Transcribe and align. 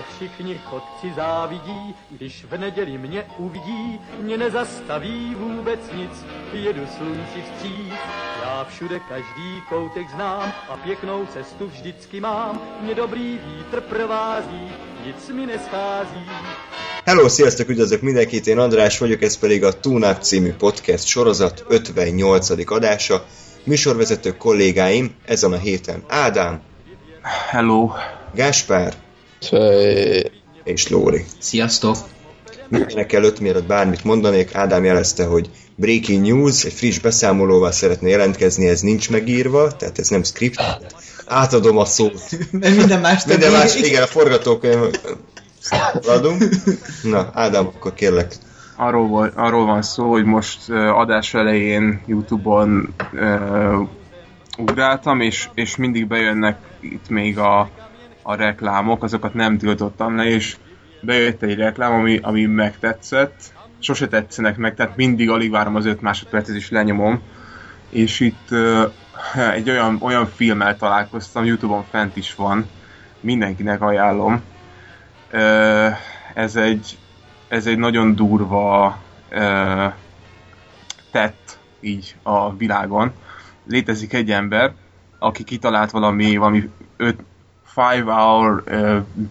Mě 0.00 0.08
všichni 0.16 0.60
chodci 0.64 1.14
závidí, 1.16 1.94
když 2.10 2.44
v 2.44 2.58
neděli 2.58 2.98
mě 2.98 3.24
uvidí, 3.38 4.00
mě 4.20 4.38
nezastaví 4.38 5.34
vůbec 5.38 5.80
nic, 5.94 6.10
jedu 6.52 6.86
slunci 6.96 7.42
vstříc. 7.42 7.92
Já 8.42 8.66
všude 8.68 9.00
každý 9.08 9.62
koutek 9.68 10.10
znám 10.10 10.52
a 10.68 10.76
pěknou 10.76 11.26
cestu 11.26 11.66
vždycky 11.66 12.20
mám, 12.20 12.60
mě 12.80 12.94
dobrý 12.94 13.38
vítr 13.46 13.80
provází, 13.80 14.68
nic 15.06 15.28
mi 15.28 15.46
neschází. 15.46 16.26
Hello, 17.06 17.28
sziasztok, 17.28 17.68
üdvözlök 17.68 18.02
mindenkit, 18.02 18.46
én 18.46 18.58
András 18.58 18.98
vagyok, 18.98 19.22
ez 19.22 19.36
pedig 19.36 19.64
a 19.64 19.72
Túnáp 19.72 20.22
című 20.22 20.52
podcast 20.52 21.08
sorozat 21.08 21.64
58. 21.68 22.58
adása. 22.66 23.24
Műsorvezető 23.64 24.32
kollégáim 24.36 25.14
ezen 25.24 25.52
a 25.52 25.58
héten 25.58 26.04
Ádám, 26.08 26.60
Hello. 27.50 27.92
Gáspár. 28.34 29.09
És 30.64 30.88
Lóri. 30.88 31.24
Sziasztok! 31.38 31.96
Mindenek 32.68 33.12
előtt, 33.12 33.40
mielőtt 33.40 33.66
bármit 33.66 34.04
mondanék, 34.04 34.54
Ádám 34.54 34.84
jelezte, 34.84 35.24
hogy 35.24 35.50
breaking 35.74 36.26
news, 36.26 36.64
egy 36.64 36.72
friss 36.72 36.98
beszámolóval 36.98 37.72
szeretne 37.72 38.08
jelentkezni, 38.08 38.68
ez 38.68 38.80
nincs 38.80 39.10
megírva, 39.10 39.76
tehát 39.76 39.98
ez 39.98 40.08
nem 40.08 40.22
script. 40.22 40.62
Átadom 41.26 41.78
a 41.78 41.84
szót. 41.84 42.22
Mert 42.50 42.76
minden 42.76 43.00
más 43.00 43.24
Minden 43.24 43.52
más, 43.52 43.76
igen, 43.76 44.02
a 44.02 44.06
forgatókönyv 44.06 44.78
adunk. 46.06 46.44
Na, 47.02 47.30
Ádám, 47.34 47.66
akkor 47.66 47.94
kérlek. 47.94 48.34
Arról, 48.76 49.06
volt, 49.06 49.32
arról 49.36 49.66
van 49.66 49.82
szó, 49.82 50.10
hogy 50.10 50.24
most 50.24 50.70
adás 50.70 51.34
elején 51.34 52.02
Youtube-on 52.06 52.94
uh, 53.12 53.88
ugráltam, 54.58 55.20
és, 55.20 55.48
és 55.54 55.76
mindig 55.76 56.06
bejönnek 56.06 56.58
itt 56.80 57.08
még 57.08 57.38
a, 57.38 57.70
a 58.22 58.34
reklámok, 58.34 59.02
azokat 59.02 59.34
nem 59.34 59.58
tiltottam 59.58 60.16
le, 60.16 60.24
és 60.24 60.56
bejött 61.00 61.42
egy 61.42 61.54
reklám, 61.54 61.92
ami, 61.92 62.18
ami 62.22 62.44
megtetszett, 62.44 63.52
sose 63.78 64.08
tetszenek 64.08 64.56
meg, 64.56 64.74
tehát 64.74 64.96
mindig 64.96 65.30
alig 65.30 65.50
várom 65.50 65.76
az 65.76 65.84
5 65.84 66.00
másodpercet, 66.00 66.56
és 66.56 66.70
lenyomom, 66.70 67.22
és 67.88 68.20
itt 68.20 68.50
uh, 68.50 68.92
egy 69.54 69.70
olyan, 69.70 69.98
olyan 70.00 70.26
filmmel 70.26 70.76
találkoztam, 70.76 71.44
Youtube-on 71.44 71.84
fent 71.90 72.16
is 72.16 72.34
van, 72.34 72.66
mindenkinek 73.20 73.82
ajánlom. 73.82 74.42
Uh, 75.32 75.90
ez 76.34 76.56
egy 76.56 76.98
ez 77.50 77.66
egy 77.66 77.78
nagyon 77.78 78.14
durva 78.14 78.98
uh, 79.30 79.92
tett 81.10 81.58
így 81.80 82.16
a 82.22 82.56
világon. 82.56 83.12
Létezik 83.66 84.12
egy 84.12 84.30
ember, 84.30 84.72
aki 85.18 85.44
kitalált 85.44 85.90
valami, 85.90 86.36
valami 86.36 86.70
5 86.96 87.16
5 87.80 88.08
hour 88.08 88.62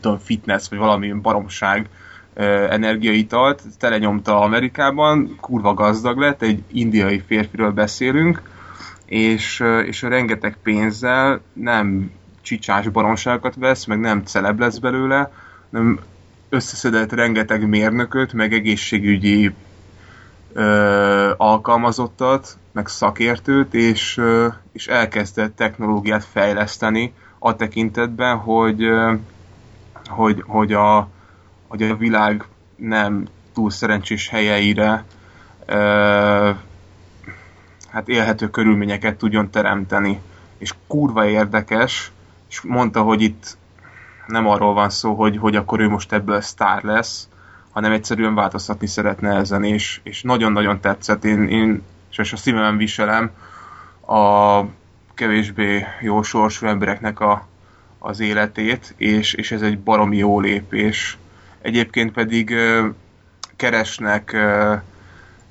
uh, 0.03 0.17
fitness, 0.23 0.69
vagy 0.69 0.79
valami 0.79 1.11
baromság 1.11 1.89
uh, 2.35 2.45
energiaitalt, 2.69 3.61
telenyomta 3.79 4.41
Amerikában, 4.41 5.37
kurva 5.41 5.73
gazdag 5.73 6.17
lett, 6.17 6.41
egy 6.41 6.63
indiai 6.67 7.23
férfiről 7.27 7.71
beszélünk, 7.71 8.41
és, 9.05 9.59
uh, 9.59 9.87
és 9.87 10.01
rengeteg 10.01 10.57
pénzzel 10.63 11.41
nem 11.53 12.11
csicsás 12.41 12.87
baromságokat 12.87 13.55
vesz, 13.55 13.85
meg 13.85 13.99
nem 13.99 14.23
celeb 14.23 14.59
lesz 14.59 14.77
belőle, 14.77 15.31
nem 15.69 15.99
összeszedett 16.49 17.11
rengeteg 17.11 17.67
mérnököt, 17.67 18.33
meg 18.33 18.53
egészségügyi 18.53 19.53
ö, 20.53 21.31
alkalmazottat, 21.37 22.57
meg 22.71 22.87
szakértőt, 22.87 23.73
és, 23.73 24.17
ö, 24.17 24.47
és 24.71 24.87
elkezdett 24.87 25.55
technológiát 25.55 26.23
fejleszteni 26.23 27.13
a 27.39 27.55
tekintetben, 27.55 28.37
hogy, 28.37 28.89
hogy, 30.07 30.43
hogy, 30.47 30.73
a, 30.73 31.07
hogy 31.67 31.83
a 31.83 31.95
világ 31.95 32.45
nem 32.75 33.27
túl 33.53 33.69
szerencsés 33.69 34.29
helyeire 34.29 35.05
hát 37.91 38.07
élhető 38.07 38.49
körülményeket 38.49 39.17
tudjon 39.17 39.49
teremteni. 39.49 40.21
És 40.57 40.73
kurva 40.87 41.25
érdekes, 41.25 42.11
és 42.49 42.61
mondta, 42.61 43.01
hogy 43.01 43.21
itt 43.21 43.57
nem 44.27 44.47
arról 44.47 44.73
van 44.73 44.89
szó, 44.89 45.13
hogy, 45.13 45.37
hogy 45.37 45.55
akkor 45.55 45.79
ő 45.79 45.89
most 45.89 46.13
ebből 46.13 46.41
sztár 46.41 46.83
lesz, 46.83 47.27
hanem 47.71 47.91
egyszerűen 47.91 48.35
változtatni 48.35 48.87
szeretne 48.87 49.35
ezen, 49.35 49.63
és, 49.63 49.99
és 50.03 50.21
nagyon-nagyon 50.21 50.79
tetszett. 50.79 51.23
Én, 51.23 51.47
én 51.47 51.83
és 52.19 52.33
a 52.33 52.37
szívemen 52.37 52.77
viselem 52.77 53.31
a 54.07 54.61
kevésbé 55.19 55.85
jó 56.01 56.21
sorsú 56.21 56.65
embereknek 56.65 57.19
a, 57.19 57.47
az 57.99 58.19
életét, 58.19 58.93
és, 58.97 59.33
és 59.33 59.51
ez 59.51 59.61
egy 59.61 59.79
baromi 59.79 60.17
jó 60.17 60.39
lépés. 60.39 61.17
Egyébként 61.61 62.11
pedig 62.11 62.51
ö, 62.51 62.87
keresnek 63.55 64.33
ö, 64.33 64.73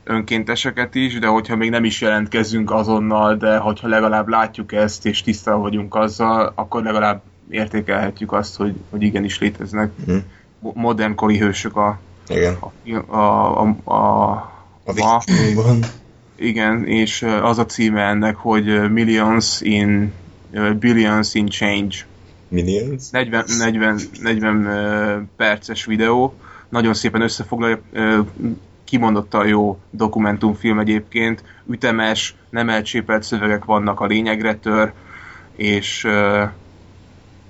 önkénteseket 0.04 0.94
is, 0.94 1.18
de 1.18 1.26
hogyha 1.26 1.56
még 1.56 1.70
nem 1.70 1.84
is 1.84 2.00
jelentkezünk 2.00 2.70
azonnal, 2.70 3.36
de 3.36 3.56
hogyha 3.56 3.88
legalább 3.88 4.28
látjuk 4.28 4.72
ezt, 4.72 5.06
és 5.06 5.22
tisztában 5.22 5.60
vagyunk 5.60 5.94
azzal, 5.94 6.52
akkor 6.54 6.82
legalább 6.82 7.22
értékelhetjük 7.50 8.32
azt, 8.32 8.56
hogy, 8.56 8.74
hogy 8.90 9.02
igenis 9.02 9.38
léteznek 9.38 9.90
Hm. 10.06 10.16
modern 10.60 11.14
kori 11.14 11.38
hősök 11.38 11.76
a, 11.76 11.98
Igen. 12.28 12.56
a, 12.60 13.16
a, 13.16 13.76
a, 13.84 13.94
a, 13.94 14.30
A. 14.84 15.22
Vikingban. 15.24 15.80
Igen, 16.38 16.86
és 16.86 17.22
az 17.22 17.58
a 17.58 17.66
címe 17.66 18.02
ennek, 18.02 18.36
hogy 18.36 18.90
Millions 18.90 19.60
in 19.60 20.12
Billions 20.78 21.34
in 21.34 21.48
Change. 21.48 21.96
Millions. 22.48 23.10
40, 23.10 23.44
40, 23.58 24.00
40 24.22 24.66
ö, 24.66 25.18
perces 25.36 25.84
videó, 25.84 26.34
nagyon 26.68 26.94
szépen 26.94 27.20
összefoglalja, 27.20 27.80
ö, 27.92 28.20
kimondottan 28.84 29.46
jó 29.46 29.78
dokumentumfilm 29.90 30.78
egyébként, 30.78 31.42
ütemes, 31.70 32.34
nem 32.50 32.68
elcsépelt 32.68 33.22
szövegek 33.22 33.64
vannak 33.64 34.00
a 34.00 34.06
lényegre 34.06 34.54
tör, 34.54 34.92
és 35.56 36.06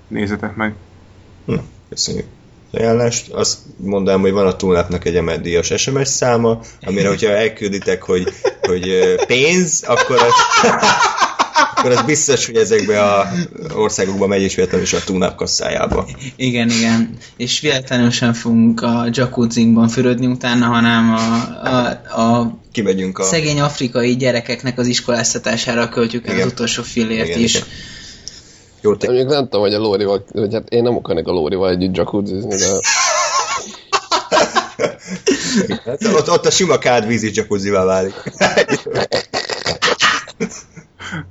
nézzetek 0.08 0.56
meg. 0.56 0.74
Hm, 1.46 1.54
köszönjük 1.88 2.37
ajánlást. 2.72 3.28
Azt 3.28 3.58
mondanám, 3.76 4.20
hogy 4.20 4.32
van 4.32 4.46
a 4.46 4.56
túlnapnak 4.56 5.04
egy 5.04 5.16
emeldíjas 5.16 5.72
SMS 5.76 6.08
száma, 6.08 6.60
amire, 6.86 7.08
hogyha 7.08 7.30
elkülditek, 7.30 8.02
hogy, 8.02 8.28
hogy 8.60 9.14
pénz, 9.26 9.82
akkor 9.86 10.16
az, 10.16 10.32
akkor 11.78 11.90
az 11.90 12.02
biztos, 12.02 12.46
hogy 12.46 12.56
ezekbe 12.56 13.02
a 13.02 13.32
országokba 13.74 14.26
megy, 14.26 14.42
és 14.42 14.54
véletlenül 14.54 14.86
is 14.86 14.92
a 14.92 15.04
túlnap 15.04 15.36
kasszájába. 15.36 16.08
Igen, 16.36 16.70
igen. 16.70 17.16
És 17.36 17.60
véletlenül 17.60 18.10
sem 18.10 18.32
fogunk 18.32 18.82
a 18.82 19.08
jacuzzinkban 19.12 19.88
fürödni 19.88 20.26
utána, 20.26 20.66
hanem 20.66 21.14
a, 21.14 21.18
a, 21.68 21.86
a 22.22 22.58
Kimegyünk 22.72 23.18
a... 23.18 23.22
szegény 23.22 23.60
afrikai 23.60 24.16
gyerekeknek 24.16 24.78
az 24.78 24.86
iskoláztatására 24.86 25.88
költjük 25.88 26.26
el 26.26 26.34
Igen. 26.34 26.46
az 26.46 26.52
utolsó 26.52 26.82
fillért 26.82 27.26
Igen, 27.28 27.40
is. 27.40 27.54
igen. 27.54 27.66
Jó, 28.80 28.96
te... 28.96 29.06
Mondjuk 29.06 29.28
nem 29.28 29.44
tudom, 29.44 29.60
hogy 29.60 29.74
a 29.74 29.78
Lórival, 29.78 30.24
hogy 30.32 30.54
hát 30.54 30.68
én 30.68 30.82
nem 30.82 30.96
akarnék 30.96 31.26
a 31.26 31.32
Lórival 31.32 31.70
együtt 31.70 31.96
jacuzzizni, 31.96 32.56
de 32.56 32.66
Hát 35.84 36.04
ott, 36.04 36.30
ott 36.30 36.46
a 36.46 36.50
sima 36.50 36.78
kádvíz 36.78 37.22
is 37.22 37.36
jacuzzivá 37.36 37.84
válik. 37.84 38.14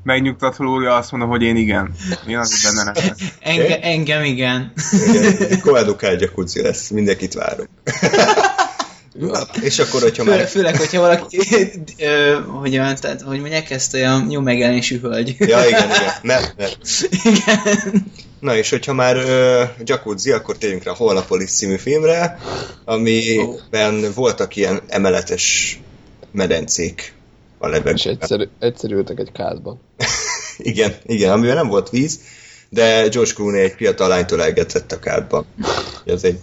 Megnyugtatva 0.03 0.63
Lóri, 0.63 0.85
azt 0.85 1.11
mondom, 1.11 1.29
hogy 1.29 1.41
én 1.41 1.55
igen. 1.55 1.93
Én 2.27 2.37
az 2.37 2.63
benne 2.63 2.83
nem 2.83 2.93
lesz. 2.93 3.31
Enge, 3.39 3.79
engem 3.79 4.23
igen. 4.23 4.73
Igen, 5.07 5.59
koedukált 5.61 6.21
jacuzzi 6.21 6.61
lesz, 6.61 6.89
mindenkit 6.89 7.33
várunk. 7.33 7.69
És 9.61 9.79
akkor, 9.79 10.01
hogyha 10.01 10.23
Főle, 10.23 10.37
már... 10.37 10.47
főleg, 10.47 10.77
hogyha 10.77 11.01
valaki, 11.01 11.37
ö, 11.99 12.37
hogy, 12.59 12.77
olyan, 12.77 12.95
tehát, 12.95 13.21
hogy 13.21 13.39
mondják 13.39 13.69
ezt 13.69 13.93
olyan 13.93 14.31
jó 14.31 14.41
megjelenésű 14.41 14.99
hölgy. 14.99 15.35
Ja, 15.39 15.67
igen, 15.67 15.89
igen. 15.89 16.13
Mert, 16.21 16.53
mert. 16.57 16.77
igen. 17.23 18.05
Na 18.39 18.55
és 18.55 18.69
hogyha 18.69 18.93
már 18.93 19.17
jacuzzi, 19.83 20.31
akkor 20.31 20.57
térjünk 20.57 20.83
rá 20.83 20.91
a 20.91 20.95
Holnapolis 20.95 21.51
című 21.51 21.75
filmre, 21.75 22.39
amiben 22.85 24.11
voltak 24.15 24.55
ilyen 24.55 24.81
emeletes 24.87 25.79
medencék 26.31 27.13
a 27.57 27.67
és 27.67 27.71
levegőben. 27.71 28.17
egyszer, 28.21 28.47
egyszer 28.59 28.91
ültek 28.91 29.19
egy 29.19 29.31
kádban. 29.31 29.79
Igen, 30.57 30.93
igen, 31.05 31.31
amiben 31.31 31.55
nem 31.55 31.67
volt 31.67 31.89
víz, 31.89 32.19
de 32.69 33.07
George 33.07 33.33
Clooney 33.33 33.61
egy 33.61 33.73
fiatal 33.77 34.07
lánytól 34.07 34.43
elgetett 34.43 34.91
a 34.91 34.99
kádban. 34.99 35.45
Ez 36.05 36.23
egy 36.23 36.39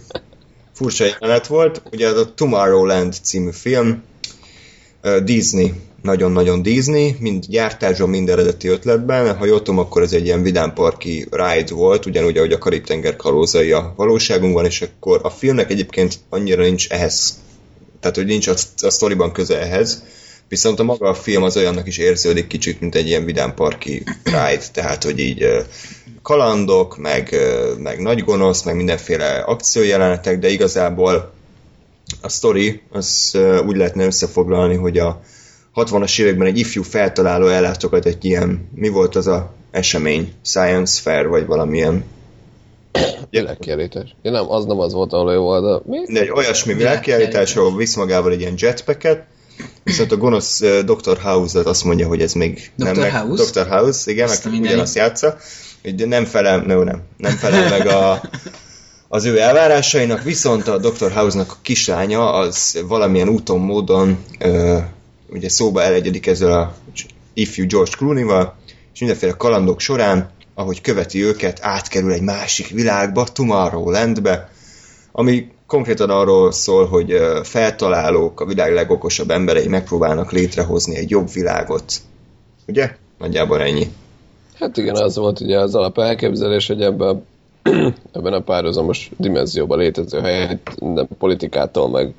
furcsa 0.75 1.05
jelenet 1.05 1.47
volt. 1.47 1.81
Ugye 1.91 2.07
az 2.07 2.17
a 2.17 2.33
Tomorrowland 2.33 3.13
című 3.21 3.51
film, 3.51 4.03
Disney, 5.23 5.73
nagyon-nagyon 6.01 6.61
Disney, 6.61 7.15
mind 7.19 7.45
gyártásban, 7.45 8.09
mind 8.09 8.29
eredeti 8.29 8.67
ötletben. 8.67 9.37
Ha 9.37 9.45
jól 9.45 9.57
tudom, 9.57 9.79
akkor 9.79 10.01
ez 10.01 10.13
egy 10.13 10.25
ilyen 10.25 10.41
vidámparki 10.41 11.27
ride 11.31 11.73
volt, 11.73 12.05
ugyanúgy, 12.05 12.37
ahogy 12.37 12.51
a 12.51 12.57
Karib-tenger 12.57 13.15
kalózai 13.15 13.71
a 13.71 13.93
valóságunkban, 13.95 14.65
és 14.65 14.81
akkor 14.81 15.19
a 15.23 15.29
filmnek 15.29 15.71
egyébként 15.71 16.19
annyira 16.29 16.61
nincs 16.61 16.89
ehhez, 16.89 17.41
tehát 17.99 18.15
hogy 18.15 18.25
nincs 18.25 18.47
a, 18.47 18.53
a 18.77 18.89
sztoriban 18.89 19.31
köze 19.31 19.59
ehhez, 19.59 20.03
viszont 20.47 20.79
a 20.79 20.83
maga 20.83 21.09
a 21.09 21.13
film 21.13 21.43
az 21.43 21.57
olyannak 21.57 21.87
is 21.87 21.97
érződik 21.97 22.47
kicsit, 22.47 22.79
mint 22.79 22.95
egy 22.95 23.07
ilyen 23.07 23.25
vidámparki 23.25 24.03
ride, 24.23 24.63
tehát 24.73 25.03
hogy 25.03 25.19
így 25.19 25.47
kalandok, 26.25 26.97
meg, 26.97 27.35
meg 27.77 27.99
nagy 27.99 28.23
gonosz, 28.23 28.63
meg 28.63 28.75
mindenféle 28.75 29.37
akciójelenetek, 29.39 30.39
de 30.39 30.49
igazából 30.49 31.31
a 32.21 32.29
sztori 32.29 32.81
az 32.91 33.37
úgy 33.65 33.75
lehetne 33.75 34.05
összefoglalni, 34.05 34.75
hogy 34.75 34.97
a 34.97 35.21
60-as 35.75 36.19
években 36.19 36.47
egy 36.47 36.57
ifjú 36.57 36.83
feltaláló 36.83 37.47
ellátogat 37.47 38.05
egy 38.05 38.25
ilyen, 38.25 38.69
mi 38.75 38.89
volt 38.89 39.15
az 39.15 39.27
a 39.27 39.53
esemény? 39.71 40.33
Science 40.43 41.01
Fair, 41.01 41.27
vagy 41.27 41.45
valamilyen 41.45 42.03
Világkiállítás. 43.29 44.15
Ja, 44.21 44.31
nem, 44.31 44.51
az 44.51 44.65
nem 44.65 44.79
az 44.79 44.93
volt, 44.93 45.13
ahol 45.13 45.31
ő 45.31 45.37
volt, 45.37 45.63
de 45.63 45.91
mi? 45.91 46.13
de 46.13 46.19
egy 46.19 46.31
olyasmi 46.31 46.73
világkiállításról 46.73 47.75
visz 47.75 47.95
magával 47.95 48.31
egy 48.31 48.39
ilyen 48.39 48.53
jetpacket, 48.57 49.23
viszont 49.83 50.11
a 50.11 50.17
gonosz 50.17 50.61
uh, 50.61 50.79
Dr. 50.79 51.17
House 51.17 51.59
azt 51.59 51.83
mondja, 51.83 52.07
hogy 52.07 52.21
ez 52.21 52.33
még 52.33 52.71
Dr. 52.75 52.85
nem 52.85 52.95
meg, 52.95 53.11
House? 53.11 53.43
Dr. 53.43 53.67
House, 53.67 54.11
igen, 54.11 54.27
Azt 54.27 54.43
meg 54.43 54.53
mindenit. 54.53 54.75
ugyanazt 54.75 54.95
játsza, 54.95 55.37
hogy 55.85 56.07
nem 56.07 56.25
felel, 56.25 56.59
no, 56.59 56.83
nem, 56.83 57.01
nem 57.17 57.35
felel 57.35 57.69
meg 57.69 57.87
a, 57.87 58.21
az 59.07 59.25
ő 59.25 59.39
elvárásainak, 59.39 60.23
viszont 60.23 60.67
a 60.67 60.77
Dr. 60.77 61.11
House-nak 61.11 61.51
a 61.51 61.57
kislánya 61.61 62.33
az 62.33 62.83
valamilyen 62.87 63.29
úton, 63.29 63.59
módon 63.59 64.23
uh, 64.39 64.83
ugye 65.29 65.49
szóba 65.49 65.81
elegyedik 65.81 66.27
ezzel 66.27 66.51
a 66.51 66.75
ifjú 67.33 67.65
George 67.67 67.91
Clooney-val, 67.97 68.55
és 68.93 68.99
mindenféle 68.99 69.31
kalandok 69.31 69.79
során, 69.79 70.29
ahogy 70.53 70.81
követi 70.81 71.23
őket, 71.23 71.59
átkerül 71.61 72.11
egy 72.11 72.21
másik 72.21 72.67
világba, 72.67 73.23
Tomorrowlandbe, 73.23 74.49
ami 75.11 75.47
konkrétan 75.67 76.09
arról 76.09 76.51
szól, 76.51 76.87
hogy 76.87 77.11
ö, 77.11 77.39
feltalálók, 77.43 78.41
a 78.41 78.45
világ 78.45 78.73
legokosabb 78.73 79.29
emberei 79.29 79.67
megpróbálnak 79.67 80.31
létrehozni 80.31 80.95
egy 80.95 81.09
jobb 81.09 81.31
világot. 81.31 81.93
Ugye? 82.67 82.95
Nagyjából 83.17 83.61
ennyi. 83.61 83.87
Hát 84.59 84.77
igen, 84.77 84.95
az 84.95 85.15
volt 85.15 85.39
ugye 85.39 85.59
az 85.59 85.75
alap 85.75 85.97
elképzelés, 85.97 86.67
hogy 86.67 86.81
ebben, 86.81 87.25
ebben 88.11 88.33
a 88.33 88.39
párhuzamos 88.39 89.11
dimenzióban 89.17 89.77
létező 89.77 90.19
helyet 90.19 90.79
minden 90.79 91.07
politikától, 91.17 91.89
meg, 91.89 92.13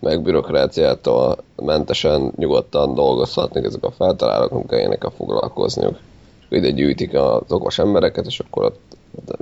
meg 0.00 0.22
bürokráciától 0.22 1.44
mentesen, 1.56 2.32
nyugodtan 2.36 2.94
dolgozhatnak 2.94 3.64
ezek 3.64 3.84
a 3.84 3.90
feltalálók, 3.90 4.70
nem 4.70 4.70
kell 4.70 4.98
a 4.98 5.10
foglalkozniuk. 5.10 5.98
Ide 6.48 6.70
gyűjtik 6.70 7.14
az 7.14 7.42
okos 7.48 7.78
embereket, 7.78 8.26
és 8.26 8.38
akkor 8.38 8.64
ott 8.64 8.80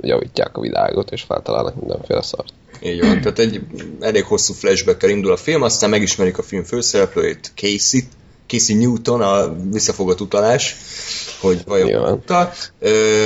javítják 0.01 0.57
a 0.57 0.61
világot, 0.61 1.11
és 1.11 1.21
feltalálnak 1.21 1.75
mindenféle 1.75 2.21
szart. 2.21 2.53
Így 2.81 2.99
van. 2.99 3.21
Tehát 3.21 3.39
egy 3.39 3.61
elég 3.99 4.23
hosszú 4.23 4.53
flashback 4.53 5.03
indul 5.03 5.31
a 5.31 5.37
film, 5.37 5.61
aztán 5.61 5.89
megismerik 5.89 6.37
a 6.37 6.43
film 6.43 6.63
főszereplőjét, 6.63 7.51
Casey, 7.55 8.01
Casey 8.49 8.75
Newton, 8.75 9.21
a 9.21 9.55
visszafogott 9.71 10.21
utalás, 10.21 10.75
hogy 11.39 11.61
vajon 11.65 12.11
utal, 12.11 12.53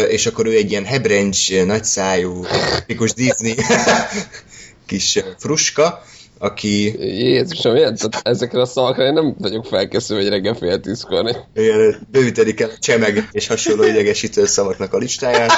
és 0.09 0.25
akkor 0.25 0.45
ő 0.45 0.55
egy 0.55 0.71
ilyen 0.71 0.85
hebrencs, 0.85 1.63
nagyszájú, 1.65 2.45
tipikus 2.77 3.13
Disney 3.13 3.55
kis 4.87 5.19
fruska, 5.37 6.03
aki 6.37 6.95
Jézusom, 6.99 7.75
ilyen, 7.75 7.95
tehát 7.95 8.27
ezekre 8.27 8.61
a 8.61 8.65
szavakra 8.65 9.05
én 9.05 9.13
nem 9.13 9.35
vagyok 9.39 9.65
felkészülve, 9.65 10.21
hogy 10.23 10.31
reggel 10.31 10.53
fél 10.53 10.79
tízkor. 10.79 11.35
ilyen 11.55 12.07
bővítedik 12.11 12.59
el 12.59 12.69
a 12.69 12.79
csemeg 12.79 13.27
és 13.31 13.47
hasonló 13.47 13.83
idegesítő 13.83 14.45
szavaknak 14.45 14.93
a 14.93 14.97
listáját. 14.97 15.51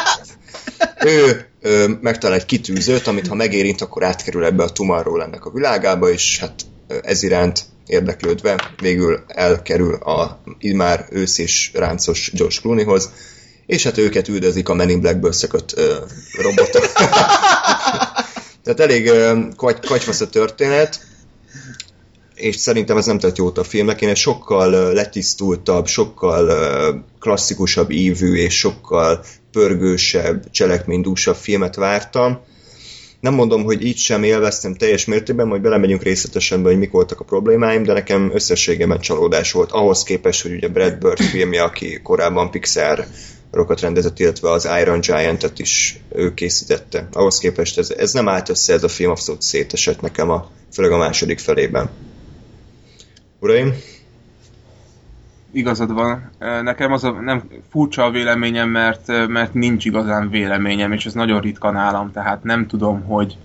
Ő 1.06 1.46
ö, 1.62 1.88
megtalál 2.02 2.38
egy 2.38 2.46
kitűzőt, 2.46 3.08
amit 3.08 3.28
ha 3.28 3.36
megérint, 3.36 3.82
akkor 3.82 4.04
átkerül 4.04 4.46
ebbe 4.46 4.64
a 4.64 4.70
Tomorrowlandnek 4.70 5.46
a 5.46 5.52
világába, 5.52 6.12
és 6.12 6.40
hát 6.40 6.54
ez 7.02 7.24
iránt 7.24 7.66
érdeklődve 7.88 8.74
végül 8.82 9.24
elkerül 9.28 9.94
a 9.94 10.40
immár 10.60 11.06
ősz 11.10 11.38
és 11.38 11.72
ráncos 11.74 12.32
George 12.34 12.56
Clooneyhoz, 12.62 13.10
és 13.66 13.84
hát 13.84 13.98
őket 13.98 14.28
üldözik 14.28 14.70
a 14.70 14.74
Men 14.74 14.90
in 14.90 15.00
Blackből 15.00 15.32
szökött 15.32 15.74
ö, 15.78 15.96
robotok. 16.42 16.92
Tehát 18.64 18.80
elég 18.80 19.08
ö, 19.08 19.40
kagy, 19.56 19.80
kagyfasz 19.80 20.22
a 20.22 20.30
történet, 20.30 21.00
és 22.36 22.56
szerintem 22.56 22.98
ez 22.98 23.06
nem 23.06 23.20
tett 23.20 23.38
jót 23.38 23.58
a 23.58 23.64
filmnek. 23.64 24.02
Én 24.02 24.10
egy 24.10 24.16
sokkal 24.16 24.74
ö, 24.74 24.94
letisztultabb, 24.94 25.88
sokkal 25.88 26.48
ö, 26.48 26.94
klasszikusabb 27.20 27.92
ívű 27.92 28.36
és 28.36 28.58
sokkal 28.58 29.24
pörgősebb, 29.52 30.50
cselekménydúsabb 30.52 31.36
filmet 31.36 31.76
vártam. 31.76 32.40
Nem 33.26 33.34
mondom, 33.34 33.64
hogy 33.64 33.86
így 33.86 33.98
sem 33.98 34.24
élveztem 34.24 34.76
teljes 34.76 35.06
mértékben, 35.06 35.48
majd 35.48 35.62
belemegyünk 35.62 36.04
részletesen 36.04 36.64
hogy 36.64 36.78
mik 36.78 36.92
voltak 36.92 37.20
a 37.20 37.24
problémáim, 37.24 37.84
de 37.84 37.94
nekem 37.94 38.32
összességében 38.34 39.00
csalódás 39.00 39.52
volt. 39.52 39.72
Ahhoz 39.72 40.04
képest, 40.04 40.42
hogy 40.42 40.52
ugye 40.52 40.68
Brad 40.68 40.98
Bird 40.98 41.20
filmje, 41.22 41.64
aki 41.64 42.00
korábban 42.04 42.52
Pixar 42.52 43.06
rokat 43.52 43.80
rendezett, 43.82 44.20
illetve 44.20 44.52
az 44.52 44.68
Iron 44.82 45.00
Giant-et 45.00 45.60
is 45.60 46.00
ő 46.16 46.34
készítette. 46.34 47.08
Ahhoz 47.12 47.38
képest 47.38 47.78
ez, 47.78 47.90
ez 47.90 48.14
nem 48.14 48.28
állt 48.28 48.50
össze, 48.50 48.74
ez 48.74 48.84
a 48.84 48.88
film 48.88 49.12
abszolút 49.12 49.42
szétesett 49.42 50.02
nekem, 50.02 50.30
a, 50.30 50.50
főleg 50.74 50.92
a 50.92 50.98
második 50.98 51.40
felében. 51.40 51.90
Uraim? 53.40 53.74
Igazad 55.56 55.94
van. 55.94 56.30
Nekem 56.40 56.92
az 56.92 57.04
a, 57.04 57.12
nem 57.12 57.44
furcsa 57.70 58.04
a 58.04 58.12
véleményem, 58.12 58.70
mert, 58.70 59.28
mert 59.28 59.54
nincs 59.54 59.86
igazán 59.86 60.30
véleményem, 60.30 60.92
és 60.92 61.06
ez 61.06 61.14
nagyon 61.14 61.42
ritka 61.42 61.72
nálam, 61.72 62.12
tehát 62.12 62.44
nem 62.44 62.68
tudom, 62.68 63.04
hogy, 63.04 63.38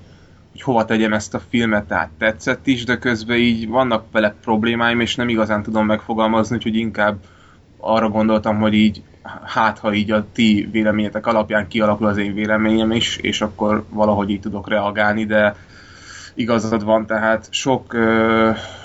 hogy 0.50 0.62
hova 0.62 0.84
tegyem 0.84 1.12
ezt 1.12 1.34
a 1.34 1.40
filmet, 1.48 1.84
tehát 1.84 2.10
tetszett 2.18 2.66
is, 2.66 2.84
de 2.84 2.98
közben 2.98 3.36
így 3.36 3.68
vannak 3.68 4.04
vele 4.12 4.34
problémáim, 4.42 5.00
és 5.00 5.14
nem 5.14 5.28
igazán 5.28 5.62
tudom 5.62 5.86
megfogalmazni, 5.86 6.56
úgyhogy 6.56 6.76
inkább 6.76 7.16
arra 7.76 8.08
gondoltam, 8.08 8.58
hogy 8.58 8.74
így 8.74 9.02
hát, 9.44 9.78
ha 9.78 9.92
így 9.92 10.10
a 10.10 10.26
ti 10.32 10.68
véleményetek 10.72 11.26
alapján 11.26 11.68
kialakul 11.68 12.06
az 12.06 12.16
én 12.16 12.34
véleményem 12.34 12.92
is, 12.92 13.16
és 13.16 13.40
akkor 13.40 13.84
valahogy 13.88 14.30
így 14.30 14.40
tudok 14.40 14.68
reagálni, 14.68 15.24
de 15.24 15.56
igazad 16.34 16.84
van, 16.84 17.06
tehát 17.06 17.46
sok, 17.50 17.96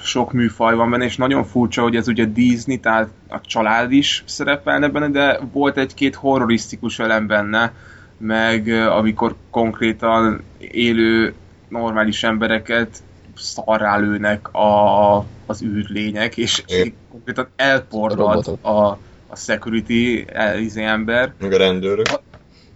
sok 0.03 0.31
műfaj 0.33 0.75
van 0.75 0.89
benne, 0.89 1.03
és 1.05 1.17
nagyon 1.17 1.43
furcsa, 1.43 1.81
hogy 1.81 1.95
ez 1.95 2.07
ugye 2.07 2.25
Disney, 2.25 2.79
tehát 2.79 3.09
a 3.29 3.41
család 3.41 3.91
is 3.91 4.23
szerepelne 4.27 4.87
benne, 4.87 5.09
de 5.09 5.39
volt 5.51 5.77
egy-két 5.77 6.15
horrorisztikus 6.15 6.99
elem 6.99 7.27
benne, 7.27 7.73
meg 8.17 8.67
amikor 8.69 9.35
konkrétan 9.49 10.41
élő 10.57 11.33
normális 11.69 12.23
embereket 12.23 13.03
szarrá 13.35 13.97
lőnek 13.97 14.53
a, 14.53 15.17
az 15.45 15.63
űrlények, 15.63 16.37
és 16.37 16.63
Igen. 16.67 16.93
konkrétan 17.11 17.47
elporlad 17.55 18.17
Robotok. 18.17 18.65
a, 18.65 18.87
a 19.27 19.35
security 19.35 20.25
el, 20.33 20.59
izé 20.59 20.83
ember, 20.83 21.33
Meg 21.39 21.53
a 21.53 21.57
rendőrök. 21.57 22.05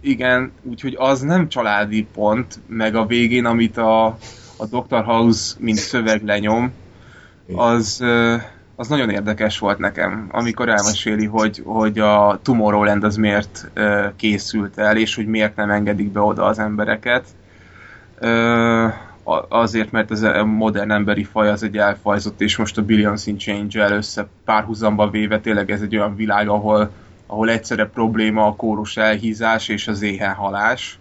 igen, 0.00 0.52
úgyhogy 0.62 0.94
az 0.98 1.20
nem 1.20 1.48
családi 1.48 2.06
pont, 2.14 2.58
meg 2.66 2.94
a 2.94 3.06
végén, 3.06 3.44
amit 3.44 3.76
a, 3.76 4.18
a 4.60 4.66
Dr. 4.66 5.04
House 5.04 5.54
mint 5.58 5.78
szöveg 5.78 6.24
lenyom, 6.24 6.72
az, 7.54 8.04
az 8.76 8.88
nagyon 8.88 9.10
érdekes 9.10 9.58
volt 9.58 9.78
nekem, 9.78 10.28
amikor 10.30 10.68
elmeséli, 10.68 11.26
hogy, 11.26 11.62
hogy 11.64 11.98
a 11.98 12.40
Tomorrowland 12.42 13.04
az 13.04 13.16
miért 13.16 13.70
készült 14.16 14.78
el, 14.78 14.96
és 14.96 15.14
hogy 15.14 15.26
miért 15.26 15.56
nem 15.56 15.70
engedik 15.70 16.12
be 16.12 16.20
oda 16.20 16.44
az 16.44 16.58
embereket. 16.58 17.24
Azért, 19.48 19.90
mert 19.90 20.10
ez 20.10 20.22
a 20.22 20.44
modern 20.44 20.90
emberi 20.90 21.24
faj 21.24 21.48
az 21.48 21.62
egy 21.62 21.76
elfajzott, 21.76 22.40
és 22.40 22.56
most 22.56 22.78
a 22.78 22.82
Billions 22.82 23.26
in 23.26 23.38
Change-el 23.38 23.92
össze 23.92 24.28
párhuzamba 24.44 25.10
véve 25.10 25.40
tényleg 25.40 25.70
ez 25.70 25.80
egy 25.80 25.96
olyan 25.96 26.16
világ, 26.16 26.48
ahol, 26.48 26.90
ahol 27.26 27.50
egyszerre 27.50 27.86
probléma 27.86 28.46
a 28.46 28.56
kórus 28.56 28.96
elhízás 28.96 29.68
és 29.68 29.88
az 29.88 30.02
éhenhalás 30.02 30.98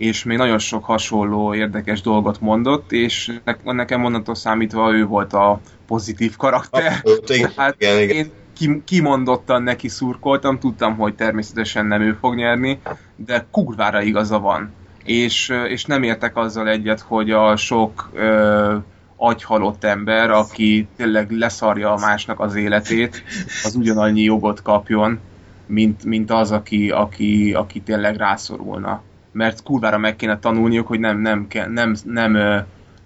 és 0.00 0.24
még 0.24 0.36
nagyon 0.36 0.58
sok 0.58 0.84
hasonló 0.84 1.54
érdekes 1.54 2.00
dolgot 2.00 2.40
mondott, 2.40 2.92
és 2.92 3.32
ne- 3.44 3.72
nekem 3.72 4.04
onnantól 4.04 4.34
számítva 4.34 4.92
ő 4.92 5.04
volt 5.06 5.32
a 5.32 5.60
pozitív 5.86 6.36
karakter. 6.36 6.92
Abszolút, 6.92 7.30
igen, 7.30 7.52
Hát 7.56 7.74
igen, 7.78 8.00
igen. 8.00 8.16
én 8.16 8.30
ki, 8.56 8.82
kimondottan 8.84 9.62
neki 9.62 9.88
szurkoltam, 9.88 10.58
tudtam, 10.58 10.96
hogy 10.96 11.14
természetesen 11.14 11.86
nem 11.86 12.00
ő 12.00 12.16
fog 12.20 12.34
nyerni, 12.34 12.80
de 13.16 13.46
kurvára 13.50 14.02
igaza 14.02 14.38
van. 14.38 14.72
És, 15.04 15.52
és 15.68 15.84
nem 15.84 16.02
értek 16.02 16.36
azzal 16.36 16.68
egyet, 16.68 17.00
hogy 17.00 17.30
a 17.30 17.56
sok 17.56 18.10
ö, 18.12 18.76
agyhalott 19.16 19.84
ember, 19.84 20.30
aki 20.30 20.88
tényleg 20.96 21.30
leszarja 21.30 21.92
a 21.92 21.98
másnak 21.98 22.40
az 22.40 22.54
életét, 22.54 23.22
az 23.64 23.74
ugyanannyi 23.74 24.22
jogot 24.22 24.62
kapjon, 24.62 25.18
mint, 25.66 26.04
mint 26.04 26.30
az, 26.30 26.52
aki, 26.52 26.90
aki, 26.90 27.54
aki 27.54 27.80
tényleg 27.80 28.16
rászorulna. 28.16 29.02
Mert 29.32 29.62
kurvára 29.62 29.98
meg 29.98 30.16
kéne 30.16 30.38
tanulniuk, 30.38 30.86
hogy 30.86 31.00
nem, 31.00 31.20
nem, 31.20 31.46
nem, 31.68 31.94
nem, 32.04 32.34
ö, 32.34 32.56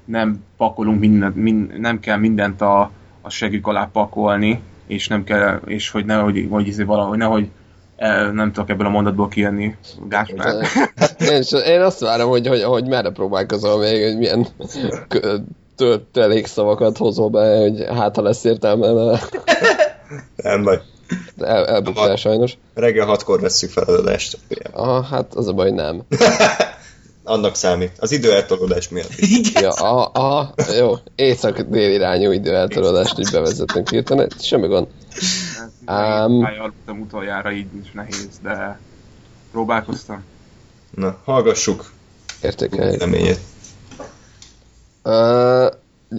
nem 0.05 0.45
pakolunk 0.57 1.01
mindent, 1.01 1.37
mind, 1.37 1.79
nem 1.81 2.01
kell 2.01 2.17
mindent 2.17 2.61
a, 2.61 2.91
a 3.23 3.29
segük 3.31 3.67
alá 3.67 3.89
pakolni, 3.93 4.63
és 4.87 5.09
nem 5.09 5.25
kell, 5.25 5.61
és 5.67 5.91
hogy 5.91 6.05
nehogy, 6.05 6.47
hogy 6.51 6.67
izé 6.67 6.83
valahogy, 6.83 7.19
nehogy 7.19 7.49
nem 8.33 8.53
tudok 8.53 8.69
ebből 8.71 8.87
a 8.87 8.91
mondatból 8.91 9.29
kijönni, 9.29 9.75
Gáspár. 10.09 10.55
Én, 11.31 11.39
is- 11.41 11.53
én 11.67 11.81
azt 11.81 12.01
várom, 12.01 12.29
hogy, 12.29 12.47
hogy, 12.47 12.63
hogy 12.63 12.87
merre 12.89 13.11
próbálkozol 13.11 13.79
még, 13.79 14.03
hogy 14.05 14.19
milyen 14.19 14.47
töltelék 15.77 16.47
szavakat 16.47 16.97
hozol 16.97 17.29
be, 17.31 17.57
hogy 17.61 17.85
hát 17.97 18.17
ha 18.17 18.23
lesz 18.23 18.45
értelme. 18.45 18.93
mert- 18.93 19.41
Nem 20.37 20.63
baj. 20.63 20.81
El, 21.39 21.67
elbuktál 21.67 22.17
sajnos. 22.17 22.57
Reggel 22.75 23.07
hatkor 23.07 23.41
veszük 23.41 23.71
fel 23.71 23.85
az 23.85 23.95
adást. 23.95 24.39
Ah, 24.73 25.05
hát 25.05 25.35
az 25.35 25.49
a 25.49 25.53
baj, 25.53 25.71
nem. 25.71 26.03
Annak 27.27 27.55
számít. 27.55 27.93
Az 27.99 28.13
időeltolódás 28.13 28.89
miatt. 28.89 29.11
is. 29.17 29.53
Ja, 29.55 29.71
a, 29.71 30.11
a, 30.13 30.55
jó, 30.77 30.95
észak-dél 31.17 31.91
irányú 31.91 32.31
időeltolódást 32.33 33.19
így 33.19 33.31
bevezetünk 33.33 33.89
hirtelen, 33.89 34.31
semmi 34.41 34.67
gond. 34.67 34.87
Um, 35.87 36.45
aludtam 36.45 37.01
utoljára, 37.01 37.53
így 37.53 37.67
is 37.83 37.91
nehéz, 37.93 38.29
de 38.43 38.79
próbálkoztam. 39.53 40.25
Na, 40.91 41.19
hallgassuk 41.25 41.93
Értékeljük. 42.43 43.01
reményét. 43.01 43.39
Uh, 45.05 45.67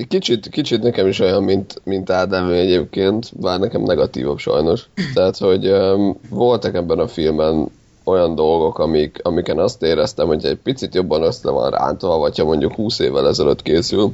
kicsit, 0.07 0.49
kicsit 0.49 0.81
nekem 0.81 1.07
is 1.07 1.19
olyan, 1.19 1.43
mint, 1.43 1.81
mint 1.83 2.09
Ádám 2.09 2.49
egyébként, 2.49 3.39
bár 3.39 3.59
nekem 3.59 3.81
negatívabb 3.81 4.37
sajnos. 4.37 4.89
Tehát, 5.13 5.37
hogy 5.37 5.67
um, 5.67 6.19
voltak 6.29 6.75
ebben 6.75 6.99
a 6.99 7.07
filmen 7.07 7.67
olyan 8.03 8.35
dolgok, 8.35 8.79
amik, 8.79 9.19
amiken 9.23 9.59
azt 9.59 9.83
éreztem, 9.83 10.27
hogy 10.27 10.45
egy 10.45 10.57
picit 10.63 10.95
jobban 10.95 11.23
össze 11.23 11.49
van 11.49 11.69
rántva, 11.69 12.17
vagy 12.17 12.37
ha 12.37 12.45
mondjuk 12.45 12.73
20 12.73 12.99
évvel 12.99 13.27
ezelőtt 13.27 13.61
készül, 13.61 14.13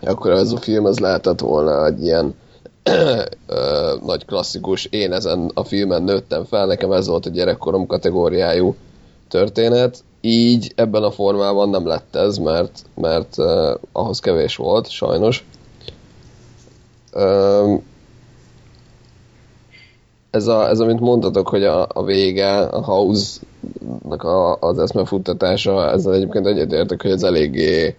akkor 0.00 0.30
ez 0.30 0.52
a 0.52 0.56
film 0.56 0.86
ez 0.86 0.98
lehetett 0.98 1.40
volna 1.40 1.86
egy 1.86 2.02
ilyen 2.02 2.34
ö, 3.46 3.94
nagy 4.04 4.24
klasszikus, 4.24 4.84
én 4.84 5.12
ezen 5.12 5.50
a 5.54 5.64
filmen 5.64 6.02
nőttem 6.02 6.44
fel, 6.44 6.66
nekem 6.66 6.92
ez 6.92 7.06
volt 7.06 7.26
a 7.26 7.30
gyerekkorom 7.30 7.86
kategóriájú 7.86 8.74
történet. 9.28 10.04
Így 10.26 10.72
ebben 10.74 11.02
a 11.02 11.10
formában 11.10 11.68
nem 11.68 11.86
lett 11.86 12.16
ez, 12.16 12.36
mert, 12.36 12.82
mert 12.94 13.38
uh, 13.38 13.74
ahhoz 13.92 14.20
kevés 14.20 14.56
volt, 14.56 14.90
sajnos. 14.90 15.46
Um, 17.12 17.82
ez, 20.30 20.46
a, 20.46 20.68
ez, 20.68 20.80
amit 20.80 21.00
mondtatok, 21.00 21.48
hogy 21.48 21.64
a, 21.64 21.86
a 21.88 22.04
vége, 22.04 22.58
a 22.58 22.84
House-nak 22.84 24.22
a, 24.22 24.56
az 24.60 24.78
eszmefuttatása, 24.78 25.90
ezzel 25.90 26.14
egyébként 26.14 26.46
egyetértek, 26.46 27.02
hogy 27.02 27.10
ez 27.10 27.22
eléggé 27.22 27.96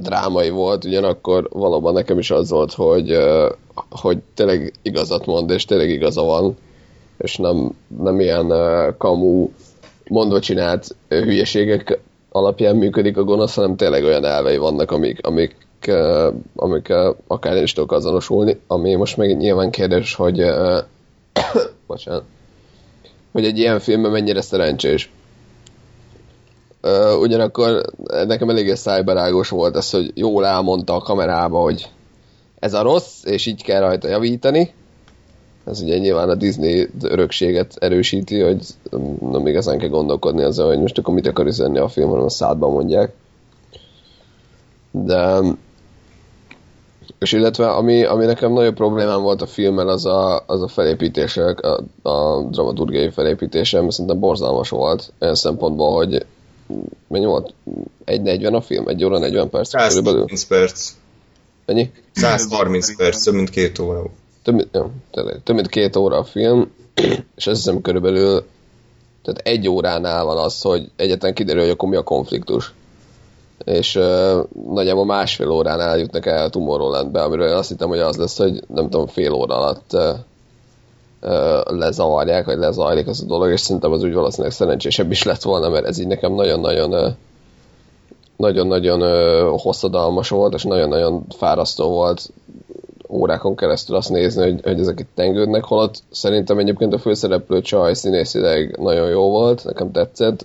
drámai 0.00 0.50
volt, 0.50 0.84
ugyanakkor 0.84 1.48
valóban 1.52 1.92
nekem 1.92 2.18
is 2.18 2.30
az 2.30 2.50
volt, 2.50 2.72
hogy, 2.72 3.18
hogy 3.90 4.18
tényleg 4.34 4.72
igazat 4.82 5.26
mond, 5.26 5.50
és 5.50 5.64
tényleg 5.64 5.90
igaza 5.90 6.22
van, 6.22 6.56
és 7.18 7.36
nem, 7.36 7.74
nem 8.02 8.20
ilyen 8.20 8.52
kamu 8.98 9.48
mondva 10.08 10.40
csinált 10.40 10.96
hülyeségek 11.08 11.98
alapján 12.28 12.76
működik 12.76 13.16
a 13.16 13.24
gonosz, 13.24 13.54
hanem 13.54 13.76
tényleg 13.76 14.04
olyan 14.04 14.24
elvei 14.24 14.56
vannak, 14.56 14.90
amik, 14.90 15.26
amik, 15.26 15.56
amik 16.56 16.92
akár 17.26 17.56
én 17.56 17.62
is 17.62 17.72
tudok 17.72 17.92
azonosulni, 17.92 18.60
ami 18.66 18.94
most 18.94 19.16
meg 19.16 19.36
nyilván 19.36 19.70
kérdés, 19.70 20.14
hogy 20.14 20.44
bocsánat, 21.86 22.22
hogy 23.32 23.44
egy 23.44 23.58
ilyen 23.58 23.80
filmben 23.80 24.10
mennyire 24.10 24.40
szerencsés. 24.40 25.10
Ugyanakkor 27.20 27.82
nekem 28.26 28.50
eléggé 28.50 28.74
szájbarágos 28.74 29.48
volt 29.48 29.76
ez, 29.76 29.90
hogy 29.90 30.10
jól 30.14 30.46
elmondta 30.46 30.94
a 30.94 31.00
kamerába, 31.00 31.60
hogy 31.60 31.90
ez 32.58 32.74
a 32.74 32.82
rossz, 32.82 33.24
és 33.24 33.46
így 33.46 33.62
kell 33.62 33.80
rajta 33.80 34.08
javítani. 34.08 34.74
Ez 35.66 35.80
ugye 35.80 35.98
nyilván 35.98 36.28
a 36.28 36.34
Disney 36.34 36.88
örökséget 37.02 37.76
erősíti, 37.78 38.40
hogy 38.40 38.66
nem 39.20 39.46
igazán 39.46 39.78
kell 39.78 39.88
gondolkodni 39.88 40.42
azon, 40.42 40.66
hogy 40.66 40.80
most 40.80 40.98
akkor 40.98 41.14
mit 41.14 41.26
akar 41.26 41.46
üzenni 41.46 41.78
a 41.78 41.88
film, 41.88 42.08
hanem 42.08 42.24
a 42.24 42.30
szádban 42.30 42.72
mondják. 42.72 43.12
De 44.90 45.40
és 47.18 47.32
illetve 47.32 47.70
ami, 47.70 48.04
ami 48.04 48.24
nekem 48.24 48.52
nagyobb 48.52 48.74
problémám 48.74 49.22
volt 49.22 49.42
a 49.42 49.46
filmmel, 49.46 49.88
az 49.88 50.06
a, 50.06 50.44
az 50.46 50.62
a 50.62 50.68
felépítések, 50.68 51.60
a, 51.60 51.82
a 52.02 52.42
dramaturgiai 52.42 53.10
felépítése, 53.10 53.80
mert 53.80 53.92
szerintem 53.92 54.18
borzalmas 54.18 54.68
volt 54.68 55.12
olyan 55.20 55.34
szempontból, 55.34 55.94
hogy 55.94 56.26
mennyi 57.08 57.24
volt? 57.24 57.54
1.40 58.06 58.52
a 58.52 58.60
film? 58.60 58.88
1 58.88 59.04
óra 59.04 59.18
40 59.18 59.50
perc 59.50 59.70
körülbelül? 59.70 60.26
130 60.28 60.44
perc. 60.44 60.90
Mennyi? 61.66 61.90
130 62.12 62.96
perc, 62.96 63.22
több 63.22 63.34
mint 63.34 63.50
két 63.50 63.78
óra. 63.78 64.04
Több, 64.46 64.68
ja, 64.72 64.90
tényleg, 65.10 65.42
több 65.42 65.54
mint 65.54 65.68
két 65.68 65.96
óra 65.96 66.16
a 66.16 66.24
film, 66.24 66.72
és 67.36 67.46
azt 67.46 67.56
hiszem 67.56 67.80
körülbelül 67.80 68.44
tehát 69.22 69.40
egy 69.44 69.68
óránál 69.68 70.24
van 70.24 70.36
az, 70.36 70.62
hogy 70.62 70.90
egyetlen 70.96 71.34
kiderül, 71.34 71.62
hogy 71.62 71.70
akkor 71.70 71.88
mi 71.88 71.96
a 71.96 72.02
konfliktus. 72.02 72.74
És 73.64 73.94
uh, 73.94 74.44
nagyjából 74.70 75.04
másfél 75.04 75.50
óránál 75.50 75.98
jutnak 75.98 76.26
el 76.26 76.50
Tomorrowlandbe, 76.50 77.22
amiről 77.22 77.48
én 77.48 77.54
azt 77.54 77.68
hittem, 77.68 77.88
hogy 77.88 77.98
az 77.98 78.16
lesz, 78.16 78.38
hogy 78.38 78.62
nem 78.74 78.90
tudom, 78.90 79.06
fél 79.06 79.32
óra 79.32 79.56
alatt 79.56 79.92
uh, 79.92 80.02
uh, 81.22 81.78
lezavarják, 81.78 82.44
vagy 82.44 82.58
lezajlik 82.58 83.06
az 83.06 83.22
a 83.22 83.26
dolog, 83.26 83.50
és 83.50 83.60
szerintem 83.60 83.92
az 83.92 84.02
úgy 84.02 84.14
valószínűleg 84.14 84.52
szerencsésebb 84.52 85.10
is 85.10 85.22
lett 85.22 85.42
volna, 85.42 85.68
mert 85.68 85.86
ez 85.86 85.98
így 85.98 86.06
nekem 86.06 86.34
nagyon-nagyon 86.34 87.16
nagyon-nagyon 88.36 89.00
hosszadalmas 89.58 90.28
volt, 90.28 90.54
és 90.54 90.62
nagyon-nagyon 90.62 91.26
fárasztó 91.36 91.88
volt 91.88 92.30
órákon 93.08 93.56
keresztül 93.56 93.96
azt 93.96 94.08
nézni, 94.08 94.42
hogy, 94.42 94.60
hogy 94.62 94.80
ezek 94.80 95.00
itt 95.00 95.10
tengődnek, 95.14 95.64
holott 95.64 96.02
szerintem 96.10 96.58
egyébként 96.58 96.92
a 96.92 96.98
főszereplő 96.98 97.60
csaj 97.60 97.94
színészileg 97.94 98.76
nagyon 98.78 99.08
jó 99.08 99.28
volt, 99.28 99.64
nekem 99.64 99.92
tetszett, 99.92 100.44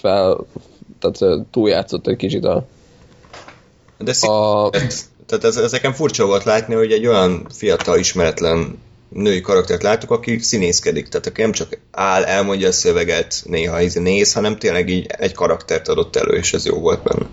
fel, 0.00 0.46
tehát 0.98 1.42
túljátszott 1.50 2.06
egy 2.06 2.16
kicsit 2.16 2.44
a, 2.44 2.64
De 3.98 4.12
szí- 4.12 4.30
a 4.30 4.70
Tehát 5.30 5.44
ez, 5.44 5.56
ez 5.56 5.72
nekem 5.72 5.92
furcsa 5.92 6.26
volt 6.26 6.44
látni, 6.44 6.74
hogy 6.74 6.92
egy 6.92 7.06
olyan 7.06 7.46
fiatal, 7.50 7.98
ismeretlen 7.98 8.78
női 9.08 9.40
karaktert 9.40 9.82
láttuk, 9.82 10.10
aki 10.10 10.38
színészkedik. 10.38 11.08
Tehát 11.08 11.26
aki 11.26 11.40
nem 11.40 11.52
csak 11.52 11.78
áll, 11.90 12.24
elmondja 12.24 12.68
a 12.68 12.72
szöveget, 12.72 13.42
néha 13.44 13.80
néz, 13.94 14.32
hanem 14.32 14.58
tényleg 14.58 14.88
így 14.88 15.06
egy 15.08 15.32
karaktert 15.32 15.88
adott 15.88 16.16
elő, 16.16 16.36
és 16.36 16.52
ez 16.52 16.66
jó 16.66 16.78
volt 16.78 17.02
benne. 17.02 17.26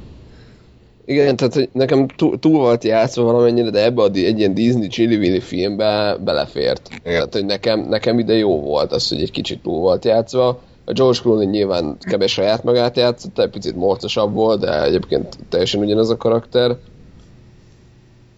Igen, 1.10 1.36
tehát 1.36 1.54
hogy 1.54 1.70
nekem 1.72 2.08
túl, 2.08 2.40
túl 2.40 2.60
volt 2.60 2.84
játszva 2.84 3.24
valamennyire, 3.24 3.70
de 3.70 3.84
ebbe 3.84 4.02
a, 4.02 4.10
egy 4.14 4.40
ilyen 4.40 4.54
Disney 4.54 4.88
Chili 4.88 5.40
filmbe 5.40 6.18
belefért. 6.24 6.90
Igen. 6.90 7.02
Tehát, 7.04 7.34
hogy 7.34 7.46
nekem, 7.46 7.80
nekem 7.80 8.20
ide 8.20 8.34
jó 8.34 8.62
volt 8.62 8.92
az, 8.92 9.10
hogy 9.10 9.22
egy 9.22 9.32
kicsit 9.32 9.62
túl 9.62 9.80
volt 9.80 10.06
játszva. 10.06 10.48
A 10.86 10.92
George 10.92 11.20
Clooney 11.20 11.46
nyilván 11.46 11.98
kevés 12.00 12.32
saját 12.32 12.64
magát 12.64 12.98
játszott, 12.98 13.40
egy 13.40 13.50
picit 13.50 13.76
morcosabb 13.76 14.34
volt, 14.34 14.60
de 14.60 14.84
egyébként 14.84 15.38
teljesen 15.50 15.82
ugyanaz 15.82 16.10
a 16.10 16.18
karakter. 16.18 16.78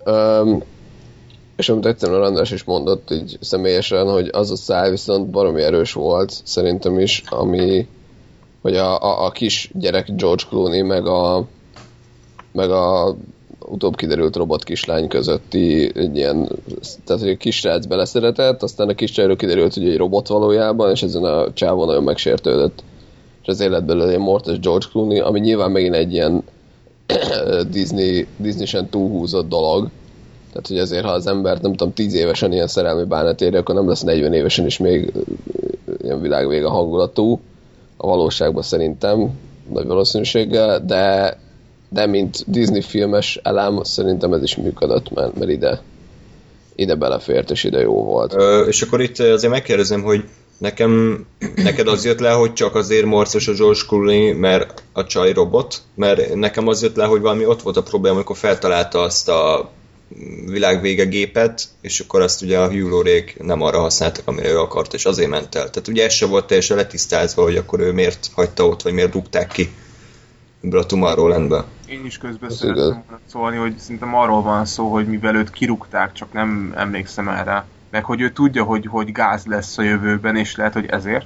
Um, 0.06 0.64
és 1.58 1.70
amit 1.70 1.86
egyszerűen 1.86 2.24
András 2.24 2.52
is 2.52 2.64
mondott 2.64 3.12
így 3.12 3.38
személyesen, 3.42 4.12
hogy 4.12 4.30
az 4.32 4.52
a 4.52 4.56
száj 4.56 4.90
viszont 4.90 5.30
baromi 5.30 5.62
erős 5.62 5.94
volt, 5.94 6.34
szerintem 6.44 7.00
is, 7.00 7.24
ami, 7.30 7.88
hogy 8.62 8.76
a, 8.76 9.02
a, 9.02 9.26
a 9.26 9.32
kis 9.32 9.72
gyerek 9.74 10.16
George 10.16 10.44
Clooney, 10.50 10.82
meg 10.82 11.06
a, 11.06 11.48
meg 12.52 12.72
a 12.72 13.16
utóbb 13.70 13.96
kiderült 13.96 14.36
robot 14.36 14.64
kislány 14.64 15.08
közötti 15.08 15.92
egy 15.96 16.16
ilyen, 16.16 16.50
tehát 17.06 17.22
hogy 17.22 17.32
a 17.32 17.38
kisrác 17.38 17.86
beleszeretett, 17.86 18.64
aztán 18.64 18.90
a 18.90 18.94
kiscsajról 18.94 19.36
kiderült, 19.36 19.74
hogy 19.74 19.90
egy 19.90 19.98
robot 19.98 20.28
valójában, 20.28 20.92
és 20.92 21.04
ezen 21.04 21.24
a 21.24 21.54
csávó 21.54 21.86
nagyon 21.86 22.04
megsértődött. 22.04 22.84
És 23.42 23.48
az 23.48 23.60
élet 23.60 23.86
belőle 23.86 24.12
egy 24.12 24.20
mortos 24.20 24.60
George 24.60 24.86
Clooney, 24.92 25.20
ami 25.20 25.40
nyilván 25.40 25.72
megint 25.72 25.96
egy 25.96 26.14
ilyen 26.14 26.44
Disney, 27.72 28.28
Disney-sen 28.38 28.90
túlhúzott 28.90 29.50
dolog. 29.50 29.90
Tehát, 30.50 30.68
hogy 30.68 30.78
ezért, 30.78 31.06
ha 31.06 31.12
az 31.12 31.28
ember, 31.28 31.62
nem 31.62 31.72
tudom, 31.74 31.94
10 31.94 32.14
évesen 32.14 32.52
ilyen 32.52 32.68
szerelmi 32.68 33.04
bánat 33.04 33.42
éri, 33.42 33.56
akkor 33.56 33.76
nem 33.76 33.88
lesz 33.88 34.02
40 34.02 34.34
évesen 34.34 34.66
is 34.66 34.78
még 34.78 35.14
ilyen 36.04 36.22
világvége 36.22 36.68
hangulatú. 36.68 37.40
A 37.98 38.08
valóságban 38.08 38.64
szerintem 38.64 39.30
nagy 39.74 39.86
valószínűséggel, 39.86 40.86
de 40.86 41.38
de 41.90 42.06
mint 42.06 42.44
Disney 42.48 42.82
filmes 42.82 43.40
elem, 43.44 43.84
szerintem 43.84 44.34
ez 44.34 44.44
is 44.44 44.56
működött, 44.56 45.10
mert, 45.10 45.38
mert 45.38 45.52
ide, 45.52 45.82
ide 46.76 46.96
belefért, 46.96 47.52
és 47.52 47.64
ide 47.64 47.80
jó 47.80 48.04
volt. 48.04 48.34
Ö, 48.34 48.66
és 48.66 48.82
akkor 48.82 49.02
itt 49.02 49.20
azért 49.20 49.54
megkérdezem, 49.54 50.02
hogy 50.02 50.24
nekem, 50.58 51.26
neked 51.56 51.88
az 51.88 52.06
jött 52.06 52.20
le, 52.20 52.32
hogy 52.32 52.54
csak 52.54 52.76
azért 52.76 53.06
morcos 53.06 53.48
a 53.48 53.54
George 53.54 53.82
Clooney, 53.88 54.32
mert 54.32 54.84
a 54.94 55.06
csaj 55.06 55.34
robot, 55.34 55.82
mert 55.96 56.36
nekem 56.36 56.68
az 56.68 56.82
jött 56.82 56.96
le, 56.96 57.06
hogy 57.06 57.22
valami 57.22 57.46
ott 57.46 57.62
volt 57.62 57.78
a 57.78 57.84
probléma, 57.84 58.16
amikor 58.16 58.38
feltalálta 58.38 59.00
azt 59.00 59.30
a 59.30 59.70
világvége 60.46 61.04
gépet, 61.04 61.64
és 61.82 62.00
akkor 62.00 62.22
azt 62.22 62.42
ugye 62.42 62.60
a 62.60 62.70
Hugh 62.70 62.90
Laurie 62.90 63.24
nem 63.38 63.62
arra 63.62 63.80
használtak, 63.80 64.28
amire 64.28 64.50
ő 64.50 64.60
akart, 64.60 64.94
és 64.94 65.06
azért 65.06 65.30
ment 65.30 65.56
el. 65.56 65.70
Tehát 65.70 65.88
ugye 65.88 66.06
ez 66.06 66.14
se 66.14 66.26
volt 66.26 66.48
teljesen 66.48 66.78
letisztázva, 66.78 67.44
hogy 67.44 67.58
akkor 67.58 67.80
ő 67.80 67.92
miért 67.92 68.30
hagyta 68.34 68.68
ott, 68.68 68.82
vagy 68.82 68.94
miért 68.94 69.14
rúgták 69.14 69.52
ki 69.52 69.70
ebből 70.64 70.80
a 70.80 70.86
Tomorrowlandbe. 70.86 71.64
Én 71.88 72.06
is 72.06 72.18
közben 72.18 72.50
szeretném 72.50 73.04
szólni, 73.26 73.58
hogy 73.58 73.78
szerintem 73.78 74.16
arról 74.16 74.42
van 74.42 74.66
szó, 74.66 74.92
hogy 74.92 75.08
mivel 75.08 75.36
őt 75.36 75.50
kirúgták, 75.50 76.14
csak 76.14 76.34
nem 76.34 76.74
emlékszem 76.78 77.30
erre. 77.30 77.66
Meg 77.90 78.04
hogy 78.04 78.22
ő 78.22 78.32
tudja, 78.32 78.64
hogy, 78.64 78.86
hogy 78.86 79.12
gáz 79.12 79.46
lesz 79.46 79.78
a 79.78 79.82
jövőben, 79.82 80.36
és 80.36 80.56
lehet, 80.56 80.74
hogy 80.74 80.86
ezért. 80.86 81.26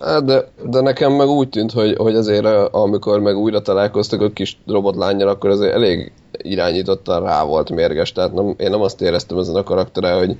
Hát 0.00 0.24
de, 0.24 0.50
de 0.64 0.80
nekem 0.80 1.12
meg 1.12 1.26
úgy 1.26 1.48
tűnt, 1.48 1.72
hogy, 1.72 1.96
hogy 1.96 2.14
azért 2.14 2.44
eh, 2.44 2.74
amikor 2.74 3.20
meg 3.20 3.36
újra 3.36 3.62
találkoztak 3.62 4.20
a 4.20 4.30
kis 4.30 4.58
robotlányjal, 4.66 5.28
akkor 5.28 5.50
azért 5.50 5.74
elég 5.74 6.12
irányítottan 6.32 7.22
rá 7.22 7.44
volt 7.44 7.70
mérges, 7.70 8.12
tehát 8.12 8.32
nem, 8.32 8.54
én 8.58 8.70
nem 8.70 8.80
azt 8.80 9.00
éreztem 9.00 9.38
ezen 9.38 9.54
a 9.54 9.62
karaktere, 9.62 10.12
hogy 10.12 10.36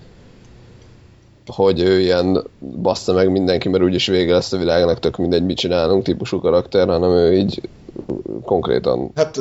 hogy 1.47 1.81
ő 1.81 2.01
ilyen 2.01 2.45
bassza 2.83 3.13
meg 3.13 3.31
mindenki, 3.31 3.69
mert 3.69 3.85
úgyis 3.85 4.07
vége 4.07 4.33
lesz 4.33 4.53
a 4.53 4.59
világnak, 4.59 4.99
tök 4.99 5.17
mindegy, 5.17 5.45
mit 5.45 5.57
csinálunk 5.57 6.05
típusú 6.05 6.41
karakter, 6.41 6.89
hanem 6.89 7.11
ő 7.11 7.37
így 7.37 7.61
konkrétan. 8.45 9.13
Hát 9.15 9.41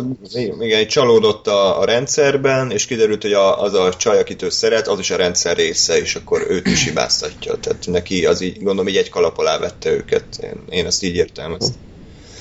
igen, 0.60 0.88
csalódott 0.88 1.48
a, 1.48 1.80
a 1.80 1.86
rendszerben, 1.86 2.72
és 2.72 2.86
kiderült, 2.86 3.22
hogy 3.22 3.34
a, 3.34 3.62
az 3.62 3.74
a 3.74 3.94
csaj, 3.94 4.20
akit 4.20 4.42
ő 4.42 4.50
szeret, 4.50 4.88
az 4.88 5.00
is 5.00 5.12
a 5.12 5.16
rendszer 5.16 5.56
része, 5.56 5.98
és 5.98 6.16
akkor 6.16 6.46
őt 6.50 6.68
is 6.68 6.84
hibáztatja. 6.84 7.56
Tehát 7.56 7.88
neki 7.88 8.26
az 8.26 8.42
így, 8.42 8.58
gondolom, 8.58 8.88
így 8.88 8.98
egy 8.98 9.10
kalap 9.10 9.38
alá 9.38 9.58
vette 9.58 9.92
őket. 9.92 10.26
Én, 10.44 10.64
én 10.70 10.86
ezt 10.86 11.04
így 11.04 11.16
értelmeztem. 11.16 11.82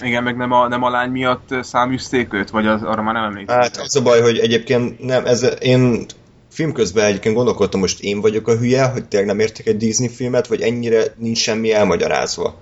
Igen, 0.03 0.23
meg 0.23 0.37
nem 0.37 0.53
a, 0.53 0.69
nem 0.69 0.83
a 0.83 0.91
lány 0.91 1.11
miatt 1.11 1.49
száműzték 1.61 2.33
őt, 2.33 2.51
vagy 2.51 2.67
az, 2.67 2.83
arra 2.83 3.03
már 3.03 3.15
nem 3.15 3.25
emlékszem. 3.25 3.61
Hát 3.61 3.77
az 3.77 3.97
a 3.97 4.03
baj, 4.03 4.21
hogy 4.21 4.39
egyébként 4.39 4.99
nem, 5.01 5.27
ez, 5.27 5.47
én 5.61 6.07
film 6.59 6.73
közben 6.73 7.05
egyébként 7.05 7.35
gondolkodtam, 7.35 7.81
most 7.81 8.03
én 8.03 8.21
vagyok 8.21 8.49
a 8.49 8.57
hülye, 8.57 8.85
hogy 8.85 9.05
tényleg 9.05 9.29
nem 9.29 9.39
értek 9.39 9.67
egy 9.67 9.77
Disney 9.77 10.09
filmet, 10.09 10.47
vagy 10.47 10.61
ennyire 10.61 11.15
nincs 11.19 11.39
semmi 11.39 11.73
elmagyarázva. 11.73 12.57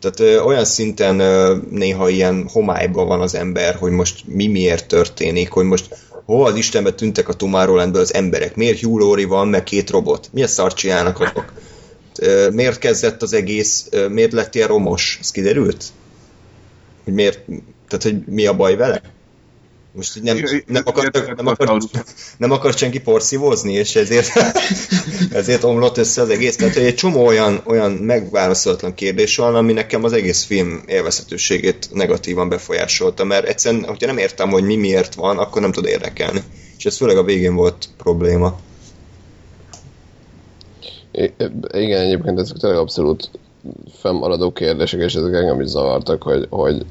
Tehát 0.00 0.20
ö, 0.20 0.40
olyan 0.40 0.64
szinten 0.64 1.20
ö, 1.20 1.56
néha 1.70 2.08
ilyen 2.08 2.48
homályban 2.52 3.06
van 3.06 3.20
az 3.20 3.34
ember, 3.34 3.74
hogy 3.74 3.90
most 3.90 4.22
mi 4.26 4.46
miért 4.46 4.86
történik, 4.86 5.50
hogy 5.50 5.64
most 5.64 5.96
hol 6.24 6.46
az 6.46 6.56
Istenbe 6.56 6.92
tűntek 6.92 7.28
a 7.28 7.32
Tomorrowlandből 7.32 8.02
az 8.02 8.14
emberek, 8.14 8.56
miért 8.56 8.80
Hugh 8.80 9.00
Laurie 9.00 9.26
van, 9.26 9.48
meg 9.48 9.62
két 9.62 9.90
robot, 9.90 10.28
mi 10.32 10.42
a 10.42 10.46
szart 10.46 10.76
csinálnak 10.76 11.20
azok? 11.20 11.52
Ö, 12.18 12.50
miért 12.50 12.78
kezdett 12.78 13.22
az 13.22 13.32
egész, 13.32 13.86
ö, 13.90 14.08
miért 14.08 14.32
lett 14.32 14.54
ilyen 14.54 14.68
romos? 14.68 15.18
Ez 15.20 15.30
kiderült? 15.30 15.84
Hogy 17.04 17.12
miért, 17.12 17.44
tehát 17.88 18.02
hogy 18.02 18.18
mi 18.26 18.46
a 18.46 18.56
baj 18.56 18.76
vele? 18.76 19.02
Most 19.92 20.16
így 20.16 20.22
nem, 20.22 20.36
nem, 20.66 20.82
akar, 20.86 21.10
nem, 21.36 21.46
akar, 21.46 21.78
nem 22.36 22.50
akar 22.50 22.72
senki 22.72 23.00
porszívózni, 23.00 23.72
és 23.72 23.96
ezért, 23.96 24.30
ezért 25.32 25.64
omlott 25.64 25.96
össze 25.96 26.22
az 26.22 26.28
egész. 26.28 26.56
Tehát 26.56 26.74
hogy 26.74 26.82
egy 26.82 26.94
csomó 26.94 27.26
olyan, 27.26 27.60
olyan 27.64 27.92
megválaszolatlan 27.92 28.94
kérdés 28.94 29.36
van, 29.36 29.54
ami 29.54 29.72
nekem 29.72 30.04
az 30.04 30.12
egész 30.12 30.44
film 30.44 30.82
élvezhetőségét 30.86 31.88
negatívan 31.92 32.48
befolyásolta, 32.48 33.24
mert 33.24 33.46
egyszerűen, 33.46 33.84
hogyha 33.84 34.06
nem 34.06 34.18
értem, 34.18 34.50
hogy 34.50 34.64
mi 34.64 34.76
miért 34.76 35.14
van, 35.14 35.38
akkor 35.38 35.62
nem 35.62 35.72
tud 35.72 35.86
érdekelni. 35.86 36.42
És 36.78 36.86
ez 36.86 36.96
főleg 36.96 37.16
a 37.16 37.24
végén 37.24 37.54
volt 37.54 37.88
probléma. 37.96 38.58
I- 41.12 41.32
igen, 41.72 42.00
egyébként 42.00 42.38
ezek 42.38 42.56
tényleg 42.56 42.78
abszolút 42.78 43.30
fennmaradó 44.00 44.52
kérdések, 44.52 45.00
és 45.00 45.14
ezek 45.14 45.34
engem 45.34 45.60
is 45.60 45.68
zavartak, 45.68 46.22
hogy, 46.22 46.46
hogy, 46.50 46.86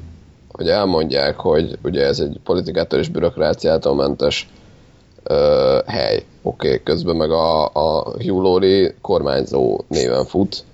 hogy 0.58 0.68
elmondják, 0.68 1.36
hogy 1.36 1.78
ugye 1.82 2.04
ez 2.06 2.18
egy 2.18 2.40
politikától 2.44 2.98
és 2.98 3.08
bürokráciától 3.08 3.94
mentes 3.94 4.48
ö, 5.22 5.78
hely. 5.86 6.24
Oké, 6.42 6.66
okay, 6.66 6.82
közben 6.82 7.16
meg 7.16 7.30
a, 7.30 7.64
a 7.64 8.02
Hugh 8.02 8.42
Laurie 8.42 8.94
kormányzó 9.00 9.80
néven 9.88 10.24
fut, 10.24 10.64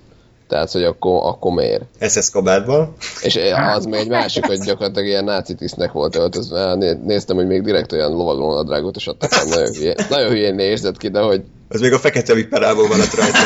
tehát, 0.47 0.71
hogy 0.71 0.83
akkor, 0.83 1.21
akkor 1.23 1.51
miért? 1.51 1.83
SS 2.09 2.29
kabátban. 2.29 2.93
És 3.21 3.39
az 3.75 3.85
még 3.85 3.99
egy 3.99 4.09
másik, 4.09 4.45
hogy 4.45 4.59
gyakorlatilag 4.59 5.07
ilyen 5.07 5.23
náci 5.23 5.55
tisztnek 5.55 5.91
volt 5.91 6.15
öltözve. 6.15 6.75
Né- 6.75 7.03
Néztem, 7.03 7.35
hogy 7.35 7.47
még 7.47 7.61
direkt 7.61 7.91
olyan 7.91 8.11
lovaglón 8.11 8.57
a 8.57 8.63
drágot 8.63 8.95
is 8.95 9.07
adtak, 9.07 9.31
el, 9.33 9.45
nagyon, 9.45 9.73
hülye, 9.73 9.95
nagyon 10.09 10.29
hülyén 10.29 10.55
nézett 10.55 10.97
ki, 10.97 11.09
de 11.09 11.19
hogy 11.19 11.43
Az 11.69 11.81
még 11.81 11.93
a 11.93 11.99
fekete 11.99 12.33
viperából 12.33 12.87
van 12.87 12.99
ott 12.99 13.13
rajta. 13.13 13.37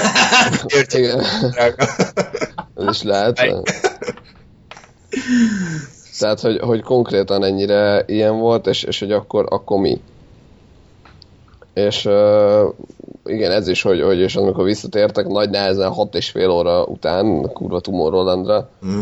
Értjük, 0.77 1.05
ez 2.75 2.89
is 2.89 3.03
lehet. 3.03 3.39
Tehát, 6.19 6.39
hogy, 6.39 6.59
hogy 6.59 6.81
konkrétan 6.81 7.43
ennyire 7.43 8.03
ilyen 8.07 8.39
volt, 8.39 8.67
és, 8.67 8.83
és 8.83 8.99
hogy 8.99 9.11
akkor, 9.11 9.45
akkor 9.49 9.79
mi? 9.79 10.01
És 11.73 12.05
uh, 12.05 12.73
igen, 13.25 13.51
ez 13.51 13.67
is, 13.67 13.81
hogy, 13.81 14.01
hogy 14.01 14.19
és 14.19 14.35
amikor 14.35 14.63
visszatértek 14.63 15.27
nagy 15.27 15.49
nehezen 15.49 15.89
hat 15.89 16.15
és 16.15 16.29
fél 16.29 16.49
óra 16.49 16.83
után, 16.83 17.51
kurva 17.53 17.79
Tomorrowlandra, 17.79 18.69
Mm. 18.85 18.99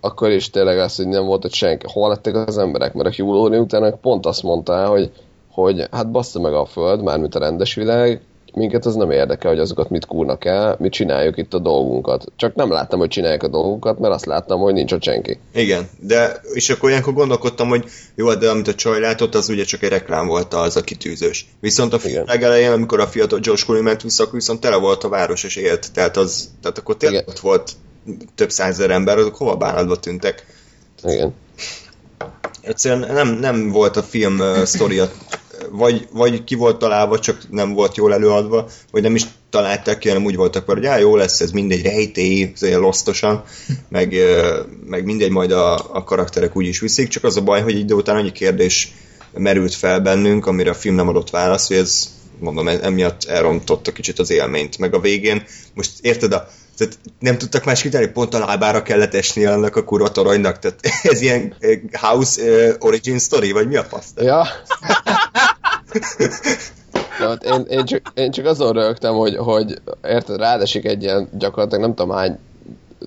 akkor 0.00 0.30
is 0.30 0.50
tényleg 0.50 0.78
az, 0.78 0.96
hogy 0.96 1.08
nem 1.08 1.24
volt 1.24 1.44
ott 1.44 1.52
senki. 1.52 1.86
Hol 1.92 2.08
lettek 2.08 2.34
az 2.34 2.58
emberek? 2.58 2.94
Mert 2.94 3.08
a 3.08 3.22
Hugh 3.22 3.34
Laurie 3.34 3.60
utána 3.60 3.90
pont 3.90 4.26
azt 4.26 4.42
mondta, 4.42 4.86
hogy, 4.86 5.12
hogy 5.50 5.86
hát 5.90 6.10
bassza 6.10 6.40
meg 6.40 6.52
a 6.52 6.64
föld, 6.64 7.02
mármint 7.02 7.34
a 7.34 7.38
rendes 7.38 7.74
világ, 7.74 8.22
minket 8.54 8.86
az 8.86 8.94
nem 8.94 9.10
érdekel, 9.10 9.50
hogy 9.50 9.60
azokat 9.60 9.90
mit 9.90 10.06
kúrnak 10.06 10.44
el, 10.44 10.76
mit 10.78 10.92
csináljuk 10.92 11.36
itt 11.36 11.54
a 11.54 11.58
dolgunkat. 11.58 12.24
Csak 12.36 12.54
nem 12.54 12.70
láttam, 12.70 12.98
hogy 12.98 13.08
csinálják 13.08 13.42
a 13.42 13.48
dolgunkat, 13.48 13.98
mert 13.98 14.14
azt 14.14 14.26
láttam, 14.26 14.60
hogy 14.60 14.72
nincs 14.72 14.92
ott 14.92 15.02
senki. 15.02 15.38
Igen, 15.54 15.88
de 16.00 16.40
és 16.52 16.70
akkor 16.70 16.90
ilyenkor 16.90 17.12
gondolkodtam, 17.12 17.68
hogy 17.68 17.84
jó, 18.14 18.34
de 18.34 18.50
amit 18.50 18.68
a 18.68 18.74
csaj 18.74 19.00
látott, 19.00 19.34
az 19.34 19.48
ugye 19.48 19.64
csak 19.64 19.82
egy 19.82 19.90
reklám 19.90 20.26
volt 20.26 20.54
az 20.54 20.76
a 20.76 20.80
kitűzős. 20.80 21.46
Viszont 21.60 21.92
a 21.92 21.98
film 21.98 22.24
legelején, 22.26 22.70
amikor 22.70 23.00
a 23.00 23.06
fiatal 23.06 23.38
George 23.38 23.62
Clooney 23.62 23.84
ment 23.84 24.02
vissza, 24.02 24.22
akkor 24.22 24.34
viszont 24.34 24.60
tele 24.60 24.76
volt 24.76 25.04
a 25.04 25.08
város 25.08 25.44
és 25.44 25.56
élt. 25.56 25.92
Tehát, 25.92 26.16
az, 26.16 26.50
tehát 26.62 26.78
akkor 26.78 26.96
tényleg 26.96 27.28
ott 27.28 27.38
volt 27.38 27.72
több 28.34 28.50
százezer 28.50 28.90
ember, 28.90 29.18
azok 29.18 29.36
hova 29.36 29.56
bánatba 29.56 29.96
tűntek. 29.96 30.46
Igen. 31.02 31.34
Egyszerűen 32.60 33.12
nem, 33.12 33.28
nem 33.28 33.70
volt 33.70 33.96
a 33.96 34.02
film 34.02 34.38
uh, 34.38 34.62
sztoria, 34.62 35.10
vagy, 35.70 36.08
vagy 36.12 36.44
ki 36.44 36.54
volt 36.54 36.78
találva, 36.78 37.18
csak 37.18 37.40
nem 37.50 37.72
volt 37.72 37.96
jól 37.96 38.12
előadva, 38.12 38.68
vagy 38.90 39.02
nem 39.02 39.14
is 39.14 39.24
találták 39.50 39.98
ki, 39.98 40.08
hanem 40.08 40.24
úgy 40.24 40.36
voltak 40.36 40.66
vele, 40.66 40.78
hogy 40.78 40.88
á, 40.88 40.98
jó 40.98 41.16
lesz, 41.16 41.40
ez 41.40 41.50
mindegy 41.50 41.82
rejtély, 41.82 42.52
losztosan, 42.60 43.44
meg, 43.88 44.12
uh, 44.12 44.66
meg 44.86 45.04
mindegy, 45.04 45.30
majd 45.30 45.52
a, 45.52 45.74
a 45.74 46.04
karakterek 46.04 46.56
úgy 46.56 46.66
is 46.66 46.80
viszik, 46.80 47.08
csak 47.08 47.24
az 47.24 47.36
a 47.36 47.42
baj, 47.42 47.62
hogy 47.62 47.78
idő 47.78 47.94
után 47.94 48.16
annyi 48.16 48.32
kérdés 48.32 48.92
merült 49.32 49.74
fel 49.74 50.00
bennünk, 50.00 50.46
amire 50.46 50.70
a 50.70 50.74
film 50.74 50.94
nem 50.94 51.08
adott 51.08 51.30
választ, 51.30 51.68
hogy 51.68 51.76
ez 51.76 52.10
mondom, 52.38 52.68
e- 52.68 52.78
emiatt 52.82 53.24
elrontotta 53.24 53.92
kicsit 53.92 54.18
az 54.18 54.30
élményt. 54.30 54.78
Meg 54.78 54.94
a 54.94 55.00
végén, 55.00 55.44
most 55.74 55.90
érted, 56.00 56.32
a, 56.32 56.48
tehát 56.76 56.98
nem 57.18 57.38
tudtak 57.38 57.64
más 57.64 57.82
kitenni, 57.82 58.06
pont 58.06 58.34
a 58.34 58.38
lábára 58.38 58.82
kellett 58.82 59.14
esni 59.14 59.44
annak 59.44 59.76
a 59.76 59.84
kurva 59.84 60.10
toronynak, 60.10 60.58
tehát 60.58 60.80
ez 61.12 61.20
ilyen 61.20 61.56
house 61.92 62.42
eh, 62.42 62.74
origin 62.78 63.18
story, 63.18 63.52
vagy 63.52 63.68
mi 63.68 63.76
a 63.76 63.84
fasz? 63.84 64.12
Ja. 64.16 64.46
Ja, 67.20 67.28
hát 67.28 67.44
én, 67.44 67.64
én, 67.68 67.84
csak, 67.84 68.12
én 68.14 68.30
csak 68.30 68.46
azon 68.46 68.72
rögtem, 68.72 69.14
hogy, 69.14 69.36
hogy 69.36 69.80
érted, 70.04 70.38
rádesik 70.38 70.84
egy 70.84 71.02
ilyen 71.02 71.28
gyakorlatilag 71.38 71.84
nem 71.84 71.94
tudom 71.94 72.16
hány, 72.16 72.38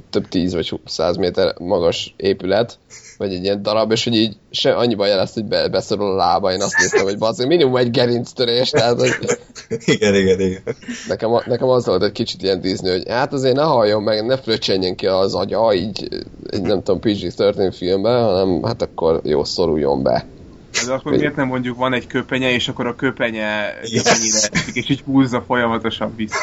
több 0.10 0.28
tíz 0.28 0.54
vagy 0.54 0.80
száz 0.86 1.18
méter 1.18 1.56
magas 1.60 2.14
épület, 2.18 2.78
vagy 3.18 3.34
egy 3.34 3.44
ilyen 3.44 3.62
darab, 3.62 3.92
és 3.92 4.04
hogy 4.04 4.16
így 4.16 4.38
se 4.52 4.74
annyi 4.74 4.96
baj 4.96 5.10
lesz, 5.10 5.34
hogy 5.34 5.46
be, 5.46 5.68
beszorul 5.68 6.12
a 6.12 6.16
lába, 6.16 6.52
én 6.52 6.62
azt 6.62 6.78
néztem, 6.78 7.04
hogy 7.04 7.18
bazd, 7.18 7.48
minimum 7.48 7.76
egy 7.76 7.92
gerinctörés, 7.92 8.70
tehát 8.70 9.00
hogy 9.00 9.38
igen, 9.86 10.16
igen, 10.16 10.40
igen. 10.40 10.62
nekem, 11.08 11.32
nekem 11.46 11.68
az 11.68 11.86
volt 11.86 12.04
egy 12.04 12.12
kicsit 12.12 12.42
ilyen 12.42 12.62
Disney, 12.62 12.92
hogy 12.92 13.04
hát 13.08 13.34
azért 13.34 13.56
ne 13.56 13.64
halljon 13.64 14.04
meg, 14.04 14.26
ne 14.26 14.38
fröccsenjen 14.38 14.96
ki 14.96 15.08
az 15.08 15.34
agya, 15.36 15.74
így 15.74 16.08
egy 16.50 16.62
nem 16.62 16.84
tudom, 16.84 17.00
PG-13 17.04 17.74
filmben, 17.78 18.24
hanem 18.24 18.64
hát 18.64 18.82
akkor 18.82 19.20
jó 19.24 19.44
szoruljon 19.44 20.04
be. 20.04 20.26
De 20.86 20.94
akkor 20.94 21.12
miért 21.12 21.36
nem 21.36 21.48
mondjuk 21.48 21.78
van 21.78 21.94
egy 21.94 22.08
köpenye, 22.08 22.52
és 22.52 22.68
akkor 22.68 22.88
a 22.88 22.96
köpenye 22.96 23.80
Yes. 23.84 24.04
esik, 24.04 24.76
és 24.76 24.90
így 24.90 25.02
húzza 25.06 25.44
folyamatosan 25.48 26.16
vissza. 26.16 26.38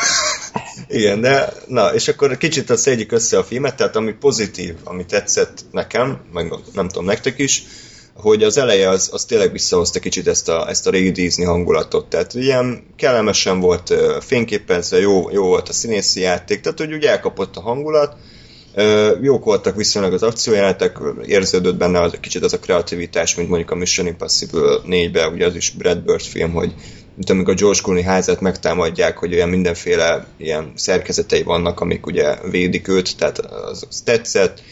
Igen, 0.89 1.21
de 1.21 1.53
na, 1.67 1.95
és 1.95 2.09
akkor 2.09 2.37
kicsit 2.37 2.71
azt 2.71 2.83
szedjük 2.83 3.13
össze 3.13 3.39
a 3.39 3.45
filmet, 3.45 3.77
tehát 3.77 3.97
ami 3.97 4.13
pozitív, 4.13 4.75
ami 4.85 5.05
tetszett 5.05 5.65
nekem, 5.71 6.19
meg 6.33 6.55
nem 6.73 6.89
tudom 6.89 7.05
nektek 7.05 7.39
is, 7.39 7.63
hogy 8.15 8.43
az 8.43 8.59
eleje 8.59 8.89
az, 8.89 9.09
az 9.13 9.25
tényleg 9.25 9.53
visszahozta 9.53 9.99
kicsit 10.01 10.27
ezt 10.27 10.49
a, 10.49 10.69
ezt 10.69 10.87
a 10.87 10.91
régi 10.91 11.11
Disney 11.11 11.47
hangulatot. 11.47 12.09
Tehát 12.09 12.35
ilyen 12.35 12.83
kellemesen 12.97 13.61
volt 13.61 13.95
fényképezve, 14.21 15.01
jó, 15.01 15.31
jó 15.31 15.47
volt 15.47 15.69
a 15.69 15.73
színészi 15.73 16.21
játék, 16.21 16.61
tehát 16.61 16.79
hogy 16.79 16.93
úgy 16.93 17.05
elkapott 17.05 17.57
a 17.57 17.61
hangulat, 17.61 18.17
jók 19.23 19.45
voltak 19.45 19.77
viszonylag 19.77 20.13
az 20.13 20.23
akciójelenetek, 20.23 20.99
érződött 21.27 21.77
benne 21.77 22.01
az, 22.01 22.13
kicsit 22.21 22.45
az 22.45 22.53
a 22.53 22.59
kreativitás, 22.59 23.35
mint 23.35 23.49
mondjuk 23.49 23.71
a 23.71 23.75
Mission 23.75 24.07
Impossible 24.07 24.81
4-ben, 24.87 25.33
ugye 25.33 25.47
az 25.47 25.55
is 25.55 25.71
Brad 25.71 25.99
Bird 25.99 26.23
film, 26.23 26.53
hogy 26.53 26.75
mint 27.15 27.31
amikor 27.31 27.55
George 27.55 27.81
Clooney 27.81 28.03
házát 28.03 28.41
megtámadják, 28.41 29.19
hogy 29.19 29.35
olyan 29.35 29.49
mindenféle 29.49 30.27
ilyen 30.37 30.73
szerkezetei 30.75 31.43
vannak, 31.43 31.81
amik 31.81 32.07
ugye 32.07 32.37
védik 32.51 32.89
őt, 32.89 33.17
tehát 33.17 33.39
az, 33.39 33.87
az 33.89 34.01
tetszett. 34.01 34.63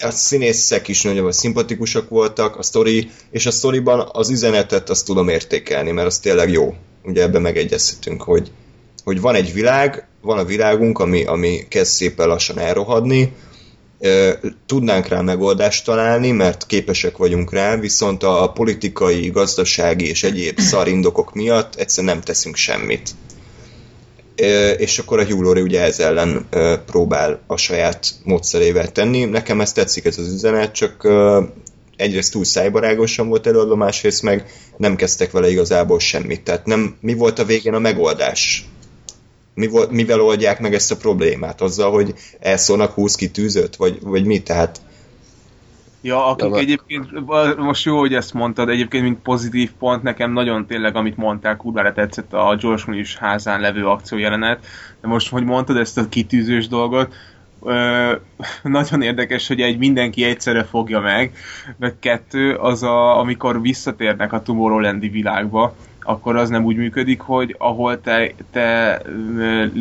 A 0.00 0.10
színészek 0.10 0.88
is 0.88 1.02
nagyon 1.02 1.32
szimpatikusak 1.32 2.08
voltak, 2.08 2.56
a 2.56 2.62
sztori, 2.62 3.10
és 3.30 3.46
a 3.46 3.50
sztoriban 3.50 4.08
az 4.12 4.30
üzenetet 4.30 4.90
azt 4.90 5.06
tudom 5.06 5.28
értékelni, 5.28 5.90
mert 5.90 6.06
az 6.06 6.18
tényleg 6.18 6.50
jó. 6.50 6.74
Ugye 7.04 7.22
ebben 7.22 7.42
megegyezhetünk, 7.42 8.22
hogy, 8.22 8.50
hogy 9.04 9.20
van 9.20 9.34
egy 9.34 9.52
világ, 9.52 10.08
van 10.26 10.38
a 10.38 10.44
világunk, 10.44 10.98
ami, 10.98 11.24
ami 11.24 11.66
kezd 11.68 11.92
szépen 11.92 12.28
lassan 12.28 12.58
elrohadni, 12.58 13.32
tudnánk 14.66 15.08
rá 15.08 15.20
megoldást 15.20 15.84
találni, 15.84 16.30
mert 16.30 16.66
képesek 16.66 17.16
vagyunk 17.16 17.52
rá, 17.52 17.76
viszont 17.76 18.22
a, 18.22 18.50
politikai, 18.54 19.30
gazdasági 19.30 20.08
és 20.08 20.22
egyéb 20.22 20.60
szarindokok 20.70 21.34
miatt 21.34 21.74
egyszerűen 21.74 22.14
nem 22.14 22.22
teszünk 22.22 22.56
semmit. 22.56 23.10
És 24.76 24.98
akkor 24.98 25.18
a 25.18 25.24
Hugh 25.24 25.62
ugye 25.62 25.82
ez 25.82 26.00
ellen 26.00 26.48
próbál 26.86 27.40
a 27.46 27.56
saját 27.56 28.06
módszerével 28.24 28.92
tenni. 28.92 29.24
Nekem 29.24 29.60
ez 29.60 29.72
tetszik 29.72 30.04
ez 30.04 30.18
az 30.18 30.32
üzenet, 30.32 30.72
csak 30.72 31.08
egyrészt 31.96 32.32
túl 32.32 32.44
szájbarágosan 32.44 33.28
volt 33.28 33.46
előadva, 33.46 33.76
másrészt 33.76 34.22
meg 34.22 34.50
nem 34.76 34.96
kezdtek 34.96 35.30
vele 35.30 35.50
igazából 35.50 35.98
semmit. 35.98 36.44
Tehát 36.44 36.66
nem, 36.66 36.96
mi 37.00 37.14
volt 37.14 37.38
a 37.38 37.44
végén 37.44 37.74
a 37.74 37.78
megoldás? 37.78 38.68
Mi 39.56 39.66
volt, 39.66 39.90
mivel 39.90 40.20
oldják 40.20 40.60
meg 40.60 40.74
ezt 40.74 40.92
a 40.92 40.96
problémát? 40.96 41.60
Azzal, 41.60 41.90
hogy 41.90 42.14
elszólnak 42.40 42.92
20 42.92 43.14
kitűzőt? 43.14 43.76
Vagy, 43.76 43.98
vagy 44.02 44.24
mi? 44.24 44.42
Tehát 44.42 44.80
Ja, 46.06 46.26
akik 46.26 46.50
De- 46.50 46.58
egyébként, 46.58 47.08
most 47.56 47.84
jó, 47.84 47.98
hogy 47.98 48.14
ezt 48.14 48.34
mondtad, 48.34 48.68
egyébként 48.68 49.02
mint 49.04 49.18
pozitív 49.18 49.72
pont, 49.78 50.02
nekem 50.02 50.32
nagyon 50.32 50.66
tényleg, 50.66 50.96
amit 50.96 51.16
mondták, 51.16 51.56
kurvára 51.56 51.92
tetszett 51.92 52.32
a 52.32 52.56
George 52.60 52.82
Clooney 52.82 53.04
házán 53.18 53.60
levő 53.60 53.86
akciójelenet, 53.86 54.66
de 55.00 55.08
most, 55.08 55.28
hogy 55.28 55.44
mondtad 55.44 55.76
ezt 55.76 55.98
a 55.98 56.08
kitűzős 56.08 56.68
dolgot, 56.68 57.14
ö, 57.62 58.12
nagyon 58.62 59.02
érdekes, 59.02 59.48
hogy 59.48 59.60
egy 59.60 59.78
mindenki 59.78 60.24
egyszerre 60.24 60.64
fogja 60.64 61.00
meg, 61.00 61.36
meg 61.78 61.98
kettő, 61.98 62.54
az 62.54 62.82
a, 62.82 63.18
amikor 63.18 63.60
visszatérnek 63.60 64.32
a 64.32 64.42
Tomorrowlandi 64.42 65.08
világba, 65.08 65.76
akkor 66.06 66.36
az 66.36 66.48
nem 66.48 66.64
úgy 66.64 66.76
működik, 66.76 67.20
hogy 67.20 67.54
ahol 67.58 68.00
te, 68.00 68.32
te 68.50 69.00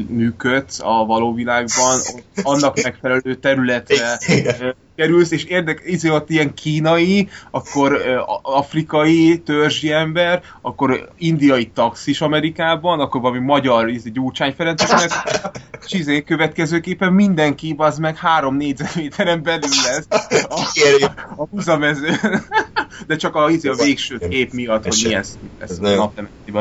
működsz 0.08 0.80
a 0.80 1.06
való 1.06 1.34
világban, 1.34 2.00
annak 2.44 2.84
megfelelő 2.84 3.36
területre 3.36 4.20
kerülsz, 4.96 5.32
és 5.32 5.44
érdek, 5.44 5.82
izé 5.86 6.10
ott 6.10 6.30
ilyen 6.30 6.54
kínai, 6.54 7.30
akkor 7.52 7.94
a- 8.28 8.40
afrikai 8.44 9.42
törzsi 9.46 9.92
ember, 9.92 10.42
akkor 10.62 11.10
indiai 11.18 11.66
taxis 11.66 12.22
Amerikában, 12.22 13.00
akkor 13.00 13.22
valami 13.22 13.40
magyar 13.40 13.90
izé, 13.90 14.10
Gyurcsány 14.10 14.54
Ferences, 14.58 15.06
és 15.86 15.94
izé 15.94 16.24
következőképpen 16.24 17.14
mindenki 17.14 17.74
az 17.78 17.98
meg 17.98 18.18
három 18.18 18.56
négyzetméteren 18.56 19.44
belül 19.44 19.70
lesz 19.86 20.08
a, 20.50 20.70
Kérjük. 20.74 21.12
a 21.36 21.48
húzamezőn. 21.50 22.18
De 23.08 23.16
csak 23.16 23.36
a, 23.36 23.50
izé, 23.50 23.70
a 23.70 23.74
végső 23.74 24.18
kép 24.18 24.52
miatt, 24.54 24.84
hogy 24.84 25.02
milyen 25.04 25.20
ez, 25.20 25.36
Ez 25.58 25.72
ez 25.72 25.78
nagyon- 25.78 26.14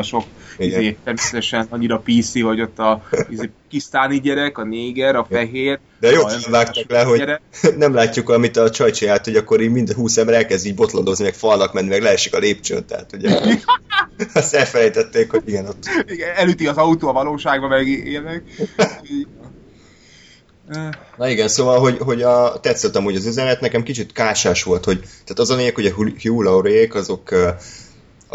sok. 0.03 0.23
Izé, 0.57 0.97
természetesen 1.03 1.67
annyira 1.69 2.01
PC, 2.05 2.41
hogy 2.41 2.61
ott 2.61 2.79
a 2.79 3.03
izé, 3.29 3.49
kisztáni 3.69 4.19
gyerek, 4.19 4.57
a 4.57 4.63
néger, 4.63 5.15
a 5.15 5.27
fehér, 5.29 5.79
De 5.99 6.11
jó, 6.11 6.21
vágtak 6.49 6.89
le, 6.89 7.03
hogy 7.03 7.17
gyerek. 7.17 7.41
nem 7.77 7.93
látjuk, 7.93 8.29
amit 8.29 8.57
a 8.57 8.69
csaj 8.69 8.91
csinált, 8.91 9.23
hogy 9.23 9.35
akkor 9.35 9.61
így 9.61 9.71
mind 9.71 9.91
20 9.91 10.17
ember 10.17 10.35
elkezd 10.35 10.65
így 10.65 10.75
botladozni, 10.75 11.23
meg 11.23 11.33
falnak 11.33 11.73
menni, 11.73 11.87
meg 11.87 12.01
leesik 12.01 12.35
a 12.35 12.37
lépcsőn, 12.37 12.85
tehát 12.85 13.09
ugye 13.13 13.39
azt 14.33 14.53
elfelejtették, 14.53 15.31
hogy 15.31 15.41
igen, 15.45 15.65
ott 15.65 15.83
Igen, 16.05 16.35
elüti 16.35 16.67
az 16.67 16.77
autó 16.77 17.07
a 17.07 17.13
valóságba, 17.13 17.67
meg 17.67 17.87
ilyenek. 17.87 18.43
Na 21.17 21.29
igen, 21.29 21.47
szóval, 21.47 21.79
hogy, 21.79 21.97
hogy 21.97 22.21
a, 22.21 22.59
tetszett 22.59 22.95
amúgy 22.95 23.15
az 23.15 23.25
üzenet, 23.25 23.61
nekem 23.61 23.83
kicsit 23.83 24.11
kásás 24.11 24.63
volt, 24.63 24.85
hogy 24.85 24.99
tehát 24.99 25.39
az 25.39 25.49
a 25.49 25.55
lényeg, 25.55 25.75
hogy 25.75 25.85
a 25.85 25.93
Hugh 25.93 26.43
Laurék 26.43 26.95
azok, 26.95 27.29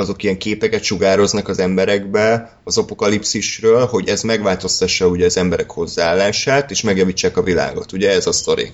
azok 0.01 0.23
ilyen 0.23 0.39
képeket 0.39 0.83
sugároznak 0.83 1.49
az 1.49 1.59
emberekbe 1.59 2.59
az 2.65 2.79
apokalipszisről, 2.79 3.87
hogy 3.87 4.09
ez 4.09 4.23
megváltoztassa 4.23 5.07
ugye 5.07 5.25
az 5.25 5.37
emberek 5.37 5.71
hozzáállását, 5.71 6.71
és 6.71 6.83
megjavítsák 6.83 7.37
a 7.37 7.43
világot. 7.43 7.93
Ugye 7.93 8.11
ez 8.11 8.27
a 8.27 8.33
sztori. 8.33 8.73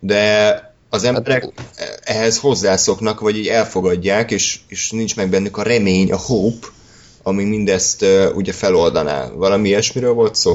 De 0.00 0.62
az 0.90 1.04
emberek 1.04 1.48
ehhez 2.04 2.38
hozzászoknak, 2.38 3.20
vagy 3.20 3.36
így 3.36 3.46
elfogadják, 3.46 4.30
és, 4.30 4.58
és 4.68 4.90
nincs 4.90 5.16
meg 5.16 5.28
bennük 5.28 5.56
a 5.56 5.62
remény, 5.62 6.12
a 6.12 6.16
hope, 6.16 6.66
ami 7.22 7.44
mindezt 7.44 8.02
uh, 8.02 8.26
ugye 8.34 8.52
feloldaná. 8.52 9.30
Valami 9.30 9.68
ilyesmiről 9.68 10.12
volt 10.12 10.34
szó? 10.34 10.52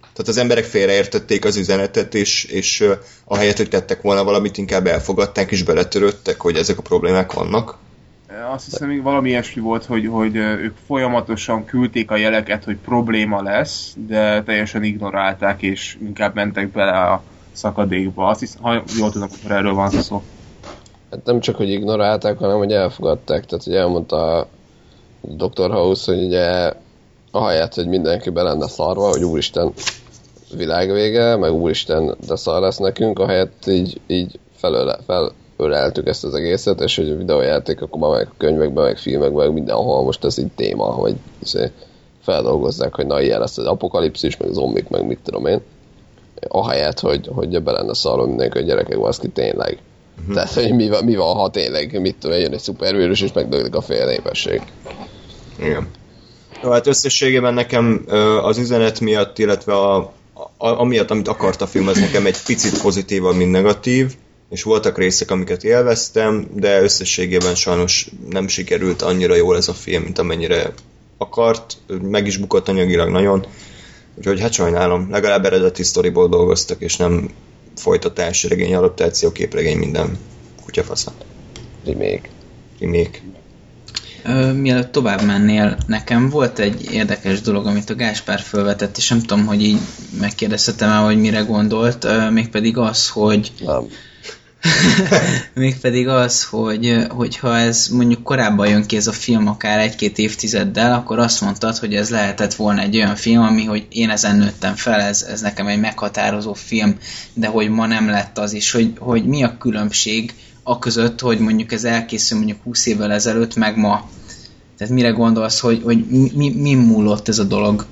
Tehát 0.00 0.28
az 0.28 0.36
emberek 0.36 0.64
félreértették 0.64 1.44
az 1.44 1.56
üzenetet, 1.56 2.14
és, 2.14 2.44
és 2.44 2.80
uh, 2.80 2.92
ahelyett, 3.24 3.56
hogy 3.56 3.68
tettek 3.68 4.02
volna 4.02 4.24
valamit, 4.24 4.58
inkább 4.58 4.86
elfogadták 4.86 5.50
és 5.50 5.62
beletörődtek, 5.62 6.40
hogy 6.40 6.56
ezek 6.56 6.78
a 6.78 6.82
problémák 6.82 7.32
vannak. 7.32 7.78
Azt 8.52 8.64
hiszem, 8.64 8.88
még 8.88 9.02
valami 9.02 9.28
ilyesmi 9.28 9.62
volt, 9.62 9.84
hogy, 9.84 10.06
hogy 10.06 10.36
ők 10.36 10.76
folyamatosan 10.86 11.64
küldték 11.64 12.10
a 12.10 12.16
jeleket, 12.16 12.64
hogy 12.64 12.76
probléma 12.76 13.42
lesz, 13.42 13.96
de 14.06 14.42
teljesen 14.42 14.82
ignorálták, 14.82 15.62
és 15.62 15.98
inkább 16.00 16.34
mentek 16.34 16.72
bele 16.72 16.98
a 16.98 17.22
szakadékba. 17.52 18.26
Azt 18.26 18.40
hiszem, 18.40 18.62
ha 18.62 18.82
jól 18.98 19.10
tudom, 19.10 19.28
akkor 19.38 19.50
erről 19.50 19.74
van 19.74 19.90
szó. 19.90 20.22
Hát 21.10 21.24
nem 21.24 21.40
csak, 21.40 21.56
hogy 21.56 21.70
ignorálták, 21.70 22.38
hanem 22.38 22.56
hogy 22.56 22.72
elfogadták. 22.72 23.44
Tehát, 23.46 23.64
hogy 23.64 23.74
elmondta 23.74 24.38
a 24.38 24.48
Dr. 25.20 25.70
House, 25.70 26.14
hogy 26.14 26.24
ugye 26.24 26.72
ahelyett, 27.30 27.74
hogy 27.74 27.88
mindenki 27.88 28.30
be 28.30 28.42
lenne 28.42 28.68
szarva, 28.68 29.08
hogy 29.08 29.24
úristen 29.24 29.72
világvége, 30.56 31.36
meg 31.36 31.52
úristen, 31.52 32.16
de 32.26 32.36
szar 32.36 32.60
lesz 32.60 32.76
nekünk, 32.76 33.18
ahelyett 33.18 33.66
így, 33.66 34.00
így 34.06 34.38
felöle, 34.56 34.98
felöleltük 35.62 36.06
ezt 36.06 36.24
az 36.24 36.34
egészet, 36.34 36.80
és 36.80 36.96
hogy 36.96 37.10
a 37.10 37.16
videójátékokban, 37.16 38.16
meg 38.16 38.28
könyvekben, 38.36 38.84
meg 38.84 38.98
filmekben, 38.98 39.44
meg 39.44 39.54
mindenhol 39.54 40.02
most 40.02 40.24
ez 40.24 40.38
így 40.38 40.52
téma, 40.56 40.84
hogy 40.84 41.14
izé 41.42 41.70
feldolgozzák, 42.22 42.94
hogy 42.94 43.06
na 43.06 43.20
ilyen 43.20 43.40
lesz 43.40 43.58
az 43.58 43.66
apokalipszis, 43.66 44.36
meg 44.36 44.52
zombik, 44.52 44.88
meg 44.88 45.06
mit 45.06 45.18
tudom 45.24 45.46
én. 45.46 45.60
Ahelyett, 46.48 47.00
hogy, 47.00 47.28
hogy 47.34 47.62
be 47.62 47.72
lenne 47.72 47.94
szarva 47.94 48.26
mindenki, 48.26 48.58
hogy 48.58 48.66
gyerekek, 48.66 48.98
baszki, 48.98 49.28
tényleg. 49.28 49.78
Uh-huh. 50.18 50.34
Tehát, 50.34 50.52
hogy 50.52 50.74
mi 50.74 50.88
van, 50.88 51.04
mi 51.04 51.16
van, 51.16 51.34
ha 51.34 51.50
tényleg, 51.50 52.00
mit 52.00 52.16
tudom, 52.20 52.38
jön 52.38 52.52
egy 52.52 52.58
szupervírus, 52.58 53.20
és 53.20 53.32
megdöglik 53.32 53.74
a 53.74 53.80
fél 53.80 54.06
népesség. 54.06 54.62
Igen. 55.58 55.88
Jó, 56.62 56.70
hát 56.70 56.86
összességében 56.86 57.54
nekem 57.54 58.04
az 58.42 58.58
üzenet 58.58 59.00
miatt, 59.00 59.38
illetve 59.38 59.72
a, 59.72 59.96
a, 60.56 60.68
amiatt, 60.80 61.10
amit 61.10 61.28
akart 61.28 61.60
a 61.60 61.66
film, 61.66 61.88
az 61.88 61.98
nekem 61.98 62.26
egy 62.26 62.42
picit 62.46 62.82
pozitívabb, 62.82 63.36
mint 63.36 63.50
negatív, 63.50 64.14
és 64.52 64.62
voltak 64.62 64.98
részek, 64.98 65.30
amiket 65.30 65.64
élveztem, 65.64 66.46
de 66.54 66.82
összességében 66.82 67.54
sajnos 67.54 68.10
nem 68.30 68.48
sikerült 68.48 69.02
annyira 69.02 69.34
jól 69.34 69.56
ez 69.56 69.68
a 69.68 69.74
film, 69.74 70.02
mint 70.02 70.18
amennyire 70.18 70.72
akart, 71.18 71.76
meg 72.02 72.26
is 72.26 72.36
bukott 72.36 72.68
anyagilag 72.68 73.08
nagyon, 73.08 73.46
úgyhogy 74.14 74.40
hát 74.40 74.52
sajnálom, 74.52 75.10
legalább 75.10 75.44
eredeti 75.44 75.82
sztoriból 75.82 76.28
dolgoztak, 76.28 76.80
és 76.80 76.96
nem 76.96 77.30
folytatás, 77.76 78.44
regény, 78.44 78.74
adaptáció, 78.74 79.32
képregény, 79.32 79.78
minden 79.78 80.18
kutyafasza. 80.64 81.12
Remake. 81.84 82.28
Remake. 82.80 83.18
Ö, 84.24 84.52
mielőtt 84.52 84.92
tovább 84.92 85.22
mennél, 85.22 85.78
nekem 85.86 86.28
volt 86.28 86.58
egy 86.58 86.92
érdekes 86.92 87.40
dolog, 87.40 87.66
amit 87.66 87.90
a 87.90 87.94
Gáspár 87.94 88.40
felvetett, 88.40 88.96
és 88.96 89.08
nem 89.08 89.20
tudom, 89.20 89.46
hogy 89.46 89.62
így 89.62 89.78
megkérdezhetem 90.20 90.88
el, 90.88 91.04
hogy 91.04 91.20
mire 91.20 91.40
gondolt, 91.40 92.04
ö, 92.04 92.30
mégpedig 92.30 92.76
az, 92.76 93.08
hogy 93.08 93.52
Nem. 93.64 93.86
Mégpedig 95.54 96.08
az, 96.08 96.44
hogy 96.44 97.06
hogyha 97.08 97.56
ez 97.58 97.88
mondjuk 97.88 98.22
korábban 98.22 98.68
jön 98.68 98.86
ki 98.86 98.96
ez 98.96 99.06
a 99.06 99.12
film 99.12 99.46
akár 99.46 99.78
egy-két 99.78 100.18
évtizeddel, 100.18 100.94
akkor 100.94 101.18
azt 101.18 101.40
mondtad, 101.40 101.76
hogy 101.76 101.94
ez 101.94 102.10
lehetett 102.10 102.54
volna 102.54 102.80
egy 102.80 102.96
olyan 102.96 103.16
film, 103.16 103.42
ami, 103.42 103.64
hogy 103.64 103.86
én 103.90 104.10
ezen 104.10 104.36
nőttem 104.36 104.74
fel, 104.74 105.00
ez, 105.00 105.22
ez 105.22 105.40
nekem 105.40 105.66
egy 105.66 105.80
meghatározó 105.80 106.52
film, 106.52 106.98
de 107.34 107.46
hogy 107.46 107.68
ma 107.68 107.86
nem 107.86 108.08
lett 108.08 108.38
az 108.38 108.52
is, 108.52 108.70
hogy, 108.70 108.92
hogy 108.98 109.26
mi 109.26 109.42
a 109.42 109.56
különbség 109.58 110.34
a 110.62 110.78
között, 110.78 111.20
hogy 111.20 111.38
mondjuk 111.38 111.72
ez 111.72 111.84
elkészül 111.84 112.38
mondjuk 112.38 112.62
20 112.62 112.86
évvel 112.86 113.12
ezelőtt, 113.12 113.54
meg 113.54 113.76
ma. 113.76 114.08
Tehát 114.78 114.94
mire 114.94 115.10
gondolsz, 115.10 115.58
hogy, 115.58 115.80
hogy 115.84 116.06
mi, 116.06 116.32
mi, 116.34 116.50
mi 116.50 116.74
múlott 116.74 117.28
ez 117.28 117.38
a 117.38 117.44
dolog? 117.44 117.86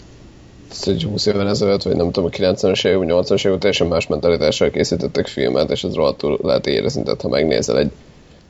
Egy 0.85 1.03
20 1.03 1.27
évvel 1.27 1.49
ezelőtt, 1.49 1.83
vagy 1.83 1.97
nem 1.97 2.11
tudom, 2.11 2.31
a 2.33 2.37
90-es 2.37 2.87
évek, 2.87 2.99
vagy 2.99 3.09
80-as 3.11 3.47
évek 3.47 3.59
teljesen 3.59 3.87
más 3.87 4.07
mentalitással 4.07 4.71
készítettek 4.71 5.27
filmet, 5.27 5.71
és 5.71 5.85
ez 5.85 5.95
rohadtul 5.95 6.39
lehet 6.43 6.67
érezni, 6.67 7.03
tehát 7.03 7.21
ha 7.21 7.29
megnézel 7.29 7.79
egy, 7.79 7.91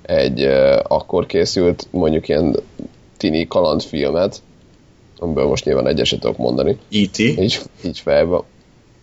egy 0.03 0.45
uh, 0.45 0.79
akkor 0.83 1.27
készült 1.27 1.87
mondjuk 1.91 2.29
ilyen 2.29 2.57
tini 3.17 3.47
kalandfilmet, 3.47 4.43
amiből 5.19 5.47
most 5.47 5.65
nyilván 5.65 5.87
egyeset 5.87 6.21
tudok 6.21 6.37
mondani, 6.37 6.71
E.T. 6.93 7.19
így, 7.19 7.61
így 7.85 7.99
fejbe. 7.99 8.43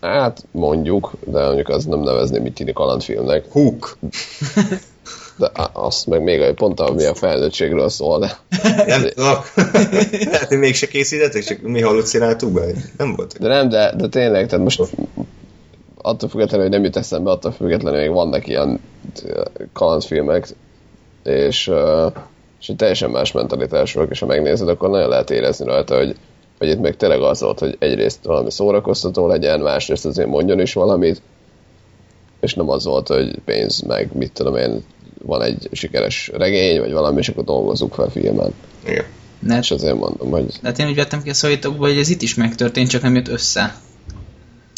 Hát 0.02 0.46
mondjuk, 0.52 1.12
de 1.26 1.46
mondjuk 1.46 1.70
az 1.70 1.86
nem 1.86 2.00
nevezném 2.00 2.46
így 2.46 2.54
tini 2.54 2.74
kalandfilmnek. 2.74 3.46
Hook. 3.52 3.98
De 5.38 5.52
azt 5.74 6.08
meg 6.08 6.24
még 6.24 6.54
pont, 6.54 6.80
ami 6.80 7.06
a 7.06 7.16
felnőttségről 7.16 7.90
szól, 7.90 8.20
de 8.20 8.38
Nem 8.88 9.02
tudok. 9.02 9.54
Lehet, 10.32 10.48
hogy 10.48 10.58
mégse 10.58 10.88
készítettek, 10.88 11.44
csak 11.44 11.62
mi 11.62 11.82
hallucináltuk 11.82 12.52
be. 12.52 12.62
Nem 12.98 13.16
volt. 13.16 13.40
De 13.40 13.48
nem, 13.48 13.70
de, 13.70 13.94
de 13.96 14.08
tényleg, 14.08 14.48
tehát 14.48 14.64
most 14.64 14.82
attól 16.02 16.30
függetlenül, 16.30 16.66
hogy 16.66 16.76
nem 16.76 16.84
jut 16.84 16.96
eszembe, 16.96 17.32
attól 17.32 17.52
függetlenül 17.52 18.00
még 18.00 18.12
vannak 18.12 18.48
ilyen 18.48 18.80
kalandfilmek, 19.74 20.48
és, 21.24 21.72
és 22.60 22.72
teljesen 22.78 23.10
más 23.10 23.32
mentalitásúak, 23.32 24.10
és 24.12 24.20
ha 24.20 24.26
megnézed, 24.26 24.70
akkor 24.70 24.90
nagyon 24.90 25.10
lehet 25.10 25.30
érezni 25.30 25.66
rajta, 25.66 25.98
hogy, 25.98 26.16
hogy 26.58 26.68
itt 26.68 26.80
még 26.80 26.96
tényleg 26.96 27.22
az 27.22 27.42
volt, 27.42 27.60
hogy 27.60 27.76
egyrészt 27.80 28.24
valami 28.24 28.52
szórakoztató 28.52 29.28
legyen, 29.28 29.60
másrészt 29.60 30.06
azért 30.06 30.28
mondjon 30.28 30.60
is 30.60 30.74
valamit, 30.74 31.22
és 32.40 32.54
nem 32.54 32.70
az 32.70 32.86
volt, 32.86 33.08
hogy 33.08 33.40
pénz, 33.46 33.82
meg 33.82 34.10
mit 34.14 34.34
tudom 34.34 34.56
én, 34.56 34.84
van 35.24 35.42
egy 35.42 35.70
sikeres 35.72 36.32
regény, 36.34 36.80
vagy 36.80 36.92
valami, 36.92 37.20
és 37.20 37.30
akkor 37.30 37.44
dolgozzuk 37.44 37.94
fel 37.94 38.10
filmen. 38.10 38.54
Igen. 38.86 39.06
De, 39.40 39.58
És 39.58 39.72
azért 39.72 39.96
mondom, 39.96 40.30
hogy 40.30 40.46
de 40.46 40.68
hát 40.68 40.80
én 40.80 40.88
úgy 40.88 40.96
vettem 40.96 41.22
ki 41.22 41.30
a 41.30 41.34
szavitokból, 41.34 41.88
hogy 41.88 41.98
ez 41.98 42.10
itt 42.10 42.22
is 42.22 42.36
megtörtént, 42.36 42.90
csak 42.90 43.02
nem 43.02 43.16
jött 43.16 43.28
össze. 43.28 43.76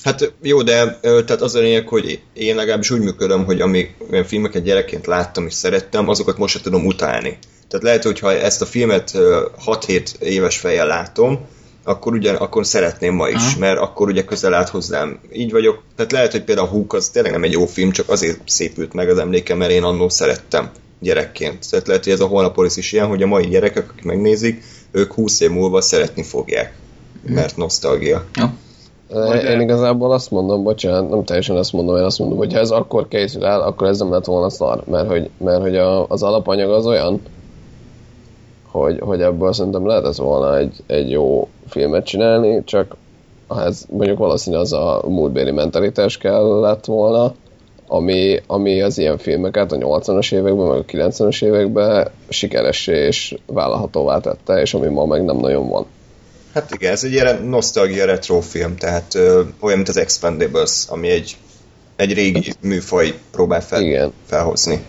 Hát 0.04 0.34
jó, 0.42 0.62
de 0.62 1.00
tehát 1.02 1.42
az 1.42 1.56
a 1.56 1.60
lényeg, 1.60 1.88
hogy 1.88 2.22
én 2.34 2.56
legalábbis 2.56 2.90
úgy 2.90 3.00
működöm, 3.00 3.46
hogy 3.46 3.62
ami 3.62 3.88
olyan 4.12 4.24
filmeket 4.24 4.64
gyerekként 4.64 5.06
láttam 5.06 5.46
és 5.46 5.54
szerettem, 5.54 6.10
azokat 6.10 6.38
most 6.38 6.56
se 6.56 6.62
tudom 6.62 6.86
utálni. 6.86 7.38
Tehát 7.68 7.86
lehet, 7.86 8.04
hogy 8.04 8.20
ha 8.20 8.32
ezt 8.34 8.62
a 8.62 8.66
filmet 8.66 9.12
ö, 9.14 9.46
6-7 9.66 10.20
éves 10.20 10.58
fejjel 10.58 10.88
látom, 10.88 11.48
akkor 11.90 12.14
ugyan, 12.14 12.36
akkor 12.36 12.66
szeretném 12.66 13.14
ma 13.14 13.28
is, 13.28 13.36
Aha. 13.36 13.60
mert 13.60 13.80
akkor 13.80 14.08
ugye 14.08 14.24
közel 14.24 14.54
állt 14.54 14.70
hozzám. 14.70 15.20
Így 15.34 15.52
vagyok, 15.52 15.84
tehát 15.96 16.12
lehet, 16.12 16.32
hogy 16.32 16.44
például 16.44 16.68
a 16.68 16.72
Hook 16.72 16.94
az 16.94 17.10
tényleg 17.10 17.32
nem 17.32 17.44
egy 17.44 17.52
jó 17.52 17.66
film, 17.66 17.92
csak 17.92 18.10
azért 18.10 18.40
szépült 18.46 18.94
meg 18.94 19.10
az 19.10 19.18
emlékem, 19.18 19.58
mert 19.58 19.72
én 19.72 19.84
annó 19.84 20.10
szerettem 20.10 20.70
gyerekként. 21.00 21.70
Tehát 21.70 21.88
lehet, 21.88 22.04
hogy 22.04 22.14
ez 22.14 22.20
a 22.20 22.28
Holnapolis 22.28 22.78
is 22.78 22.92
ilyen, 22.92 23.08
hogy 23.08 23.24
a 23.24 23.28
mai 23.28 23.48
gyerekek, 23.48 23.90
akik 23.90 24.04
megnézik, 24.04 24.64
ők 24.92 25.14
20 25.14 25.40
év 25.40 25.50
múlva 25.50 25.82
szeretni 25.82 26.24
fogják, 26.24 26.74
mert 27.24 27.58
nosztalgia. 27.58 28.26
Vagy 29.10 29.44
én 29.44 29.62
igazából 29.62 30.12
azt 30.12 30.32
mondom, 30.32 30.64
bocsánat, 30.64 31.10
nem 31.10 31.24
teljesen 31.24 31.56
azt 31.56 31.74
mondom, 31.74 31.98
én 31.98 32.04
azt 32.04 32.20
mondom, 32.20 32.38
hogy 32.38 32.54
ha 32.54 32.60
ez 32.60 32.70
akkor 32.70 33.08
készül 33.08 33.46
el, 33.46 33.62
akkor 33.62 33.88
ez 33.88 34.00
nem 34.00 34.12
lett 34.12 34.26
volna 34.26 34.50
szar, 34.50 34.84
mert 34.86 35.08
hogy, 35.08 35.30
mert 35.38 35.62
hogy 35.62 35.78
a, 35.78 36.08
az 36.08 36.24
alapanyag 36.24 36.72
az 36.72 36.86
olyan, 36.86 37.22
hogy, 38.72 39.00
hogy 39.00 39.22
ebből 39.22 39.54
szerintem 39.54 39.88
lehetett 39.88 40.16
volna 40.16 40.58
egy, 40.58 40.76
egy 40.88 41.12
jó 41.12 41.48
filmet 41.68 42.06
csinálni, 42.06 42.64
csak 42.64 42.96
ez 43.58 43.86
mondjuk 43.90 44.18
valószínűleg 44.18 44.66
az 44.66 44.74
a 44.74 45.02
múltbéli 45.08 45.52
mentalitás 45.52 46.18
kellett 46.18 46.86
volna, 46.86 47.34
ami, 47.88 48.40
ami 48.48 48.82
az 48.82 48.98
ilyen 48.98 49.18
filmeket 49.18 49.72
a 49.72 49.78
80-as 49.78 50.34
években, 50.34 50.66
meg 50.68 50.78
a 50.78 50.86
90-es 50.86 51.44
években 51.44 52.08
sikeressé 52.30 53.06
és 53.06 53.38
vállalhatóvá 53.46 54.20
tette, 54.20 54.62
és 54.62 54.74
ami 54.74 54.88
ma 54.88 55.06
meg 55.06 55.24
nem 55.24 55.38
nagyon 55.38 55.70
van. 55.70 55.86
Hát 56.54 56.74
igen, 56.74 56.92
ez 56.92 57.04
egy 57.04 57.12
ilyen 57.12 57.44
nosztalgia 57.44 58.06
retro 58.06 58.40
film, 58.40 58.76
tehát 58.76 59.16
ö, 59.16 59.42
olyan, 59.60 59.78
mint 59.78 59.90
az 59.90 59.98
Expendables, 59.98 60.86
ami 60.88 61.10
egy, 61.10 61.38
egy 61.96 62.14
régi 62.14 62.54
műfaj 62.62 63.14
próbál 63.32 63.62
fel, 63.62 63.82
Igen. 63.82 64.14
felhozni. 64.26 64.86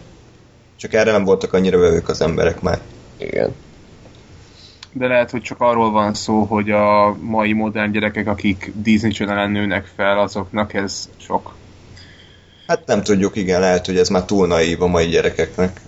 Csak 0.76 0.92
erre 0.92 1.12
nem 1.12 1.24
voltak 1.24 1.52
annyira 1.52 1.78
vevők 1.78 2.08
az 2.08 2.20
emberek 2.20 2.60
már. 2.60 2.80
Igen. 3.18 3.54
De 4.92 5.06
lehet, 5.06 5.30
hogy 5.30 5.42
csak 5.42 5.60
arról 5.60 5.90
van 5.90 6.14
szó, 6.14 6.42
hogy 6.42 6.70
a 6.70 7.16
mai 7.20 7.52
modern 7.52 7.92
gyerekek, 7.92 8.26
akik 8.26 8.72
Disney 8.74 9.10
channel 9.10 9.48
nőnek 9.48 9.92
fel, 9.96 10.18
azoknak 10.18 10.74
ez 10.74 11.08
sok. 11.16 11.54
Hát 12.66 12.86
nem 12.86 13.02
tudjuk, 13.02 13.36
igen, 13.36 13.60
lehet, 13.60 13.86
hogy 13.86 13.96
ez 13.96 14.08
már 14.08 14.24
túl 14.24 14.46
naív 14.46 14.82
a 14.82 14.86
mai 14.86 15.06
gyerekeknek. 15.06 15.80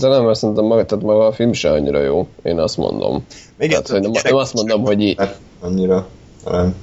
De 0.00 0.08
nem, 0.08 0.24
mert 0.24 0.38
szerintem 0.38 0.64
maga, 0.64 0.84
tehát 0.84 1.04
maga 1.04 1.26
a 1.26 1.32
film 1.32 1.52
se 1.52 1.70
annyira 1.70 2.02
jó, 2.02 2.28
én 2.42 2.58
azt 2.58 2.76
mondom. 2.76 3.24
Igen, 3.58 3.82
Tehát, 3.82 3.88
hogy 3.88 4.00
nem, 4.00 4.22
nem 4.24 4.34
azt 4.34 4.54
mondom, 4.54 4.82
hogy 4.82 5.02
így, 5.02 5.18
Hát 5.18 5.38
annyira, 5.60 6.08
hanem 6.44 6.74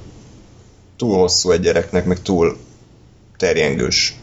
túl 0.96 1.18
hosszú 1.18 1.50
egy 1.50 1.60
gyereknek, 1.60 2.04
meg 2.04 2.22
túl 2.22 2.56
terjengős. 3.36 4.16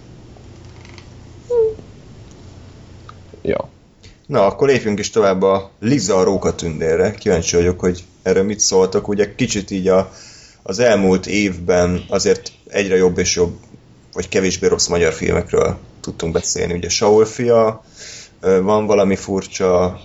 ja. 3.41 3.69
Na, 4.25 4.45
akkor 4.45 4.67
lépjünk 4.67 4.99
is 4.99 5.09
tovább 5.09 5.41
a 5.41 5.71
Liza 5.79 6.17
a 6.17 6.23
rókatündérre. 6.23 7.11
Kíváncsi 7.11 7.55
vagyok, 7.55 7.79
hogy 7.79 8.03
erről 8.21 8.43
mit 8.43 8.59
szóltak. 8.59 9.07
Ugye 9.07 9.35
kicsit 9.35 9.71
így 9.71 9.87
a, 9.87 10.11
az 10.63 10.79
elmúlt 10.79 11.27
évben 11.27 12.03
azért 12.07 12.51
egyre 12.67 12.95
jobb 12.95 13.17
és 13.17 13.35
jobb, 13.35 13.53
vagy 14.13 14.29
kevésbé 14.29 14.67
rossz 14.67 14.87
magyar 14.87 15.13
filmekről 15.13 15.77
tudtunk 16.01 16.33
beszélni. 16.33 16.73
Ugye 16.73 16.89
Saul 16.89 17.25
fia, 17.25 17.83
van 18.39 18.85
valami 18.85 19.15
furcsa, 19.15 19.99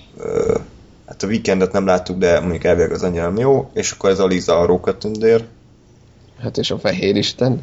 hát 1.06 1.22
a 1.22 1.26
weekendet 1.26 1.72
nem 1.72 1.86
láttuk, 1.86 2.18
de 2.18 2.40
mondjuk 2.40 2.64
elvileg 2.64 2.92
az 2.92 3.02
annyira 3.02 3.32
jó, 3.36 3.70
és 3.74 3.90
akkor 3.90 4.10
ez 4.10 4.18
a 4.18 4.26
Liza 4.26 4.58
a 4.58 4.66
rókatündér. 4.66 5.44
Hát 6.40 6.56
és 6.56 6.70
a 6.70 6.78
fehér 6.78 7.16
isten. 7.16 7.62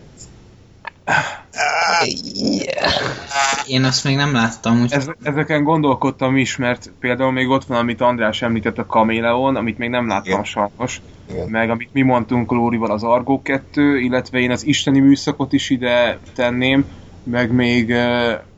Én 3.68 3.84
azt 3.84 4.04
még 4.04 4.16
nem 4.16 4.34
láttam, 4.34 4.82
úgy 4.82 4.94
Ez, 4.94 5.08
ezeken 5.24 5.64
gondolkodtam 5.64 6.38
is, 6.38 6.56
mert 6.56 6.92
például 7.00 7.32
még 7.32 7.50
ott 7.50 7.66
van, 7.66 7.78
amit 7.78 8.02
András 8.02 8.42
említett, 8.42 8.78
a 8.78 8.86
Kaméleon, 8.86 9.56
amit 9.56 9.78
még 9.78 9.90
nem 9.90 10.08
láttam 10.08 10.32
Igen. 10.32 10.44
sajnos. 10.44 11.02
Igen. 11.32 11.50
Meg 11.50 11.70
amit 11.70 11.90
mi 11.92 12.02
mondtunk 12.02 12.52
Lórival, 12.52 12.92
az 12.92 13.04
Argo 13.04 13.42
2, 13.42 14.00
illetve 14.00 14.40
én 14.40 14.52
az 14.52 14.66
Isteni 14.66 15.00
műszakot 15.00 15.54
is 15.54 15.70
ide 15.70 16.20
tenném, 16.34 16.86
meg 17.24 17.52
még 17.52 17.92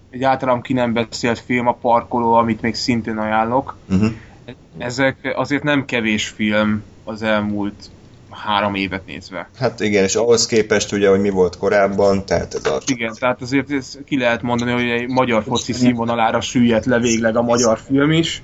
egy 0.10 0.24
általam 0.24 0.62
ki 0.62 0.74
nem 0.74 0.94
beszélt 0.94 1.40
film, 1.40 1.68
a 1.68 1.74
Parkoló, 1.74 2.34
amit 2.34 2.62
még 2.62 2.76
szintén 2.76 3.18
ajánlok. 3.18 3.78
Uh-huh. 3.90 4.12
Ezek 4.78 5.34
azért 5.36 5.64
nem 5.64 5.86
kevés 5.86 6.28
film 6.28 6.84
az 7.04 7.22
elmúlt 7.22 7.90
három 8.46 8.76
évet 8.76 9.06
nézve. 9.06 9.50
Hát 9.60 9.80
igen, 9.80 10.04
és 10.04 10.16
ahhoz 10.16 10.46
képest 10.46 10.92
ugye, 10.92 11.10
hogy 11.10 11.20
mi 11.20 11.30
volt 11.30 11.58
korábban, 11.58 12.26
tehát 12.26 12.54
ez 12.54 12.66
a... 12.66 12.82
Igen, 12.86 13.14
tehát 13.20 13.42
azért 13.42 13.72
ezt 13.72 14.00
ki 14.06 14.18
lehet 14.18 14.42
mondani, 14.42 14.72
hogy 14.72 14.90
egy 14.90 15.08
magyar 15.08 15.44
foci 15.44 15.74
színvonalára 15.74 16.42
süllyedt 16.42 16.86
le 16.86 17.00
végleg 17.00 17.36
a 17.36 17.42
magyar 17.42 17.80
film 17.80 18.12
is, 18.12 18.44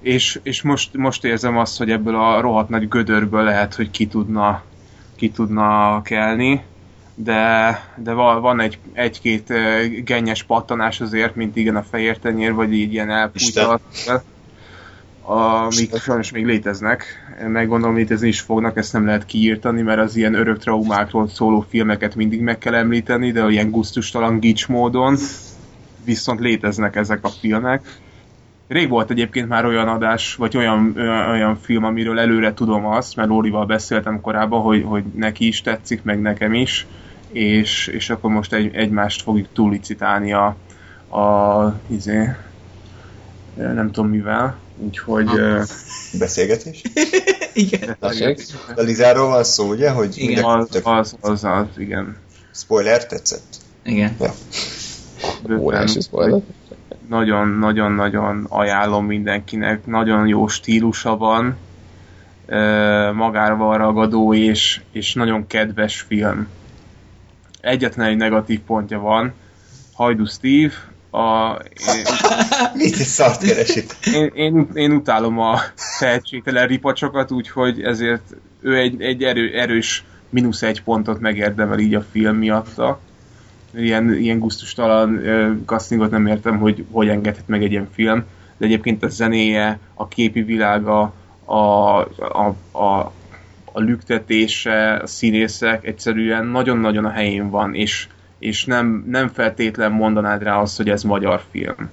és, 0.00 0.40
és 0.42 0.62
most, 0.62 0.96
most 0.96 1.24
érzem 1.24 1.58
azt, 1.58 1.78
hogy 1.78 1.90
ebből 1.90 2.14
a 2.14 2.40
rohadt 2.40 2.68
nagy 2.68 2.88
gödörből 2.88 3.42
lehet, 3.42 3.74
hogy 3.74 3.90
ki 3.90 4.06
tudna, 4.06 4.62
ki 5.16 5.30
tudna 5.30 6.00
kelni, 6.02 6.62
de, 7.14 7.80
de 7.96 8.12
van, 8.12 8.60
egy, 8.60 8.78
egy-két 8.92 9.52
gennyes 10.04 10.42
pattanás 10.42 11.00
azért, 11.00 11.34
mint 11.34 11.56
igen 11.56 11.76
a 11.76 11.82
fehér 11.82 12.18
tenyér, 12.18 12.52
vagy 12.52 12.72
így 12.72 12.92
ilyen 12.92 13.10
elfújta, 13.10 13.80
amik 15.22 15.96
sajnos 15.96 16.30
még 16.30 16.44
léteznek. 16.44 17.25
Meg 17.44 17.68
gondolom 17.68 17.96
létezni 17.96 18.28
is 18.28 18.40
fognak, 18.40 18.76
ezt 18.76 18.92
nem 18.92 19.06
lehet 19.06 19.24
kiírtani, 19.24 19.82
mert 19.82 20.00
az 20.00 20.16
ilyen 20.16 20.34
örök 20.34 20.58
traumákról 20.58 21.28
szóló 21.28 21.66
filmeket 21.68 22.14
mindig 22.14 22.40
meg 22.40 22.58
kell 22.58 22.74
említeni, 22.74 23.30
de 23.32 23.48
ilyen 23.48 23.70
guztustalan 23.70 24.38
gics 24.38 24.68
módon 24.68 25.16
viszont 26.04 26.40
léteznek 26.40 26.96
ezek 26.96 27.24
a 27.24 27.28
filmek. 27.28 28.00
Rég 28.68 28.88
volt 28.88 29.10
egyébként 29.10 29.48
már 29.48 29.64
olyan 29.64 29.88
adás, 29.88 30.34
vagy 30.34 30.56
olyan, 30.56 30.92
olyan, 31.30 31.56
film, 31.56 31.84
amiről 31.84 32.18
előre 32.18 32.54
tudom 32.54 32.86
azt, 32.86 33.16
mert 33.16 33.28
Lórival 33.28 33.66
beszéltem 33.66 34.20
korábban, 34.20 34.60
hogy, 34.60 34.82
hogy 34.82 35.04
neki 35.14 35.46
is 35.46 35.60
tetszik, 35.60 36.02
meg 36.02 36.20
nekem 36.20 36.54
is, 36.54 36.86
és, 37.32 37.86
és 37.86 38.10
akkor 38.10 38.30
most 38.30 38.52
egy, 38.52 38.74
egymást 38.74 39.22
fogjuk 39.22 39.48
túllicitálni 39.52 40.32
a, 40.32 40.56
a 41.18 41.80
izé, 41.86 42.28
nem 43.54 43.90
tudom 43.90 44.10
mivel, 44.10 44.56
úgyhogy 44.76 45.28
ö, 45.34 45.62
Beszélgetés? 46.18 46.82
igen. 47.54 47.96
A 48.00 48.80
Lizáról 48.80 49.28
van 49.28 49.44
szó, 49.44 49.68
ugye? 49.68 49.90
Hogy 49.90 50.18
Igen. 50.18 50.44
az, 50.44 50.80
az, 50.82 51.16
az, 51.20 51.44
az, 51.44 51.66
igen. 51.76 52.16
spoiler 52.54 53.06
tetszett? 53.06 53.56
Igen. 53.84 54.16
Óriási 55.58 56.00
spoiler. 56.00 56.40
Nagyon-nagyon-nagyon 57.08 58.46
ajánlom 58.48 59.06
mindenkinek, 59.06 59.86
nagyon 59.86 60.26
jó 60.26 60.46
stílusa 60.46 61.16
van, 61.16 61.56
ö, 62.46 63.12
magára 63.12 63.76
ragadó 63.76 64.34
és, 64.34 64.80
és 64.92 65.14
nagyon 65.14 65.46
kedves 65.46 66.00
film. 66.00 66.48
Egyetlen 67.60 68.06
egy 68.06 68.16
negatív 68.16 68.60
pontja 68.60 69.00
van, 69.00 69.32
Hajdu 69.92 70.24
Steve, 70.24 70.72
a, 71.16 71.58
én, 71.96 72.04
Mit 72.82 72.96
is 72.96 73.06
szart 73.06 73.46
keresik? 73.46 73.96
én, 74.14 74.30
én, 74.34 74.68
én 74.74 74.90
utálom 74.90 75.38
a 75.38 75.60
tehetségtelen 75.98 76.66
ripacsokat, 76.66 77.30
úgyhogy 77.30 77.82
ezért 77.82 78.36
ő 78.60 78.76
egy, 78.76 79.02
egy 79.02 79.22
erő, 79.22 79.58
erős 79.58 80.04
mínusz 80.28 80.62
egy 80.62 80.82
pontot 80.82 81.20
megérdemel 81.20 81.78
így 81.78 81.94
a 81.94 82.06
film 82.10 82.36
miatta. 82.36 83.00
Ilyen, 83.74 84.14
ilyen 84.14 84.38
guztustalan 84.38 85.10
uh, 85.14 85.50
castingot 85.64 86.10
nem 86.10 86.26
értem, 86.26 86.58
hogy 86.58 86.84
hogy 86.90 87.08
engedhet 87.08 87.48
meg 87.48 87.62
egy 87.62 87.70
ilyen 87.70 87.88
film, 87.92 88.24
de 88.56 88.66
egyébként 88.66 89.02
a 89.02 89.08
zenéje, 89.08 89.78
a 89.94 90.08
képi 90.08 90.42
világa, 90.42 91.12
a, 91.44 91.54
a, 91.54 92.54
a, 92.72 93.12
a 93.72 93.80
lüktetése, 93.80 94.92
a 94.92 95.06
színészek 95.06 95.86
egyszerűen 95.86 96.46
nagyon-nagyon 96.46 97.04
a 97.04 97.10
helyén 97.10 97.50
van, 97.50 97.74
és, 97.74 98.08
és 98.38 98.64
nem, 98.64 99.04
nem 99.08 99.28
feltétlen 99.28 99.92
mondanád 99.92 100.42
rá 100.42 100.60
azt, 100.60 100.76
hogy 100.76 100.88
ez 100.88 101.02
magyar 101.02 101.42
film. 101.50 101.90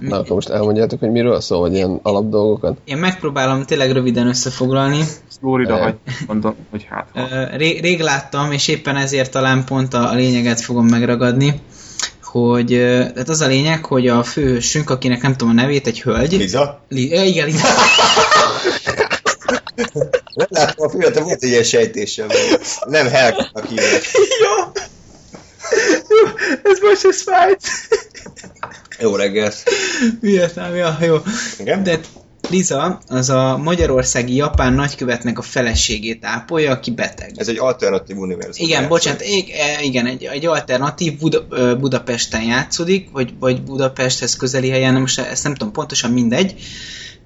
Na, 0.00 0.18
akkor 0.18 0.30
most 0.30 0.48
elmondjátok, 0.48 0.98
hogy 0.98 1.10
miről 1.10 1.40
szól, 1.40 1.60
vagy 1.60 1.74
ilyen 1.74 2.00
alapdolgokat? 2.02 2.78
Én 2.84 2.96
megpróbálom 2.96 3.64
tényleg 3.64 3.92
röviden 3.92 4.26
összefoglalni. 4.26 5.00
Florida 5.40 5.76
hagy, 5.76 5.94
mondom, 6.26 6.54
hogy 6.70 6.86
hát. 6.90 7.08
Rég, 7.56 7.80
rég 7.80 8.00
láttam, 8.00 8.52
és 8.52 8.68
éppen 8.68 8.96
ezért 8.96 9.30
talán 9.30 9.64
pont 9.64 9.94
a, 9.94 10.14
lényeget 10.14 10.60
fogom 10.60 10.86
megragadni, 10.86 11.60
hogy 12.22 12.68
tehát 13.12 13.28
az 13.28 13.40
a 13.40 13.46
lényeg, 13.46 13.84
hogy 13.84 14.08
a 14.08 14.22
főhősünk, 14.22 14.90
akinek 14.90 15.22
nem 15.22 15.36
tudom 15.36 15.58
a 15.58 15.60
nevét, 15.60 15.86
egy 15.86 16.02
hölgy. 16.02 16.32
Liza? 16.32 16.84
Li, 16.88 17.26
igen, 17.26 17.46
Liza. 17.46 17.68
Nem 20.34 20.46
láttam 20.50 20.86
a 20.86 20.90
filmet, 20.90 21.18
volt 21.18 21.42
egy 21.42 21.48
ilyen 21.48 21.62
sejtésem. 21.62 22.28
Nem 22.86 23.06
Helga-nak 23.08 23.66
hívják. 23.68 24.02
Jó. 24.14 24.72
Jó, 26.08 26.28
ez 26.62 26.78
most 26.82 27.04
ez 27.04 27.22
fájt. 27.22 27.60
Jó 28.98 29.16
reggelt. 29.16 29.56
Vietnám, 30.20 30.74
ja, 30.74 30.98
jó. 31.00 31.16
Igen? 31.58 31.82
De 31.82 32.00
Liza 32.50 33.00
az 33.08 33.30
a 33.30 33.56
magyarországi 33.56 34.34
japán 34.34 34.72
nagykövetnek 34.72 35.38
a 35.38 35.42
feleségét 35.42 36.24
ápolja, 36.24 36.70
aki 36.70 36.90
beteg. 36.90 37.32
Ez 37.36 37.48
egy 37.48 37.58
alternatív 37.58 38.16
univerzum. 38.16 38.66
Igen, 38.66 38.88
bocsánat, 38.88 39.20
ég- 39.22 39.50
e, 39.50 39.82
igen, 39.82 40.06
egy, 40.06 40.24
egy 40.24 40.46
alternatív 40.46 41.18
Buda, 41.18 41.46
Budapesten 41.76 42.42
játszódik, 42.42 43.08
vagy, 43.12 43.32
vagy 43.38 43.62
Budapesthez 43.62 44.36
közeli 44.36 44.68
helyen, 44.68 44.94
most 44.94 45.18
ezt 45.18 45.42
nem 45.44 45.54
tudom 45.54 45.72
pontosan, 45.72 46.10
mindegy. 46.10 46.54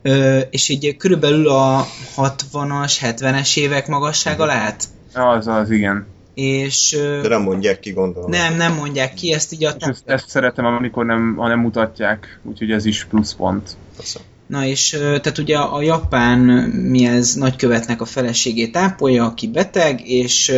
Ö, 0.02 0.38
és 0.50 0.68
így 0.68 0.96
körülbelül 0.96 1.48
a 1.48 1.86
60-as, 2.16 2.96
70-es 3.00 3.56
évek 3.58 3.86
magassága 3.86 4.44
lehet. 4.44 4.84
Az 5.12 5.46
az, 5.46 5.70
igen. 5.70 6.06
És 6.34 6.96
De 7.22 7.28
nem 7.28 7.42
mondják 7.42 7.80
ki, 7.80 7.90
gondolom. 7.92 8.30
nem, 8.30 8.56
nem 8.56 8.74
mondják 8.74 9.14
ki, 9.14 9.32
ezt 9.32 9.52
így 9.52 9.64
a 9.64 9.74
És 9.78 9.86
ezt, 9.86 10.02
ezt 10.06 10.28
szeretem, 10.28 10.64
amikor 10.64 11.04
nem, 11.04 11.34
ha 11.36 11.48
nem 11.48 11.60
mutatják, 11.60 12.40
úgyhogy 12.42 12.70
ez 12.70 12.84
is 12.84 13.04
pluszpont. 13.04 13.76
Faszom. 13.96 14.22
Na 14.46 14.64
és 14.64 14.90
tehát 14.98 15.38
ugye 15.38 15.58
a 15.58 15.82
japán 15.82 16.38
mi 16.70 17.06
ez 17.06 17.34
nagykövetnek 17.34 18.00
a 18.00 18.04
feleségét 18.04 18.76
ápolja, 18.76 19.24
aki 19.24 19.48
beteg, 19.48 20.08
és 20.08 20.52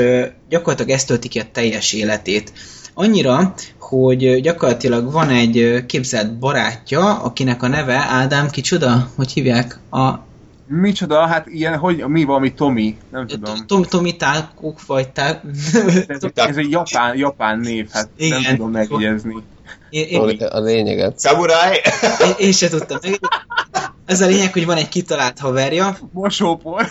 gyakorlatilag 0.48 0.90
ezt 0.90 1.06
tölti 1.06 1.28
ki 1.28 1.38
a 1.38 1.50
teljes 1.52 1.92
életét. 1.92 2.52
Annyira, 2.94 3.54
hogy 3.78 4.40
gyakorlatilag 4.40 5.12
van 5.12 5.28
egy 5.28 5.58
ö, 5.58 5.86
képzelt 5.86 6.38
barátja, 6.38 7.22
akinek 7.22 7.62
a 7.62 7.68
neve 7.68 7.96
Ádám 7.96 8.50
kicsoda? 8.50 9.10
Hogy 9.16 9.32
hívják? 9.32 9.78
A 9.90 10.28
Micsoda, 10.66 11.26
hát 11.26 11.46
ilyen, 11.46 11.78
hogy 11.78 12.04
mi 12.06 12.24
valami 12.24 12.54
Tomi, 12.54 12.96
nem 13.10 13.26
tudom. 13.26 13.66
Tom, 13.66 13.82
Tomi 13.82 14.16
Tálkuk, 14.16 14.86
vagy 14.86 15.08
Tál... 15.08 15.42
Ez, 16.08 16.22
ez 16.34 16.56
egy 16.56 16.70
japán, 16.70 17.16
japán 17.16 17.58
név, 17.58 17.88
hát 17.92 18.08
Igen. 18.16 18.40
nem 18.40 18.54
tudom 18.54 18.70
megjegyezni. 18.70 19.34
Én, 19.90 20.06
én, 20.06 20.46
A, 20.46 20.60
lényeget. 20.60 21.20
Samurai! 21.20 21.76
én, 22.26 22.34
én 22.38 22.52
se 22.52 22.68
tudtam 22.68 22.98
meg. 23.02 23.18
Ez 24.06 24.20
a 24.20 24.26
lényeg, 24.26 24.52
hogy 24.52 24.66
van 24.66 24.76
egy 24.76 24.88
kitalált 24.88 25.38
haverja, 25.38 25.98
Mosópor. 26.12 26.90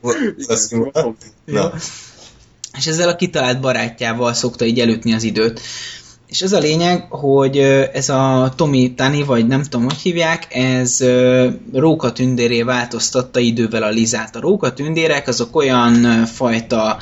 Azt 0.46 0.72
mondom. 0.72 1.16
És 2.78 2.86
ezzel 2.86 3.08
a 3.08 3.16
kitalált 3.16 3.60
barátjával 3.60 4.34
szokta 4.34 4.64
így 4.64 4.80
elütni 4.80 5.12
az 5.12 5.22
időt. 5.22 5.60
És 6.28 6.42
ez 6.42 6.52
a 6.52 6.58
lényeg, 6.58 7.06
hogy 7.10 7.58
ez 7.92 8.08
a 8.08 8.52
Tomi 8.56 8.94
Tani, 8.94 9.22
vagy 9.22 9.46
nem 9.46 9.62
tudom, 9.62 9.84
hogy 9.84 9.96
hívják, 9.96 10.54
ez 10.54 11.04
róka 11.72 12.12
tündéré 12.12 12.62
változtatta 12.62 13.38
idővel 13.38 13.82
a 13.82 13.88
Lizát. 13.88 14.36
A 14.36 14.40
róka 14.40 14.72
tündérek 14.72 15.28
azok 15.28 15.56
olyan 15.56 16.24
fajta 16.24 16.98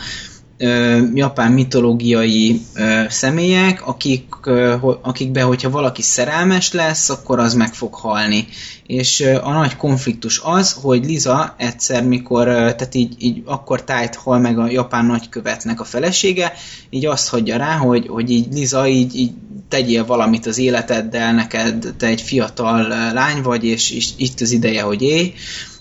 ö, 0.59 1.01
japán 1.15 1.53
mitológiai 1.53 2.61
ö, 2.75 3.03
személyek, 3.09 3.87
akik, 3.87 4.35
ö, 4.45 4.75
akikbe, 5.03 5.43
hogyha 5.43 5.71
valaki 5.71 6.03
szerelmes 6.03 6.73
lesz, 6.73 7.09
akkor 7.09 7.39
az 7.39 7.55
meg 7.55 7.75
fog 7.75 7.95
halni. 7.95 8.47
És 8.87 9.21
ö, 9.21 9.39
a 9.43 9.53
nagy 9.53 9.77
konfliktus 9.77 10.41
az, 10.45 10.73
hogy 10.73 11.05
Liza 11.05 11.55
egyszer, 11.59 12.05
mikor, 12.05 12.49
ö, 12.49 12.53
tehát 12.53 12.95
így, 12.95 13.15
így 13.19 13.43
akkor 13.45 13.85
tájt 13.85 14.15
hal 14.15 14.39
meg 14.39 14.59
a 14.59 14.71
japán 14.71 15.05
nagykövetnek 15.05 15.81
a 15.81 15.85
felesége, 15.85 16.53
így 16.91 17.07
azt 17.07 17.29
hagyja 17.29 17.57
rá, 17.57 17.77
hogy, 17.77 18.07
hogy 18.09 18.31
így 18.31 18.47
Liza, 18.53 18.87
így, 18.87 19.17
így 19.17 19.33
tegyél 19.69 20.07
valamit 20.07 20.47
az 20.47 20.59
életeddel, 20.59 21.33
neked 21.33 21.95
te 21.99 22.07
egy 22.07 22.21
fiatal 22.21 22.89
lány 23.13 23.43
vagy, 23.43 23.65
és, 23.65 23.91
és 23.91 24.09
itt 24.17 24.41
az 24.41 24.51
ideje, 24.51 24.83
hogy 24.83 25.03
élj. 25.03 25.35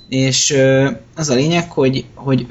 És 0.09 0.51
ö, 0.51 0.91
az 1.15 1.29
a 1.29 1.33
lényeg, 1.35 1.71
hogy, 1.71 2.05
hogy 2.13 2.45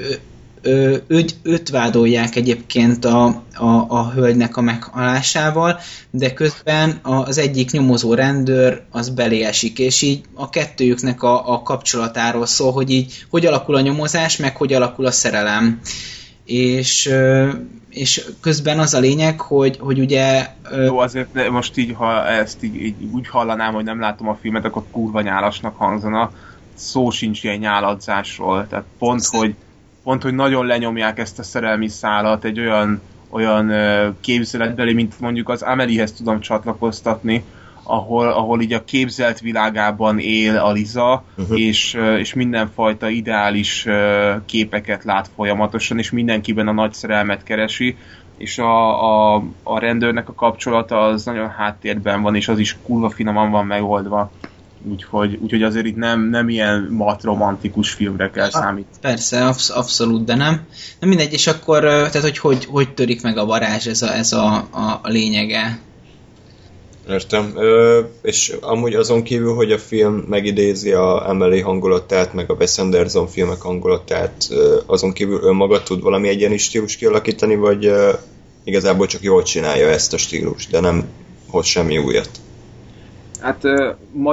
ö, 0.64 0.74
ö, 0.84 0.96
őt, 1.06 1.36
őt 1.42 1.68
vádolják 1.68 2.36
egyébként 2.36 3.04
a, 3.04 3.24
a, 3.54 3.84
a 3.88 4.10
hölgynek 4.10 4.56
a 4.56 4.60
meghalásával, 4.60 5.78
de 6.10 6.32
közben 6.32 6.98
az 7.02 7.38
egyik 7.38 7.70
nyomozó 7.70 8.14
rendőr 8.14 8.82
az 8.90 9.08
belé 9.08 9.42
esik, 9.42 9.78
és 9.78 10.02
így 10.02 10.20
a 10.34 10.50
kettőjüknek 10.50 11.22
a, 11.22 11.52
a 11.52 11.62
kapcsolatáról 11.62 12.46
szól, 12.46 12.72
hogy 12.72 12.90
így 12.90 13.26
hogy 13.30 13.46
alakul 13.46 13.74
a 13.74 13.80
nyomozás, 13.80 14.36
meg 14.36 14.56
hogy 14.56 14.72
alakul 14.72 15.06
a 15.06 15.10
szerelem. 15.10 15.80
És, 16.44 17.10
és 17.90 18.24
közben 18.40 18.78
az 18.78 18.94
a 18.94 18.98
lényeg, 18.98 19.40
hogy, 19.40 19.78
hogy 19.78 19.98
ugye 19.98 20.46
Jó, 20.84 20.98
azért 20.98 21.50
most 21.50 21.76
így, 21.76 21.94
ha 21.96 22.26
ezt 22.26 22.62
így, 22.62 22.74
így 22.74 22.94
úgy 23.12 23.28
hallanám, 23.28 23.74
hogy 23.74 23.84
nem 23.84 24.00
látom 24.00 24.28
a 24.28 24.38
filmet, 24.40 24.64
akkor 24.64 24.84
kurva 24.90 25.20
nyálasnak 25.20 25.76
hangzana. 25.76 26.30
Szó 26.74 27.10
sincs 27.10 27.42
ilyen 27.42 27.58
nyáladzásról. 27.58 28.66
Tehát 28.68 28.84
pont, 28.98 29.24
hogy, 29.26 29.54
pont, 30.04 30.22
hogy 30.22 30.34
nagyon 30.34 30.66
lenyomják 30.66 31.18
ezt 31.18 31.38
a 31.38 31.42
szerelmi 31.42 31.88
szálat 31.88 32.44
egy 32.44 32.60
olyan, 32.60 33.00
olyan 33.30 33.72
képzeletbeli, 34.20 34.92
mint 34.92 35.20
mondjuk 35.20 35.48
az 35.48 35.62
Ameliehez 35.62 36.12
tudom 36.12 36.40
csatlakoztatni, 36.40 37.44
ahol, 37.82 38.28
ahol 38.28 38.60
így 38.60 38.72
a 38.72 38.84
képzelt 38.84 39.40
világában 39.40 40.18
él 40.18 40.56
a 40.56 40.72
Liza, 40.72 41.24
uh-huh. 41.36 41.60
és, 41.60 41.98
és 42.18 42.34
mindenfajta 42.34 43.08
ideális 43.08 43.86
képeket 44.44 45.04
lát 45.04 45.30
folyamatosan, 45.34 45.98
és 45.98 46.10
mindenkiben 46.10 46.68
a 46.68 46.72
nagy 46.72 46.92
szerelmet 46.92 47.42
keresi, 47.42 47.96
és 48.36 48.58
a, 48.58 49.34
a, 49.34 49.42
a 49.62 49.78
rendőrnek 49.78 50.28
a 50.28 50.34
kapcsolata 50.34 51.00
az 51.00 51.24
nagyon 51.24 51.48
háttérben 51.48 52.22
van, 52.22 52.34
és 52.34 52.48
az 52.48 52.58
is 52.58 52.76
kurva 52.82 53.10
finoman 53.10 53.50
van 53.50 53.66
megoldva. 53.66 54.30
Úgyhogy, 54.90 55.38
úgyhogy 55.42 55.62
azért 55.62 55.86
itt 55.86 55.96
nem, 55.96 56.28
nem 56.28 56.48
ilyen 56.48 56.88
mat 56.90 57.22
romantikus 57.22 57.90
filmre 57.92 58.30
kell 58.30 58.50
számítani. 58.50 58.96
Persze, 59.00 59.46
absz- 59.46 59.70
abszolút, 59.70 60.24
de 60.24 60.34
nem. 60.34 60.60
Na 61.00 61.06
mindegy, 61.06 61.32
és 61.32 61.46
akkor, 61.46 61.80
tehát 61.80 62.20
hogy 62.20 62.38
hogy, 62.38 62.64
hogy 62.64 62.94
törik 62.94 63.22
meg 63.22 63.38
a 63.38 63.44
varázs, 63.44 63.86
ez 63.86 64.02
a, 64.02 64.14
ez 64.14 64.32
a, 64.32 64.68
a, 64.70 65.00
a 65.02 65.08
lényege. 65.08 65.78
Értem. 67.08 67.52
Ö, 67.56 68.00
és 68.22 68.56
amúgy 68.60 68.94
azon 68.94 69.22
kívül, 69.22 69.54
hogy 69.54 69.72
a 69.72 69.78
film 69.78 70.14
megidézi 70.14 70.92
a 70.92 71.28
Emily 71.28 71.60
hangulatát, 71.60 72.34
meg 72.34 72.50
a 72.50 72.54
Wes 72.54 72.78
Anderson 72.78 73.26
filmek 73.26 73.60
hangulatát, 73.60 74.46
ö, 74.50 74.78
azon 74.86 75.12
kívül 75.12 75.42
önmaga 75.42 75.82
tud 75.82 76.02
valami 76.02 76.28
egyeni 76.28 76.56
stílus 76.56 76.96
kialakítani, 76.96 77.56
vagy 77.56 77.86
ö, 77.86 78.12
igazából 78.64 79.06
csak 79.06 79.22
jól 79.22 79.42
csinálja 79.42 79.88
ezt 79.88 80.12
a 80.12 80.16
stílust, 80.16 80.70
de 80.70 80.80
nem 80.80 81.04
hoz 81.50 81.66
semmi 81.66 81.98
újat. 81.98 82.30
Hát 83.44 83.62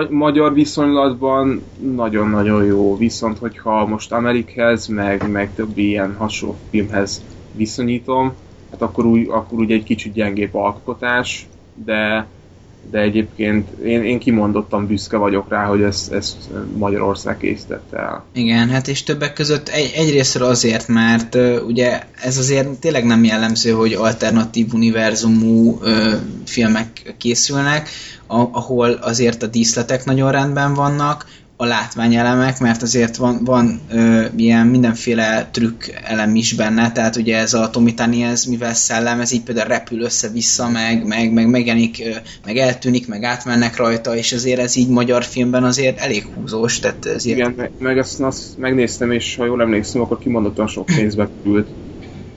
magyar 0.10 0.54
viszonylatban 0.54 1.62
nagyon-nagyon 1.82 2.65
jó, 2.65 2.97
viszont 2.97 3.38
hogyha 3.38 3.86
most 3.86 4.12
Amerikhez, 4.12 4.88
meg, 4.88 5.30
meg 5.32 5.54
többi 5.54 5.88
ilyen 5.88 6.15
hasonló 6.15 6.56
filmhez 6.69 7.24
viszonyítom, 7.52 8.34
hát 8.71 8.82
akkor 8.82 9.06
úgy, 9.06 9.28
akkor 9.30 9.60
úgy 9.60 9.71
egy 9.71 9.84
kicsit 9.84 10.13
gyengébb 10.13 10.56
alkotás, 10.56 11.47
de, 11.86 12.28
de 12.91 13.00
egyébként 13.00 13.70
én, 13.84 14.04
én 14.04 14.20
kimondottan 14.20 14.88
büszke 14.88 15.17
vagyok 15.17 15.50
rá, 15.50 15.65
hogy 15.65 15.82
ezt, 15.82 16.12
ezt 16.12 16.36
Magyarország 16.78 17.38
készítette 17.38 17.98
el. 17.98 18.24
Igen, 18.34 18.70
hát 18.70 18.88
és 18.88 19.04
többek 19.04 19.34
között 19.34 19.67
egy, 19.67 19.91
egyrésztről 19.96 20.48
azért, 20.48 20.88
mert 20.88 21.36
ö, 21.36 21.62
ugye 21.62 22.02
ez 22.22 22.38
azért 22.38 22.80
tényleg 22.80 23.06
nem 23.06 23.24
jellemző, 23.24 23.72
hogy 23.72 23.94
alternatív 23.94 24.74
univerzumú 24.74 25.80
ö, 25.82 26.13
filmek 26.46 27.15
készülnek, 27.17 27.89
ahol 28.28 28.91
azért 28.91 29.44
a 29.44 29.48
díszletek 29.48 30.06
nagyon 30.06 30.32
rendben 30.32 30.74
vannak, 30.74 31.26
a 31.62 31.65
látványelemek, 31.65 32.60
mert 32.60 32.82
azért 32.82 33.15
van, 33.15 33.43
van 33.43 33.80
ö, 33.89 34.26
ilyen 34.36 34.67
mindenféle 34.67 35.50
trükk 35.52 35.84
elem 36.04 36.36
is 36.36 36.54
benne, 36.54 36.91
tehát 36.91 37.15
ugye 37.15 37.38
ez 37.38 37.54
a 37.54 37.69
Tomitani, 37.69 38.24
ez 38.24 38.43
mivel 38.43 38.74
szellem, 38.74 39.19
ez 39.19 39.32
így 39.32 39.43
például 39.43 39.67
repül 39.67 40.02
össze-vissza, 40.02 40.69
meg, 40.69 41.06
meg, 41.06 41.34
meg 41.34 41.50
megjelenik, 41.50 42.02
ö, 42.06 42.10
meg 42.45 42.58
eltűnik, 42.58 43.08
meg 43.08 43.24
átmennek 43.24 43.76
rajta, 43.76 44.15
és 44.15 44.34
azért 44.34 44.60
ez 44.60 44.76
így 44.76 44.89
magyar 44.89 45.24
filmben 45.24 45.63
azért 45.63 46.00
elég 46.00 46.26
húzós, 46.34 46.80
tehát 46.80 47.06
ezért 47.06 47.38
Igen, 47.38 47.54
meg, 47.58 47.71
meg 47.78 47.97
azt, 47.97 48.19
azt 48.19 48.58
megnéztem, 48.58 49.12
és 49.12 49.36
ha 49.36 49.45
jól 49.45 49.62
emlékszem, 49.62 50.02
akkor 50.02 50.19
kimondottan 50.19 50.67
sok 50.67 50.86
pénzbe 50.86 51.30
került. 51.43 51.67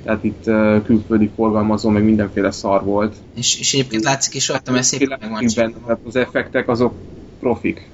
Tehát 0.02 0.24
itt 0.24 0.42
uh, 0.46 0.82
külföldi 0.84 1.30
forgalmazó, 1.36 1.88
meg 1.88 2.04
mindenféle 2.04 2.50
szar 2.50 2.84
volt. 2.84 3.14
És, 3.34 3.58
és 3.58 3.74
egyébként 3.74 4.04
látszik 4.04 4.34
is 4.34 4.48
rajta, 4.48 4.72
mert 4.72 4.84
szépen 4.84 5.18
meg 5.20 5.30
van 5.54 5.74
hát 5.86 5.98
az 6.06 6.16
effektek 6.16 6.68
azok 6.68 6.94
profik, 7.40 7.92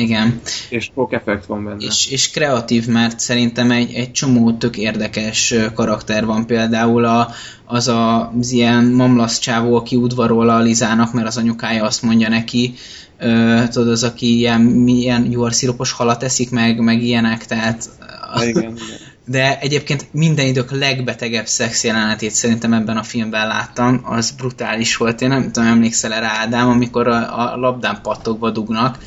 Igen, 0.00 0.40
és 0.68 0.90
sok 0.94 1.12
effekt 1.12 1.46
van 1.46 1.64
benne. 1.64 1.76
és, 1.78 2.10
és 2.10 2.30
kreatív, 2.30 2.86
mert 2.86 3.20
szerintem 3.20 3.70
egy, 3.70 3.94
egy 3.94 4.12
csomó 4.12 4.52
tök 4.52 4.76
érdekes 4.76 5.54
karakter 5.74 6.24
van. 6.24 6.46
Például 6.46 7.04
a, 7.04 7.28
az 7.64 7.88
a, 7.88 8.32
az 8.38 8.50
ilyen 8.50 8.84
mamlasz 8.84 9.38
csávó, 9.38 9.76
aki 9.76 9.96
udvarol 9.96 10.48
a 10.48 10.58
Lizának, 10.58 11.12
mert 11.12 11.26
az 11.26 11.36
anyukája 11.36 11.84
azt 11.84 12.02
mondja 12.02 12.28
neki, 12.28 12.74
ö, 13.18 13.62
tudod, 13.70 13.88
az, 13.88 14.02
aki 14.02 14.36
ilyen, 14.36 14.60
milyen 14.60 15.30
juharszirupos 15.30 15.92
halat 15.92 16.22
eszik 16.22 16.50
meg, 16.50 16.78
meg 16.78 17.02
ilyenek, 17.02 17.46
tehát 17.46 17.90
igen, 18.36 18.62
igen. 18.62 18.76
de 19.30 19.58
egyébként 19.58 20.06
minden 20.12 20.46
idők 20.46 20.70
legbetegebb 20.70 21.46
szex 21.46 21.84
jelenetét 21.84 22.30
szerintem 22.30 22.72
ebben 22.72 22.96
a 22.96 23.02
filmben 23.02 23.46
láttam, 23.46 24.00
az 24.04 24.30
brutális 24.30 24.96
volt. 24.96 25.20
Én 25.20 25.28
nem 25.28 25.52
tudom, 25.52 25.68
emlékszel 25.68 26.20
rá, 26.20 26.38
Ádám, 26.40 26.68
amikor 26.68 27.08
a, 27.08 27.52
a 27.52 27.56
labdán 27.56 27.98
pattogva 28.02 28.50
dugnak, 28.50 28.98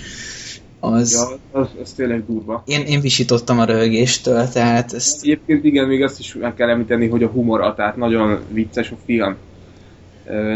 az... 0.84 1.12
Ja, 1.12 1.60
az, 1.60 1.68
az 1.82 1.92
tényleg 1.92 2.26
durva. 2.26 2.64
Én, 2.66 2.82
én 2.82 3.02
visítottam 3.02 3.60
a 3.60 3.66
röhögéstől, 3.66 4.48
tehát 4.48 4.94
ezt... 4.94 5.24
Egyébként 5.24 5.64
igen, 5.64 5.88
még 5.88 6.04
azt 6.04 6.20
is 6.20 6.36
meg 6.36 6.54
kell 6.54 6.70
említeni, 6.70 7.08
hogy 7.08 7.24
a 7.24 7.28
humora, 7.28 7.74
tehát 7.74 7.96
nagyon 7.96 8.40
vicces 8.52 8.92
a 8.92 8.96
film. 9.06 9.36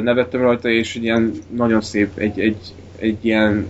Nevettem 0.03 0.41
rajta, 0.41 0.69
és 0.69 0.95
egy 0.95 1.03
ilyen 1.03 1.33
nagyon 1.49 1.81
szép, 1.81 2.17
egy, 2.17 2.39
egy, 2.39 2.57
egy 2.99 3.17
ilyen 3.21 3.69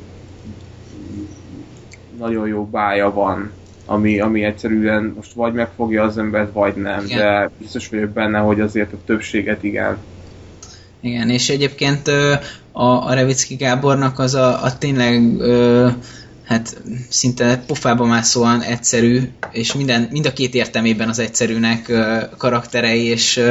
nagyon 2.18 2.47
jó 2.47 2.66
bája 2.66 3.14
van, 3.14 3.51
ami, 3.86 4.20
ami 4.20 4.43
egyszerűen 4.43 5.14
most 5.16 5.34
vagy 5.34 5.53
megfogja 5.53 6.03
az 6.03 6.18
embert, 6.18 6.53
vagy 6.53 6.76
nem, 6.76 7.05
Igen. 7.05 7.18
de 7.18 7.49
biztos 7.58 7.89
vagyok 7.89 8.10
benne, 8.10 8.39
hogy 8.39 8.60
azért 8.60 8.93
a 8.93 8.97
többséget 9.05 9.64
igen. 9.64 9.97
Igen, 10.99 11.30
és 11.30 11.49
egyébként 11.49 12.08
a, 12.72 13.08
a 13.08 13.14
Revicki 13.14 13.55
Gábornak 13.55 14.20
az 14.20 14.36
a, 14.36 14.64
a 14.64 14.78
tényleg 14.78 15.39
ö, 15.39 15.88
hát 16.48 16.82
szinte 17.10 17.64
pofába 17.68 18.06
mászóan 18.06 18.62
egyszerű, 18.62 19.20
és 19.52 19.74
minden, 19.74 20.08
mind 20.12 20.26
a 20.26 20.34
két 20.34 20.54
értelmében 20.54 21.10
az 21.10 21.20
egyszerűnek 21.20 21.91
karakterei 22.38 23.04
és, 23.04 23.41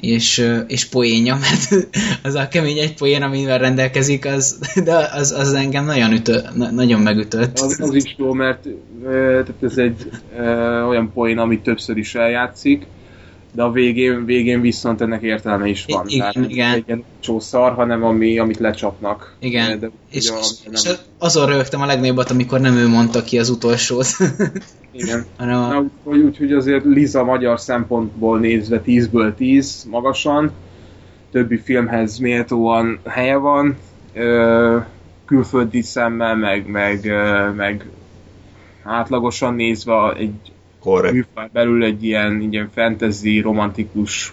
és, 0.00 0.46
és 0.66 0.84
poénja, 0.84 1.38
mert 1.50 1.88
az 2.22 2.34
a 2.34 2.48
kemény 2.48 2.78
egy 2.78 2.94
poén, 2.94 3.22
amivel 3.22 3.58
rendelkezik, 3.58 4.24
az, 4.24 4.58
de 4.84 5.08
az, 5.12 5.32
az 5.32 5.52
engem 5.52 5.84
nagyon, 5.84 6.12
ütö, 6.12 6.40
na, 6.54 6.70
nagyon 6.70 7.00
megütött. 7.00 7.58
Az, 7.58 7.80
az 7.80 7.94
is 7.94 8.14
jó, 8.16 8.32
mert 8.32 8.66
tehát 9.02 9.62
ez 9.62 9.76
egy 9.76 10.10
olyan 10.88 11.12
poén, 11.12 11.38
amit 11.38 11.62
többször 11.62 11.96
is 11.96 12.14
eljátszik, 12.14 12.86
de 13.52 13.62
a 13.62 13.70
végén, 13.70 14.24
végén 14.24 14.60
viszont 14.60 15.00
ennek 15.00 15.22
értelme 15.22 15.66
is 15.68 15.84
van. 15.88 16.06
I- 16.06 16.14
igen, 16.14 16.18
Tehát 16.18 16.34
nem 16.34 16.50
igen. 16.50 16.72
egy 16.72 16.84
ilyen 16.86 17.04
csószar, 17.20 17.72
hanem 17.74 18.04
ami, 18.04 18.38
amit 18.38 18.58
lecsapnak. 18.58 19.36
Igen, 19.38 19.78
De, 19.80 19.90
és, 20.10 20.30
ugye, 20.30 20.38
és, 20.38 20.62
nem, 20.64 20.72
és 20.72 20.98
azon 21.18 21.46
rögtem 21.46 21.80
a 21.80 21.86
legnagyobbat, 21.86 22.30
amikor 22.30 22.60
nem 22.60 22.76
ő 22.76 22.88
mondta 22.88 23.22
ki 23.22 23.38
az 23.38 23.48
utolsót, 23.48 24.06
igen. 24.92 25.24
hanem 25.38 25.62
a, 25.62 25.68
Na, 25.68 25.84
úgyhogy, 26.04 26.20
úgyhogy 26.22 26.52
azért 26.52 26.84
Liza 26.84 27.24
magyar 27.24 27.60
szempontból 27.60 28.38
nézve 28.38 28.82
10-ből 28.86 29.34
10 29.34 29.86
magasan, 29.90 30.52
többi 31.30 31.56
filmhez 31.56 32.18
méltóan 32.18 32.98
helye 33.04 33.36
van, 33.36 33.76
ö, 34.14 34.76
külföldi 35.24 35.82
szemmel, 35.82 36.36
meg, 36.36 36.66
meg, 36.66 37.12
meg 37.56 37.86
átlagosan 38.82 39.54
nézve 39.54 40.12
egy 40.12 40.34
Korrekt. 40.80 41.14
műfaj 41.14 41.48
belül 41.52 41.84
egy 41.84 42.04
ilyen, 42.04 42.48
ilyen 42.50 42.70
fantasy, 42.74 43.40
romantikus 43.40 44.32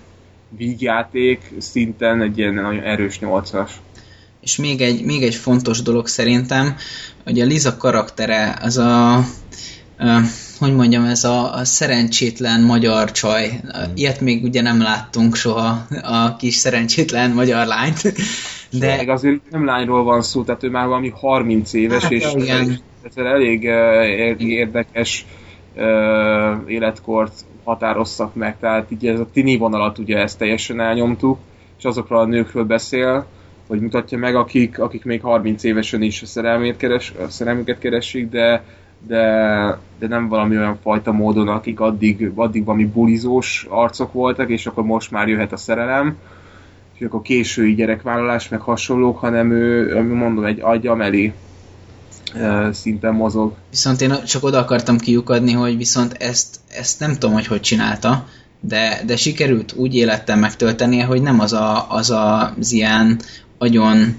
vígjáték 0.50 1.54
szinten 1.58 2.22
egy 2.22 2.38
ilyen 2.38 2.54
nagyon 2.54 2.84
erős 2.84 3.20
nyolcas. 3.20 3.72
És 4.42 4.56
még 4.56 4.82
egy, 4.82 5.04
még 5.06 5.24
egy 5.24 5.36
fontos 5.36 5.82
dolog 5.82 6.08
szerintem, 6.08 6.76
hogy 7.24 7.40
a 7.40 7.46
Liza 7.46 7.78
karaktere 7.78 8.58
az 8.62 8.78
a, 8.78 9.14
a 9.16 9.24
hogy 10.60 10.76
mondjam, 10.76 11.04
ez 11.04 11.24
a, 11.24 11.54
a 11.54 11.66
szerencsétlen 11.66 12.62
magyar 12.62 13.12
csaj. 13.12 13.62
Ilyet 13.96 14.22
még 14.22 14.44
ugye 14.44 14.62
nem 14.62 14.82
láttunk 14.82 15.36
soha, 15.36 15.88
a 16.02 16.36
kis 16.36 16.56
szerencsétlen 16.56 17.32
magyar 17.32 17.66
lányt. 17.66 18.14
De 18.80 18.96
meg 18.96 19.10
azért 19.10 19.40
nem 19.50 19.66
lányról 19.66 20.04
van 20.04 20.22
szó, 20.22 20.44
tehát 20.44 20.64
ő 20.64 20.70
már 20.70 20.88
valami 20.88 21.10
30 21.16 21.74
éves, 21.74 22.04
Hát, 22.04 22.12
és 22.12 22.26
igen. 22.36 22.80
ez 23.04 23.16
elég 23.16 23.64
ér- 23.64 24.42
érdekes 24.42 25.26
életkort 26.68 27.34
határoztak 27.64 28.36
meg, 28.36 28.60
tehát 28.60 28.92
így 28.92 29.08
ez 29.08 29.20
a 29.20 29.28
tini 29.34 29.58
vonalat 29.58 29.98
ugye 29.98 30.18
ezt 30.18 30.38
teljesen 30.38 30.80
elnyomtuk, 30.80 31.38
és 31.78 31.86
azokról 31.86 32.20
a 32.20 32.26
nőkről 32.26 32.64
beszél, 32.64 33.26
hogy 33.68 33.80
mutatja 33.80 34.18
meg, 34.18 34.36
akik, 34.36 34.80
akik 34.80 35.04
még 35.04 35.22
30 35.22 35.64
évesen 35.64 36.02
is 36.02 36.22
a 36.22 36.26
szerelmét 36.26 36.78
keres, 36.78 37.14
a 37.26 37.30
szerelmüket 37.30 37.80
keresik, 37.80 38.30
de, 38.30 38.64
de, 39.08 39.24
de 40.00 40.08
nem 40.08 40.28
valami 40.28 40.58
olyan 40.58 40.78
fajta 40.82 41.12
módon, 41.12 41.48
akik 41.48 41.80
addig, 41.80 42.32
addig 42.36 42.66
valami 42.66 42.86
bulizós 42.86 43.66
arcok 43.70 44.14
voltak, 44.14 44.50
és 44.50 44.66
akkor 44.66 44.84
most 44.84 45.12
már 45.12 45.28
jöhet 45.28 45.52
a 45.52 45.58
szerelem, 45.58 46.18
és 46.94 47.06
akkor 47.06 47.22
késői 47.22 47.74
gyerekvállalás, 47.74 48.50
meg 48.50 48.62
hasonlók, 48.62 49.20
hanem 49.20 49.52
ő, 49.52 50.02
mondom, 50.02 50.46
egy 50.46 50.60
agyameli 50.62 51.26
ö, 51.28 51.45
szinten 52.72 53.14
mozog. 53.14 53.54
viszont 53.70 54.02
én 54.02 54.24
csak 54.26 54.44
oda 54.44 54.58
akartam 54.58 54.98
kiukadni, 54.98 55.52
hogy 55.52 55.78
viszont 55.78 56.14
ezt, 56.14 56.60
ezt 56.68 57.00
nem 57.00 57.14
tudom, 57.14 57.34
hogy 57.34 57.48
hogy 57.48 57.62
csinálta, 57.62 58.26
de, 58.60 59.02
de 59.06 59.16
sikerült 59.16 59.74
úgy 59.74 59.96
élettel 59.96 60.38
megtöltenie, 60.38 61.06
hogy 61.06 61.22
nem 61.22 61.40
az 61.40 61.54
a, 61.54 61.92
az, 61.92 62.10
a, 62.10 62.54
az 62.60 62.72
ilyen 62.72 63.20
agyon 63.58 64.18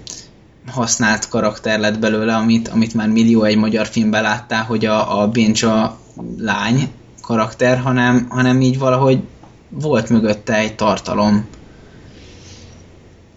használt 0.66 1.28
karakter 1.28 1.78
lett 1.78 1.98
belőle, 1.98 2.34
amit, 2.34 2.68
amit 2.68 2.94
már 2.94 3.08
millió 3.08 3.42
egy 3.42 3.56
magyar 3.56 3.86
filmben 3.86 4.22
láttál, 4.22 4.64
hogy 4.64 4.84
a, 4.84 5.20
a 5.20 5.28
Béncsa 5.28 5.98
lány 6.38 6.88
karakter, 7.22 7.78
hanem, 7.78 8.26
hanem 8.28 8.60
így 8.60 8.78
valahogy 8.78 9.20
volt 9.68 10.08
mögötte 10.08 10.54
egy 10.54 10.74
tartalom. 10.74 11.46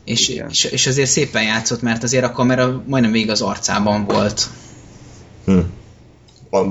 És, 0.04 0.30
Igen. 0.30 0.50
és, 0.50 0.64
és 0.64 0.88
azért 0.88 1.10
szépen 1.10 1.44
játszott, 1.44 1.82
mert 1.82 2.04
azért 2.04 2.24
a 2.24 2.32
kamera 2.32 2.84
majdnem 2.88 3.12
végig 3.12 3.30
az 3.30 3.42
arcában 3.42 4.06
volt. 4.06 4.50
Hm. 5.50 5.60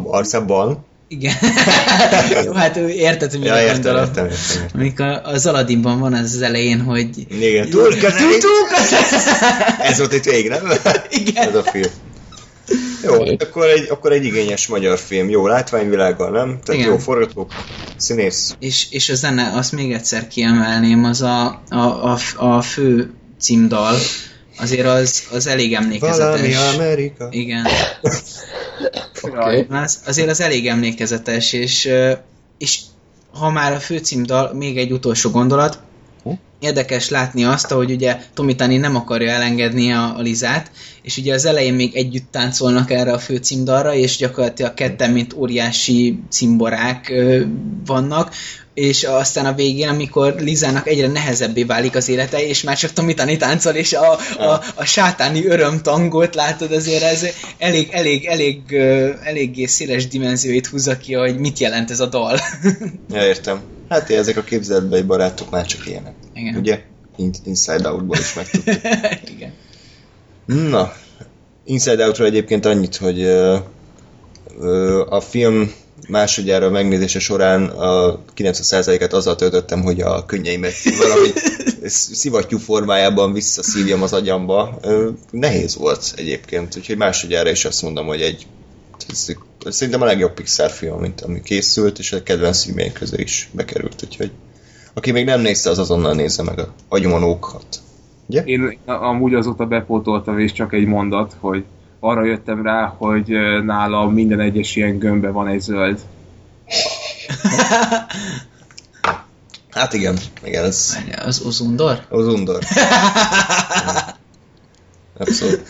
Arcában? 0.05 0.87
Igen. 1.09 1.35
Jó, 2.45 2.53
hát 2.53 2.77
ő 2.77 2.89
érted, 2.89 3.31
hogy 3.31 3.41
mire 3.41 3.55
Ja, 3.55 3.63
értem, 3.63 3.97
értem, 3.97 4.25
értem. 4.25 4.27
értem. 4.27 4.81
Amikor 4.81 5.21
az 5.25 5.47
Aladdinban 5.47 5.99
van 5.99 6.15
az, 6.15 6.35
az 6.35 6.43
elején, 6.43 6.81
hogy... 6.81 7.09
Igen, 7.29 7.69
túl 7.69 7.89
közeli. 7.89 8.39
Túl 8.39 8.67
közel! 8.77 9.01
Ez 9.91 9.99
volt 9.99 10.13
itt 10.13 10.25
végig, 10.25 10.49
nem? 10.49 10.69
Igen. 11.11 11.49
Ez 11.49 11.55
a 11.55 11.63
film. 11.63 11.91
Jó, 13.05 13.15
akkor 13.39 13.67
egy, 13.67 13.87
akkor 13.91 14.13
egy 14.13 14.25
igényes 14.25 14.67
magyar 14.67 14.99
film. 14.99 15.29
Jó 15.29 15.47
látványvilággal, 15.47 16.31
nem? 16.31 16.59
Tehát 16.65 16.81
Igen. 16.81 16.93
jó 16.93 16.99
forgatók, 16.99 17.51
színész. 17.97 18.57
És, 18.59 18.87
és 18.91 19.09
a 19.09 19.15
zene, 19.15 19.53
azt 19.55 19.73
még 19.73 19.93
egyszer 19.93 20.29
kiemelném, 20.29 21.05
az 21.05 21.23
a, 21.23 21.63
a, 21.69 21.77
a, 21.77 22.19
a 22.37 22.63
fő 22.63 23.11
címdal, 23.41 23.95
azért 24.61 24.87
az, 24.87 25.27
az 25.33 25.47
elég 25.47 25.71
Valami 25.71 25.87
emlékezetes. 25.87 26.75
Amerika. 26.75 27.29
Igen. 27.31 27.67
Oké. 29.23 29.67
Az, 29.71 30.01
azért 30.07 30.29
az 30.29 30.41
elég 30.41 30.67
emlékezetes, 30.67 31.53
és, 31.53 31.91
és 32.59 32.81
ha 33.33 33.51
már 33.51 33.73
a 33.73 33.81
főcímdal, 33.81 34.53
még 34.55 34.79
egy 34.79 34.93
utolsó 34.93 35.31
gondolat? 35.31 35.79
Érdekes 36.61 37.09
látni 37.09 37.45
azt, 37.45 37.71
hogy 37.71 37.91
ugye 37.91 38.17
Tomitani 38.35 38.77
nem 38.77 38.97
akarja 38.97 39.31
elengedni 39.31 39.93
a, 39.93 40.17
a 40.17 40.21
Lizát, 40.21 40.71
és 41.03 41.17
ugye 41.17 41.35
az 41.35 41.45
elején 41.45 41.75
még 41.75 41.97
együtt 41.97 42.31
táncolnak 42.31 42.91
erre 42.91 43.13
a 43.13 43.19
főcímdalra, 43.19 43.95
és 43.95 44.17
gyakorlatilag 44.17 44.75
ketten, 44.75 45.11
mint 45.11 45.35
óriási 45.35 46.19
cimborák 46.31 47.11
ö, 47.11 47.43
vannak, 47.87 48.35
és 48.75 49.05
aztán 49.05 49.47
a 49.47 49.55
végén, 49.55 49.89
amikor 49.89 50.35
Lizának 50.39 50.89
egyre 50.89 51.07
nehezebbé 51.07 51.63
válik 51.63 51.97
az 51.97 52.09
élete, 52.09 52.47
és 52.47 52.63
már 52.63 52.77
csak 52.77 52.93
Tomitani 52.93 53.37
táncol, 53.37 53.73
és 53.73 53.93
a, 53.93 54.13
a, 54.39 54.63
a 54.75 54.85
sátáni 54.85 55.47
örömtangot 55.47 56.35
látod, 56.35 56.73
azért 56.73 57.03
ez 57.03 57.27
elég, 57.59 57.89
elég, 57.93 58.25
elég, 58.25 58.73
eléggé 59.25 59.65
széles 59.65 60.07
dimenzióit 60.07 60.67
húzza 60.67 60.97
ki, 60.97 61.15
hogy 61.15 61.39
mit 61.39 61.59
jelent 61.59 61.91
ez 61.91 62.01
a 62.01 62.07
dal. 62.07 62.39
Ja, 63.13 63.27
értem. 63.27 63.78
Hát 63.89 64.11
ezek 64.11 64.37
a 64.37 64.43
képzeletbeli 64.43 65.03
barátok 65.03 65.51
már 65.51 65.67
csak 65.67 65.87
ilyenek. 65.87 66.15
Igen. 66.35 66.57
Ugye? 66.57 66.83
In- 67.17 67.41
Inside 67.45 67.89
Out-ból 67.91 68.17
is 68.17 68.35
megtudtuk. 68.35 68.75
Igen. 69.37 69.53
Na, 70.47 70.93
Inside 71.65 72.05
Out-ról 72.07 72.27
egyébként 72.27 72.67
annyit, 72.67 72.97
hogy 72.97 73.21
ö, 73.21 73.57
ö, 74.61 75.05
a 75.09 75.21
film 75.21 75.73
másodjára 76.09 76.71
megnézése 76.71 77.19
során 77.19 77.65
a 77.65 78.19
90%-et 78.37 79.13
azzal 79.13 79.37
töltöttem, 79.37 79.83
hogy 79.83 80.01
a 80.01 80.25
könnyeimet 80.27 80.75
valahogy 80.99 81.33
szivattyú 82.15 82.59
formájában 82.59 83.33
visszaszívjam 83.33 84.03
az 84.03 84.13
agyamba. 84.13 84.79
Ö, 84.83 85.11
Nehéz 85.31 85.77
volt 85.77 86.13
egyébként, 86.17 86.77
úgyhogy 86.77 86.97
másodjára 86.97 87.51
is 87.51 87.65
azt 87.65 87.83
mondom, 87.83 88.07
hogy 88.07 88.21
egy 88.21 88.47
szerintem 89.67 90.03
a 90.03 90.05
legjobb 90.05 90.35
Pixar 90.35 90.71
film, 90.71 91.01
mint 91.01 91.21
ami 91.21 91.43
készült, 91.43 91.99
és 91.99 92.13
a 92.13 92.23
kedvenc 92.23 92.63
filmjeink 92.63 92.95
közé 92.95 93.23
is 93.23 93.49
bekerült, 93.53 94.03
úgyhogy 94.05 94.31
aki 94.95 95.11
még 95.11 95.25
nem 95.25 95.41
nézte, 95.41 95.71
az 95.71 95.79
azonnal 95.79 96.15
nézze 96.15 96.43
meg 96.43 96.59
a 96.59 96.73
agyonókat. 96.89 97.81
Ugye? 98.27 98.43
Én 98.45 98.79
amúgy 98.87 99.35
azóta 99.35 99.67
bepótoltam, 99.67 100.39
és 100.39 100.53
csak 100.53 100.73
egy 100.73 100.87
mondat, 100.87 101.37
hogy 101.41 101.65
arra 102.01 102.25
jöttem 102.25 102.63
rá, 102.63 102.95
hogy 102.99 103.29
nála 103.65 104.09
minden 104.09 104.41
egyes 104.41 104.77
ilyen 104.77 104.99
gömbbe 104.99 105.29
van 105.29 105.49
egy 105.49 105.61
zöld. 105.61 106.01
Hát 109.71 109.93
igen, 109.93 110.17
igen, 110.45 110.65
ez 110.65 110.97
Az 111.25 111.41
Ozundor? 111.41 112.07
az 112.09 112.27
undor. 112.27 112.59
Abszolút. 115.19 115.63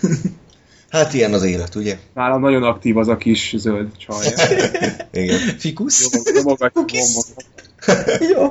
Hát 0.91 1.15
ilyen 1.15 1.33
az 1.33 1.43
élet, 1.43 1.75
ugye? 1.75 1.99
Nála 2.15 2.39
nagyon 2.39 2.63
aktív 2.63 2.97
az 2.97 3.09
a 3.09 3.17
kis 3.17 3.55
zöld 3.57 3.89
csaj. 3.97 4.27
Igen. 5.23 5.39
Fikus? 5.59 6.09
Domogatja 6.35 6.85
gombokat. 6.85 7.45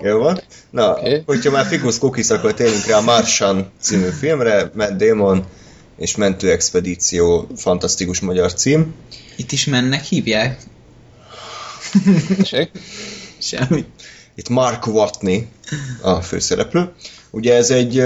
Jó 0.03 0.17
van. 0.17 0.41
Na, 0.69 0.91
okay. 0.91 1.23
hogyha 1.25 1.51
már 1.51 1.65
Ficus 1.65 1.97
Cookies, 1.97 2.29
akkor 2.29 2.53
térjünk 2.53 2.85
rá 2.85 2.97
a 2.97 3.01
Martian 3.01 3.71
című 3.79 4.09
filmre, 4.19 4.71
Matt 4.73 4.97
Damon 4.97 5.45
és 5.97 6.15
Mentő 6.15 6.51
Expedíció, 6.51 7.47
fantasztikus 7.55 8.19
magyar 8.19 8.53
cím. 8.53 8.93
Itt 9.35 9.51
is 9.51 9.65
mennek 9.65 10.03
hívják? 10.03 10.61
Tessék? 12.37 12.71
Semmi. 13.37 13.85
Itt 14.35 14.49
Mark 14.49 14.87
Watney 14.87 15.47
a 16.01 16.21
főszereplő. 16.21 16.91
Ugye 17.37 17.55
ez 17.55 17.69
egy 17.69 18.03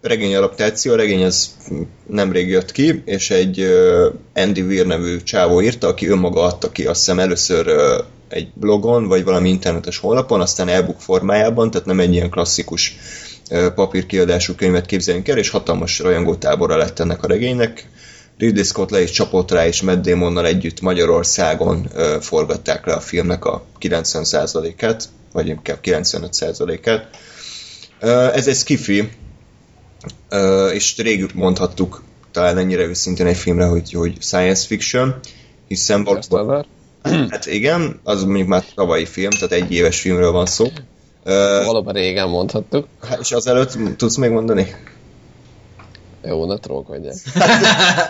regény 0.00 0.34
adaptáció, 0.34 0.92
a 0.92 0.96
regény 0.96 1.22
ez 1.22 1.56
nemrég 2.06 2.48
jött 2.48 2.72
ki, 2.72 3.02
és 3.04 3.30
egy 3.30 3.66
Andy 4.34 4.60
Weir 4.60 4.86
nevű 4.86 5.16
csávó 5.22 5.62
írta, 5.62 5.86
aki 5.86 6.08
önmaga 6.08 6.42
adta 6.42 6.72
ki 6.72 6.86
azt 6.86 6.98
hiszem 6.98 7.18
először 7.18 7.66
egy 8.28 8.48
blogon, 8.54 9.08
vagy 9.08 9.24
valami 9.24 9.48
internetes 9.48 9.98
honlapon, 9.98 10.40
aztán 10.40 10.68
e-book 10.68 11.00
formájában, 11.00 11.70
tehát 11.70 11.86
nem 11.86 12.00
egy 12.00 12.12
ilyen 12.12 12.30
klasszikus 12.30 12.96
papírkiadású 13.74 14.54
könyvet 14.54 14.86
képzeljünk 14.86 15.28
el, 15.28 15.38
és 15.38 15.50
hatalmas 15.50 15.98
rajongótábora 15.98 16.76
lett 16.76 16.98
ennek 16.98 17.22
a 17.22 17.26
regénynek. 17.26 17.88
Ridley 18.38 18.64
Scott 18.64 18.90
le 18.90 19.02
is 19.02 19.10
csapott 19.10 19.50
rá, 19.50 19.66
és 19.66 19.82
Matt 19.82 20.02
Damonnal 20.02 20.46
együtt 20.46 20.80
Magyarországon 20.80 21.90
forgatták 22.20 22.86
le 22.86 22.92
a 22.92 23.00
filmnek 23.00 23.44
a 23.44 23.64
90%-át, 23.80 25.04
vagy 25.32 25.48
inkább 25.48 25.78
95%-át. 25.82 27.08
Ez 28.08 28.46
egy 28.46 28.56
skifi, 28.56 29.08
és 30.72 30.96
rég 30.96 31.30
mondhattuk 31.34 32.02
talán 32.32 32.58
ennyire 32.58 32.82
őszintén 32.82 33.26
egy 33.26 33.36
filmre, 33.36 33.64
hogy, 33.64 33.92
hogy 33.92 34.16
science 34.20 34.66
fiction, 34.66 35.14
hiszen 35.68 36.04
valóban, 36.04 36.66
hát 37.02 37.46
igen, 37.46 38.00
az 38.04 38.24
mondjuk 38.24 38.48
már 38.48 38.64
tavalyi 38.74 39.04
film, 39.04 39.30
tehát 39.30 39.52
egy 39.52 39.72
éves 39.72 40.00
filmről 40.00 40.32
van 40.32 40.46
szó. 40.46 40.66
Valóban 41.64 41.94
régen 41.94 42.28
mondhattuk. 42.28 42.86
Hát, 43.08 43.20
és 43.20 43.32
azelőtt 43.32 43.96
tudsz 43.96 44.16
még 44.16 44.30
mondani? 44.30 44.74
Jó, 46.24 46.46
ne 46.46 46.56
trókodjál. 46.56 47.14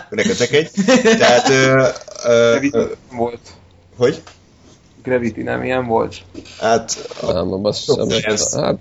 Nektek 0.09 0.51
egy. 0.59 0.69
Tehát... 1.17 1.49
Uh, 1.49 2.63
uh, 2.73 2.89
volt. 3.11 3.39
Hogy? 3.97 4.21
Gravity 5.03 5.41
nem 5.41 5.63
ilyen 5.63 5.85
volt? 5.85 6.15
Hát... 6.59 7.09
A, 7.21 7.31
nem, 7.31 7.65
azt 7.65 7.85
hiszem, 7.85 8.63
hát, 8.63 8.77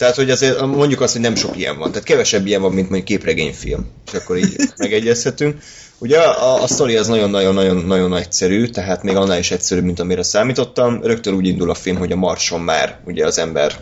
tehát, 0.00 0.14
hogy 0.14 0.30
azért 0.30 0.60
mondjuk 0.60 1.00
azt, 1.00 1.12
hogy 1.12 1.22
nem 1.22 1.34
sok 1.34 1.56
ilyen 1.56 1.78
van. 1.78 1.90
Tehát 1.90 2.06
kevesebb 2.06 2.46
ilyen 2.46 2.60
van, 2.60 2.72
mint 2.72 2.88
mondjuk 2.88 3.08
képregényfilm. 3.08 3.86
És 4.06 4.12
akkor 4.12 4.36
így 4.36 4.56
megegyezhetünk. 4.76 5.62
Ugye 5.98 6.18
a, 6.18 6.62
a 6.62 6.66
sztori 6.66 6.96
az 6.96 7.06
nagyon-nagyon-nagyon 7.06 8.16
egyszerű, 8.16 8.66
tehát 8.66 9.02
még 9.02 9.16
annál 9.16 9.38
is 9.38 9.50
egyszerűbb, 9.50 9.84
mint 9.84 10.00
amire 10.00 10.22
számítottam. 10.22 11.02
Rögtön 11.02 11.34
úgy 11.34 11.46
indul 11.46 11.70
a 11.70 11.74
film, 11.74 11.96
hogy 11.96 12.12
a 12.12 12.16
Marson 12.16 12.60
már 12.60 13.00
ugye 13.04 13.26
az 13.26 13.38
ember 13.38 13.74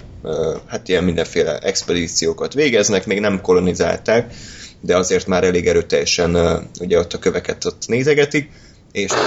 hát 0.66 0.89
ilyen 0.89 1.05
mindenféle 1.05 1.59
expedíciókat 1.59 2.55
végeznek, 2.55 3.07
még 3.07 3.21
nem 3.21 3.41
kolonizálták, 3.41 4.35
de 4.81 4.97
azért 4.97 5.27
már 5.27 5.45
elég 5.45 5.66
erőteljesen 5.66 6.37
ugye 6.81 6.99
ott 6.99 7.12
a 7.12 7.19
köveket 7.19 7.64
ott 7.64 7.83
nézegetik, 7.87 8.51
és 8.93 9.12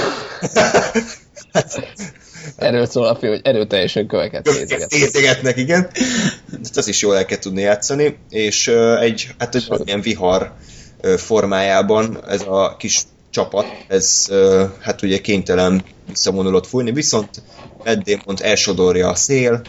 Erről 2.55 2.85
szól 2.85 3.07
a 3.07 3.15
film, 3.15 3.31
hogy 3.31 3.41
erőteljesen 3.43 4.07
köveket 4.07 4.49
nézegetnek. 4.89 5.57
Igen. 5.57 5.89
Ezt 6.61 6.77
az 6.77 6.87
is 6.87 7.01
jól 7.01 7.17
el 7.17 7.25
kell 7.25 7.37
tudni 7.37 7.61
játszani, 7.61 8.17
és 8.29 8.67
egy, 8.99 9.27
hát 9.37 9.55
egy 9.55 9.67
ilyen 9.85 10.01
vihar 10.01 10.53
formájában 11.17 12.23
ez 12.27 12.41
a 12.41 12.75
kis 12.77 13.01
csapat, 13.29 13.65
ez 13.87 14.27
hát 14.79 15.01
ugye 15.01 15.17
kénytelen 15.17 15.83
visszavonulott 16.07 16.67
fújni, 16.67 16.91
viszont 16.91 17.29
Matt 18.25 18.39
elsodorja 18.39 19.09
a 19.09 19.15
szél, 19.15 19.61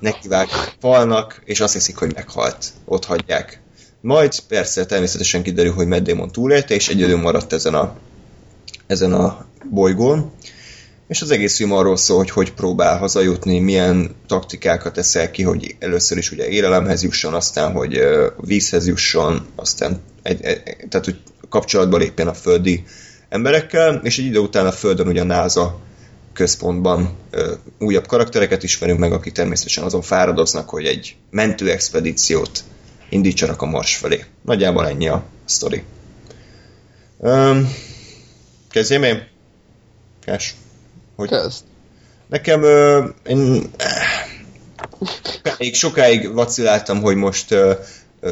nekivág 0.00 0.48
falnak, 0.80 1.42
és 1.44 1.60
azt 1.60 1.72
hiszik, 1.72 1.96
hogy 1.96 2.14
meghalt. 2.14 2.66
Ott 2.84 3.04
hagyják. 3.04 3.60
Majd 4.00 4.40
persze 4.48 4.86
természetesen 4.86 5.42
kiderül, 5.42 5.72
hogy 5.72 5.86
Matt 5.86 6.02
Damon 6.02 6.30
túlélte, 6.30 6.74
és 6.74 6.88
egyedül 6.88 7.16
maradt 7.16 7.52
ezen 7.52 7.74
a, 7.74 7.96
ezen 8.86 9.12
a 9.12 9.46
bolygón 9.70 10.32
és 11.12 11.22
az 11.22 11.30
egész 11.30 11.56
film 11.56 11.72
arról 11.72 11.96
szól, 11.96 12.16
hogy 12.16 12.30
hogy 12.30 12.52
próbál 12.52 12.98
hazajutni, 12.98 13.58
milyen 13.58 14.14
taktikákat 14.26 14.98
eszel 14.98 15.30
ki, 15.30 15.42
hogy 15.42 15.76
először 15.78 16.18
is 16.18 16.30
ugye 16.30 16.48
élelemhez 16.48 17.02
jusson, 17.02 17.34
aztán, 17.34 17.72
hogy 17.72 18.00
vízhez 18.40 18.86
jusson, 18.86 19.46
aztán 19.56 20.00
egy, 20.22 20.42
egy, 20.42 20.62
tehát, 20.88 21.04
hogy 21.04 21.20
kapcsolatba 21.48 21.96
lépjen 21.96 22.28
a 22.28 22.34
földi 22.34 22.84
emberekkel, 23.28 24.00
és 24.04 24.18
egy 24.18 24.24
idő 24.24 24.38
után 24.38 24.66
a 24.66 24.72
Földön 24.72 25.06
ugye 25.06 25.20
a 25.20 25.24
NASA 25.24 25.80
központban 26.32 27.16
ö, 27.30 27.52
újabb 27.78 28.06
karaktereket 28.06 28.62
ismerünk 28.62 28.98
meg, 28.98 29.12
akik 29.12 29.32
természetesen 29.32 29.84
azon 29.84 30.02
fáradoznak, 30.02 30.68
hogy 30.68 30.84
egy 30.84 31.16
mentő 31.30 31.70
expedíciót 31.70 32.64
indítsanak 33.08 33.62
a 33.62 33.66
Mars 33.66 33.96
felé. 33.96 34.24
Nagyjából 34.44 34.88
ennyi 34.88 35.08
a 35.08 35.24
sztori. 35.44 35.82
kezdjem 38.70 39.02
én? 39.02 39.26
Kás. 40.24 40.54
Hogy 41.16 41.28
Kezd. 41.28 41.64
Nekem 42.28 42.62
ö, 42.62 43.04
én 43.26 43.70
sokáig, 45.42 45.74
sokáig 45.74 46.32
vaciláltam, 46.32 47.00
hogy 47.00 47.16
most 47.16 47.50
ö, 47.50 47.72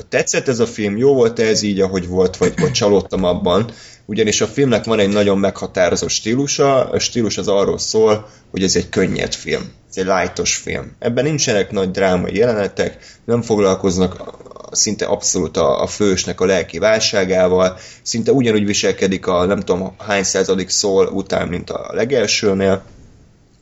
tetszett 0.08 0.48
ez 0.48 0.58
a 0.58 0.66
film, 0.66 0.96
jó 0.96 1.14
volt 1.14 1.38
-e 1.38 1.42
ez 1.42 1.62
így, 1.62 1.80
ahogy 1.80 2.08
volt, 2.08 2.36
vagy, 2.36 2.54
vagy 2.60 2.72
csalódtam 2.72 3.24
abban, 3.24 3.70
ugyanis 4.04 4.40
a 4.40 4.46
filmnek 4.46 4.84
van 4.84 4.98
egy 4.98 5.08
nagyon 5.08 5.38
meghatározó 5.38 6.08
stílusa, 6.08 6.90
a 6.90 6.98
stílus 6.98 7.38
az 7.38 7.48
arról 7.48 7.78
szól, 7.78 8.28
hogy 8.50 8.62
ez 8.62 8.76
egy 8.76 8.88
könnyed 8.88 9.34
film, 9.34 9.72
ez 9.90 9.96
egy 9.96 10.04
lightos 10.04 10.56
film. 10.56 10.92
Ebben 10.98 11.24
nincsenek 11.24 11.70
nagy 11.70 11.90
drámai 11.90 12.36
jelenetek, 12.36 13.18
nem 13.24 13.42
foglalkoznak 13.42 14.38
szinte 14.70 15.06
abszolút 15.06 15.56
a, 15.56 15.82
a 15.82 15.86
fősnek 15.86 16.40
a 16.40 16.44
lelki 16.44 16.78
válságával, 16.78 17.78
szinte 18.02 18.32
ugyanúgy 18.32 18.66
viselkedik 18.66 19.26
a 19.26 19.44
nem 19.44 19.60
tudom 19.60 19.94
hány 19.98 20.22
századik 20.22 20.68
szól 20.68 21.06
után, 21.06 21.48
mint 21.48 21.70
a 21.70 21.90
legelsőnél, 21.92 22.82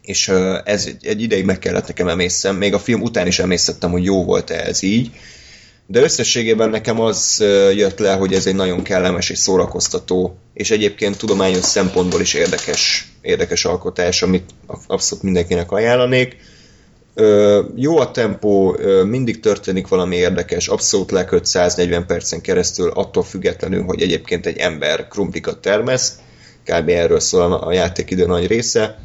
és 0.03 0.29
ez 0.65 0.87
egy, 0.87 1.07
egy 1.07 1.23
ideig 1.23 1.45
meg 1.45 1.59
kellett 1.59 1.87
nekem 1.87 2.09
emészem, 2.09 2.57
még 2.57 2.75
a 2.75 2.79
film 2.79 3.03
után 3.03 3.27
is 3.27 3.39
emészettem, 3.39 3.91
hogy 3.91 4.05
jó 4.05 4.25
volt-e 4.25 4.55
ez 4.55 4.83
így, 4.83 5.11
de 5.91 6.01
összességében 6.03 6.71
nekem 6.71 7.01
az 7.01 7.45
jött 7.75 7.99
le, 7.99 8.13
hogy 8.13 8.33
ez 8.33 8.47
egy 8.47 8.55
nagyon 8.55 8.83
kellemes 8.83 9.31
és 9.31 9.39
szórakoztató, 9.39 10.39
és 10.55 10.71
egyébként 10.71 11.19
tudományos 11.19 11.65
szempontból 11.65 12.21
is 12.21 12.35
érdekes, 12.35 13.13
érdekes 13.21 13.65
alkotás, 13.65 14.23
amit 14.23 14.51
abszolút 14.87 15.25
mindenkinek 15.25 15.73
ajánlanék. 15.73 16.37
Jó 17.75 17.99
a 17.99 18.11
tempó, 18.11 18.77
mindig 19.05 19.41
történik 19.41 19.89
valami 19.89 20.17
érdekes, 20.17 20.69
abszolút 20.69 21.11
leköt 21.11 21.47
140 21.47 22.07
percen 22.07 22.41
keresztül, 22.41 22.91
attól 22.91 23.23
függetlenül, 23.23 23.83
hogy 23.83 24.03
egyébként 24.03 24.47
egy 24.47 24.57
ember 24.57 25.09
krumplikat 25.09 25.59
termesz, 25.59 26.19
kb. 26.65 26.89
erről 26.89 27.21
szól 27.21 27.53
a 27.53 27.73
játékidő 27.73 28.27
nagy 28.27 28.47
része. 28.47 28.99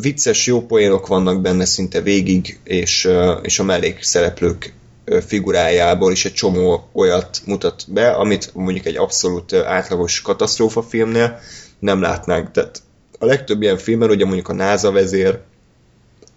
Vicces, 0.00 0.46
jó 0.46 0.66
poénok 0.66 1.06
vannak 1.06 1.40
benne 1.40 1.64
szinte 1.64 2.00
végig, 2.00 2.58
és, 2.64 3.08
és 3.42 3.58
a 3.58 3.64
mellékszereplők 3.64 4.74
figurájából 5.26 6.12
is 6.12 6.24
egy 6.24 6.32
csomó 6.32 6.88
olyat 6.92 7.40
mutat 7.46 7.84
be, 7.88 8.10
amit 8.10 8.50
mondjuk 8.54 8.86
egy 8.86 8.96
abszolút 8.96 9.52
átlagos 9.52 10.20
katasztrófa 10.20 10.82
filmnél 10.82 11.38
nem 11.78 12.00
látnánk. 12.00 12.50
Tehát 12.50 12.82
a 13.18 13.26
legtöbb 13.26 13.62
ilyen 13.62 13.78
filmben, 13.78 14.10
ugye 14.10 14.24
mondjuk 14.24 14.48
a 14.48 14.54
NASA 14.54 14.92
vezér, 14.92 15.38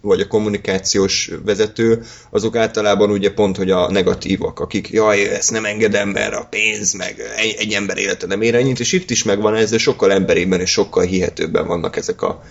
vagy 0.04 0.20
a 0.20 0.26
kommunikációs 0.26 1.30
vezető, 1.44 2.02
azok 2.30 2.56
általában 2.56 3.10
ugye 3.10 3.32
pont, 3.32 3.56
hogy 3.56 3.70
a 3.70 3.90
negatívak, 3.90 4.60
akik 4.60 4.90
jaj, 4.90 5.28
ezt 5.28 5.50
nem 5.50 5.64
engedem, 5.64 6.08
mert 6.08 6.34
a 6.34 6.46
pénz, 6.50 6.92
meg 6.92 7.20
egy, 7.36 7.54
egy 7.58 7.72
ember 7.72 7.98
élete 7.98 8.26
nem 8.26 8.42
ér 8.42 8.54
ennyit, 8.54 8.80
és 8.80 8.92
itt 8.92 9.10
is 9.10 9.22
megvan 9.22 9.54
ez, 9.54 9.70
de 9.70 9.78
sokkal 9.78 10.12
emberében 10.12 10.60
és 10.60 10.70
sokkal 10.70 11.04
hihetőbben 11.04 11.66
vannak 11.66 11.96
ezek 11.96 12.22
a, 12.22 12.42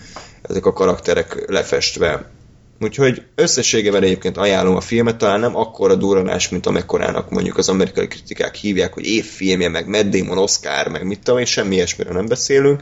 ezek 0.41 0.65
a 0.65 0.73
karakterek 0.73 1.43
lefestve. 1.47 2.31
Úgyhogy 2.79 3.21
összességében 3.35 4.03
egyébként 4.03 4.37
ajánlom 4.37 4.75
a 4.75 4.81
filmet, 4.81 5.17
talán 5.17 5.39
nem 5.39 5.55
akkora 5.55 5.95
duranás, 5.95 6.49
mint 6.49 6.65
amekkorának 6.65 7.29
mondjuk 7.29 7.57
az 7.57 7.69
amerikai 7.69 8.07
kritikák 8.07 8.55
hívják, 8.55 8.93
hogy 8.93 9.05
évfilmje, 9.05 9.69
meg 9.69 9.87
Matt 9.87 10.09
Damon, 10.09 10.37
Oscar, 10.37 10.87
meg 10.87 11.05
mit 11.05 11.19
tudom, 11.23 11.39
és 11.39 11.49
semmi 11.49 11.75
ilyesmiről 11.75 12.13
nem 12.13 12.27
beszélünk, 12.27 12.81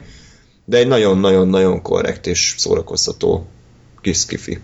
de 0.66 0.78
egy 0.78 0.88
nagyon-nagyon-nagyon 0.88 1.82
korrekt 1.82 2.28
és 2.28 2.56
szórakoztató 2.58 3.48
kis 4.02 4.18
skifi. 4.18 4.60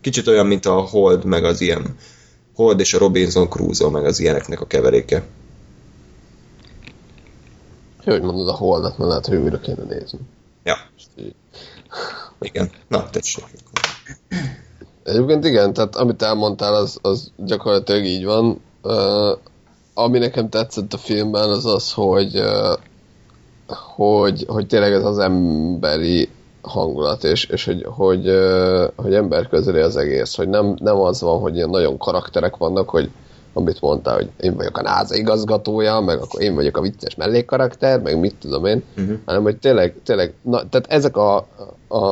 Kicsit 0.00 0.26
olyan, 0.26 0.46
mint 0.46 0.66
a 0.66 0.80
Hold, 0.80 1.24
meg 1.24 1.44
az 1.44 1.60
ilyen 1.60 1.96
Hold 2.54 2.80
és 2.80 2.94
a 2.94 2.98
Robinson 2.98 3.48
Crusoe, 3.48 3.90
meg 3.90 4.04
az 4.04 4.20
ilyeneknek 4.20 4.60
a 4.60 4.66
keveréke. 4.66 5.22
Hogy 8.04 8.22
mondod 8.22 8.48
a 8.48 8.54
Holdat, 8.54 8.98
mert 8.98 9.10
lehet, 9.10 9.26
hogy 9.26 9.36
újra 9.36 9.60
kéne 9.60 9.82
nézni. 9.82 10.18
Ja. 10.64 10.76
Igen. 12.40 12.70
Na, 12.88 13.10
tessék. 13.10 13.44
Egyébként 15.04 15.44
igen, 15.44 15.72
tehát 15.72 15.96
amit 15.96 16.22
elmondtál, 16.22 16.74
az, 16.74 16.98
az 17.02 17.32
gyakorlatilag 17.36 18.04
így 18.04 18.24
van. 18.24 18.60
Uh, 18.82 19.38
ami 19.94 20.18
nekem 20.18 20.48
tetszett 20.48 20.92
a 20.92 20.98
filmben, 20.98 21.50
az 21.50 21.66
az, 21.66 21.92
hogy, 21.92 22.38
uh, 22.38 22.78
hogy, 23.94 24.44
hogy 24.48 24.66
tényleg 24.66 24.92
ez 24.92 25.04
az 25.04 25.18
emberi 25.18 26.28
hangulat, 26.64 27.24
és, 27.24 27.44
és 27.44 27.64
hogy, 27.64 27.86
hogy, 27.88 28.30
hogy 28.96 29.14
ember 29.14 29.48
közeli 29.48 29.80
az 29.80 29.96
egész, 29.96 30.36
hogy 30.36 30.48
nem, 30.48 30.74
nem 30.80 31.00
az 31.00 31.20
van, 31.20 31.40
hogy 31.40 31.56
ilyen 31.56 31.70
nagyon 31.70 31.98
karakterek 31.98 32.56
vannak, 32.56 32.88
hogy, 32.90 33.10
amit 33.52 33.80
mondta, 33.80 34.12
hogy 34.12 34.30
én 34.40 34.56
vagyok 34.56 34.78
a 34.78 34.82
NASA 34.82 35.14
igazgatója, 35.14 36.00
meg 36.00 36.18
akkor 36.18 36.42
én 36.42 36.54
vagyok 36.54 36.76
a 36.76 36.80
vicces 36.80 37.14
mellékkarakter, 37.14 38.00
meg 38.00 38.20
mit 38.20 38.34
tudom 38.40 38.64
én, 38.64 38.82
uh-huh. 38.98 39.16
hanem 39.24 39.42
hogy 39.42 39.56
tényleg, 39.56 39.94
tényleg, 40.04 40.34
na, 40.42 40.68
tehát 40.68 40.86
ezek 40.88 41.16
a, 41.16 41.46
a, 41.88 42.04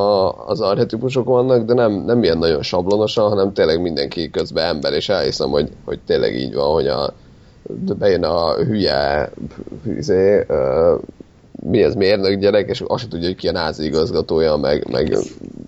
az 0.47 0.61
archetípusok 0.61 1.27
vannak, 1.27 1.65
de 1.65 1.75
nem, 1.75 1.93
nem 1.93 2.23
ilyen 2.23 2.39
nagyon 2.39 2.63
sablonosan, 2.63 3.29
hanem 3.29 3.53
tényleg 3.53 3.81
mindenki 3.81 4.31
közben 4.31 4.65
ember, 4.65 4.93
és 4.93 5.09
elhiszem, 5.09 5.51
hogy, 5.51 5.71
hogy 5.85 5.99
tényleg 6.07 6.37
így 6.37 6.55
van, 6.55 6.73
hogy 6.73 6.87
a, 6.87 7.13
de 7.63 7.95
bejön 7.95 8.25
a 8.25 8.55
hülye, 8.55 9.31
uh, 9.85 11.01
mi 11.63 11.83
ez 11.83 11.95
mérnök 11.95 12.41
gyerek, 12.41 12.69
és 12.69 12.83
azt 12.87 13.09
tudja, 13.09 13.27
hogy 13.27 13.37
ki 13.37 13.49
a 13.49 13.53
názi 13.53 13.85
igazgatója, 13.85 14.57
meg, 14.57 14.91
meg 14.91 15.17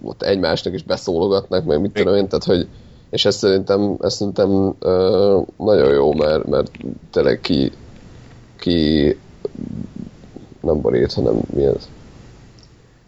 ott 0.03 0.22
egymásnak 0.22 0.74
is 0.74 0.82
beszólogatnak, 0.82 1.64
meg 1.64 1.80
mit 1.80 1.92
tudom 1.92 2.14
én, 2.14 2.28
tehát 2.28 2.45
hogy 2.45 2.68
és 3.11 3.24
ez 3.24 3.36
szerintem, 3.36 3.97
ez 4.01 4.14
szerintem 4.14 4.51
uh, 4.80 5.47
nagyon 5.57 5.92
jó, 5.92 6.12
mert, 6.12 6.47
mert 6.47 6.70
tényleg 7.11 7.40
ki, 7.40 7.72
ki 8.59 9.18
nem 10.61 10.80
borít, 10.80 11.12
hanem 11.12 11.40
mi 11.55 11.64
ez? 11.64 11.88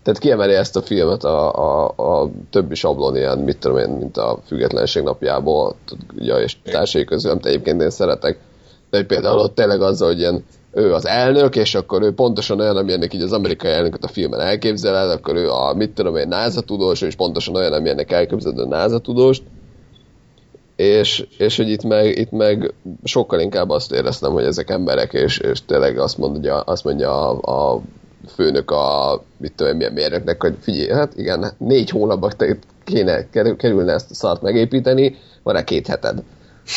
Tehát 0.02 0.20
kiemeli 0.20 0.54
ezt 0.54 0.76
a 0.76 0.82
filmet 0.82 1.24
a, 1.24 1.52
a, 1.54 1.92
a 1.96 2.30
többi 2.50 2.74
sablon 2.74 3.16
ilyen, 3.16 3.38
mit 3.38 3.58
tudom 3.58 3.78
én, 3.78 3.88
mint 3.88 4.16
a 4.16 4.38
függetlenség 4.46 5.02
napjából, 5.02 5.74
ja, 6.18 6.36
és 6.36 6.56
társai 6.62 7.04
közül, 7.04 7.30
amit 7.30 7.46
egyébként 7.46 7.82
én 7.82 7.90
szeretek. 7.90 8.38
De 8.90 9.04
például 9.04 9.38
ott 9.38 9.54
tényleg 9.54 9.82
az, 9.82 10.00
hogy 10.00 10.18
ilyen, 10.18 10.44
ő 10.76 10.94
az 10.94 11.06
elnök, 11.06 11.56
és 11.56 11.74
akkor 11.74 12.02
ő 12.02 12.12
pontosan 12.12 12.60
olyan, 12.60 12.76
amilyennek 12.76 13.14
így 13.14 13.22
az 13.22 13.32
amerikai 13.32 13.70
elnököt 13.70 14.04
a 14.04 14.08
filmen 14.08 14.40
elképzeled, 14.40 15.10
akkor 15.10 15.36
ő 15.36 15.50
a, 15.50 15.74
mit 15.74 15.90
tudom 15.90 16.16
én, 16.16 16.28
NASA 16.28 16.60
tudós, 16.60 17.00
és 17.00 17.14
pontosan 17.14 17.54
olyan, 17.54 17.72
amilyennek 17.72 18.12
elképzeled 18.12 18.58
a 18.58 18.66
NASA 18.66 18.98
tudóst, 18.98 19.42
és, 20.76 21.26
és 21.38 21.56
hogy 21.56 21.68
itt 21.68 21.82
meg, 21.82 22.18
itt 22.18 22.30
meg 22.30 22.74
sokkal 23.04 23.40
inkább 23.40 23.70
azt 23.70 23.92
éreztem, 23.92 24.32
hogy 24.32 24.44
ezek 24.44 24.70
emberek, 24.70 25.12
és, 25.12 25.38
és 25.38 25.64
tényleg 25.64 25.98
azt 25.98 26.18
mondja, 26.18 26.60
azt 26.60 26.84
mondja 26.84 27.30
a, 27.30 27.74
a 27.74 27.80
főnök 28.34 28.70
a, 28.70 29.22
mit 29.36 29.52
tudom, 29.56 29.76
milyen 29.76 29.92
mérnöknek, 29.92 30.42
hogy 30.42 30.56
figyelj, 30.60 30.92
hát 30.92 31.12
igen, 31.16 31.52
négy 31.58 31.90
hónapban 31.90 32.32
kéne 32.84 33.28
kerülne 33.56 33.92
ezt 33.92 34.10
a 34.10 34.14
szart 34.14 34.42
megépíteni, 34.42 35.16
van-e 35.42 35.64
két 35.64 35.86
heted? 35.86 36.22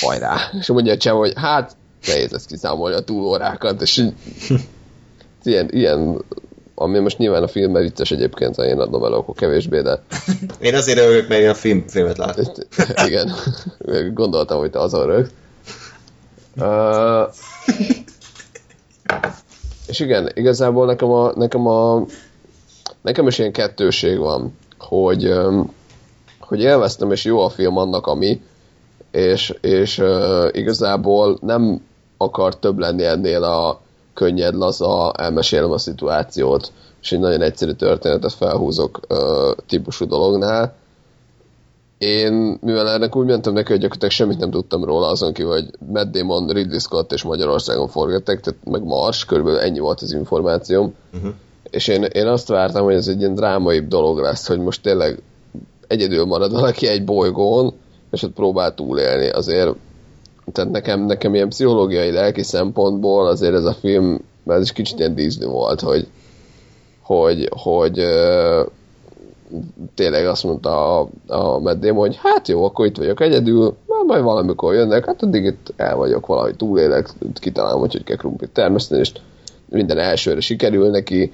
Hajrá. 0.01 0.35
És 0.59 0.67
mondja 0.67 0.95
a 1.11 1.15
hogy 1.15 1.33
hát 1.35 1.77
nehéz 2.07 2.33
ezt 2.33 2.47
kiszámolni 2.47 2.95
a 2.95 3.03
túlórákat, 3.03 3.81
és 3.81 4.05
ilyen, 5.43 5.69
ilyen 5.71 6.23
ami 6.81 6.99
most 6.99 7.17
nyilván 7.17 7.43
a 7.43 7.47
filmben 7.47 7.81
vicces 7.81 8.11
egyébként, 8.11 8.55
ha 8.55 8.65
én 8.65 8.79
adom 8.79 9.03
el, 9.03 9.13
akkor 9.13 9.35
kevésbé, 9.35 9.81
de... 9.81 10.01
Én 10.59 10.75
azért 10.75 10.99
örülök, 10.99 11.27
mert 11.27 11.41
én 11.41 11.49
a 11.49 11.53
film, 11.53 11.87
filmet 11.87 12.17
látom. 12.17 12.45
Igen, 13.07 13.31
gondoltam, 14.13 14.59
hogy 14.59 14.69
te 14.69 14.79
azon 14.79 15.05
rögt. 15.05 15.31
Uh, 16.55 17.33
és 19.87 19.99
igen, 19.99 20.31
igazából 20.33 20.85
nekem 20.85 21.11
a, 21.11 21.31
nekem 21.35 21.67
a 21.67 22.05
nekem 23.01 23.27
is 23.27 23.37
ilyen 23.37 23.51
kettőség 23.51 24.17
van, 24.17 24.57
hogy, 24.77 25.33
hogy 26.39 26.61
élveztem, 26.61 27.11
és 27.11 27.23
jó 27.23 27.39
a 27.39 27.49
film 27.49 27.77
annak, 27.77 28.07
ami, 28.07 28.41
és, 29.11 29.53
és 29.61 29.97
uh, 29.97 30.47
igazából 30.51 31.37
nem 31.41 31.81
akar 32.21 32.59
több 32.59 32.77
lenni 32.77 33.03
ennél 33.03 33.43
a 33.43 33.81
könnyed, 34.13 34.55
laza, 34.55 35.11
elmesélem 35.11 35.71
a 35.71 35.77
szituációt, 35.77 36.71
és 37.01 37.11
egy 37.11 37.19
nagyon 37.19 37.41
egyszerű 37.41 37.71
történetet 37.71 38.33
felhúzok 38.33 38.99
uh, 39.09 39.17
típusú 39.67 40.05
dolognál. 40.05 40.75
Én, 41.97 42.57
mivel 42.61 42.89
ennek 42.89 43.15
úgy 43.15 43.25
mentem 43.25 43.53
neki, 43.53 43.71
hogy 43.71 43.79
gyakorlatilag 43.79 44.13
semmit 44.13 44.39
nem 44.39 44.51
tudtam 44.51 44.83
róla, 44.83 45.07
azon 45.07 45.33
kívül, 45.33 45.51
hogy 45.51 45.69
Matt 45.93 46.11
Damon, 46.11 46.47
Ridley 46.47 46.79
Scott 46.79 47.11
és 47.11 47.23
Magyarországon 47.23 47.87
forgattak, 47.87 48.39
tehát 48.39 48.59
meg 48.63 48.83
Mars, 48.83 49.25
körülbelül 49.25 49.59
ennyi 49.59 49.79
volt 49.79 50.01
az 50.01 50.13
információm. 50.13 50.93
Uh-huh. 51.13 51.31
És 51.69 51.87
én, 51.87 52.03
én 52.03 52.27
azt 52.27 52.47
vártam, 52.47 52.83
hogy 52.83 52.93
ez 52.93 53.07
egy 53.07 53.19
ilyen 53.19 53.35
drámaibb 53.35 53.87
dolog 53.87 54.19
lesz, 54.19 54.47
hogy 54.47 54.59
most 54.59 54.81
tényleg 54.81 55.21
egyedül 55.87 56.25
marad 56.25 56.51
valaki 56.51 56.87
egy 56.87 57.05
bolygón, 57.05 57.73
és 58.11 58.23
ott 58.23 58.33
próbál 58.33 58.73
túlélni. 58.73 59.29
Azért 59.29 59.75
tehát 60.51 60.71
nekem, 60.71 61.05
nekem 61.05 61.35
ilyen 61.35 61.49
pszichológiai, 61.49 62.11
lelki 62.11 62.43
szempontból 62.43 63.27
azért 63.27 63.53
ez 63.53 63.65
a 63.65 63.73
film, 63.73 64.21
ez 64.47 64.61
is 64.61 64.71
kicsit 64.71 64.99
ilyen 64.99 65.15
Disney 65.15 65.47
volt, 65.47 65.81
hogy, 65.81 66.07
hogy, 67.01 67.49
hogy 67.51 68.05
tényleg 69.95 70.25
azt 70.25 70.43
mondta 70.43 70.99
a, 70.99 71.09
a 71.27 71.59
meddém, 71.59 71.95
hogy 71.95 72.19
hát 72.21 72.47
jó, 72.47 72.63
akkor 72.63 72.85
itt 72.85 72.97
vagyok 72.97 73.21
egyedül, 73.21 73.75
már 73.87 74.03
majd 74.05 74.23
valamikor 74.23 74.73
jönnek, 74.73 75.05
hát 75.05 75.23
addig 75.23 75.43
itt 75.43 75.73
el 75.75 75.95
vagyok, 75.95 76.25
valahogy 76.25 76.55
túlélek, 76.55 77.09
kitalálom, 77.33 77.79
hogy 77.79 77.91
hogy 77.91 78.03
kell 78.03 78.15
krumplit 78.15 78.49
termeszteni, 78.49 79.01
és 79.01 79.11
minden 79.69 79.97
elsőre 79.97 80.39
sikerül 80.39 80.89
neki, 80.89 81.31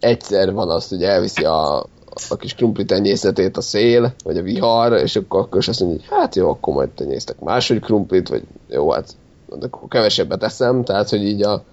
egyszer 0.00 0.52
van 0.52 0.70
az, 0.70 0.88
hogy 0.88 1.02
elviszi 1.02 1.44
a, 1.44 1.86
a 2.28 2.36
kis 2.36 2.54
krumpli 2.54 2.84
tenyészetét 2.84 3.56
a 3.56 3.60
szél, 3.60 4.14
vagy 4.24 4.36
a 4.36 4.42
vihar, 4.42 4.92
és 4.92 5.16
akkor, 5.16 5.40
akkor 5.40 5.58
is 5.58 5.68
azt 5.68 5.80
mondja, 5.80 5.98
hogy 5.98 6.18
hát 6.18 6.34
jó, 6.34 6.50
akkor 6.50 6.74
majd 6.74 6.88
tenyésztek 6.88 7.40
második 7.40 7.82
krumplit, 7.82 8.28
vagy 8.28 8.42
jó, 8.68 8.90
hát 8.90 9.16
akkor 9.48 9.88
kevesebbet 9.88 10.42
eszem, 10.42 10.84
tehát, 10.84 11.08
hogy 11.08 11.24
így 11.24 11.42
a, 11.42 11.64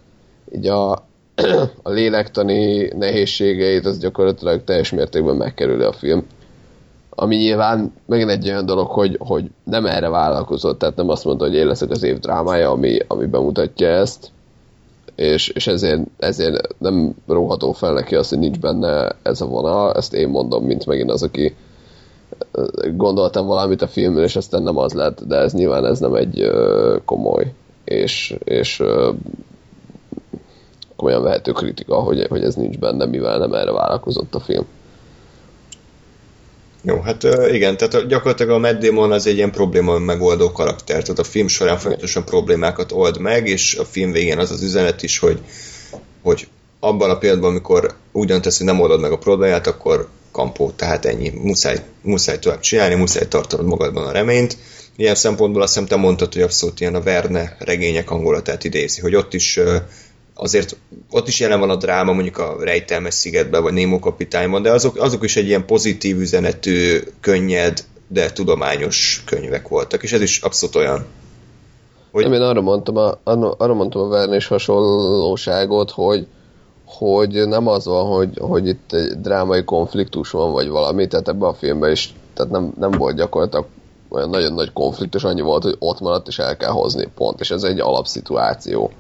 így 0.55 0.67
a, 0.67 0.91
a 1.83 1.89
lélektani 1.89 2.87
nehézségeit 2.87 3.85
az 3.85 3.97
gyakorlatilag 3.97 4.63
teljes 4.63 4.91
mértékben 4.91 5.35
megkerüli 5.35 5.83
a 5.83 5.93
film. 5.93 6.25
Ami 7.09 7.35
nyilván 7.35 7.93
megint 8.05 8.29
egy 8.29 8.49
olyan 8.49 8.65
dolog, 8.65 8.87
hogy, 8.87 9.15
hogy 9.19 9.45
nem 9.63 9.85
erre 9.85 10.09
vállalkozott, 10.09 10.79
tehát 10.79 10.95
nem 10.95 11.09
azt 11.09 11.25
mondta, 11.25 11.45
hogy 11.45 11.55
én 11.55 11.67
leszek 11.67 11.89
az 11.89 12.03
év 12.03 12.19
drámája, 12.19 12.71
ami, 12.71 12.97
ami 13.07 13.25
bemutatja 13.25 13.87
ezt, 13.87 14.31
és, 15.15 15.47
és 15.47 15.67
ezért, 15.67 16.01
ezért 16.17 16.75
nem 16.77 17.15
róható 17.27 17.71
fel 17.71 17.93
neki 17.93 18.15
azt, 18.15 18.29
hogy 18.29 18.39
nincs 18.39 18.59
benne 18.59 19.15
ez 19.21 19.41
a 19.41 19.45
vonal, 19.45 19.93
ezt 19.93 20.13
én 20.13 20.29
mondom, 20.29 20.65
mint 20.65 20.85
megint 20.85 21.11
az, 21.11 21.23
aki 21.23 21.55
gondoltam 22.95 23.45
valamit 23.45 23.81
a 23.81 23.87
filmről, 23.87 24.23
és 24.23 24.35
aztán 24.35 24.63
nem 24.63 24.77
az 24.77 24.93
lett, 24.93 25.23
de 25.23 25.35
ez 25.35 25.53
nyilván 25.53 25.85
ez 25.85 25.99
nem 25.99 26.13
egy 26.13 26.51
komoly 27.05 27.53
és, 27.83 28.35
és 28.43 28.83
komolyan 30.95 31.23
vehető 31.23 31.51
kritika, 31.51 31.95
hogy, 31.95 32.27
hogy 32.29 32.43
ez 32.43 32.55
nincs 32.55 32.77
benne, 32.79 33.05
mivel 33.05 33.37
nem 33.37 33.53
erre 33.53 33.71
vállalkozott 33.71 34.35
a 34.35 34.39
film. 34.39 34.65
Jó, 36.85 36.99
hát 36.99 37.23
igen, 37.51 37.77
tehát 37.77 38.07
gyakorlatilag 38.07 38.51
a 38.51 38.57
Matt 38.57 38.79
Damon 38.79 39.11
az 39.11 39.27
egy 39.27 39.35
ilyen 39.35 39.51
probléma 39.51 39.97
megoldó 39.97 40.51
karakter, 40.51 41.01
tehát 41.01 41.19
a 41.19 41.23
film 41.23 41.47
során 41.47 41.77
folyamatosan 41.77 42.25
problémákat 42.25 42.91
old 42.91 43.19
meg, 43.19 43.47
és 43.47 43.75
a 43.75 43.85
film 43.85 44.11
végén 44.11 44.37
az 44.37 44.51
az 44.51 44.61
üzenet 44.61 45.03
is, 45.03 45.19
hogy, 45.19 45.39
hogy 46.21 46.47
abban 46.79 47.09
a 47.09 47.17
pillanatban, 47.17 47.49
amikor 47.49 47.95
úgy 48.11 48.27
döntesz, 48.27 48.57
hogy 48.57 48.65
nem 48.65 48.79
oldod 48.79 48.99
meg 48.99 49.11
a 49.11 49.17
problémát, 49.17 49.67
akkor 49.67 50.09
kampó, 50.31 50.71
tehát 50.75 51.05
ennyi, 51.05 51.29
muszáj, 51.29 51.77
muszáj 52.01 52.39
tovább 52.39 52.59
csinálni, 52.59 52.95
muszáj 52.95 53.27
tartanod 53.27 53.65
magadban 53.65 54.05
a 54.05 54.11
reményt. 54.11 54.57
Ilyen 54.95 55.15
szempontból 55.15 55.61
azt 55.61 55.73
hiszem 55.73 55.87
te 55.87 55.95
mondtad, 55.95 56.33
hogy 56.33 56.41
abszolút 56.41 56.79
ilyen 56.79 56.95
a 56.95 57.01
Verne 57.01 57.55
regények 57.59 58.07
hangulatát 58.07 58.63
idézi, 58.63 59.01
hogy 59.01 59.15
ott 59.15 59.33
is 59.33 59.59
azért 60.35 60.77
ott 61.11 61.27
is 61.27 61.39
jelen 61.39 61.59
van 61.59 61.69
a 61.69 61.75
dráma, 61.75 62.13
mondjuk 62.13 62.37
a 62.37 62.55
Rejtelmes 62.59 63.13
szigetben, 63.13 63.63
vagy 63.63 63.73
Némo 63.73 63.99
kapitányban, 63.99 64.61
de 64.61 64.71
azok, 64.71 64.97
azok 64.97 65.23
is 65.23 65.35
egy 65.35 65.47
ilyen 65.47 65.65
pozitív 65.65 66.19
üzenetű, 66.19 66.99
könnyed, 67.19 67.85
de 68.07 68.31
tudományos 68.31 69.23
könyvek 69.25 69.67
voltak, 69.67 70.03
és 70.03 70.11
ez 70.11 70.21
is 70.21 70.41
abszolút 70.41 70.75
olyan. 70.75 71.05
Hogy... 72.11 72.23
Nem, 72.23 72.33
én 72.33 72.41
arra 72.41 72.61
mondtam 72.61 72.97
a, 72.97 73.19
arra 73.57 73.73
mondtam 73.73 74.01
a 74.01 74.07
Vernés 74.07 74.47
hasonlóságot, 74.47 75.91
hogy, 75.91 76.27
hogy 76.85 77.47
nem 77.47 77.67
az 77.67 77.85
van, 77.85 78.05
hogy, 78.05 78.37
hogy 78.41 78.67
itt 78.67 78.93
egy 78.93 79.21
drámai 79.21 79.63
konfliktus 79.63 80.29
van, 80.29 80.51
vagy 80.51 80.67
valami, 80.67 81.07
tehát 81.07 81.27
ebben 81.27 81.49
a 81.49 81.53
filmben 81.53 81.91
is 81.91 82.13
tehát 82.33 82.51
nem, 82.51 82.73
nem 82.79 82.91
volt 82.91 83.15
gyakorlatilag 83.15 83.65
olyan 84.09 84.29
nagyon 84.29 84.53
nagy 84.53 84.73
konfliktus, 84.73 85.23
annyi 85.23 85.41
volt, 85.41 85.63
hogy 85.63 85.75
ott 85.79 85.99
maradt 85.99 86.27
és 86.27 86.39
el 86.39 86.57
kell 86.57 86.71
hozni, 86.71 87.07
pont, 87.15 87.39
és 87.39 87.51
ez 87.51 87.63
egy 87.63 87.79
alapszituáció 87.79 88.91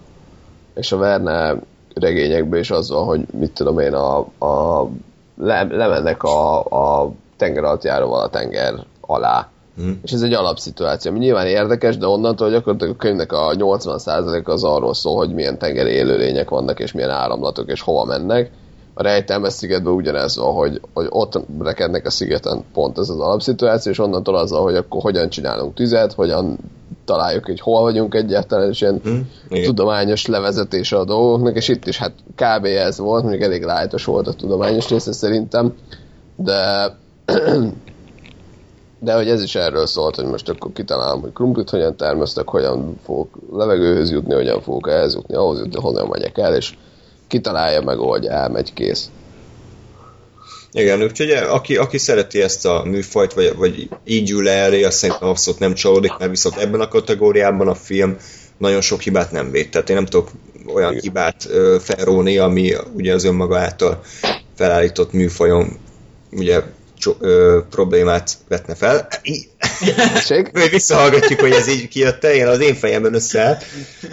és 0.75 0.91
a 0.91 0.97
Verne 0.97 1.55
regényekben 1.93 2.59
is 2.59 2.71
az 2.71 2.89
van, 2.89 3.05
hogy 3.05 3.25
mit 3.31 3.51
tudom 3.51 3.79
én, 3.79 3.93
a, 3.93 4.17
a 4.45 4.87
le, 5.37 5.63
lemennek 5.63 6.23
a, 6.23 6.59
a 6.63 7.11
tenger 7.37 7.63
alatt 7.63 7.85
a 7.85 8.29
tenger 8.29 8.73
alá. 9.01 9.47
Hmm. 9.75 9.99
És 10.03 10.11
ez 10.11 10.21
egy 10.21 10.33
alapszituáció, 10.33 11.11
ami 11.11 11.19
nyilván 11.19 11.47
érdekes, 11.47 11.97
de 11.97 12.07
onnantól 12.07 12.49
gyakorlatilag 12.49 12.93
a 12.93 12.97
könyvnek 12.97 13.31
a 13.31 13.55
80% 13.55 14.43
az 14.43 14.63
arról 14.63 14.93
szól, 14.93 15.15
hogy 15.15 15.33
milyen 15.33 15.57
tengeri 15.57 15.91
élőlények 15.91 16.49
vannak, 16.49 16.79
és 16.79 16.91
milyen 16.91 17.09
áramlatok, 17.09 17.71
és 17.71 17.81
hova 17.81 18.05
mennek. 18.05 18.51
A 18.93 19.03
rejtelmes 19.03 19.53
szigetben 19.53 19.93
ugyanez 19.93 20.37
van, 20.37 20.53
hogy, 20.53 20.81
hogy 20.93 21.07
ott 21.09 21.39
rekednek 21.59 22.05
a 22.05 22.09
szigeten 22.09 22.63
pont 22.73 22.97
ez 22.97 23.09
az 23.09 23.19
alapszituáció, 23.19 23.91
és 23.91 23.99
onnantól 23.99 24.35
az, 24.35 24.51
hogy 24.51 24.75
akkor 24.75 25.01
hogyan 25.01 25.29
csinálunk 25.29 25.73
tüzet, 25.73 26.13
hogyan 26.13 26.57
találjuk, 27.05 27.45
hogy 27.45 27.59
hol 27.59 27.81
vagyunk 27.81 28.15
egyáltalán, 28.15 28.69
és 28.69 28.81
ilyen 28.81 28.99
hmm, 29.03 29.27
tudományos 29.63 30.25
levezetése 30.25 30.97
a 30.97 31.05
dolgoknak, 31.05 31.55
és 31.55 31.67
itt 31.67 31.87
is 31.87 31.97
hát 31.97 32.11
kb. 32.35 32.65
ez 32.65 32.97
volt, 32.97 33.23
mondjuk 33.23 33.43
elég 33.43 33.63
lájtos 33.63 34.05
volt 34.05 34.27
a 34.27 34.33
tudományos 34.33 34.89
része 34.89 35.11
szerintem, 35.11 35.73
de 36.35 36.91
De 39.03 39.13
hogy 39.15 39.29
ez 39.29 39.41
is 39.43 39.55
erről 39.55 39.85
szólt, 39.85 40.15
hogy 40.15 40.25
most 40.25 40.49
akkor 40.49 40.71
kitalálom, 40.73 41.21
hogy 41.21 41.33
krumplit 41.33 41.69
hogyan 41.69 41.95
termesztek, 41.95 42.47
hogyan 42.47 42.99
fogok 43.03 43.39
levegőhöz 43.51 44.11
jutni, 44.11 44.33
hogyan 44.33 44.61
fogok 44.61 44.89
ehhez 44.89 45.13
jutni, 45.13 45.35
ahhoz 45.35 45.59
jutni, 45.59 45.81
honnan 45.81 46.07
megyek 46.07 46.37
el, 46.37 46.55
és 46.55 46.77
kitalálja, 47.33 47.81
megoldja, 47.81 48.31
elmegy, 48.31 48.73
kész. 48.73 49.09
Igen, 50.71 51.03
úgyhogy 51.03 51.31
aki, 51.31 51.77
aki 51.77 51.97
szereti 51.97 52.41
ezt 52.41 52.65
a 52.65 52.83
műfajt, 52.85 53.33
vagy, 53.33 53.55
vagy 53.55 53.89
így 54.05 54.31
ül 54.31 54.49
elé, 54.49 54.83
azt 54.83 54.97
szerintem 54.97 55.27
abszolút 55.27 55.59
nem 55.59 55.73
csalódik, 55.73 56.17
mert 56.17 56.31
viszont 56.31 56.57
ebben 56.57 56.81
a 56.81 56.87
kategóriában 56.87 57.67
a 57.67 57.75
film 57.75 58.17
nagyon 58.57 58.81
sok 58.81 59.01
hibát 59.01 59.31
nem 59.31 59.51
véd. 59.51 59.69
Tehát 59.69 59.89
én 59.89 59.95
nem 59.95 60.05
tudok 60.05 60.31
olyan 60.73 60.91
Igen. 60.91 61.03
hibát 61.03 61.45
ö, 61.49 61.77
felróni, 61.79 62.37
ami 62.37 62.73
ugye 62.95 63.13
az 63.13 63.23
önmaga 63.23 63.57
által 63.57 64.01
felállított 64.55 65.11
műfajon 65.11 65.79
ugye 66.31 66.61
cso- 66.97 67.17
ö, 67.19 67.59
problémát 67.69 68.37
vetne 68.47 68.75
fel. 68.75 69.07
Hogy 70.51 70.69
visszahallgatjuk, 70.69 71.39
hogy 71.39 71.51
ez 71.51 71.67
így 71.67 71.87
kijött 71.87 72.23
én 72.23 72.47
az 72.47 72.59
én 72.59 72.75
fejemben 72.75 73.13
összeállt. 73.13 73.65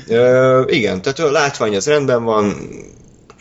Ö, 0.09 0.63
igen, 0.67 1.03
tehát 1.03 1.19
a 1.19 1.31
látvány 1.31 1.77
az 1.77 1.87
rendben 1.87 2.25
van, 2.25 2.57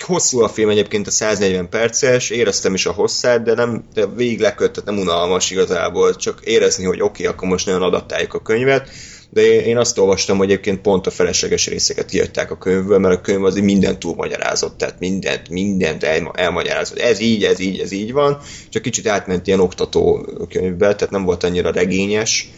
hosszú 0.02 0.40
a 0.40 0.50
film 0.50 0.70
egyébként 0.70 1.08
a 1.08 1.12
140 1.12 1.70
perces, 1.70 2.30
éreztem 2.30 2.74
is 2.74 2.86
a 2.86 2.92
hosszát, 2.92 3.44
de 3.44 3.54
nem 3.54 3.84
de 3.94 4.08
végig 4.08 4.40
lekötött, 4.40 4.86
nem 4.86 4.98
unalmas 4.98 5.52
igazából, 5.52 6.16
csak 6.16 6.40
érezni, 6.44 6.86
hogy 6.86 7.02
oké, 7.02 7.24
okay, 7.24 7.26
akkor 7.26 7.48
most 7.48 7.66
nagyon 7.66 7.82
adaptáljuk 7.82 8.34
a 8.34 8.42
könyvet, 8.42 8.90
de 9.30 9.42
én 9.42 9.78
azt 9.78 9.98
olvastam, 9.98 10.38
hogy 10.38 10.52
egyébként 10.52 10.82
pont 10.82 11.08
a 11.08 11.12
felesleges 11.12 11.68
részeket 11.68 12.10
kiadták 12.10 12.52
a 12.52 12.58
könyvből, 12.58 12.98
mert 12.98 13.16
a 13.16 13.22
könyv 13.22 13.44
azért 13.44 13.66
mindent 13.66 14.00
túlmagyarázott, 14.00 14.78
tehát 14.78 15.00
mindent, 15.00 15.50
mindent 15.50 16.04
el, 16.04 16.32
elmagyarázott. 16.34 17.00
Ez 17.00 17.20
így, 17.20 17.44
ez 17.44 17.60
így, 17.60 17.80
ez 17.80 17.92
így 17.92 18.12
van, 18.12 18.38
csak 18.70 18.82
kicsit 18.82 19.08
átment 19.08 19.48
ilyen 19.48 19.60
oktató 19.60 20.28
könyvbe, 20.50 20.96
tehát 20.96 21.14
nem 21.14 21.24
volt 21.24 21.44
annyira 21.44 21.72
regényes, 21.72 22.50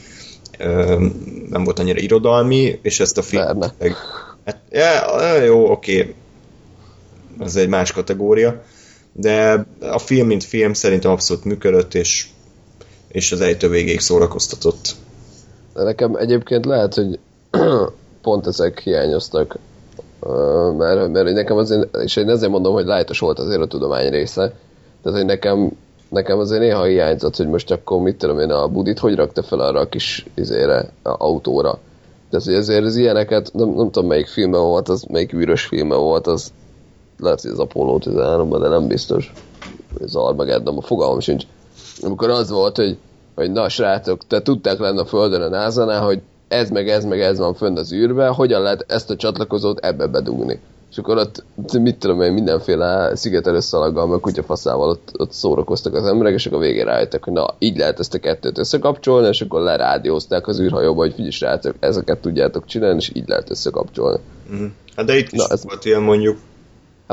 nem 1.49 1.63
volt 1.63 1.79
annyira 1.79 1.99
irodalmi, 1.99 2.79
és 2.81 2.99
ezt 2.99 3.17
a 3.17 3.21
film... 3.21 3.61
Hát, 4.45 4.61
ja, 4.71 5.43
jó, 5.43 5.71
oké, 5.71 6.13
ez 7.43 7.55
egy 7.55 7.69
más 7.69 7.91
kategória, 7.91 8.61
de 9.13 9.65
a 9.79 9.97
film, 9.97 10.27
mint 10.27 10.43
film 10.43 10.73
szerintem 10.73 11.11
abszolút 11.11 11.43
működött, 11.43 11.93
és, 11.93 12.27
és 13.07 13.31
az 13.31 13.41
ejtő 13.41 13.69
végéig 13.69 13.99
szórakoztatott. 13.99 14.95
Nekem 15.73 16.15
egyébként 16.15 16.65
lehet, 16.65 16.93
hogy 16.93 17.19
pont 18.21 18.47
ezek 18.47 18.79
hiányoztak, 18.79 19.57
mert, 20.77 21.11
mert 21.11 21.33
nekem 21.33 21.57
azért, 21.57 21.95
és 21.97 22.15
én 22.15 22.29
ezért 22.29 22.51
mondom, 22.51 22.73
hogy 22.73 22.85
lájtos 22.85 23.19
volt 23.19 23.39
azért 23.39 23.61
a 23.61 23.67
tudomány 23.67 24.09
része, 24.09 24.53
tehát 25.03 25.17
hogy 25.17 25.27
nekem, 25.27 25.71
nekem 26.09 26.39
azért 26.39 26.61
néha 26.61 26.83
hiányzott, 26.83 27.35
hogy 27.35 27.47
most 27.47 27.71
akkor 27.71 28.01
mit 28.01 28.17
tudom 28.17 28.39
én, 28.39 28.49
a 28.49 28.67
budit 28.67 28.99
hogy 28.99 29.15
rakta 29.15 29.43
fel 29.43 29.59
arra 29.59 29.79
a 29.79 29.89
kis 29.89 30.25
izére, 30.35 30.89
a 31.03 31.15
autóra. 31.17 31.79
Tehát, 32.29 32.45
hogy 32.45 32.55
ezért 32.55 32.85
az 32.85 32.95
ilyeneket, 32.95 33.49
nem, 33.53 33.69
nem 33.69 33.91
tudom 33.91 34.09
melyik 34.09 34.27
filmben 34.27 34.61
volt, 34.61 34.89
az 34.89 35.03
melyik 35.03 35.33
űrös 35.33 35.65
filmben 35.65 35.99
volt, 35.99 36.27
az 36.27 36.51
lehet, 37.21 37.41
hogy 37.41 37.51
az 37.51 37.59
Apollo 37.59 37.97
13-ban, 38.01 38.57
de 38.61 38.67
nem 38.67 38.87
biztos. 38.87 39.33
Ez 40.01 40.15
Armageddon, 40.15 40.77
a 40.77 40.81
fogalmam 40.81 41.19
sincs. 41.19 41.43
Amikor 42.01 42.29
az 42.29 42.49
volt, 42.49 42.75
hogy, 42.75 42.97
hogy 43.35 43.51
na 43.51 43.69
srácok, 43.69 44.27
te 44.27 44.41
tudták 44.41 44.79
lenni 44.79 44.99
a 44.99 45.05
Földön 45.05 45.41
a 45.41 45.49
nasa 45.49 46.03
hogy 46.03 46.21
ez 46.47 46.69
meg 46.69 46.89
ez 46.89 47.05
meg 47.05 47.21
ez 47.21 47.37
van 47.37 47.53
fönn 47.53 47.77
az 47.77 47.93
űrbe, 47.93 48.27
hogyan 48.27 48.61
lehet 48.61 48.85
ezt 48.87 49.09
a 49.09 49.15
csatlakozót 49.15 49.85
ebbe 49.85 50.07
bedugni. 50.07 50.59
És 50.91 50.97
akkor 50.97 51.17
ott, 51.17 51.43
mit 51.79 51.97
tudom 51.97 52.21
én, 52.21 52.33
mindenféle 52.33 53.15
szigetelő 53.15 53.59
szalaggal, 53.59 54.07
meg 54.07 54.19
kutyafaszával 54.19 54.89
ott, 54.89 55.11
ott 55.17 55.31
szórakoztak 55.31 55.93
az 55.93 56.05
emberek, 56.05 56.33
és 56.33 56.45
akkor 56.45 56.57
a 56.57 56.61
végén 56.61 56.85
rájöttek, 56.85 57.23
hogy 57.23 57.33
na, 57.33 57.45
így 57.59 57.77
lehet 57.77 57.99
ezt 57.99 58.13
a 58.13 58.19
kettőt 58.19 58.57
összekapcsolni, 58.57 59.27
és 59.27 59.41
akkor 59.41 59.61
lerádiózták 59.61 60.47
az 60.47 60.59
űrhajóba, 60.59 60.99
hogy 60.99 61.13
figyelj 61.13 61.31
srácok, 61.31 61.75
ezeket 61.79 62.21
tudjátok 62.21 62.65
csinálni, 62.65 62.97
és 62.97 63.11
így 63.13 63.27
lehet 63.27 63.49
összekapcsolni. 63.49 64.19
Mm. 64.53 64.65
Hát 64.95 65.05
de 65.05 65.17
itt 65.17 65.31
is 65.31 65.39
na, 65.39 65.45
ez... 65.49 65.63
volt 65.63 65.85
ilyen 65.85 66.01
mondjuk 66.01 66.37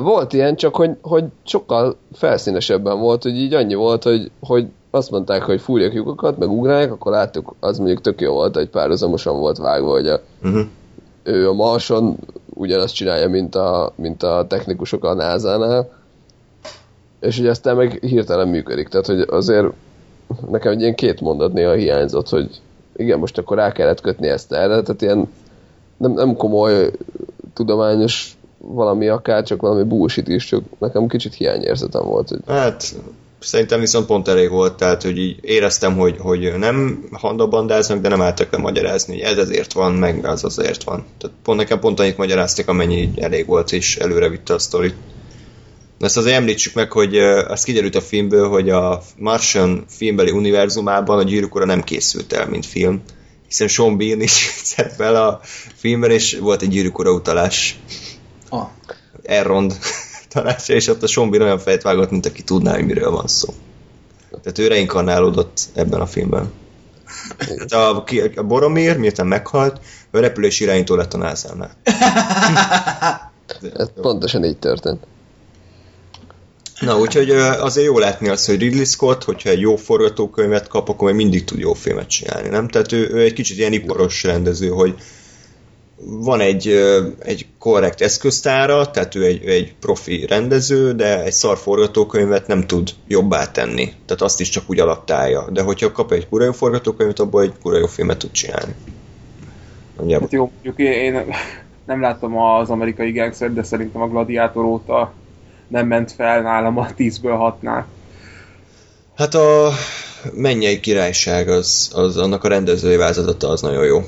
volt 0.02 0.32
ilyen, 0.32 0.56
csak 0.56 0.76
hogy, 0.76 0.90
hogy 1.02 1.24
sokkal 1.44 1.96
felszínesebben 2.12 2.98
volt, 2.98 3.22
hogy 3.22 3.36
így 3.36 3.54
annyi 3.54 3.74
volt, 3.74 4.02
hogy, 4.02 4.30
hogy 4.40 4.66
azt 4.90 5.10
mondták, 5.10 5.42
hogy 5.42 5.60
fúrjak 5.60 5.94
lyukokat, 5.94 6.38
meg 6.38 6.50
ugrálják, 6.50 6.92
akkor 6.92 7.12
láttuk, 7.12 7.54
az 7.60 7.78
mondjuk 7.78 8.00
tök 8.00 8.20
jó 8.20 8.32
volt, 8.32 8.54
hogy 8.54 8.68
párhuzamosan 8.68 9.38
volt 9.38 9.58
vágva, 9.58 9.90
hogy 9.90 10.08
a, 10.08 10.20
uh-huh. 10.42 10.66
ő 11.22 11.48
a 11.48 11.52
Marson 11.52 12.16
ugyanazt 12.54 12.94
csinálja, 12.94 13.28
mint 13.28 13.54
a, 13.54 13.92
mint 13.94 14.22
a 14.22 14.46
technikusok 14.48 15.04
a 15.04 15.14
NASA-nál, 15.14 15.90
és 17.20 17.36
hogy 17.36 17.46
aztán 17.46 17.76
meg 17.76 17.98
hirtelen 18.00 18.48
működik. 18.48 18.88
Tehát, 18.88 19.06
hogy 19.06 19.24
azért 19.30 19.66
nekem 20.50 20.72
egy 20.72 20.80
ilyen 20.80 20.94
két 20.94 21.20
mondat 21.20 21.52
néha 21.52 21.72
hiányzott, 21.72 22.28
hogy 22.28 22.60
igen, 22.96 23.18
most 23.18 23.38
akkor 23.38 23.56
rá 23.56 23.72
kellett 23.72 24.00
kötni 24.00 24.28
ezt 24.28 24.52
erre, 24.52 24.82
tehát 24.82 25.02
ilyen 25.02 25.28
nem, 25.96 26.12
nem 26.12 26.36
komoly 26.36 26.90
tudományos 27.54 28.37
valami 28.58 29.08
akár, 29.08 29.42
csak 29.42 29.60
valami 29.60 29.82
bullshit 29.82 30.28
is, 30.28 30.44
csak 30.44 30.62
nekem 30.78 31.06
kicsit 31.06 31.34
hiányérzetem 31.34 32.04
volt. 32.04 32.28
Hogy... 32.28 32.40
Hát 32.46 32.94
szerintem 33.40 33.80
viszont 33.80 34.06
pont 34.06 34.28
elég 34.28 34.50
volt, 34.50 34.76
tehát 34.76 35.02
hogy 35.02 35.18
így 35.18 35.38
éreztem, 35.40 35.96
hogy, 35.96 36.16
hogy 36.18 36.52
nem 36.58 37.04
handabandáznak, 37.12 38.00
de 38.00 38.08
nem 38.08 38.22
álltak 38.22 38.52
le 38.52 38.58
magyarázni, 38.58 39.12
hogy 39.12 39.22
ez 39.22 39.38
ezért 39.38 39.72
van, 39.72 39.92
meg 39.92 40.26
az 40.26 40.44
azért 40.44 40.82
van. 40.82 41.04
Tehát 41.18 41.36
pont 41.42 41.58
nekem 41.58 41.80
pont 41.80 42.00
annyit 42.00 42.16
magyarázték, 42.16 42.68
amennyi 42.68 43.10
elég 43.16 43.46
volt, 43.46 43.72
és 43.72 43.96
előre 43.96 44.28
vitte 44.28 44.54
a 44.54 44.58
sztorit. 44.58 44.94
Ezt 46.00 46.16
azért 46.16 46.36
említsük 46.36 46.74
meg, 46.74 46.92
hogy 46.92 47.18
az 47.18 47.62
kiderült 47.62 47.94
a 47.94 48.00
filmből, 48.00 48.48
hogy 48.48 48.70
a 48.70 49.02
Martian 49.16 49.84
filmbeli 49.88 50.30
univerzumában 50.30 51.18
a 51.18 51.22
gyűrűk 51.22 51.54
ura 51.54 51.64
nem 51.64 51.82
készült 51.82 52.32
el, 52.32 52.48
mint 52.48 52.66
film, 52.66 53.02
hiszen 53.46 53.68
Sean 53.68 53.96
Bean 53.96 54.20
is 54.20 54.50
szerepel 54.62 55.26
a 55.26 55.40
filmben, 55.76 56.10
és 56.10 56.38
volt 56.38 56.62
egy 56.62 56.68
gyűrűk 56.68 56.98
ura 56.98 57.12
utalás. 57.12 57.78
Ah. 58.48 58.68
Elrond 59.22 59.78
tanácsa, 60.28 60.72
és 60.72 60.88
ott 60.88 61.02
a 61.02 61.06
Sombin 61.06 61.42
olyan 61.42 61.58
fejt 61.58 61.82
vágott, 61.82 62.10
mint 62.10 62.26
aki 62.26 62.42
tudná, 62.42 62.74
hogy 62.74 62.86
miről 62.86 63.10
van 63.10 63.26
szó. 63.26 63.54
Tehát 64.42 64.58
ő 64.58 64.66
reinkarnálódott 64.66 65.60
ebben 65.74 66.00
a 66.00 66.06
filmben. 66.06 66.52
Hát 67.38 67.72
a, 67.72 68.04
a 68.34 68.42
Boromir, 68.42 68.96
miután 68.96 69.26
meghalt, 69.26 69.80
ő 70.10 70.20
repülés 70.20 70.60
irányító 70.60 70.94
lett 70.94 71.14
a 71.14 71.16
nasa 71.16 71.70
Ez 73.76 73.88
pontosan 74.00 74.44
így 74.44 74.58
történt. 74.58 75.06
Na, 76.80 76.98
úgyhogy 76.98 77.30
azért 77.30 77.86
jó 77.86 77.98
látni 77.98 78.28
azt, 78.28 78.46
hogy 78.46 78.58
Ridley 78.58 78.84
Scott, 78.84 79.24
hogyha 79.24 79.48
egy 79.48 79.60
jó 79.60 79.76
forgatókönyvet 79.76 80.68
kap, 80.68 80.88
akkor 80.88 81.06
még 81.06 81.16
mindig 81.16 81.44
tud 81.44 81.58
jó 81.58 81.72
filmet 81.72 82.08
csinálni, 82.08 82.48
nem? 82.48 82.68
Tehát 82.68 82.92
ő, 82.92 83.08
ő 83.10 83.20
egy 83.20 83.32
kicsit 83.32 83.58
ilyen 83.58 83.72
iparos 83.72 84.22
rendező, 84.22 84.68
hogy 84.68 84.94
van 86.04 86.40
egy, 86.40 86.68
egy 87.18 87.46
korrekt 87.58 88.00
eszköztára, 88.00 88.90
tehát 88.90 89.14
ő 89.14 89.24
egy, 89.24 89.44
egy 89.44 89.74
profi 89.80 90.26
rendező, 90.26 90.92
de 90.92 91.22
egy 91.22 91.32
szar 91.32 91.58
forgatókönyvet 91.58 92.46
nem 92.46 92.66
tud 92.66 92.90
jobbá 93.06 93.50
tenni. 93.50 93.92
Tehát 94.06 94.22
azt 94.22 94.40
is 94.40 94.48
csak 94.48 94.64
úgy 94.66 94.80
alattálja. 94.80 95.46
De 95.50 95.62
hogyha 95.62 95.92
kap 95.92 96.12
egy 96.12 96.28
kurva 96.28 96.44
jó 96.44 96.52
forgatókönyvet, 96.52 97.18
abból 97.18 97.42
egy 97.42 97.52
kurva 97.62 97.78
jó 97.78 97.86
filmet 97.86 98.18
tud 98.18 98.30
csinálni. 98.30 98.74
Hát 100.10 100.32
jó, 100.32 100.50
mondjuk 100.52 100.78
én 100.78 101.34
nem 101.86 102.00
láttam 102.00 102.38
az 102.38 102.70
amerikai 102.70 103.12
gangster, 103.12 103.52
de 103.52 103.62
szerintem 103.62 104.02
a 104.02 104.08
Gladiátor 104.08 104.64
óta 104.64 105.12
nem 105.68 105.86
ment 105.86 106.12
fel 106.12 106.42
nálam 106.42 106.78
a 106.78 106.86
10-ből 106.98 107.54
6-nál. 107.62 107.82
Hát 109.16 109.34
a 109.34 109.70
mennyei 110.32 110.80
királyság, 110.80 111.48
az, 111.48 111.90
az 111.94 112.16
annak 112.16 112.44
a 112.44 112.48
rendezői 112.48 112.96
változata 112.96 113.48
az 113.48 113.60
nagyon 113.60 113.84
jó. 113.84 114.02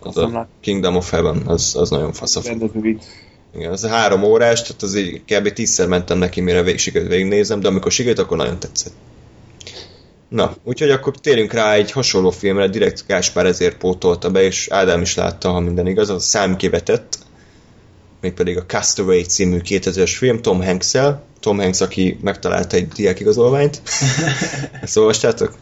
Az 0.00 0.16
a 0.16 0.48
Kingdom 0.60 0.96
of 0.96 1.10
Heaven, 1.10 1.42
az, 1.46 1.74
az 1.76 1.90
nagyon 1.90 2.12
fasz 2.12 2.36
a 2.36 2.40
Igen, 3.54 3.72
az 3.72 3.86
három 3.86 4.22
órás, 4.22 4.62
tehát 4.62 4.82
az 4.82 4.94
így 4.94 5.22
kb. 5.26 5.52
tízszer 5.52 5.88
mentem 5.88 6.18
neki, 6.18 6.40
mire 6.40 6.62
vég, 6.62 6.78
sikerült 6.78 7.10
végignézem, 7.10 7.60
de 7.60 7.68
amikor 7.68 7.92
sikerült, 7.92 8.18
akkor 8.18 8.36
nagyon 8.36 8.58
tetszett. 8.58 8.92
Na, 10.28 10.54
úgyhogy 10.64 10.90
akkor 10.90 11.16
térjünk 11.16 11.52
rá 11.52 11.72
egy 11.72 11.90
hasonló 11.90 12.30
filmre, 12.30 12.68
direkt 12.68 13.04
Gáspár 13.06 13.46
ezért 13.46 13.76
pótolta 13.76 14.30
be, 14.30 14.42
és 14.42 14.68
Ádám 14.68 15.00
is 15.00 15.14
látta, 15.14 15.50
ha 15.50 15.60
minden 15.60 15.86
igaz, 15.86 16.10
az 16.10 16.24
számkivetett, 16.24 17.18
mégpedig 18.20 18.56
a 18.56 18.66
Castaway 18.66 19.22
című 19.22 19.58
2000-es 19.64 20.14
film 20.16 20.42
Tom 20.42 20.64
hanks 20.64 20.94
-el. 20.94 21.28
Tom 21.40 21.58
Hanks, 21.58 21.80
aki 21.80 22.18
megtalálta 22.22 22.76
egy 22.76 22.88
diákigazolványt. 22.88 23.82
Ezt 24.82 24.96
olvastátok? 24.96 25.54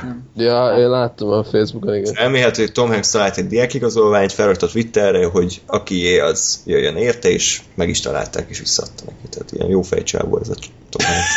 Nem. 0.00 0.22
Ja, 0.36 0.74
én 0.78 0.88
láttam 0.88 1.28
a 1.28 1.44
Facebookon, 1.44 1.94
igen. 1.94 2.16
Elmélhető, 2.16 2.62
hogy 2.62 2.72
Tom 2.72 2.88
Hanks 2.88 3.10
talált 3.10 3.36
egy 3.36 3.46
diákigazolványt, 3.46 4.32
felrakta 4.32 4.66
Twitterre, 4.66 5.26
hogy 5.26 5.60
akié 5.66 6.18
az 6.18 6.62
jöjjön 6.66 6.96
érte, 6.96 7.28
és 7.28 7.60
meg 7.74 7.88
is 7.88 8.00
találták, 8.00 8.50
és 8.50 8.58
visszaadta 8.58 9.02
neki. 9.06 9.28
Tehát 9.30 9.52
ilyen 9.52 9.68
jó 9.68 9.82
fejcsából 9.82 10.40
ez 10.40 10.48
a 10.48 10.54
Tom 10.90 11.06
Hanks. 11.06 11.30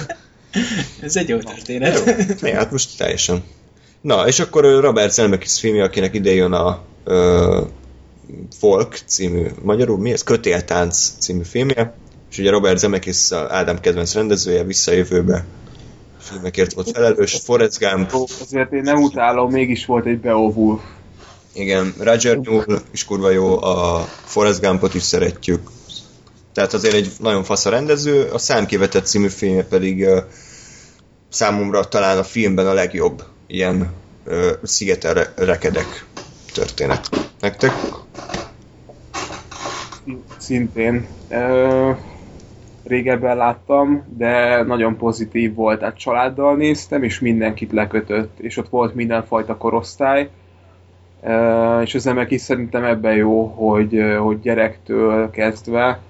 ez 1.06 1.16
egy 1.16 1.28
jó 1.28 1.38
történet. 1.38 2.02
Jó, 2.40 2.52
hát 2.52 2.70
most 2.70 2.96
teljesen. 2.96 3.42
Na, 4.00 4.26
és 4.26 4.40
akkor 4.40 4.64
Robert 4.64 5.12
Zemeckis 5.12 5.60
filmje, 5.60 5.84
akinek 5.84 6.14
ide 6.14 6.30
jön 6.30 6.52
a 6.52 6.80
uh, 7.06 7.66
Folk 8.58 8.98
című, 9.06 9.46
magyarul 9.62 9.98
mi 9.98 10.12
ez? 10.12 10.22
Kötéltánc 10.22 11.12
című 11.18 11.42
filmje, 11.42 11.94
és 12.30 12.38
ugye 12.38 12.50
Robert 12.50 12.78
Zemeckis 12.78 13.32
Ádám 13.32 13.80
kedvenc 13.80 14.14
rendezője 14.14 14.62
visszajövőbe 14.64 15.44
filmekért 16.30 16.72
volt 16.72 16.90
felelős, 16.90 17.40
Forrest 17.44 17.78
Gump, 17.78 18.12
Azért 18.40 18.72
én 18.72 18.82
nem 18.82 19.02
utálom, 19.02 19.50
mégis 19.50 19.86
volt 19.86 20.06
egy 20.06 20.18
Beowulf. 20.20 20.80
igen, 21.52 21.94
Roger 21.98 22.38
Newell 22.38 22.80
is 22.90 23.04
kurva 23.04 23.30
jó, 23.30 23.62
a 23.62 24.06
Forrest 24.24 24.60
Gumpot 24.60 24.94
is 24.94 25.02
szeretjük. 25.02 25.70
Tehát 26.52 26.72
azért 26.72 26.94
egy 26.94 27.12
nagyon 27.18 27.44
fasz 27.44 27.64
a 27.66 27.70
rendező, 27.70 28.28
a 28.32 28.38
Számkivetett 28.38 29.06
című 29.06 29.28
filmje 29.28 29.64
pedig 29.64 30.02
ö, 30.04 30.20
számomra 31.28 31.84
talán 31.88 32.18
a 32.18 32.22
filmben 32.24 32.66
a 32.66 32.72
legjobb 32.72 33.22
ilyen 33.46 33.92
ö, 34.24 34.52
szigeten 34.62 35.14
re- 35.14 35.32
rekedek 35.36 36.04
történet. 36.52 37.08
Nektek? 37.40 37.72
Szintén. 40.38 41.06
Ö, 41.28 41.90
régebben 42.90 43.36
láttam, 43.36 44.04
de 44.16 44.62
nagyon 44.62 44.96
pozitív 44.96 45.54
volt. 45.54 45.78
Tehát 45.78 45.98
családdal 45.98 46.56
néztem, 46.56 47.02
és 47.02 47.20
mindenkit 47.20 47.72
lekötött, 47.72 48.38
és 48.38 48.56
ott 48.56 48.68
volt 48.68 48.94
mindenfajta 48.94 49.56
korosztály. 49.56 50.28
Ö, 51.22 51.80
és 51.80 51.94
az 51.94 52.06
emek 52.06 52.30
is 52.30 52.40
szerintem 52.40 52.84
ebben 52.84 53.14
jó, 53.14 53.44
hogy, 53.44 54.00
hogy 54.18 54.40
gyerektől 54.40 55.30
kezdve 55.30 56.00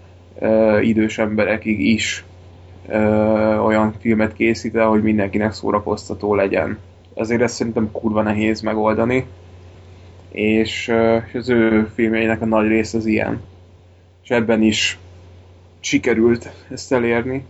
idős 0.80 1.18
emberekig 1.18 1.80
is 1.80 2.24
olyan 3.64 3.92
filmet 4.00 4.32
készít 4.32 4.76
el, 4.76 4.88
hogy 4.88 5.02
mindenkinek 5.02 5.52
szórakoztató 5.52 6.34
legyen. 6.34 6.78
Ezért 7.14 7.40
ezt 7.40 7.54
szerintem 7.54 7.90
kurva 7.92 8.22
nehéz 8.22 8.60
megoldani. 8.60 9.26
És, 10.30 10.92
és 11.26 11.34
az 11.34 11.48
ő 11.48 11.90
filmjeinek 11.94 12.42
a 12.42 12.46
nagy 12.46 12.66
része 12.66 12.96
az 12.96 13.06
ilyen. 13.06 13.42
És 14.22 14.30
ebben 14.30 14.62
is 14.62 14.98
sikerült 15.80 16.50
ezt 16.70 16.92
elérni. 16.92 17.44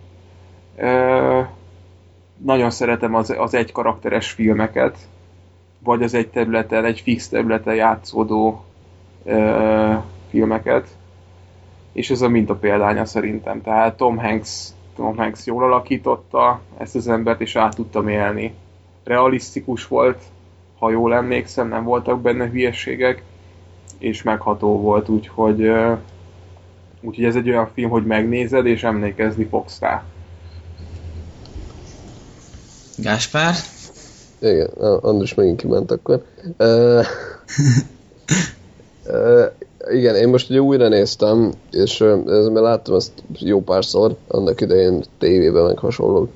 Nagyon 2.36 2.70
szeretem 2.70 3.14
az, 3.14 3.34
az 3.38 3.54
egy 3.54 3.72
karakteres 3.72 4.30
filmeket, 4.30 4.98
vagy 5.78 6.02
az 6.02 6.14
egy 6.14 6.28
területen, 6.28 6.84
egy 6.84 7.00
fix 7.00 7.28
területen 7.28 7.74
játszódó 7.74 8.64
filmeket, 10.28 10.86
és 11.92 12.10
ez 12.10 12.20
a 12.20 12.28
minta 12.28 12.54
példánya 12.54 13.04
szerintem. 13.04 13.62
Tehát 13.62 13.96
Tom 13.96 14.18
Hanks, 14.18 14.68
Tom 14.96 15.16
Hanks 15.16 15.46
jól 15.46 15.64
alakította 15.64 16.60
ezt 16.78 16.94
az 16.94 17.08
embert, 17.08 17.40
és 17.40 17.56
át 17.56 17.74
tudtam 17.74 18.08
élni. 18.08 18.54
Realisztikus 19.04 19.86
volt, 19.86 20.22
ha 20.78 20.90
jól 20.90 21.14
emlékszem, 21.14 21.68
nem 21.68 21.84
voltak 21.84 22.20
benne 22.20 22.48
hülyeségek, 22.48 23.22
és 23.98 24.22
megható 24.22 24.80
volt, 24.80 25.08
úgyhogy 25.08 25.72
Úgyhogy 27.00 27.24
ez 27.24 27.34
egy 27.34 27.48
olyan 27.48 27.70
film, 27.74 27.90
hogy 27.90 28.06
megnézed, 28.06 28.66
és 28.66 28.82
emlékezni 28.82 29.44
fogsz 29.44 29.80
rá. 29.80 30.04
Gáspár? 32.96 33.54
Igen, 34.40 34.68
András 35.00 35.34
megint 35.34 35.60
kiment 35.60 35.90
akkor. 35.90 36.24
Uh, 36.58 37.04
uh, 39.06 39.44
igen, 39.90 40.14
én 40.14 40.28
most 40.28 40.50
ugye 40.50 40.60
újra 40.60 40.88
néztem, 40.88 41.52
és 41.70 42.00
ez, 42.00 42.46
mert 42.46 42.64
láttam 42.64 42.94
ezt 42.94 43.12
jó 43.38 43.62
párszor, 43.62 44.16
annak 44.28 44.60
idején 44.60 45.02
tévében 45.18 45.64
meg 45.64 45.78
hasonlók, 45.78 46.28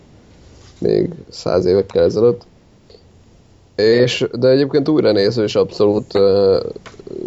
még 0.79 1.11
száz 1.29 1.65
évekkel 1.65 2.05
ezelőtt. 2.05 2.43
És, 3.77 4.27
de 4.33 4.49
egyébként 4.49 4.89
újra 4.89 5.13
nézve, 5.13 5.43
és 5.43 5.55
abszolút 5.55 6.15
uh, 6.15 6.63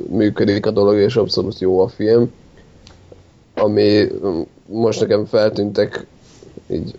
működik 0.10 0.66
a 0.66 0.72
dolog, 0.72 0.96
és 0.96 1.16
abszolút 1.16 1.60
jó 1.60 1.80
a 1.80 1.88
film. 1.88 2.32
Ami 3.58 4.08
mm, 4.26 4.42
most 4.66 5.00
nekem 5.00 5.26
feltűntek 5.26 6.08
így 6.70 6.96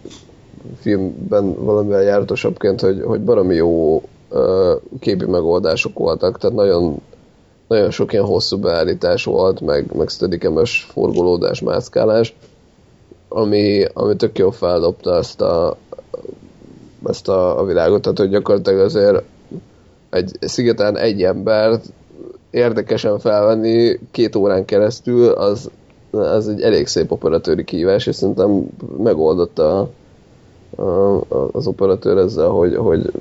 filmben 0.81 1.65
valamivel 1.65 2.03
járatosabbként, 2.03 2.81
hogy, 2.81 3.03
hogy 3.05 3.21
baromi 3.21 3.55
jó 3.55 4.03
képi 5.01 5.25
megoldások 5.25 5.99
voltak, 5.99 6.39
tehát 6.39 6.57
nagyon, 6.57 7.01
nagyon 7.69 7.91
sok 7.91 8.13
ilyen 8.13 8.25
hosszú 8.25 8.59
beállítás 8.59 9.25
volt, 9.25 9.61
meg, 9.61 9.95
meg 9.95 10.09
steadicam-es 10.09 10.89
forgolódás, 10.93 11.61
mászkálás, 11.61 12.37
ami, 13.29 13.85
ami 13.93 14.17
tök 14.17 14.39
jó 14.39 14.51
feldobta 14.51 15.17
ezt 15.17 15.41
a, 15.41 15.77
ezt 17.07 17.29
a, 17.29 17.61
a 17.61 17.65
világot, 17.65 18.03
tehát 18.03 18.19
hogy 18.19 18.31
gyakorlatilag 18.31 18.81
azért 18.81 19.23
egy 20.11 20.37
szigeten 20.41 20.97
egy 20.97 21.23
embert 21.23 21.85
érdekesen 22.51 23.19
felvenni 23.19 23.99
két 24.11 24.37
órán 24.37 24.65
keresztül, 24.65 25.29
az, 25.29 25.71
az 26.11 26.49
egy 26.49 26.61
elég 26.63 26.87
szép 26.87 27.13
operatőri 27.13 27.65
kihívás, 27.65 28.07
és 28.07 28.15
szerintem 28.15 28.67
megoldotta 29.03 29.91
a, 30.77 30.83
a, 30.83 31.49
az 31.53 31.67
operatőr 31.67 32.17
ezzel, 32.17 32.49
hogy, 32.49 32.77
hogy 32.77 33.13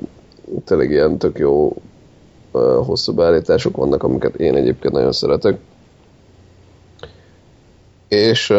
tényleg 0.66 0.92
ilyen 0.92 1.18
tök 1.18 1.38
jó 1.38 1.76
hosszú 2.86 3.14
beállítások 3.14 3.78
vannak, 3.78 4.04
amiket 4.04 4.36
én 4.36 4.56
egyébként 4.56 4.94
nagyon 4.94 5.12
szeretek. 5.12 5.60
És, 8.08 8.54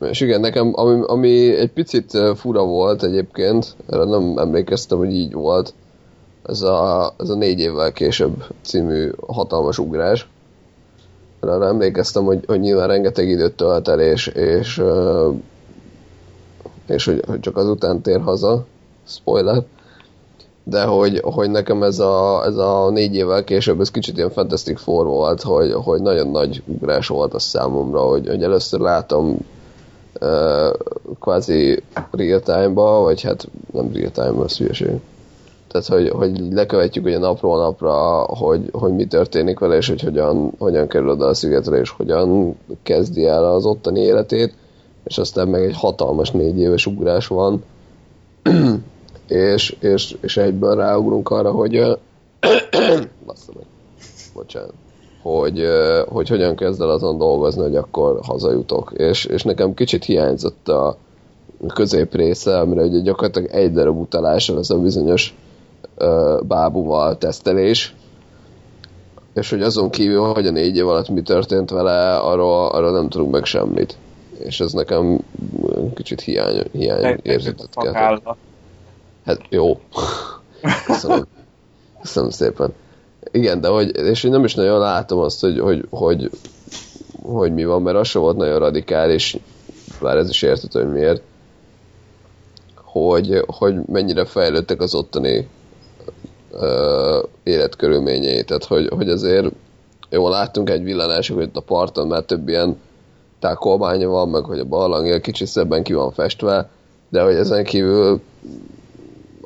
és 0.00 0.20
igen, 0.20 0.40
nekem 0.40 0.72
ami, 0.74 1.00
ami 1.06 1.56
egy 1.56 1.72
picit 1.72 2.18
fura 2.34 2.64
volt 2.64 3.02
egyébként, 3.02 3.76
erre 3.86 4.04
nem 4.04 4.38
emlékeztem, 4.38 4.98
hogy 4.98 5.12
így 5.12 5.32
volt, 5.32 5.74
ez 6.46 6.62
a, 6.62 7.14
ez 7.18 7.28
a 7.28 7.34
négy 7.34 7.60
évvel 7.60 7.92
később 7.92 8.44
című 8.62 9.10
hatalmas 9.26 9.78
ugrás. 9.78 10.28
Arra 11.40 11.66
emlékeztem, 11.66 12.24
hogy, 12.24 12.44
hogy 12.46 12.60
nyilván 12.60 12.88
rengeteg 12.88 13.28
időt 13.28 13.56
tölt 13.56 13.88
el, 13.88 14.00
és, 14.00 14.26
és 14.26 14.82
és 16.88 17.04
hogy, 17.04 17.22
hogy 17.26 17.40
csak 17.40 17.56
azután 17.56 18.00
tér 18.00 18.20
haza, 18.20 18.64
spoiler, 19.06 19.62
de 20.62 20.84
hogy, 20.84 21.20
hogy 21.24 21.50
nekem 21.50 21.82
ez 21.82 21.98
a, 21.98 22.44
ez 22.44 22.56
a 22.56 22.90
négy 22.90 23.14
évvel 23.14 23.44
később 23.44 23.80
ez 23.80 23.90
kicsit 23.90 24.16
ilyen 24.16 24.30
Fantastic 24.30 24.80
Four 24.80 25.06
volt, 25.06 25.42
hogy, 25.42 25.72
hogy 25.72 26.02
nagyon 26.02 26.28
nagy 26.30 26.62
ugrás 26.66 27.08
volt 27.08 27.34
a 27.34 27.38
számomra, 27.38 28.00
hogy, 28.00 28.28
hogy 28.28 28.42
először 28.42 28.80
látom 28.80 29.38
uh, 30.20 30.74
kvázi 31.20 31.82
real 32.10 32.40
time-ba, 32.40 33.00
vagy 33.00 33.22
hát 33.22 33.48
nem 33.72 33.90
real 33.92 34.10
time, 34.10 34.42
az 34.44 34.56
hülyeség. 34.56 35.00
Tehát, 35.68 35.86
hogy, 35.86 36.08
hogy 36.08 36.52
lekövetjük 36.52 37.04
ugye 37.04 37.18
napról 37.18 37.58
napra, 37.58 38.22
hogy, 38.22 38.68
hogy 38.72 38.94
mi 38.94 39.06
történik 39.06 39.58
vele, 39.58 39.76
és 39.76 39.88
hogy 39.88 40.02
hogyan, 40.02 40.52
hogyan 40.58 40.88
kerül 40.88 41.08
oda 41.08 41.26
a 41.26 41.34
szigetre, 41.34 41.78
és 41.78 41.90
hogyan 41.90 42.56
kezdi 42.82 43.26
el 43.26 43.44
az 43.44 43.64
ottani 43.64 44.00
életét 44.00 44.54
és 45.08 45.18
aztán 45.18 45.48
meg 45.48 45.64
egy 45.64 45.76
hatalmas 45.76 46.30
négy 46.30 46.58
éves 46.58 46.86
ugrás 46.86 47.26
van, 47.26 47.64
és, 49.26 49.76
és, 49.80 50.16
és 50.20 50.36
egyből 50.36 50.74
ráugrunk 50.74 51.30
arra, 51.30 51.50
hogy 51.50 51.72
bassza 53.26 53.52
meg, 53.54 53.64
bocsánat, 54.34 54.72
hogy, 55.22 55.62
hogy 56.08 56.28
hogyan 56.28 56.56
kezd 56.56 56.80
el 56.80 56.90
azon 56.90 57.18
dolgozni, 57.18 57.62
hogy 57.62 57.76
akkor 57.76 58.20
hazajutok. 58.22 58.92
És, 58.96 59.24
és 59.24 59.42
nekem 59.42 59.74
kicsit 59.74 60.04
hiányzott 60.04 60.68
a 60.68 60.96
közép 61.74 62.14
része, 62.14 62.58
amire 62.58 62.82
ugye 62.82 63.00
gyakorlatilag 63.00 63.50
egy 63.50 63.72
darab 63.72 64.00
utalással 64.00 64.58
ez 64.58 64.70
a 64.70 64.78
bizonyos 64.78 65.36
bábúval 66.42 67.18
tesztelés, 67.18 67.94
és 69.34 69.50
hogy 69.50 69.62
azon 69.62 69.90
kívül, 69.90 70.20
hogy 70.20 70.46
a 70.46 70.50
négy 70.50 70.76
év 70.76 70.88
alatt 70.88 71.08
mi 71.08 71.22
történt 71.22 71.70
vele, 71.70 72.16
arról, 72.16 72.68
arról 72.68 72.92
nem 72.92 73.08
tudunk 73.08 73.32
meg 73.32 73.44
semmit 73.44 73.96
és 74.38 74.60
ez 74.60 74.72
nekem 74.72 75.20
kicsit 75.94 76.20
hiány, 76.20 76.64
hiány 76.72 77.18
érzetet 77.22 77.68
kell. 77.70 78.20
Hát 79.24 79.40
jó. 79.48 79.80
Köszönöm. 80.86 81.26
Köszönöm 82.00 82.30
szépen. 82.30 82.72
Igen, 83.30 83.60
de 83.60 83.68
hogy, 83.68 83.96
és 83.96 84.24
én 84.24 84.30
nem 84.30 84.44
is 84.44 84.54
nagyon 84.54 84.78
látom 84.78 85.18
azt, 85.18 85.40
hogy, 85.40 85.58
hogy, 85.58 85.86
hogy, 85.90 86.30
hogy 87.22 87.52
mi 87.52 87.64
van, 87.64 87.82
mert 87.82 87.96
az 87.96 88.12
volt 88.12 88.36
nagyon 88.36 88.58
radikális, 88.58 89.36
bár 90.00 90.16
ez 90.16 90.28
is 90.28 90.42
értető, 90.42 90.82
hogy 90.82 90.92
miért, 90.92 91.22
hogy, 92.74 93.42
hogy 93.46 93.74
mennyire 93.86 94.24
fejlődtek 94.24 94.80
az 94.80 94.94
ottani 94.94 95.48
uh, 96.50 97.28
életkörülményei. 97.42 98.44
Tehát, 98.44 98.64
hogy, 98.64 98.88
hogy 98.88 99.08
azért 99.08 99.52
jó, 100.10 100.28
láttunk 100.28 100.70
egy 100.70 100.82
villanások, 100.82 101.36
hogy 101.36 101.50
a 101.52 101.60
parton 101.60 102.06
már 102.06 102.22
több 102.22 102.48
ilyen 102.48 102.76
tákolmánya 103.38 104.08
van, 104.08 104.28
meg 104.28 104.44
hogy 104.44 104.58
a 104.58 104.64
barlangja 104.64 105.20
kicsit 105.20 105.46
szebben 105.46 105.82
ki 105.82 105.92
van 105.92 106.12
festve, 106.12 106.68
de 107.08 107.22
hogy 107.22 107.34
ezen 107.34 107.64
kívül 107.64 108.20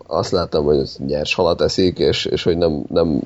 azt 0.07 0.30
láttam, 0.30 0.64
hogy 0.64 0.88
nyers 1.07 1.34
halat 1.34 1.61
eszik, 1.61 1.98
és, 1.98 2.24
és 2.24 2.42
hogy 2.42 2.57
nem, 2.57 2.84
nem, 2.88 3.20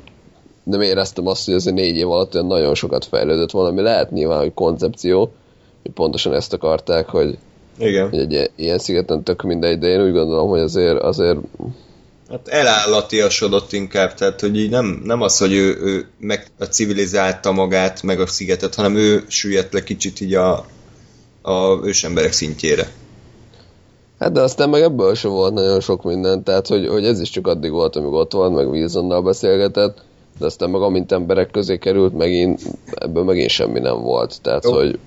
nem 0.63 0.81
éreztem 0.81 1.27
azt, 1.27 1.45
hogy 1.45 1.55
ez 1.55 1.67
a 1.67 1.71
négy 1.71 1.97
év 1.97 2.11
alatt 2.11 2.35
olyan 2.35 2.47
nagyon 2.47 2.75
sokat 2.75 3.05
fejlődött 3.05 3.51
volna, 3.51 3.69
ami 3.69 3.81
lehet 3.81 4.11
nyilván, 4.11 4.39
hogy 4.39 4.55
koncepció, 4.55 5.33
hogy 5.83 5.91
pontosan 5.91 6.35
ezt 6.35 6.53
akarták, 6.53 7.09
hogy, 7.09 7.39
Igen. 7.79 8.09
hogy 8.09 8.19
egy 8.19 8.51
ilyen 8.57 8.79
szigeten 8.79 9.23
tök 9.23 9.43
mindegy, 9.43 9.79
de 9.79 9.87
én 9.87 10.03
úgy 10.03 10.13
gondolom, 10.13 10.49
hogy 10.49 10.61
azért, 10.61 11.03
azért 11.03 11.39
Hát 12.29 12.49
elállatiasodott 12.49 13.73
inkább, 13.73 14.15
tehát 14.15 14.41
hogy 14.41 14.57
így 14.57 14.71
nem, 14.71 15.01
nem 15.05 15.23
az, 15.23 15.39
hogy 15.39 15.53
ő, 15.53 15.77
ő 15.81 16.09
meg 16.19 16.47
a 16.59 16.65
civilizálta 16.65 17.53
magát, 17.53 18.03
meg 18.03 18.21
a 18.21 18.27
szigetet, 18.27 18.75
hanem 18.75 18.97
ő 18.97 19.25
süllyedt 19.29 19.73
le 19.73 19.83
kicsit 19.83 20.21
így 20.21 20.35
a, 20.35 20.67
a 21.43 21.81
ősemberek 21.85 22.33
szintjére. 22.33 22.91
Hát 24.19 24.33
de 24.33 24.41
aztán 24.41 24.69
meg 24.69 24.83
ebből 24.83 25.15
sem 25.15 25.31
volt 25.31 25.55
nagyon 25.55 25.81
sok 25.81 26.03
minden, 26.03 26.43
tehát 26.43 26.67
hogy, 26.67 26.87
hogy 26.87 27.05
ez 27.05 27.21
is 27.21 27.31
csak 27.31 27.47
addig 27.47 27.71
volt, 27.71 27.97
amíg 27.97 28.13
ott 28.13 28.33
volt, 28.33 28.55
meg 28.55 28.69
Wilsonnal 28.69 29.23
beszélgetett, 29.23 30.03
de 30.39 30.47
aztán 30.47 30.71
meg 30.71 30.81
amint 30.81 31.13
emberek 31.13 31.51
közé 31.51 31.79
került, 31.79 32.17
megint, 32.17 32.61
ebből 32.95 33.25
megint 33.25 33.51
semmi 33.51 33.81
nem 33.81 34.01
volt, 34.01 34.41
tehát 34.43 34.65
Jó. 34.65 34.73
hogy 34.73 34.99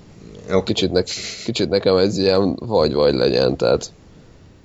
Jó. 0.50 0.64
kicsit, 0.64 0.92
ne, 0.92 1.04
kicsit 1.46 1.70
nekem 1.70 1.96
ez 1.96 2.18
ilyen 2.18 2.56
vagy-vagy 2.56 3.14
legyen, 3.14 3.58
tehát 3.58 3.92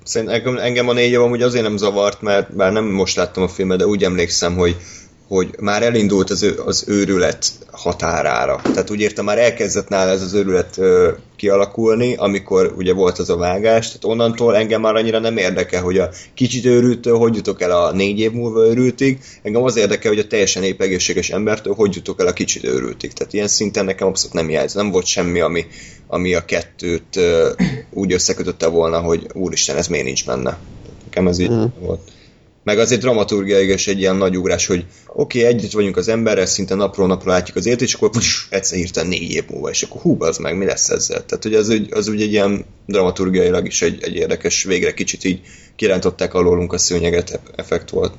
Szerintem 0.05 0.57
engem- 0.57 0.88
a 0.88 0.92
négy 0.92 1.11
év 1.11 1.20
amúgy 1.20 1.42
azért 1.42 1.64
nem 1.64 1.76
zavart, 1.76 2.22
mert 2.22 2.57
bár 2.57 2.72
nem 2.72 2.84
most 2.84 3.16
láttam 3.16 3.42
a 3.42 3.48
filmet, 3.48 3.78
de 3.78 3.86
úgy 3.86 4.05
emlékszem, 4.05 4.57
hogy 4.57 4.76
hogy 5.28 5.55
már 5.61 5.82
elindult 5.82 6.30
az, 6.30 6.42
ő, 6.42 6.61
az 6.66 6.84
őrület 6.86 7.52
határára. 7.70 8.61
Tehát 8.62 8.90
úgy 8.90 9.00
értem, 9.00 9.24
már 9.24 9.38
elkezdett 9.38 9.88
nála 9.88 10.11
ez 10.11 10.22
az 10.22 10.34
őrület 10.34 10.78
ö, 10.78 11.11
kialakulni, 11.36 12.14
amikor 12.16 12.74
ugye 12.76 12.92
volt 12.92 13.18
az 13.18 13.30
a 13.30 13.36
vágás, 13.36 13.86
tehát 13.86 14.05
onnantól 14.05 14.57
engem 14.57 14.80
már 14.80 14.94
annyira 14.94 15.18
nem 15.18 15.36
érdekel, 15.36 15.82
hogy 15.82 15.98
a 15.98 16.11
kicsit 16.34 16.64
őrültől 16.64 17.18
hogy 17.18 17.34
jutok 17.34 17.62
el 17.62 17.70
a 17.70 17.92
négy 17.92 18.18
év 18.18 18.32
múlva 18.32 18.66
őrültig, 18.66 19.18
engem 19.42 19.62
az 19.62 19.76
érdekel, 19.76 20.11
hogy 20.11 20.20
a 20.20 20.26
teljesen 20.26 20.62
épp 20.62 20.80
egészséges 20.80 21.30
embertől 21.30 21.74
hogy 21.74 21.94
jutok 21.94 22.20
el 22.20 22.26
a 22.26 22.32
kicsit 22.32 22.64
őrültig. 22.64 23.12
Tehát 23.12 23.32
ilyen 23.32 23.48
szinten 23.48 23.84
nekem 23.84 24.07
abszolút 24.09 24.34
nem 24.34 24.50
jelz. 24.50 24.74
Nem 24.74 24.90
volt 24.90 25.07
semmi, 25.07 25.40
ami, 25.40 25.66
ami 26.14 26.34
a 26.34 26.44
kettőt 26.44 27.20
úgy 27.90 28.12
összekötötte 28.12 28.66
volna, 28.66 29.00
hogy 29.00 29.26
úristen, 29.32 29.76
ez 29.76 29.86
miért 29.86 30.04
nincs 30.04 30.26
benne. 30.26 30.58
Nekem 31.04 31.26
ez 31.26 31.38
így 31.38 31.50
Mhm. 31.50 31.64
volt. 31.80 32.00
Meg 32.62 32.78
azért 32.78 33.00
dramaturgiailag 33.00 33.74
is 33.74 33.88
egy 33.88 33.98
ilyen 33.98 34.16
nagy 34.16 34.36
ugrás, 34.36 34.66
hogy 34.66 34.84
oké, 35.06 35.38
okay, 35.38 35.52
együtt 35.52 35.70
vagyunk 35.72 35.96
az 35.96 36.08
emberrel, 36.08 36.46
szinte 36.46 36.74
napról 36.74 37.06
napra 37.06 37.30
látjuk 37.30 37.56
az 37.56 37.66
életét, 37.66 37.86
és 37.88 37.94
akkor 37.94 38.10
pss, 38.10 38.46
egyszer 38.50 38.78
hirtelen 38.78 39.08
négy 39.08 39.30
év 39.30 39.44
múlva, 39.50 39.70
és 39.70 39.82
akkor 39.82 40.00
hú, 40.00 40.16
az 40.18 40.38
meg, 40.38 40.56
mi 40.56 40.64
lesz 40.64 40.88
ezzel? 40.88 41.24
Tehát, 41.26 41.42
hogy 41.42 41.54
az, 41.54 41.80
az 41.90 42.08
úgy 42.08 42.22
egy 42.22 42.32
ilyen 42.32 42.64
dramaturgiailag 42.86 43.66
is 43.66 43.82
egy, 43.82 44.02
egy 44.02 44.14
érdekes, 44.14 44.64
végre 44.64 44.94
kicsit 44.94 45.24
így 45.24 45.40
kirántották 45.76 46.34
alólunk 46.34 46.72
a 46.72 46.78
szőnyeget 46.78 47.40
effekt 47.56 47.90
volt. 47.90 48.12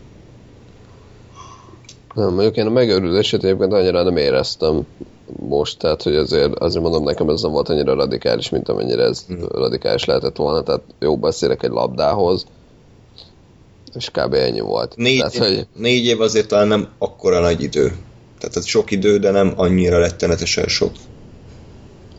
Nem, 2.14 2.34
mondjuk 2.34 2.56
én 2.56 2.66
a 2.66 2.70
megőrülését 2.70 3.44
egyébként 3.44 3.74
annyira 3.74 4.04
nem 4.04 4.18
éreztem 4.18 4.86
most, 5.40 5.80
tehát 5.80 6.04
hogy 6.04 6.16
azért, 6.16 6.56
azért 6.60 6.84
mondom 6.84 7.04
nekem 7.04 7.30
ez 7.30 7.42
nem 7.42 7.52
volt 7.52 7.70
annyira 7.70 7.94
radikális, 7.94 8.50
mint 8.50 8.70
amennyire 8.70 9.04
ez 9.04 9.26
Mhm. 9.28 9.44
radikális 9.52 10.06
lehetett 10.06 10.36
volna, 10.36 10.64
tehát 10.64 10.82
jó 11.00 11.18
beszélek 11.18 11.64
egy 11.64 11.70
labdához, 11.72 12.46
és 13.94 14.10
kb. 14.12 14.34
ennyi 14.34 14.60
volt. 14.60 14.96
Négy, 14.96 15.18
tehát, 15.18 15.38
hogy 15.38 15.68
négy 15.76 16.06
év 16.06 16.22
azért 16.22 16.48
talán 16.48 16.68
nem 16.68 16.88
akkora 16.98 17.40
nagy 17.40 17.62
idő. 17.64 17.96
Tehát 18.40 18.56
ez 18.56 18.66
sok 18.66 18.92
idő, 18.92 19.18
de 19.20 19.32
nem 19.32 19.54
annyira 19.56 19.98
rettenetesen 20.00 20.68
sok. 20.68 20.92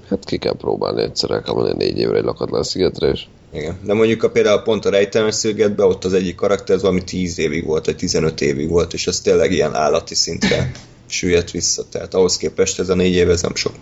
hát 0.09 0.25
ki 0.25 0.39
kell 0.39 0.57
próbálni 0.57 1.03
egyszer 1.03 1.31
el 1.31 1.43
kell 1.43 1.55
mondani 1.55 1.85
négy 1.85 1.99
évre 1.99 2.17
egy 2.17 2.25
lakatlan 2.25 2.63
szigetre, 2.63 3.09
és 3.11 3.27
Igen. 3.53 3.79
De 3.85 3.95
mondjuk 3.95 4.23
a 4.23 4.31
például 4.31 4.61
pont 4.63 4.85
a 4.85 4.91
rejtelmes 4.91 5.35
szögetben 5.35 5.87
ott 5.87 6.05
az 6.05 6.13
egyik 6.13 6.35
karakter 6.35 6.75
az 6.77 6.83
valami 6.83 7.05
10 7.05 7.39
évig 7.39 7.67
volt, 7.67 7.85
vagy 7.87 7.97
15 7.97 8.41
évig 8.41 8.69
volt, 8.71 8.93
és 8.93 9.07
ez 9.07 9.21
tényleg 9.21 9.53
ilyen 9.53 9.75
állati 9.75 10.15
szintre 10.15 10.71
süllyedt 11.07 11.51
vissza. 11.51 11.83
Tehát 11.91 12.15
ahhoz 12.15 12.37
képest 12.37 12.79
ez 12.79 12.89
a 12.89 12.95
négy 12.95 13.13
év 13.15 13.31
ez 13.31 13.43
nem 13.43 13.55
sok. 13.55 13.73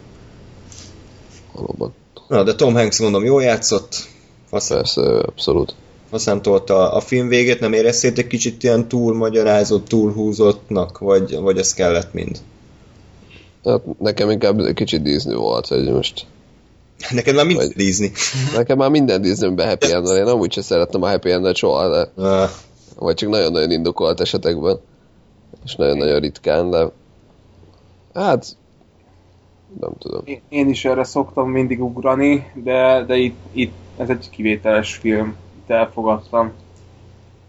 valóban. 1.53 1.95
Na, 2.29 2.43
de 2.43 2.55
Tom 2.55 2.75
Hanks 2.75 2.99
mondom, 3.01 3.25
jól 3.25 3.43
játszott, 3.43 3.97
faszán, 4.49 4.79
Persze, 4.79 5.03
abszolút. 5.03 5.75
faszán 6.11 6.43
tolta 6.43 6.93
a 6.93 7.01
film 7.01 7.29
végét, 7.29 7.61
nem 7.61 7.73
éreztétek 7.73 8.27
kicsit 8.27 8.63
ilyen 8.63 8.89
túlmagyarázott, 8.89 9.89
túlhúzottnak, 9.89 10.99
vagy, 10.99 11.37
vagy 11.37 11.59
ez 11.59 11.75
kellett 11.75 12.13
mind? 12.13 12.39
Hát 13.65 13.81
nekem 13.99 14.31
inkább 14.31 14.59
egy 14.61 14.75
kicsit 14.75 15.03
Disney 15.03 15.35
volt, 15.35 15.67
hogy 15.67 15.91
most 15.93 16.27
Neked 17.11 17.35
már 17.35 17.47
mind 17.47 17.59
Vagy- 17.59 17.73
Disney. 17.77 18.11
nekem 18.55 18.77
már 18.79 18.91
minden 18.91 19.23
Disneyben 19.23 19.69
happy 19.69 19.93
end 19.93 20.07
én 20.07 20.25
amúgy 20.27 20.53
sem 20.53 20.63
szerettem 20.63 21.03
a 21.03 21.09
happy 21.09 21.31
endet 21.31 21.57
soha, 21.57 21.89
de 21.89 22.23
Ah, 22.23 22.51
vagy 22.99 23.15
csak 23.15 23.29
nagyon-nagyon 23.29 23.71
indokolt 23.71 24.21
esetekben, 24.21 24.81
és 25.65 25.75
nagyon-nagyon 25.75 26.21
ritkán, 26.21 26.71
de 26.71 26.91
hát 28.15 28.57
nem 29.81 29.91
tudom. 29.99 30.21
Én- 30.25 30.41
Én 30.49 30.69
is 30.69 30.85
erre 30.85 31.05
szoktam 31.05 31.51
mindig 31.51 31.83
ugrani, 31.83 32.51
de, 32.55 33.05
de 33.07 33.17
itt, 33.17 33.37
itt 33.53 33.75
ez 33.97 34.09
egy 34.09 34.31
kivételes 34.31 34.95
film. 34.97 35.37
Itt 35.63 35.71
elfogadtam. 35.71 36.53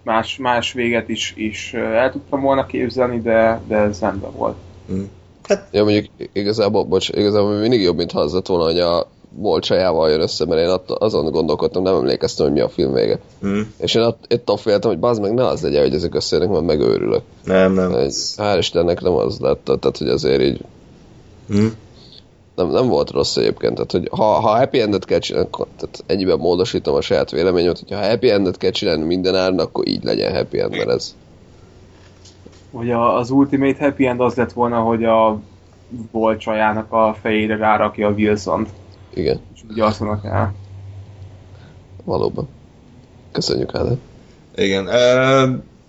Más, 0.03 0.38
más 0.38 0.72
véget 0.74 1.09
is, 1.09 1.34
is 1.38 1.74
el 1.74 2.11
tudtam 2.11 2.41
volna 2.41 2.66
képzelni, 2.66 3.20
de, 3.22 3.61
de 3.68 3.76
ez 3.76 3.99
rendben 3.99 4.32
volt. 4.32 4.57
Ja, 5.72 5.84
mondjuk 5.84 6.05
igazából, 6.34 6.84
bocs, 6.84 7.09
igazából 7.09 7.59
mindig 7.59 7.82
jobb, 7.82 7.97
mint 7.97 8.11
ha 8.11 8.20
az 8.20 8.34
lett 8.34 8.47
volna, 8.47 8.63
hogy 8.63 8.80
a 8.80 9.07
Bolcsajával 9.38 10.09
jön 10.09 10.21
össze, 10.21 10.45
mert 10.45 10.61
én 10.61 10.69
att- 10.69 10.89
azon 10.91 11.31
gondolkodtam, 11.31 11.83
nem 11.83 11.95
emlékeztem, 11.95 12.45
hogy 12.45 12.55
mi 12.55 12.61
a 12.61 12.69
film 12.69 12.93
vége. 12.93 13.19
hm. 13.41 13.59
És 13.77 13.95
én 13.95 14.01
att- 14.01 14.33
attól 14.33 14.57
féltem, 14.57 14.89
hogy 14.89 14.99
bazd 14.99 15.21
meg, 15.21 15.33
ne 15.33 15.45
az 15.47 15.61
legyen, 15.61 15.81
hogy 15.83 15.93
ezek 15.93 16.15
összejönnek, 16.15 16.53
mert 16.53 16.65
megőrülök. 16.65 17.21
Nem, 17.43 17.73
nem. 17.73 17.93
Egy, 17.93 18.13
hál' 18.38 18.55
Istennek 18.57 19.01
nem 19.01 19.13
az 19.13 19.39
lett, 19.39 19.63
tehát 19.63 19.97
hogy 19.97 20.07
azért 20.09 20.41
így 20.41 20.61
Hm. 21.47 21.65
nem, 22.55 22.67
nem 22.71 22.88
volt 22.88 23.11
rossz 23.11 23.36
egyébként, 23.38 23.73
tehát 23.73 23.91
hogy 23.91 24.07
ha, 24.11 24.23
ha 24.23 24.57
happy 24.57 24.79
endet 24.81 25.05
kell 25.05 25.19
csinálni, 25.19 25.47
akkor 25.51 25.67
tehát 25.77 26.03
ennyiben 26.05 26.38
módosítom 26.38 26.95
a 26.95 27.01
saját 27.01 27.31
véleményemet, 27.31 27.79
hogyha 27.79 28.07
happy 28.07 28.29
endet 28.29 28.57
kell 28.57 28.71
csinálni 28.71 29.03
minden 29.03 29.36
áron, 29.36 29.59
akkor 29.59 29.88
így 29.88 30.03
legyen 30.03 30.36
happy 30.36 30.59
end, 30.59 30.71
mert 30.71 30.89
ez 30.89 31.15
Hogy 32.71 32.91
a, 32.91 33.17
az 33.17 33.29
Ultimate 33.29 33.83
Happy 33.83 34.05
End 34.05 34.19
az 34.21 34.36
lett 34.36 34.51
volna, 34.53 34.79
hogy 34.79 35.03
a 35.03 35.39
volt 36.11 36.39
csajának 36.39 36.91
a 36.93 37.15
fejére 37.21 37.55
rárakja 37.57 38.07
a 38.07 38.11
wilson 38.11 38.67
igen, 39.16 39.39
és 39.55 39.61
ugye 39.70 39.84
azt 39.84 40.01
el. 40.24 40.53
valóban. 42.03 42.47
Köszönjük, 43.32 43.76
Ádám. 43.76 43.99
Igen. 44.55 44.88
Ö, 44.88 45.45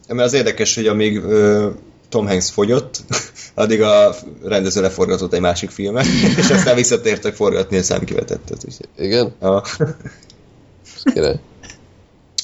mert 0.09 0.27
az 0.27 0.33
érdekes, 0.33 0.75
hogy 0.75 0.87
amíg 0.87 1.17
ö, 1.17 1.71
Tom 2.09 2.27
Hanks 2.27 2.51
fogyott, 2.51 3.03
addig 3.55 3.83
a 3.83 4.15
rendező 4.45 4.81
leforgatott 4.81 5.33
egy 5.33 5.41
másik 5.41 5.71
filmet, 5.71 6.07
és 6.39 6.51
aztán 6.51 6.75
visszatértek 6.75 7.35
forgatni 7.35 7.77
a 7.77 7.83
szemkivetettet. 7.83 8.67
Igen? 8.97 9.35
Ja. 9.41 9.63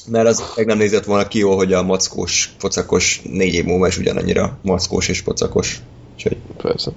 Mert 0.07 0.27
az 0.27 0.43
meg 0.55 0.65
nem 0.65 0.77
nézett 0.77 1.05
volna 1.05 1.27
ki 1.27 1.39
jó, 1.39 1.55
hogy 1.55 1.73
a 1.73 1.83
mackós, 1.83 2.53
pocakos 2.59 3.21
négy 3.23 3.53
év 3.53 3.65
múlva 3.65 3.87
is 3.87 3.97
ugyanannyira 3.97 4.57
mackós 4.61 5.07
és 5.07 5.21
pocakos. 5.21 5.81
Úgyhogy... 6.13 6.37
Persze. 6.57 6.91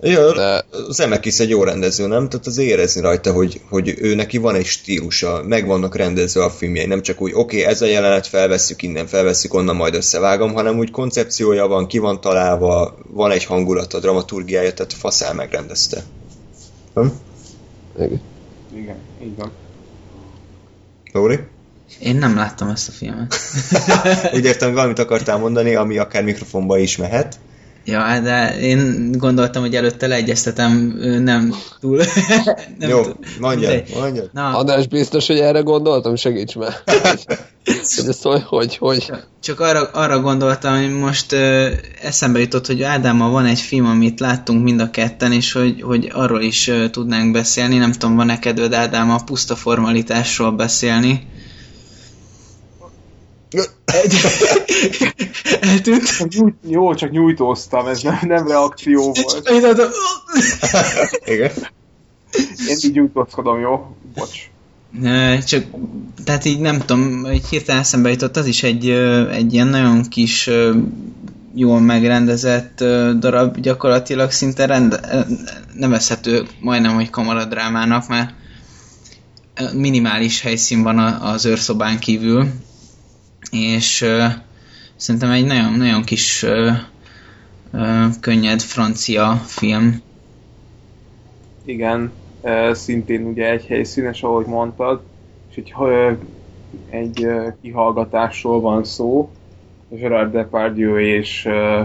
Ja, 0.00 0.32
De 0.32 0.64
Zemeckis 0.90 1.38
egy 1.38 1.48
jó 1.48 1.64
rendező, 1.64 2.06
nem? 2.06 2.28
Tehát 2.28 2.46
az 2.46 2.58
érezni 2.58 3.00
rajta, 3.00 3.32
hogy, 3.32 3.60
hogy 3.68 3.94
ő 3.98 4.14
neki 4.14 4.38
van 4.38 4.54
egy 4.54 4.64
stílusa, 4.64 5.42
meg 5.42 5.66
vannak 5.66 5.96
rendezve 5.96 6.44
a 6.44 6.50
filmjei, 6.50 6.86
nem 6.86 7.02
csak 7.02 7.20
úgy, 7.20 7.32
oké, 7.34 7.60
okay, 7.60 7.72
ez 7.72 7.82
a 7.82 7.86
jelenet 7.86 8.26
felvesszük 8.26 8.82
innen, 8.82 9.06
felvesszük 9.06 9.54
onnan, 9.54 9.76
majd 9.76 9.94
összevágom, 9.94 10.52
hanem 10.52 10.78
úgy 10.78 10.90
koncepciója 10.90 11.66
van, 11.66 11.86
ki 11.86 11.98
van 11.98 12.20
találva, 12.20 12.98
van 13.10 13.30
egy 13.30 13.44
hangulata, 13.44 14.00
dramaturgiája, 14.00 14.72
tehát 14.72 14.92
faszál 14.92 15.34
megrendezte. 15.34 16.02
Hm? 16.94 17.06
igen. 17.96 18.20
Igen, 18.74 18.96
így 19.22 19.36
van. 19.36 19.50
Lóri? 21.12 21.38
Én 22.00 22.16
nem 22.16 22.36
láttam 22.36 22.68
ezt 22.68 22.88
a 22.88 22.92
filmet. 22.92 23.34
Úgy 24.34 24.44
értem, 24.44 24.68
hogy 24.68 24.76
valamit 24.76 24.98
akartál 24.98 25.38
mondani, 25.38 25.74
ami 25.74 25.98
akár 25.98 26.24
mikrofonba 26.24 26.78
is 26.78 26.96
mehet. 26.96 27.38
Ja, 27.86 28.20
de 28.20 28.60
én 28.60 29.12
gondoltam, 29.12 29.62
hogy 29.62 29.74
előtte 29.74 30.06
leegyeztetem, 30.06 30.98
nem 31.22 31.54
túl... 31.80 31.96
nem 32.78 32.88
Jó, 32.88 33.02
túl- 33.02 33.18
mondjad, 33.40 33.82
mondjad. 33.94 34.30
Na, 34.32 34.56
Adás 34.56 34.86
biztos, 34.86 35.26
hogy 35.26 35.38
erre 35.38 35.60
gondoltam, 35.60 36.16
segíts 36.16 36.54
már. 36.54 36.74
hogy 37.96 38.08
ez 38.08 38.22
hogy, 38.22 38.42
hogy, 38.46 38.76
hogy. 38.76 39.12
Csak 39.42 39.60
arra, 39.60 39.82
arra 39.92 40.20
gondoltam, 40.20 40.76
hogy 40.76 40.90
most 40.90 41.32
ö, 41.32 41.70
eszembe 42.02 42.38
jutott, 42.38 42.66
hogy 42.66 42.82
Ádámmal 42.82 43.30
van 43.30 43.46
egy 43.46 43.60
film, 43.60 43.86
amit 43.86 44.20
láttunk 44.20 44.62
mind 44.62 44.80
a 44.80 44.90
ketten, 44.90 45.32
és 45.32 45.52
hogy, 45.52 45.82
hogy 45.82 46.10
arról 46.12 46.40
is 46.40 46.68
ö, 46.68 46.88
tudnánk 46.88 47.32
beszélni. 47.32 47.76
Nem 47.76 47.92
tudom, 47.92 48.16
van-e 48.16 48.38
kedved 48.38 48.72
Ádám 48.72 49.10
a 49.10 49.24
puszta 49.24 49.56
formalitásról 49.56 50.50
beszélni? 50.50 51.26
Egy... 53.84 54.14
Eltűnt. 55.60 56.28
Nyújt, 56.28 56.54
jó, 56.68 56.94
csak 56.94 57.10
nyújtóztam, 57.10 57.86
ez 57.86 58.02
nem, 58.02 58.18
nem 58.22 58.46
reakció 58.48 59.02
volt. 59.02 59.48
Igen. 61.24 61.50
Én 62.68 62.76
így 62.84 62.92
nyújtózkodom, 62.92 63.60
jó? 63.60 63.96
Bocs. 64.14 64.38
Csak, 65.44 65.64
tehát 66.24 66.44
így 66.44 66.60
nem 66.60 66.78
tudom, 66.78 67.24
egy 67.24 67.46
hirtelen 67.46 67.80
eszembe 67.80 68.10
jutott, 68.10 68.36
az 68.36 68.46
is 68.46 68.62
egy, 68.62 68.88
egy 69.30 69.52
ilyen 69.52 69.66
nagyon 69.66 70.02
kis, 70.02 70.50
jól 71.54 71.80
megrendezett 71.80 72.84
darab, 73.18 73.60
gyakorlatilag 73.60 74.30
szinte 74.30 74.66
rend, 74.66 75.00
nevezhető 75.74 76.46
majdnem, 76.60 76.94
hogy 76.94 77.10
kamaradrámának, 77.10 78.08
mert 78.08 78.34
minimális 79.74 80.40
helyszín 80.40 80.82
van 80.82 80.98
a- 80.98 81.30
az 81.32 81.44
őrszobán 81.44 81.98
kívül, 81.98 82.48
és 83.50 84.00
ö, 84.00 84.26
szerintem 84.96 85.30
egy 85.30 85.46
nagyon, 85.46 85.72
nagyon 85.72 86.02
kis 86.02 86.42
ö, 86.42 86.70
ö, 87.72 88.04
könnyed 88.20 88.60
francia 88.60 89.34
film. 89.34 90.04
Igen, 91.64 92.12
e, 92.42 92.74
szintén 92.74 93.24
ugye 93.24 93.50
egy 93.50 93.66
helyszínes, 93.66 94.22
ahogy 94.22 94.46
mondtad, 94.46 95.02
és 95.50 95.56
egy, 95.56 95.72
ö, 95.78 96.12
egy 96.90 97.24
ö, 97.24 97.48
kihallgatásról 97.60 98.60
van 98.60 98.84
szó, 98.84 99.30
Gerard 99.88 100.32
Depardieu 100.32 100.98
és, 100.98 101.44
ö, 101.44 101.82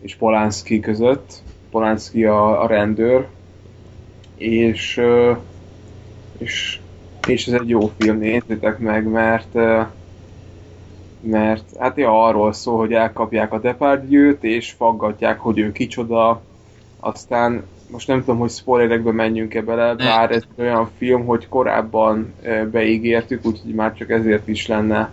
és 0.00 0.14
Polanski 0.14 0.80
között. 0.80 1.42
Polanski 1.70 2.24
a, 2.24 2.62
a 2.62 2.66
rendőr, 2.66 3.28
és, 4.36 4.96
ö, 4.96 5.32
és, 6.38 6.80
és 7.26 7.46
ez 7.46 7.60
egy 7.60 7.68
jó 7.68 7.92
film, 7.98 8.18
nézzétek 8.18 8.78
meg, 8.78 9.06
mert 9.06 9.54
ö, 9.54 9.82
mert 11.20 11.64
hát 11.78 11.96
ja, 11.96 12.24
arról 12.24 12.52
szól, 12.52 12.78
hogy 12.78 12.92
elkapják 12.92 13.52
a 13.52 13.58
Depardieu-t, 13.58 14.44
és 14.44 14.70
faggatják, 14.70 15.40
hogy 15.40 15.58
ő 15.58 15.72
kicsoda, 15.72 16.42
aztán 17.00 17.62
most 17.90 18.08
nem 18.08 18.18
tudom, 18.18 18.38
hogy 18.38 18.50
spoilerekbe 18.50 19.12
menjünk-e 19.12 19.62
bele, 19.62 19.94
bár 19.94 20.30
ez 20.30 20.42
olyan 20.58 20.90
film, 20.98 21.24
hogy 21.24 21.48
korábban 21.48 22.34
beígértük, 22.70 23.46
úgyhogy 23.46 23.74
már 23.74 23.94
csak 23.94 24.10
ezért 24.10 24.48
is 24.48 24.66
lenne 24.66 25.12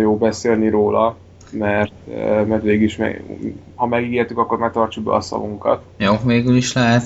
jó 0.00 0.16
beszélni 0.16 0.68
róla, 0.68 1.16
mert, 1.50 1.92
mert 2.46 2.62
végig 2.62 2.82
is, 2.82 2.96
meg, 2.96 3.24
ha 3.74 3.86
megígértük, 3.86 4.38
akkor 4.38 4.58
már 4.58 4.70
tartsuk 4.70 5.04
be 5.04 5.14
a 5.14 5.20
szavunkat. 5.20 5.82
Jó, 5.96 6.14
végül 6.24 6.56
is 6.56 6.72
lehet. 6.72 7.04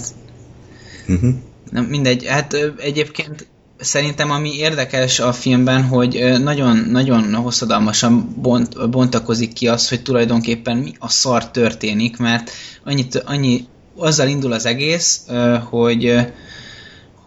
Uh-huh. 1.08 1.30
Nem, 1.70 1.84
mindegy. 1.84 2.26
Hát 2.26 2.54
egyébként 2.78 3.46
szerintem 3.78 4.30
ami 4.30 4.54
érdekes 4.54 5.20
a 5.20 5.32
filmben, 5.32 5.82
hogy 5.82 6.16
ö, 6.16 6.38
nagyon, 6.38 6.76
nagyon 6.76 7.34
hosszadalmasan 7.34 8.34
bont, 8.42 8.90
bontakozik 8.90 9.52
ki 9.52 9.68
az, 9.68 9.88
hogy 9.88 10.02
tulajdonképpen 10.02 10.76
mi 10.76 10.92
a 10.98 11.08
szar 11.08 11.50
történik, 11.50 12.16
mert 12.16 12.50
annyit, 12.84 13.22
annyi, 13.26 13.64
azzal 13.96 14.28
indul 14.28 14.52
az 14.52 14.66
egész, 14.66 15.20
hogy 15.70 16.26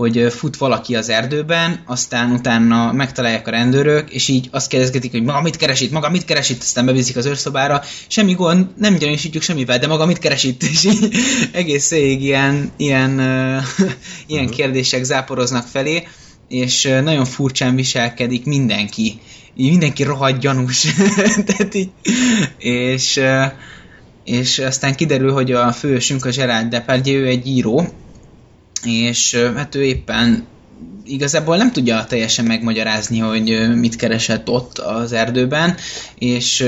hogy 0.02 0.34
fut 0.34 0.58
valaki 0.58 0.96
az 0.96 1.10
erdőben, 1.10 1.84
aztán 1.86 2.32
utána 2.32 2.92
megtalálják 2.92 3.48
a 3.48 3.52
rendőrök, 3.52 4.10
és 4.10 4.28
így 4.28 4.48
azt 4.52 4.68
kérdezgetik, 4.68 5.12
hogy 5.12 5.24
maga 5.24 5.42
mit 5.42 5.56
keres 5.56 5.82
itt, 5.82 5.92
maga 5.92 6.10
mit 6.10 6.26
keres 6.26 6.50
itt, 6.50 6.62
aztán 6.62 6.86
beviszik 6.86 7.18
az 7.18 7.26
őrszobára, 7.26 7.82
semmi 8.08 8.34
gond, 8.34 8.68
nem 8.78 8.98
gyanúsítjuk 8.98 9.44
semmivel, 9.44 9.80
de 9.80 9.88
maga 9.88 10.06
mit 10.06 10.20
keres 10.20 10.44
itt, 10.44 10.64
és 10.72 10.84
így 10.84 11.10
egész 11.52 11.90
végig 11.90 12.22
ilyen, 12.24 12.72
ilyen, 12.78 13.20
ö, 13.20 13.58
ilyen 14.28 14.50
kérdések 14.50 15.04
záporoznak 15.04 15.68
felé, 15.68 16.08
és 16.52 16.84
nagyon 17.04 17.26
furcsán 17.26 17.76
viselkedik 17.76 18.46
mindenki. 18.46 19.20
Mindenki 19.56 20.04
rohadt 20.04 20.40
gyanús. 20.40 20.82
Tehát 21.46 21.76
így, 21.76 21.90
és, 22.58 23.22
és 24.24 24.60
aztán 24.60 24.96
kiderül, 24.96 25.32
hogy 25.32 25.52
a 25.52 25.72
fősünk, 25.72 26.26
a 26.26 26.30
Gerard 26.30 26.70
Depardieu, 26.70 27.22
ő 27.22 27.28
egy 27.28 27.48
író, 27.48 27.88
és 28.84 29.36
hát 29.56 29.76
ő 29.76 29.84
éppen 29.84 30.48
igazából 31.06 31.58
nem 31.58 31.72
tudja 31.72 32.06
teljesen 32.06 32.46
megmagyarázni, 32.46 33.20
hogy 33.20 33.76
mit 33.76 33.96
keresett 33.96 34.50
ott 34.50 34.78
az 34.78 35.12
erdőben, 35.12 35.76
és 36.16 36.66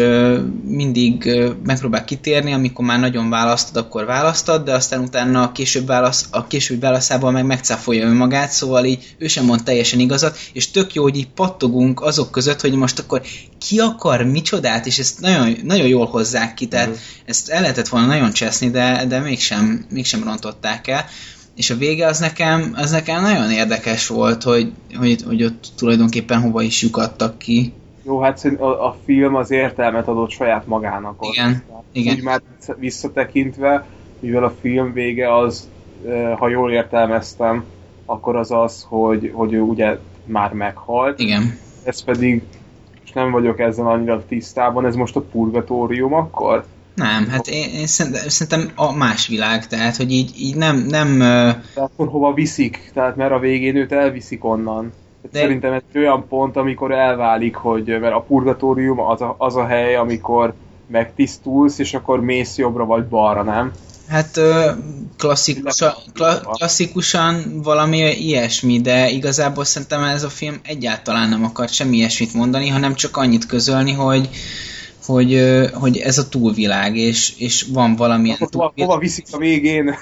mindig 0.63 1.39
megpróbál 1.63 2.03
kitérni, 2.03 2.53
amikor 2.53 2.85
már 2.85 2.99
nagyon 2.99 3.29
választod, 3.29 3.83
akkor 3.83 4.05
választod, 4.05 4.63
de 4.63 4.73
aztán 4.73 5.01
utána 5.01 5.41
a 5.41 5.51
később 5.51 5.85
válasz, 5.85 6.27
a 6.31 6.47
későbbi 6.47 6.79
válaszával 6.79 7.31
meg 7.31 7.45
megcáfolja 7.45 8.07
önmagát, 8.07 8.51
szóval 8.51 8.85
így 8.85 9.15
ő 9.17 9.27
sem 9.27 9.45
mond 9.45 9.63
teljesen 9.63 9.99
igazat, 9.99 10.37
és 10.53 10.71
tök 10.71 10.93
jó, 10.93 11.03
hogy 11.03 11.17
így 11.17 11.29
pattogunk 11.29 12.01
azok 12.01 12.31
között, 12.31 12.61
hogy 12.61 12.73
most 12.73 12.99
akkor 12.99 13.21
ki 13.59 13.79
akar 13.79 14.23
micsodát, 14.23 14.85
és 14.85 14.99
ezt 14.99 15.19
nagyon, 15.19 15.57
nagyon 15.63 15.87
jól 15.87 16.05
hozzák 16.05 16.53
ki, 16.53 16.67
tehát 16.67 16.97
ezt 17.25 17.49
el 17.49 17.61
lehetett 17.61 17.87
volna 17.87 18.07
nagyon 18.07 18.31
cseszni, 18.31 18.69
de, 18.69 19.05
de 19.07 19.19
mégsem, 19.19 19.85
mégsem 19.89 20.23
rontották 20.23 20.87
el 20.87 21.05
és 21.55 21.69
a 21.69 21.75
vége 21.75 22.07
az 22.07 22.19
nekem, 22.19 22.71
az 22.75 22.91
nekem 22.91 23.21
nagyon 23.21 23.51
érdekes 23.51 24.07
volt, 24.07 24.43
hogy, 24.43 24.71
hogy, 24.97 25.23
hogy 25.27 25.43
ott 25.43 25.67
tulajdonképpen 25.77 26.41
hova 26.41 26.61
is 26.61 26.81
lyukadtak 26.81 27.37
ki. 27.37 27.73
Jó, 28.05 28.19
hát 28.19 28.45
a, 28.59 28.85
a 28.87 28.95
film 29.05 29.35
az 29.35 29.51
értelmet 29.51 30.07
adott 30.07 30.29
saját 30.29 30.67
magának. 30.67 31.21
ott. 31.21 31.33
Igen, 31.33 31.63
Tehát 31.67 31.83
igen. 31.91 32.15
Úgy 32.15 32.23
már 32.23 32.41
visszatekintve, 32.77 33.85
mivel 34.19 34.43
a 34.43 34.53
film 34.61 34.93
vége 34.93 35.35
az, 35.37 35.69
ha 36.37 36.47
jól 36.47 36.71
értelmeztem, 36.71 37.63
akkor 38.05 38.35
az 38.35 38.51
az, 38.51 38.85
hogy, 38.87 39.31
hogy 39.33 39.53
ő 39.53 39.61
ugye 39.61 39.97
már 40.25 40.53
meghalt. 40.53 41.19
Igen. 41.19 41.57
Ez 41.83 42.03
pedig, 42.03 42.43
és 43.03 43.11
nem 43.11 43.31
vagyok 43.31 43.59
ezzel 43.59 43.87
annyira 43.87 44.25
tisztában, 44.25 44.85
ez 44.85 44.95
most 44.95 45.15
a 45.15 45.21
purgatórium 45.21 46.13
akkor? 46.13 46.65
Nem, 46.95 47.27
hát 47.27 47.47
én, 47.47 47.69
én 47.69 47.87
szerintem, 47.87 48.71
a 48.75 48.93
más 48.95 49.27
világ, 49.27 49.67
tehát 49.67 49.95
hogy 49.95 50.11
így, 50.11 50.31
így 50.37 50.55
nem, 50.55 50.77
nem 50.77 51.17
De 51.17 51.81
akkor 51.81 52.07
hova 52.07 52.33
viszik? 52.33 52.91
Tehát 52.93 53.15
mert 53.15 53.31
a 53.31 53.39
végén 53.39 53.75
őt 53.75 53.91
elviszik 53.91 54.43
onnan. 54.43 54.91
De- 55.31 55.39
Szerintem 55.39 55.73
ez 55.73 55.81
olyan 55.95 56.27
pont, 56.27 56.55
amikor 56.55 56.91
elválik, 56.91 57.55
hogy 57.55 57.85
mert 57.85 58.13
a 58.13 58.21
purgatórium 58.27 58.99
az 58.99 59.21
a, 59.21 59.35
az 59.37 59.55
a 59.55 59.65
hely, 59.65 59.95
amikor 59.95 60.53
megtisztulsz, 60.87 61.79
és 61.79 61.93
akkor 61.93 62.21
mész 62.21 62.57
jobbra 62.57 62.85
vagy 62.85 63.05
balra, 63.05 63.43
nem? 63.43 63.71
hát 64.07 64.37
ö, 64.37 64.71
klasszikusan, 65.17 65.93
kla, 66.13 66.39
klasszikusan 66.39 67.61
valami 67.63 67.97
ilyesmi, 67.97 68.81
de 68.81 69.09
igazából 69.09 69.63
szerintem 69.63 70.03
ez 70.03 70.23
a 70.23 70.29
film 70.29 70.59
egyáltalán 70.63 71.29
nem 71.29 71.43
akart 71.43 71.73
semmi 71.73 71.97
ilyesmit 71.97 72.33
mondani, 72.33 72.67
hanem 72.67 72.95
csak 72.95 73.17
annyit 73.17 73.45
közölni, 73.45 73.91
hogy 73.91 74.29
hogy, 75.05 75.41
hogy 75.73 75.97
ez 75.97 76.17
a 76.17 76.29
túlvilág, 76.29 76.97
és, 76.97 77.33
és 77.37 77.65
van 77.73 77.95
valamilyen 77.95 78.35
Akkor 78.35 78.47
hova, 78.51 78.65
túlvilág. 78.65 78.89
hova 78.89 78.99
viszik 78.99 79.25
a 79.31 79.37
végén? 79.37 79.95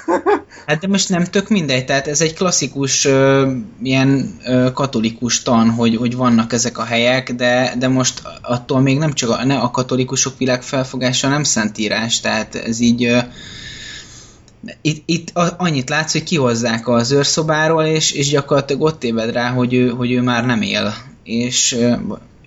Hát 0.65 0.79
de 0.79 0.87
most 0.87 1.09
nem 1.09 1.23
tök 1.23 1.49
mindegy, 1.49 1.85
tehát 1.85 2.07
ez 2.07 2.21
egy 2.21 2.33
klasszikus 2.33 3.07
ilyen 3.83 4.39
katolikus 4.73 5.41
tan, 5.41 5.69
hogy, 5.69 5.95
hogy 5.95 6.15
vannak 6.15 6.53
ezek 6.53 6.77
a 6.77 6.83
helyek, 6.83 7.33
de, 7.33 7.73
de 7.79 7.87
most 7.87 8.21
attól 8.41 8.79
még 8.79 8.97
nem 8.97 9.13
csak 9.13 9.29
a, 9.29 9.45
ne 9.45 9.57
a 9.57 9.71
katolikusok 9.71 10.37
világfelfogása 10.37 11.27
nem 11.27 11.43
szentírás, 11.43 12.19
tehát 12.19 12.55
ez 12.55 12.79
így 12.79 13.23
itt, 14.81 15.03
itt 15.05 15.31
annyit 15.57 15.89
látsz, 15.89 16.11
hogy 16.11 16.23
kihozzák 16.23 16.87
az 16.87 17.11
őrszobáról, 17.11 17.83
és, 17.83 18.11
és 18.11 18.29
gyakorlatilag 18.29 18.81
ott 18.81 18.99
téved 18.99 19.31
rá, 19.31 19.49
hogy 19.49 19.73
ő, 19.73 19.89
hogy 19.89 20.11
ő 20.11 20.21
már 20.21 20.45
nem 20.45 20.61
él. 20.61 20.93
És, 21.23 21.77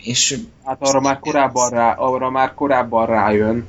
és 0.05 0.39
Hát 0.65 0.77
arra 0.81 1.01
már 1.01 1.19
korábban, 1.19 1.71
rá, 1.71 1.93
arra 1.93 2.31
már 2.31 2.55
korábban 2.55 3.07
rájön. 3.07 3.67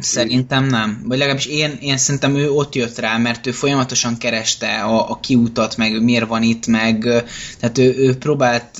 Szerintem 0.00 0.64
nem. 0.64 1.02
Vagy 1.04 1.18
legalábbis 1.18 1.46
én, 1.46 1.78
én 1.80 1.96
szerintem 1.96 2.36
ő 2.36 2.50
ott 2.50 2.74
jött 2.74 2.98
rá, 2.98 3.16
mert 3.16 3.46
ő 3.46 3.50
folyamatosan 3.50 4.18
kereste 4.18 4.82
a, 4.82 5.10
a 5.10 5.18
kiutat, 5.20 5.76
meg 5.76 6.02
miért 6.02 6.26
van 6.26 6.42
itt, 6.42 6.66
meg 6.66 7.00
tehát 7.60 7.78
ő, 7.78 7.94
ő 7.96 8.18
próbált 8.18 8.78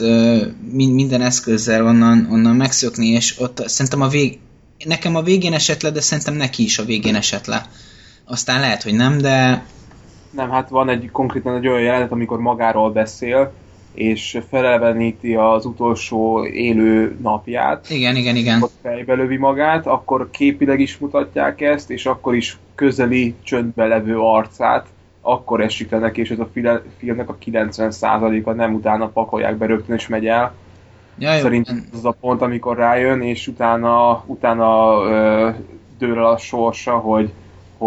minden 0.70 1.20
eszközzel 1.20 1.86
onnan, 1.86 2.28
onnan 2.30 2.56
megszökni, 2.56 3.06
és 3.06 3.40
ott 3.40 3.68
szerintem 3.68 4.00
a 4.00 4.08
vég... 4.08 4.38
Nekem 4.84 5.16
a 5.16 5.22
végén 5.22 5.52
esett 5.52 5.82
le, 5.82 5.90
de 5.90 6.00
szerintem 6.00 6.34
neki 6.34 6.62
is 6.62 6.78
a 6.78 6.84
végén 6.84 7.14
esett 7.14 7.46
le. 7.46 7.66
Aztán 8.24 8.60
lehet, 8.60 8.82
hogy 8.82 8.94
nem, 8.94 9.18
de 9.18 9.64
Nem, 10.30 10.50
hát 10.50 10.68
van 10.68 10.88
egy 10.88 11.08
konkrétan 11.12 11.56
egy 11.56 11.68
olyan 11.68 11.82
jelenet, 11.82 12.12
amikor 12.12 12.38
magáról 12.38 12.92
beszél, 12.92 13.52
és 13.94 14.38
feleleveníti 14.48 15.34
az 15.34 15.64
utolsó 15.64 16.46
élő 16.46 17.16
napját, 17.22 17.90
igen, 17.90 18.16
igen, 18.16 18.36
igen. 18.36 18.62
ott 18.62 18.72
fejbe 18.82 19.14
lövi 19.14 19.36
magát, 19.36 19.86
akkor 19.86 20.30
képileg 20.30 20.80
is 20.80 20.98
mutatják 20.98 21.60
ezt, 21.60 21.90
és 21.90 22.06
akkor 22.06 22.34
is 22.34 22.58
közeli 22.74 23.34
csöndbe 23.42 23.86
levő 23.86 24.18
arcát, 24.18 24.86
akkor 25.20 25.60
esik 25.60 25.90
le 25.90 25.98
neki, 25.98 26.20
és 26.20 26.30
ez 26.30 26.38
a 26.38 26.50
filmnek 26.98 27.28
a 27.28 27.36
90%-a 27.44 28.50
nem 28.50 28.74
utána 28.74 29.08
pakolják 29.08 29.56
be 29.56 29.66
rögtön, 29.66 29.96
és 29.96 30.08
megy 30.08 30.26
el. 30.26 30.54
Ja, 31.18 31.34
jó, 31.34 31.40
Szerintem 31.40 31.86
ez 31.92 31.98
az 31.98 32.04
a 32.04 32.16
pont, 32.20 32.42
amikor 32.42 32.76
rájön, 32.76 33.22
és 33.22 33.46
utána, 33.46 34.24
utána 34.26 35.02
ö, 35.02 35.50
dől 35.98 36.18
el 36.18 36.26
a 36.26 36.36
sorsa, 36.36 36.92
hogy, 36.92 37.32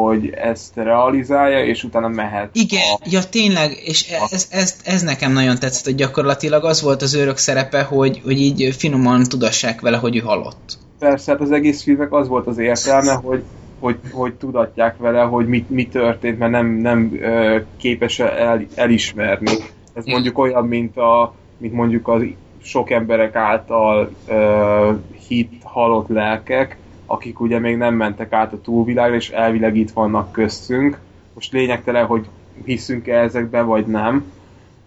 hogy 0.06 0.30
ezt 0.30 0.72
realizálja, 0.76 1.66
és 1.66 1.84
utána 1.84 2.08
mehet. 2.08 2.50
Igen, 2.54 2.82
A, 2.94 3.00
ja 3.10 3.24
tényleg, 3.24 3.82
és 3.84 4.10
ez, 4.30 4.48
ez, 4.52 4.76
ez 4.84 5.02
nekem 5.02 5.32
nagyon 5.32 5.60
tetszett, 5.60 5.86
hogy 5.86 5.96
gyakorlatilag 5.96 6.64
az 6.64 6.82
volt 6.82 7.02
az 7.02 7.16
őrök 7.16 7.38
szerepe, 7.38 7.82
hogy, 7.82 8.22
hogy 8.24 8.40
így 8.40 8.76
finoman 8.78 9.24
tudassák 9.24 9.82
vele, 9.82 9.98
hogy 9.98 10.16
ő 10.16 10.20
halott. 10.20 10.78
persze, 11.00 11.32
hát 11.32 11.42
az 11.42 11.52
egész 11.52 11.84
filmnek 11.84 12.14
az 12.14 12.28
volt 12.28 12.48
az 12.48 12.58
értelme, 12.58 13.14
hogy, 13.14 13.44
hogy, 13.80 13.98
hogy 14.12 14.34
tudatják 14.34 14.98
vele, 14.98 15.22
hogy 15.22 15.48
mi, 15.48 15.66
mi 15.70 15.88
történt, 15.88 16.40
mert 16.40 16.52
nem, 16.52 16.68
nem 16.68 17.18
ö, 17.22 17.58
képes 17.78 18.20
el, 18.20 18.66
elismerni. 18.76 19.52
Ez 19.94 20.06
mondjuk 20.06 20.38
olyan, 20.38 20.68
mint, 20.68 20.98
a, 20.98 21.34
mint 21.58 21.74
mondjuk 21.74 22.08
az 22.08 22.22
sok 22.64 22.90
emberek 22.92 23.36
által 23.36 24.10
ö, 24.28 24.92
hit 25.28 25.52
halott 25.64 26.08
lelkek, 26.08 26.78
akik 27.08 27.40
ugye 27.40 27.60
még 27.60 27.78
nem 27.78 27.96
mentek 27.96 28.34
át 28.34 28.54
a 28.54 28.62
túlvilágra, 28.62 29.16
és 29.16 29.30
elvileg 29.30 29.76
itt 29.76 29.92
vannak 29.92 30.32
köztünk. 30.32 31.00
Most 31.34 31.52
lényegtelen, 31.52 32.06
hogy 32.06 32.28
hiszünk-e 32.66 33.20
ezekbe, 33.20 33.62
vagy 33.62 33.86
nem, 33.86 34.32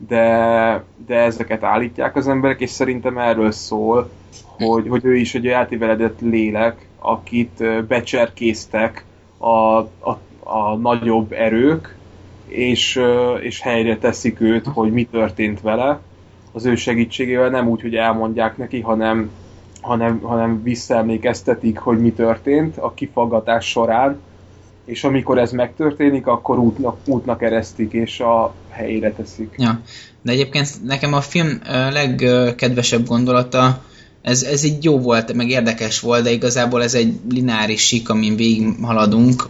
de, 0.09 0.85
de 1.07 1.17
ezeket 1.17 1.63
állítják 1.63 2.17
az 2.17 2.29
emberek, 2.29 2.61
és 2.61 2.71
szerintem 2.71 3.19
erről 3.19 3.51
szól, 3.51 4.11
hogy, 4.59 4.89
hogy 4.89 5.05
ő 5.05 5.17
is 5.17 5.35
egy 5.35 5.47
eltéveledett 5.47 6.21
lélek, 6.21 6.87
akit 6.99 7.61
ö, 7.61 7.83
becserkéztek 7.89 9.05
a, 9.39 9.49
a, 9.49 10.19
a 10.39 10.77
nagyobb 10.77 11.33
erők, 11.33 11.97
és, 12.47 13.01
és 13.41 13.61
helyre 13.61 13.99
teszik 13.99 14.41
őt, 14.41 14.67
hogy 14.67 14.93
mi 14.93 15.05
történt 15.05 15.61
vele. 15.61 16.01
az 16.53 16.65
ő 16.65 16.75
segítségével, 16.75 17.49
nem 17.49 17.69
úgy, 17.69 17.81
hogy 17.81 17.95
elmondják 17.95 18.57
neki, 18.57 18.81
hanem, 18.81 19.31
hanem, 19.81 20.21
hanem 20.21 20.63
visszaemlékeztetik, 20.63 21.79
hogy 21.79 22.01
mi 22.01 22.13
történt 22.13 22.77
a 22.77 22.95
kifaggatás 22.95 23.69
során, 23.69 24.19
és 24.85 25.05
amikor 25.05 25.39
ez 25.39 25.53
megtörténik, 25.53 26.27
akkor 26.27 26.59
útnak, 26.59 26.99
útnak 27.05 27.43
eresztik, 27.43 27.93
és 27.93 28.21
a 28.21 28.55
helyére 28.69 29.13
teszik. 29.13 29.55
Ja. 29.57 29.81
De 30.23 30.33
egyébként 30.33 30.69
nekem 30.85 31.13
a 31.13 31.21
film 31.21 31.61
legkedvesebb 31.91 33.07
gondolata, 33.07 33.83
ez, 34.23 34.43
ez 34.43 34.63
így 34.63 34.85
jó 34.85 34.99
volt, 34.99 35.33
meg 35.33 35.49
érdekes 35.49 36.01
volt, 36.01 36.23
de 36.23 36.31
igazából 36.31 36.83
ez 36.83 36.95
egy 36.95 37.15
lineáris 37.31 37.87
sík, 37.87 38.09
amin 38.09 38.37
végig 38.37 38.69
haladunk, 38.83 39.49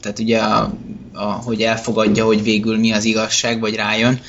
tehát 0.00 0.18
ugye, 0.18 0.38
a, 0.38 0.74
a, 1.12 1.24
hogy 1.24 1.62
elfogadja, 1.62 2.24
hogy 2.24 2.42
végül 2.42 2.78
mi 2.78 2.92
az 2.92 3.04
igazság, 3.04 3.60
vagy 3.60 3.74
rájön, 3.74 4.20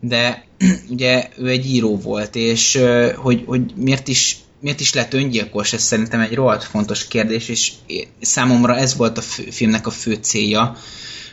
de 0.00 0.44
ugye 0.94 1.28
ő 1.38 1.48
egy 1.48 1.66
író 1.66 1.96
volt, 1.96 2.36
és 2.36 2.80
hogy, 3.16 3.42
hogy 3.46 3.62
miért 3.74 4.08
is 4.08 4.36
miért 4.60 4.80
is 4.80 4.94
lett 4.94 5.14
öngyilkos, 5.14 5.72
ez 5.72 5.82
szerintem 5.82 6.20
egy 6.20 6.34
rohadt 6.34 6.64
fontos 6.64 7.08
kérdés, 7.08 7.48
és 7.48 7.72
számomra 8.20 8.76
ez 8.76 8.96
volt 8.96 9.18
a 9.18 9.22
fő, 9.22 9.50
filmnek 9.50 9.86
a 9.86 9.90
fő 9.90 10.14
célja, 10.14 10.76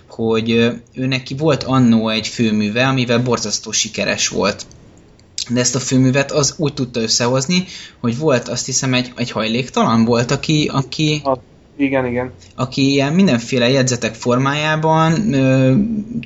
hogy 0.09 0.49
ő 0.93 1.05
neki 1.05 1.35
volt 1.35 1.63
annó 1.63 2.09
egy 2.09 2.27
főműve, 2.27 2.87
amivel 2.87 3.19
borzasztó 3.19 3.71
sikeres 3.71 4.27
volt. 4.27 4.65
De 5.49 5.59
ezt 5.59 5.75
a 5.75 5.79
főművet 5.79 6.31
az 6.31 6.53
úgy 6.57 6.73
tudta 6.73 6.99
összehozni, 6.99 7.65
hogy 7.99 8.17
volt 8.17 8.47
azt 8.47 8.65
hiszem 8.65 8.93
egy, 8.93 9.11
egy 9.15 9.31
hajléktalan 9.31 10.05
volt, 10.05 10.31
aki, 10.31 10.69
aki, 10.73 11.21
igen, 11.77 12.05
igen. 12.05 12.31
Aki 12.55 12.91
ilyen 12.91 13.13
mindenféle 13.13 13.69
jegyzetek 13.69 14.13
formájában 14.13 15.33
ö, 15.33 15.75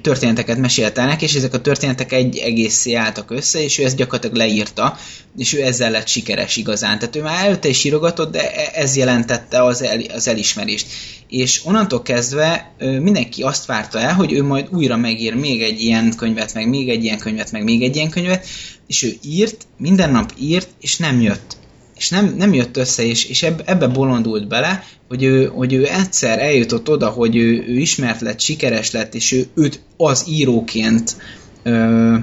történeteket 0.02 0.58
mesélt 0.58 0.98
el 0.98 1.18
és 1.20 1.36
ezek 1.36 1.54
a 1.54 1.62
történetek 1.62 2.12
egy 2.12 2.38
egészé 2.38 2.94
álltak 2.94 3.32
össze, 3.32 3.64
és 3.64 3.80
ő 3.80 3.84
ezt 3.84 3.96
gyakorlatilag 3.96 4.36
leírta, 4.36 4.98
és 5.38 5.54
ő 5.54 5.64
ezzel 5.64 5.92
lett 5.92 6.08
sikeres 6.08 6.56
igazán. 6.58 7.00
Tehát 7.00 7.16
ő 7.16 7.22
már 7.22 7.46
előtte 7.46 7.68
is 7.68 7.84
írogatott, 7.84 8.32
de 8.32 8.52
e, 8.52 8.72
ez 8.74 8.96
jelentette 8.96 9.64
az, 9.64 9.82
el, 9.82 10.00
az 10.14 10.28
elismerést. 10.28 10.88
És 11.28 11.66
onnantól 11.66 12.02
kezdve 12.02 12.74
ö, 12.78 13.00
mindenki 13.00 13.44
azt 13.44 13.66
várta 13.66 14.00
el, 14.00 14.14
hogy 14.14 14.32
ő 14.34 14.44
majd 14.44 14.68
újra 14.72 14.98
megír 14.98 15.36
még 15.36 15.62
egy 15.62 15.82
ilyen 15.82 16.16
könyvet, 16.16 16.54
meg 16.54 16.70
még 16.70 16.90
egy 16.90 17.04
ilyen 17.04 17.20
könyvet, 17.20 17.52
meg 17.52 17.64
még 17.64 17.82
egy 17.84 17.96
ilyen 17.96 18.10
könyvet, 18.10 18.48
és 18.88 19.04
ő 19.04 19.14
írt, 19.24 19.68
minden 19.78 20.12
nap 20.12 20.32
írt, 20.40 20.68
és 20.80 20.98
nem 20.98 21.22
jött 21.22 21.57
és 21.98 22.10
nem, 22.10 22.36
nem 22.38 22.54
jött 22.54 22.78
össze, 22.78 23.04
és, 23.04 23.26
és 23.26 23.44
ebbe, 23.44 23.64
ebbe 23.66 23.88
bolondult 23.88 24.48
bele, 24.48 24.84
hogy 25.08 25.24
ő, 25.24 25.46
hogy 25.46 25.74
ő 25.74 25.88
egyszer 25.88 26.40
eljutott 26.40 26.90
oda, 26.90 27.10
hogy 27.10 27.36
ő, 27.36 27.66
ő 27.68 27.78
ismert 27.78 28.22
lett, 28.22 28.40
sikeres 28.40 28.92
lett, 28.92 29.16
és 29.16 29.32
ő, 29.32 29.48
őt 29.54 29.82
az 29.98 30.26
íróként 30.28 31.16
ö, 31.64 32.16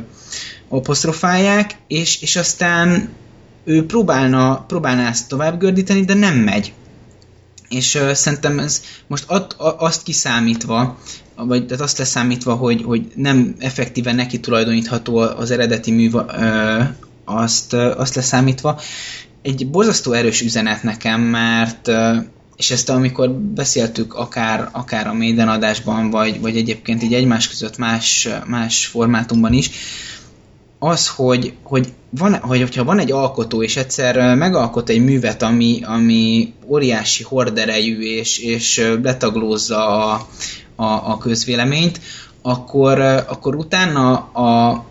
apostrofálják, 0.69 1.77
és, 1.89 2.23
és 2.23 2.37
aztán 2.37 3.09
ő 3.65 3.87
próbálna, 3.87 4.65
próbálná 4.69 5.09
ezt 5.09 5.29
tovább 5.29 5.59
gördíteni, 5.59 6.05
de 6.05 6.15
nem 6.15 6.37
megy. 6.37 6.73
És 7.69 7.95
ö, 7.95 8.15
szerintem 8.15 8.59
ez 8.59 8.83
most 9.07 9.25
at, 9.27 9.53
a, 9.53 9.77
azt 9.79 10.03
kiszámítva, 10.03 10.99
vagy 11.37 11.67
tehát 11.67 11.83
azt 11.83 11.99
leszámítva, 11.99 12.55
hogy, 12.55 12.83
hogy 12.83 13.13
nem 13.15 13.55
effektíve 13.59 14.13
neki 14.13 14.41
tulajdonítható 14.41 15.17
az 15.17 15.51
eredeti 15.51 15.91
mű, 15.91 16.11
ö, 16.13 16.83
azt, 17.25 17.73
azt 17.73 18.15
leszámítva, 18.15 18.81
egy 19.45 19.71
borzasztó 19.71 20.13
erős 20.13 20.41
üzenet 20.41 20.83
nekem, 20.83 21.21
mert 21.21 21.91
és 22.57 22.71
ezt 22.71 22.89
amikor 22.89 23.31
beszéltük 23.31 24.15
akár, 24.15 24.69
akár 24.73 25.07
a 25.07 25.13
Maiden 25.13 25.49
adásban, 25.49 26.11
vagy, 26.11 26.41
vagy 26.41 26.57
egyébként 26.57 27.03
így 27.03 27.15
egymás 27.15 27.49
között 27.49 27.79
más, 27.79 28.29
más 28.47 28.87
formátumban 28.87 29.53
is, 29.53 29.71
az, 30.79 31.09
hogy, 31.09 31.53
hogy, 31.63 31.93
van, 32.11 32.35
hogy 32.35 32.61
hogyha 32.61 32.85
van 32.85 32.99
egy 32.99 33.13
alkotó, 33.13 33.63
és 33.63 33.77
egyszer 33.77 34.37
megalkot 34.37 34.89
egy 34.89 35.05
művet, 35.05 35.43
ami, 35.43 35.81
ami 35.83 36.53
óriási 36.67 37.23
horderejű, 37.23 38.01
és, 38.01 38.39
és 38.39 38.91
letaglózza 39.03 40.11
a, 40.13 40.29
a, 40.77 40.85
a 40.85 41.19
közvéleményt, 41.19 42.01
akkor, 42.43 43.01
akkor 43.29 43.55
utána 43.55 44.13
a, 44.17 44.85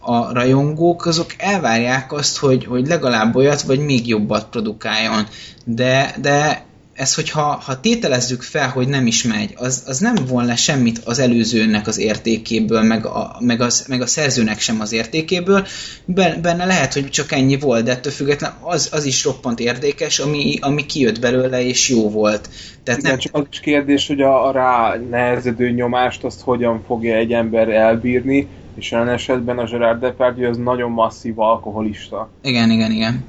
a 0.00 0.32
rajongók 0.32 1.06
azok 1.06 1.34
elvárják 1.38 2.12
azt, 2.12 2.38
hogy, 2.38 2.64
hogy 2.64 2.86
legalább 2.86 3.36
olyat, 3.36 3.62
vagy 3.62 3.78
még 3.78 4.08
jobbat 4.08 4.48
produkáljon. 4.50 5.26
De, 5.64 6.14
de 6.20 6.64
ez, 7.00 7.14
hogyha 7.14 7.42
ha 7.42 7.80
tételezzük 7.80 8.42
fel, 8.42 8.68
hogy 8.68 8.88
nem 8.88 9.06
is 9.06 9.22
megy, 9.22 9.52
az, 9.56 9.84
az 9.86 9.98
nem 9.98 10.14
volna 10.28 10.56
semmit 10.56 10.98
az 10.98 11.18
előzőnek 11.18 11.86
az 11.86 11.98
értékéből, 11.98 12.82
meg 12.82 13.06
a, 13.06 13.36
meg, 13.40 13.60
az, 13.60 13.86
meg 13.88 14.00
a 14.00 14.06
szerzőnek 14.06 14.60
sem 14.60 14.80
az 14.80 14.92
értékéből. 14.92 15.66
Benne 16.04 16.64
lehet, 16.64 16.92
hogy 16.92 17.08
csak 17.08 17.32
ennyi 17.32 17.58
volt, 17.58 17.84
de 17.84 17.90
ettől 17.90 18.12
függetlenül 18.12 18.56
az, 18.60 18.88
az 18.92 19.04
is 19.04 19.24
roppant 19.24 19.60
érdekes, 19.60 20.18
ami, 20.18 20.58
ami 20.60 20.86
kijött 20.86 21.20
belőle, 21.20 21.64
és 21.64 21.88
jó 21.88 22.10
volt. 22.10 22.48
Tehát 22.84 23.00
Igen, 23.00 23.10
nem... 23.10 23.20
csak 23.20 23.34
az 23.34 23.44
is 23.50 23.60
kérdés, 23.60 24.06
hogy 24.06 24.20
a, 24.20 24.46
a 24.46 24.52
rá 24.52 24.96
nehezedő 25.10 25.70
nyomást 25.70 26.24
azt 26.24 26.40
hogyan 26.40 26.82
fogja 26.86 27.14
egy 27.14 27.32
ember 27.32 27.68
elbírni, 27.68 28.48
és 28.80 28.92
olyan 28.92 29.08
esetben 29.08 29.58
a 29.58 29.64
Gerard 29.64 30.00
Depardieu 30.00 30.48
az 30.48 30.56
nagyon 30.56 30.90
masszív 30.90 31.38
alkoholista. 31.38 32.28
Igen, 32.42 32.70
igen, 32.70 32.90
igen. 32.90 33.24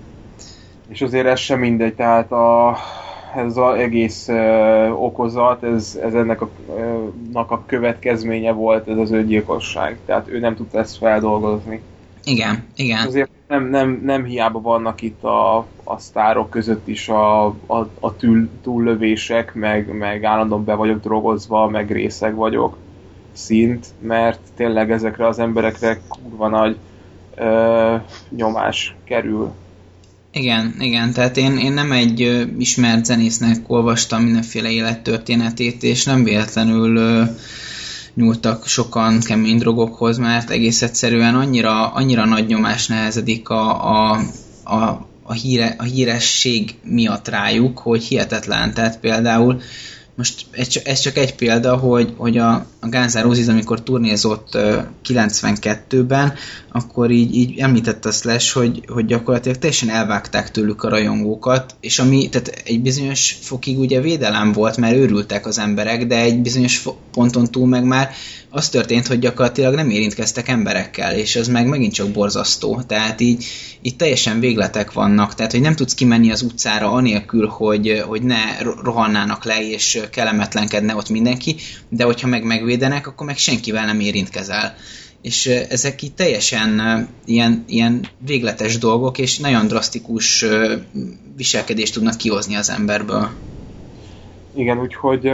És 0.87 1.01
azért 1.01 1.25
ez 1.25 1.39
sem 1.39 1.59
mindegy, 1.59 1.93
tehát 1.93 2.31
a, 2.31 2.77
ez 3.35 3.57
az 3.57 3.75
egész 3.75 4.27
uh, 4.27 5.03
okozat, 5.03 5.63
ez, 5.63 5.99
ez 6.03 6.13
ennek 6.13 6.41
a, 6.41 6.49
uh, 7.33 7.51
a 7.51 7.65
következménye 7.65 8.51
volt 8.51 8.87
ez 8.87 8.97
az 8.97 9.11
öngyilkosság. 9.11 9.97
Tehát 10.05 10.27
ő 10.27 10.39
nem 10.39 10.55
tudta 10.55 10.79
ezt 10.79 10.97
feldolgozni. 10.97 11.81
Igen, 12.23 12.63
igen. 12.75 13.07
Azért 13.07 13.29
nem, 13.47 13.69
nem, 13.69 14.01
nem 14.03 14.23
hiába 14.23 14.61
vannak 14.61 15.01
itt 15.01 15.23
a, 15.23 15.57
a 15.83 15.97
sztárok 15.97 16.49
között 16.49 16.87
is 16.87 17.09
a, 17.09 17.45
a, 17.45 17.89
a 17.99 18.15
tül, 18.15 18.49
túllövések, 18.63 19.53
meg, 19.53 19.97
meg 19.97 20.23
állandóan 20.23 20.63
be 20.63 20.73
vagyok 20.73 21.01
drogozva, 21.01 21.67
meg 21.67 21.91
részeg 21.91 22.35
vagyok 22.35 22.77
szint, 23.33 23.85
mert 24.01 24.39
tényleg 24.55 24.91
ezekre 24.91 25.27
az 25.27 25.39
emberekre 25.39 25.99
kurva 26.07 26.47
nagy 26.47 26.77
ö, 27.35 27.95
nyomás 28.29 28.95
kerül. 29.03 29.51
Igen, 30.31 30.75
igen, 30.79 31.13
tehát 31.13 31.37
én, 31.37 31.57
én 31.57 31.73
nem 31.73 31.91
egy 31.91 32.21
ö, 32.21 32.43
ismert 32.57 33.05
zenésznek 33.05 33.57
olvastam 33.67 34.23
mindenféle 34.23 34.69
élettörténetét, 34.69 35.83
és 35.83 36.03
nem 36.03 36.23
véletlenül 36.23 36.95
ö, 36.95 37.23
nyúltak 38.13 38.67
sokan 38.67 39.19
kemény 39.19 39.57
drogokhoz, 39.57 40.17
mert 40.17 40.49
egész 40.49 40.81
egyszerűen 40.81 41.35
annyira, 41.35 41.87
annyira 41.87 42.25
nagy 42.25 42.47
nyomás 42.47 42.87
nehezedik 42.87 43.49
a, 43.49 43.89
a, 43.89 44.19
a, 44.63 45.07
a, 45.23 45.33
híre, 45.33 45.75
a 45.77 45.83
híresség 45.83 46.75
miatt 46.83 47.27
rájuk, 47.27 47.79
hogy 47.79 48.03
hihetetlen. 48.03 48.73
Tehát 48.73 48.99
például 48.99 49.61
most 50.15 50.45
ez 50.83 50.99
csak 50.99 51.17
egy 51.17 51.35
példa, 51.35 51.75
hogy, 51.75 52.13
hogy 52.17 52.37
a, 52.37 52.53
a 52.79 52.87
N' 52.87 53.21
Roses, 53.21 53.47
amikor 53.47 53.83
turnézott 53.83 54.55
uh, 54.55 54.83
92-ben, 55.07 56.33
akkor 56.71 57.11
így, 57.11 57.35
így 57.35 57.59
említett 57.59 58.05
a 58.05 58.11
Slash, 58.11 58.53
hogy, 58.53 58.83
hogy 58.87 59.05
gyakorlatilag 59.05 59.57
teljesen 59.57 59.89
elvágták 59.89 60.51
tőlük 60.51 60.83
a 60.83 60.89
rajongókat, 60.89 61.75
és 61.79 61.99
ami, 61.99 62.29
tehát 62.29 62.61
egy 62.65 62.81
bizonyos 62.81 63.37
fokig 63.41 63.79
ugye 63.79 64.01
védelem 64.01 64.51
volt, 64.51 64.77
mert 64.77 64.95
őrültek 64.95 65.45
az 65.45 65.59
emberek, 65.59 66.07
de 66.07 66.19
egy 66.19 66.41
bizonyos 66.41 66.83
ponton 67.11 67.51
túl 67.51 67.67
meg 67.67 67.83
már 67.83 68.09
az 68.53 68.69
történt, 68.69 69.07
hogy 69.07 69.19
gyakorlatilag 69.19 69.75
nem 69.75 69.89
érintkeztek 69.89 70.47
emberekkel, 70.47 71.15
és 71.15 71.35
az 71.35 71.47
meg 71.47 71.67
megint 71.67 71.93
csak 71.93 72.09
borzasztó. 72.09 72.81
Tehát 72.87 73.21
így, 73.21 73.45
így 73.81 73.95
teljesen 73.95 74.39
végletek 74.39 74.91
vannak, 74.91 75.35
tehát 75.35 75.51
hogy 75.51 75.61
nem 75.61 75.75
tudsz 75.75 75.93
kimenni 75.93 76.31
az 76.31 76.41
utcára 76.41 76.91
anélkül, 76.91 77.47
hogy, 77.47 78.03
hogy 78.07 78.21
ne 78.21 78.61
rohannának 78.83 79.45
le, 79.45 79.69
és 79.69 80.01
kellemetlenkedne 80.11 80.95
ott 80.95 81.09
mindenki, 81.09 81.55
de 81.89 82.03
hogyha 82.03 82.27
meg 82.27 82.43
megvédenek, 82.43 83.07
akkor 83.07 83.25
meg 83.25 83.37
senkivel 83.37 83.85
nem 83.85 83.99
érintkezel. 83.99 84.75
És 85.21 85.45
ezek 85.45 86.01
így 86.01 86.13
teljesen 86.13 86.81
ilyen, 87.25 87.63
ilyen 87.67 88.05
végletes 88.25 88.77
dolgok, 88.77 89.17
és 89.17 89.37
nagyon 89.37 89.67
drasztikus 89.67 90.45
viselkedést 91.35 91.93
tudnak 91.93 92.17
kihozni 92.17 92.55
az 92.55 92.69
emberből. 92.69 93.29
Igen, 94.55 94.79
úgyhogy 94.79 95.31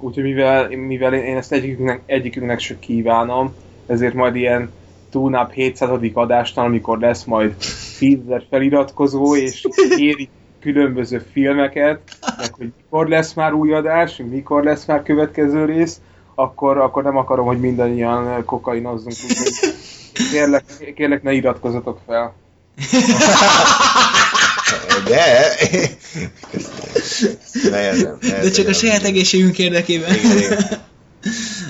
úgyhogy 0.00 0.22
mivel, 0.22 0.68
mivel 0.68 1.14
én 1.14 1.36
ezt 1.36 1.52
egyikünknek, 1.52 2.00
egyikünknek 2.06 2.58
se 2.58 2.78
kívánom, 2.78 3.54
ezért 3.86 4.14
majd 4.14 4.36
ilyen 4.36 4.70
túlnap 5.10 5.52
700. 5.52 5.90
adástan, 6.12 6.64
amikor 6.64 6.98
lesz 6.98 7.24
majd 7.24 7.54
10 7.98 8.18
feliratkozó, 8.50 9.36
és 9.36 9.66
éri 9.96 10.28
különböző 10.60 11.18
filmeket, 11.32 12.00
meg 12.38 12.54
hogy 12.54 12.72
mikor 12.76 13.08
lesz 13.08 13.32
már 13.34 13.52
új 13.52 13.72
adás, 13.72 14.22
mikor 14.30 14.64
lesz 14.64 14.84
már 14.84 15.02
következő 15.02 15.64
rész, 15.64 16.00
akkor, 16.34 16.78
akkor 16.78 17.02
nem 17.02 17.16
akarom, 17.16 17.46
hogy 17.46 17.60
mindannyian 17.60 18.44
kokainozzunk. 18.44 19.16
Kérlek, 20.30 20.64
kérlek 20.94 21.22
ne 21.22 21.32
iratkozzatok 21.32 21.98
fel. 22.06 22.34
De... 25.04 25.56
Nehezen, 27.70 28.18
nehezen, 28.20 28.42
De 28.42 28.50
csak 28.50 28.68
a 28.68 28.72
saját 28.72 29.02
egészségünk 29.02 29.58
érdekében. 29.58 30.14
Igen, 30.14 30.36
igen. 30.38 30.88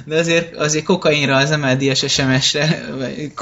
De 0.06 0.16
azért, 0.16 0.56
azért 0.56 0.84
kokainra 0.84 1.36
az 1.36 1.50
MLDS 1.50 2.04
SMS-re, 2.08 2.84
vagy... 2.98 3.32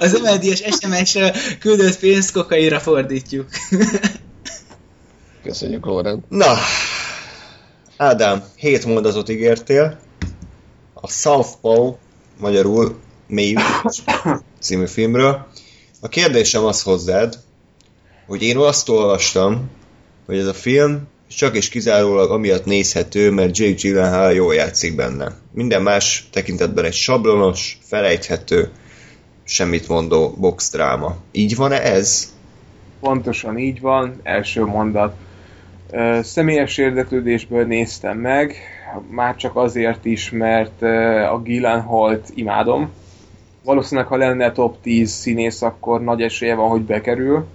Az 0.00 0.14
emeldies 0.14 0.62
SMS-re 0.80 1.34
küldött 1.58 1.98
pénzt 1.98 2.32
kokaira 2.32 2.80
fordítjuk. 2.80 3.48
Köszönjük, 5.42 5.86
Lórend. 5.86 6.22
Na, 6.28 6.56
Ádám, 7.96 8.44
hét 8.56 8.84
mondatot 8.84 9.28
ígértél. 9.28 9.98
A 10.94 11.08
Southpaw, 11.08 11.94
magyarul 12.38 12.98
Mély 13.26 13.54
című 14.60 14.86
filmről. 14.86 15.46
A 16.00 16.08
kérdésem 16.08 16.64
az 16.64 16.82
hozzád, 16.82 17.38
hogy 18.28 18.42
én 18.42 18.56
azt 18.56 18.88
olvastam, 18.88 19.70
hogy 20.26 20.38
ez 20.38 20.46
a 20.46 20.54
film 20.54 21.08
csak 21.28 21.56
és 21.56 21.68
kizárólag 21.68 22.30
amiatt 22.30 22.64
nézhető, 22.64 23.30
mert 23.30 23.58
Jake 23.58 23.74
Gyllenhaal 23.74 24.32
jól 24.32 24.54
játszik 24.54 24.94
benne. 24.94 25.32
Minden 25.52 25.82
más 25.82 26.28
tekintetben 26.32 26.84
egy 26.84 26.92
sablonos, 26.92 27.78
felejthető, 27.82 28.70
semmit 29.44 29.88
mondó 29.88 30.34
box 30.38 30.70
dráma. 30.70 31.16
Így 31.32 31.56
van-e 31.56 31.82
ez? 31.82 32.34
Pontosan 33.00 33.58
így 33.58 33.80
van, 33.80 34.20
első 34.22 34.64
mondat. 34.64 35.16
Ö, 35.90 36.18
személyes 36.22 36.78
érdeklődésből 36.78 37.66
néztem 37.66 38.18
meg, 38.18 38.56
már 39.10 39.36
csak 39.36 39.56
azért 39.56 40.04
is, 40.04 40.30
mert 40.30 40.82
a 41.32 41.40
Gyllenhaalt 41.44 42.30
imádom. 42.34 42.90
Valószínűleg, 43.64 44.08
ha 44.08 44.16
lenne 44.16 44.52
top 44.52 44.76
10 44.82 45.10
színész, 45.10 45.62
akkor 45.62 46.02
nagy 46.02 46.22
esélye 46.22 46.54
van, 46.54 46.68
hogy 46.68 46.82
bekerül. 46.82 47.46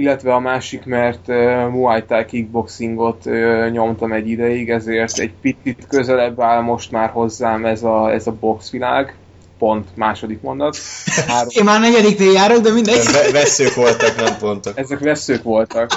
Illetve 0.00 0.34
a 0.34 0.38
másik, 0.38 0.84
mert 0.84 1.28
uh, 1.28 1.68
Muay 1.68 2.04
Thai 2.04 2.24
kickboxingot 2.24 3.26
uh, 3.26 3.70
nyomtam 3.70 4.12
egy 4.12 4.28
ideig, 4.28 4.70
ezért 4.70 5.18
egy 5.18 5.32
picit 5.40 5.86
közelebb 5.88 6.40
áll 6.40 6.60
most 6.60 6.90
már 6.90 7.10
hozzám 7.10 7.64
ez 7.64 7.82
a, 7.82 8.12
ez 8.12 8.26
a 8.26 8.32
boxvilág. 8.40 9.14
Pont, 9.58 9.88
második 9.94 10.40
mondat. 10.40 10.76
Három. 11.26 11.48
Én 11.48 11.64
már 11.64 11.80
negyediknél 11.80 12.32
járok, 12.32 12.62
de 12.62 12.72
mindegy. 12.72 13.04
Ve- 13.12 13.30
veszők 13.30 13.74
voltak, 13.74 14.16
nem 14.16 14.38
pontok. 14.38 14.78
Ezek 14.78 14.98
veszők 14.98 15.42
voltak. 15.42 15.90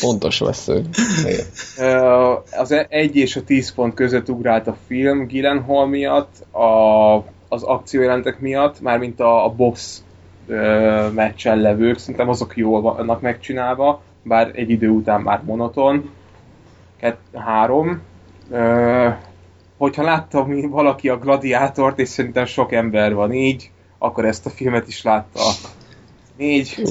Pontos 0.00 0.38
vesző. 0.38 0.84
Az 2.56 2.74
egy 2.88 3.16
és 3.16 3.36
a 3.36 3.42
10 3.42 3.74
pont 3.74 3.94
között 3.94 4.28
ugrált 4.28 4.66
a 4.66 4.76
film 4.86 5.26
Gyllenhaal 5.26 5.86
miatt, 5.86 6.54
a, 6.54 7.16
az 7.48 7.62
akciójelentek 7.62 8.40
miatt, 8.40 8.80
mármint 8.80 9.20
a, 9.20 9.44
a 9.44 9.48
box 9.48 10.02
ö, 10.46 11.08
meccsen 11.14 11.58
levők, 11.58 11.98
szerintem 11.98 12.28
azok 12.28 12.56
jól 12.56 12.80
vannak 12.80 13.20
megcsinálva, 13.20 14.02
bár 14.22 14.50
egy 14.54 14.70
idő 14.70 14.88
után 14.88 15.20
már 15.20 15.42
monoton. 15.44 16.10
Kett, 17.00 17.20
három. 17.34 18.02
Ö, 18.50 19.08
hogyha 19.76 20.02
látta 20.02 20.44
mi- 20.44 20.66
valaki 20.66 21.08
a 21.08 21.18
Gladiátort, 21.18 21.98
és 21.98 22.08
szerintem 22.08 22.44
sok 22.44 22.72
ember 22.72 23.14
van 23.14 23.32
így, 23.32 23.70
akkor 23.98 24.24
ezt 24.24 24.46
a 24.46 24.50
filmet 24.50 24.88
is 24.88 25.02
látta. 25.02 25.40
Négy, 26.36 26.82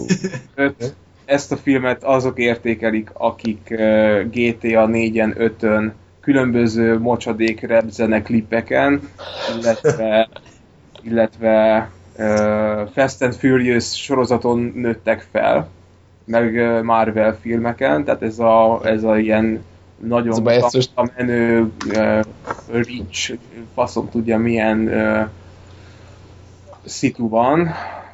öt, 0.55 0.95
ezt 1.25 1.51
a 1.51 1.57
filmet 1.57 2.03
azok 2.03 2.39
értékelik, 2.39 3.09
akik 3.13 3.67
uh, 3.71 4.21
GTA 4.29 4.87
4-en, 4.91 5.53
5-ön 5.59 5.93
különböző 6.21 6.99
mocsadék 6.99 7.61
repzene 7.61 8.21
klipeken, 8.21 9.09
illetve, 9.57 10.29
illetve 11.01 11.89
Fast 12.93 13.21
and 13.21 13.33
Furious 13.33 13.95
sorozaton 13.95 14.71
nőttek 14.75 15.27
fel, 15.31 15.69
meg 16.25 16.81
Marvel 16.83 17.37
filmeken, 17.41 18.03
tehát 18.03 18.21
ez 18.21 18.39
a, 18.39 18.81
ez 18.83 19.03
a 19.03 19.17
ilyen 19.17 19.63
Ez 20.01 20.07
nagyon 20.07 20.33
a 20.33 20.41
basszus. 20.41 20.89
a 20.95 21.09
menő 21.17 21.71
uh, 21.87 22.19
rich, 22.71 23.37
faszom 23.73 24.09
tudja 24.09 24.37
milyen 24.37 24.79
uh, 24.79 25.27
szitu 26.85 27.29
van, 27.29 27.69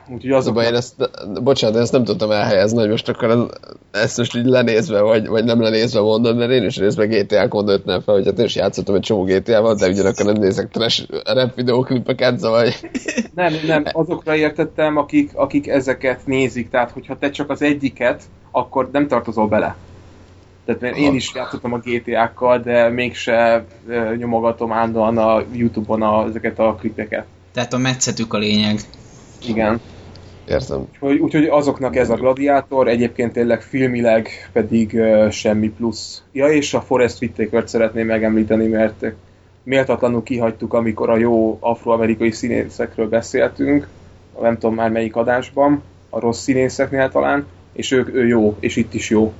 úgyhogy 0.09 0.31
azok 0.31 0.53
baj, 0.53 0.65
én 0.65 0.73
ezt, 0.73 0.95
bocsánat, 1.43 1.75
én 1.75 1.81
ezt 1.81 1.91
nem 1.91 2.03
tudtam 2.03 2.31
elhelyezni, 2.31 2.79
hogy 2.79 2.89
most 2.89 3.09
akkor 3.09 3.29
ez- 3.29 3.71
ezt 3.91 4.17
most 4.17 4.35
így 4.35 4.45
lenézve, 4.45 5.01
vagy, 5.01 5.27
vagy 5.27 5.43
nem 5.43 5.61
lenézve 5.61 5.99
mondod, 5.99 6.37
mert 6.37 6.51
én 6.51 6.63
is 6.63 6.77
részben 6.77 7.09
GTA-kon 7.09 7.63
nőttem 7.63 8.01
fel, 8.01 8.13
hogy 8.13 8.25
hát 8.25 8.39
én 8.39 8.45
is 8.45 8.55
játszottam 8.55 8.95
egy 8.95 9.01
csomó 9.01 9.23
GTA-val, 9.23 9.75
de 9.75 9.87
ugyanakkor 9.87 10.25
nem 10.25 10.41
nézek 10.41 10.69
trash 10.69 11.03
rap 11.33 11.55
videóklipeket, 11.55 12.39
szóval 12.39 12.67
Nem, 13.35 13.53
nem, 13.65 13.83
azokra 13.91 14.35
értettem, 14.35 14.97
akik, 14.97 15.31
akik 15.35 15.67
ezeket 15.67 16.25
nézik, 16.25 16.69
tehát 16.69 16.91
hogyha 16.91 17.17
te 17.17 17.29
csak 17.29 17.49
az 17.49 17.61
egyiket, 17.61 18.23
akkor 18.51 18.89
nem 18.91 19.07
tartozol 19.07 19.47
bele. 19.47 19.77
Tehát 20.65 20.81
mert 20.81 20.97
én 20.97 21.13
is 21.13 21.31
játszottam 21.33 21.73
a 21.73 21.77
GTA-kkal, 21.77 22.59
de 22.59 22.89
mégse 22.89 23.65
nyomogatom 24.17 24.71
állandóan 24.71 25.17
a 25.17 25.43
Youtube-on 25.53 26.01
a, 26.01 26.25
ezeket 26.25 26.59
a 26.59 26.75
klipeket. 26.79 27.25
Tehát 27.53 27.73
a 27.73 27.77
metszetük 27.77 28.33
a 28.33 28.37
lényeg. 28.37 28.79
Igen. 29.47 29.81
Értem. 30.49 30.87
Úgyhogy, 30.99 31.19
úgyhogy 31.19 31.45
azoknak 31.45 31.95
ez 31.95 32.09
a 32.09 32.15
gladiátor, 32.15 32.87
egyébként 32.87 33.33
tényleg 33.33 33.61
filmileg 33.61 34.29
pedig 34.53 34.91
uh, 34.93 35.29
semmi 35.29 35.69
plusz. 35.69 36.23
Ja, 36.31 36.47
és 36.47 36.73
a 36.73 36.81
Forest 36.81 37.21
Whitakert 37.21 37.67
szeretném 37.67 38.05
megemlíteni, 38.05 38.67
mert 38.67 39.05
méltatlanul 39.63 40.23
kihagytuk, 40.23 40.73
amikor 40.73 41.09
a 41.09 41.17
jó 41.17 41.57
afroamerikai 41.59 42.31
színészekről 42.31 43.09
beszéltünk, 43.09 43.87
nem 44.41 44.57
tudom 44.57 44.75
már 44.75 44.89
melyik 44.89 45.15
adásban, 45.15 45.83
a 46.09 46.19
rossz 46.19 46.41
színészeknél 46.41 47.09
talán, 47.09 47.45
és 47.73 47.91
ők, 47.91 48.13
ő 48.13 48.27
jó, 48.27 48.57
és 48.59 48.75
itt 48.75 48.93
is 48.93 49.09
jó. 49.09 49.33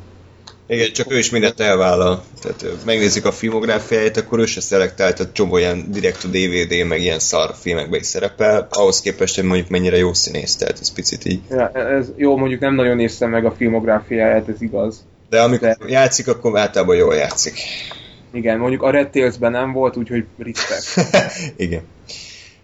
Igen, 0.68 0.91
csak 0.91 1.11
ő 1.11 1.18
is 1.18 1.30
mindent 1.30 1.60
elvállal. 1.60 2.23
Tehát 2.41 2.85
megnézik 2.85 3.26
a 3.26 3.31
filmográfiáját, 3.31 4.18
akkor 4.18 4.39
ő 4.39 4.45
se 4.45 4.61
szelektált, 4.61 5.15
tehát 5.15 5.34
csomó 5.34 5.57
ilyen 5.57 5.91
direkt 5.91 6.23
a 6.23 6.27
DVD, 6.27 6.88
meg 6.88 7.02
ilyen 7.02 7.19
szar 7.19 7.53
filmekben 7.60 7.99
is 7.99 8.06
szerepel, 8.06 8.68
ahhoz 8.72 9.02
képest, 9.02 9.35
hogy 9.35 9.44
mondjuk 9.44 9.69
mennyire 9.69 9.98
jó 9.98 10.14
színész, 10.14 10.56
tehát 10.56 10.80
ez 10.80 10.94
picit 10.94 11.26
így. 11.26 11.41
Ja, 11.49 11.72
ez 11.72 12.07
jó, 12.15 12.38
mondjuk 12.38 12.60
nem 12.60 12.76
nagyon 12.76 12.95
néztem 12.95 13.30
meg 13.30 13.45
a 13.45 13.52
filmográfiáját, 13.52 14.49
ez 14.49 14.61
igaz. 14.61 15.06
De 15.30 15.41
amikor 15.41 15.68
De- 15.68 15.77
játszik, 15.88 16.27
akkor 16.27 16.57
általában 16.57 16.95
jól 16.95 17.15
játszik. 17.15 17.60
Igen, 18.34 18.57
mondjuk 18.57 18.81
a 18.81 18.89
Red 18.89 19.10
Tails-ben 19.10 19.52
nem 19.52 19.72
volt, 19.72 19.98
úgyhogy 19.98 20.26
respect. 20.38 21.11
Igen. 21.65 21.81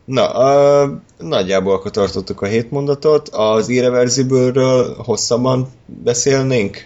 Na, 0.05 0.29
a, 0.29 1.01
nagyjából 1.17 1.73
akkor 1.73 1.91
tartottuk 1.91 2.41
a 2.41 2.45
hét 2.45 2.71
mondatot. 2.71 3.29
Az 3.29 3.69
Irreversible-ről 3.69 4.95
hosszabban 4.95 5.67
beszélnénk? 5.85 6.85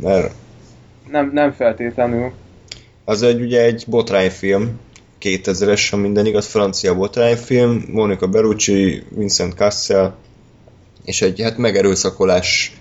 Mert 0.00 0.32
Nem, 1.10 1.30
nem 1.32 1.52
feltétlenül. 1.52 2.32
az 3.04 3.22
egy, 3.22 3.40
ugye 3.40 3.62
egy 3.62 3.84
botrányfilm, 3.86 4.78
2000-es, 5.20 5.86
ha 5.90 5.96
minden 5.96 6.26
igaz, 6.26 6.46
francia 6.46 6.94
botrányfilm, 6.94 7.84
Monica 7.92 8.26
Bellucci, 8.26 9.02
Vincent 9.08 9.54
Cassel, 9.54 10.16
és 11.04 11.22
egy 11.22 11.42
hát 11.42 11.56
megerőszakolás 11.56 12.76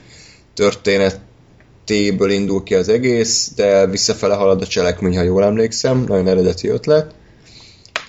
történetéből 0.53 2.29
indul 2.29 2.63
ki 2.63 2.75
az 2.75 2.89
egész, 2.89 3.51
de 3.55 3.87
visszafele 3.87 4.35
halad 4.35 4.61
a 4.61 4.67
cselekmény, 4.67 5.17
ha 5.17 5.23
jól 5.23 5.43
emlékszem, 5.43 6.03
nagyon 6.07 6.27
eredeti 6.27 6.67
ötlet. 6.67 7.15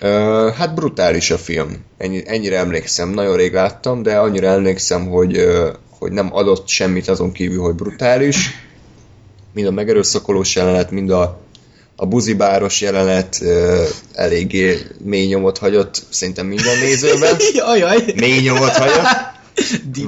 Ö, 0.00 0.48
hát 0.56 0.74
brutális 0.74 1.30
a 1.30 1.38
film, 1.38 1.84
Ennyi, 1.98 2.22
ennyire 2.26 2.58
emlékszem, 2.58 3.08
nagyon 3.08 3.36
rég 3.36 3.52
láttam, 3.52 4.02
de 4.02 4.18
annyira 4.18 4.46
emlékszem, 4.46 5.06
hogy, 5.06 5.46
hogy 5.98 6.12
nem 6.12 6.34
adott 6.34 6.68
semmit 6.68 7.08
azon 7.08 7.32
kívül, 7.32 7.62
hogy 7.62 7.74
brutális. 7.74 8.67
Mind 9.58 9.70
a 9.70 9.74
megerőszakolós 9.74 10.54
jelenet, 10.54 10.90
mind 10.90 11.10
a, 11.10 11.40
a 11.96 12.06
buzibáros 12.06 12.80
jelenet 12.80 13.38
ö, 13.42 13.84
eléggé 14.12 14.78
mély 15.04 15.26
nyomot 15.26 15.58
hagyott, 15.58 16.02
szerintem 16.08 16.46
minden 16.46 16.78
nézőben. 16.78 17.36
Jajjaj! 17.54 18.04
Mély 18.16 18.40
nyomot 18.40 18.76
hagyott. 18.76 19.06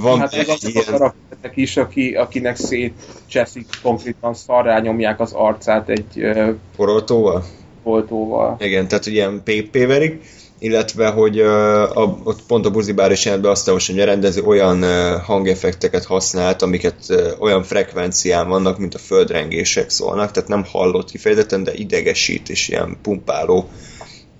Van 0.01 0.19
Hát 0.19 0.35
egy 0.35 0.51
azok 0.51 0.77
a 0.77 0.91
karakterek 0.91 1.57
is, 1.57 1.77
aki, 1.77 2.15
akinek 2.15 2.57
szétcseszik, 2.57 3.67
konkrétan 3.83 4.35
szarrá 4.35 4.81
nyomják 4.81 5.21
az 5.21 5.33
arcát 5.33 5.89
egy 5.89 6.17
uh, 6.17 6.55
Poroltóval? 6.77 7.45
boltóval. 7.83 8.57
Igen, 8.61 8.89
tehát 8.89 9.05
hogy 9.05 9.13
ilyen 9.13 9.43
PP 9.45 9.87
verik, 9.87 10.23
illetve, 10.61 11.09
hogy 11.09 11.41
a, 11.41 11.89
ott 12.25 12.43
pont 12.47 12.67
a 12.67 12.71
buzibár 12.71 13.11
is 13.11 13.25
jelentben 13.25 13.51
azt 13.51 13.69
olvasom, 13.69 13.95
hogy 13.95 14.05
a 14.05 14.09
rendező 14.09 14.43
olyan 14.43 14.85
hangeffekteket 15.21 16.05
használt, 16.05 16.63
amiket 16.63 16.97
olyan 17.39 17.63
frekvencián 17.63 18.49
vannak, 18.49 18.79
mint 18.79 18.95
a 18.95 18.99
földrengések 18.99 19.91
szólnak, 19.91 20.31
tehát 20.31 20.49
nem 20.49 20.65
hallott 20.65 21.11
kifejezetten, 21.11 21.65
de 21.65 21.75
idegesít 21.75 22.49
és 22.49 22.69
ilyen 22.69 22.97
pumpáló, 23.03 23.69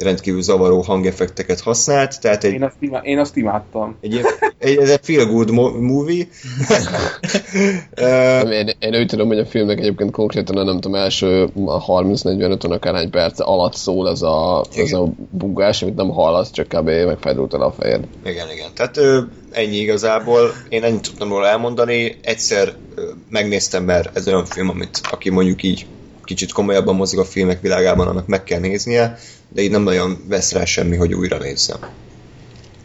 rendkívül 0.03 0.43
zavaró 0.43 0.81
hangeffekteket 0.81 1.61
használt, 1.61 2.21
tehát 2.21 2.45
egy, 2.45 2.53
Én 2.53 2.63
azt, 2.63 2.77
imá- 2.81 3.05
én 3.05 3.19
azt 3.19 3.37
imádtam. 3.37 3.97
egy, 4.01 4.21
egy, 4.59 4.77
ez 4.77 4.91
egy 4.91 5.01
feel 5.03 5.27
good 5.27 5.51
mo- 5.51 5.81
movie. 5.81 6.25
uh, 8.01 8.51
Én, 8.53 8.71
én 8.79 8.95
úgy 8.95 9.07
tudom, 9.07 9.27
hogy 9.27 9.39
a 9.39 9.47
filmnek 9.47 9.79
egyébként 9.79 10.11
konkrétan 10.11 10.57
a 10.57 10.63
nem 10.63 10.81
tudom, 10.81 10.95
első 11.01 11.49
30-40-50 11.57 12.71
akárhány 12.71 13.11
perc 13.11 13.41
alatt 13.41 13.75
szól 13.75 14.09
ez 14.09 14.23
a, 14.23 14.65
ez 14.77 14.93
a 14.93 15.09
bugás, 15.31 15.83
amit 15.83 15.97
nem 15.97 16.09
hallasz, 16.09 16.51
csak 16.51 16.69
kb. 16.69 16.89
megfedült 16.89 17.55
el 17.55 17.63
a 17.63 17.73
fejed. 17.73 18.05
Igen, 18.25 18.51
igen. 18.51 18.69
Tehát 18.75 18.97
ö, 18.97 19.21
ennyi 19.51 19.77
igazából. 19.77 20.51
Én 20.69 20.83
ennyit 20.83 21.03
tudtam 21.03 21.29
róla 21.29 21.47
elmondani. 21.47 22.19
Egyszer 22.23 22.75
ö, 22.95 23.03
megnéztem, 23.29 23.85
mert 23.85 24.17
ez 24.17 24.29
olyan 24.29 24.45
film, 24.45 24.69
amit 24.69 25.01
aki 25.11 25.31
mondjuk 25.31 25.63
így 25.63 25.87
kicsit 26.31 26.53
komolyabban 26.53 26.95
mozog 26.95 27.21
a 27.21 27.25
filmek 27.25 27.61
világában, 27.61 28.09
annak 28.09 28.27
meg 28.27 28.45
kell 28.45 28.61
néznie, 28.61 29.17
de 29.49 29.63
így 29.63 29.71
nem 29.71 29.83
nagyon 29.83 30.17
vesz 30.29 30.53
rá 30.53 30.65
semmi, 30.65 30.97
hogy 30.97 31.15
újra 31.15 31.39
nézzem. 31.39 31.79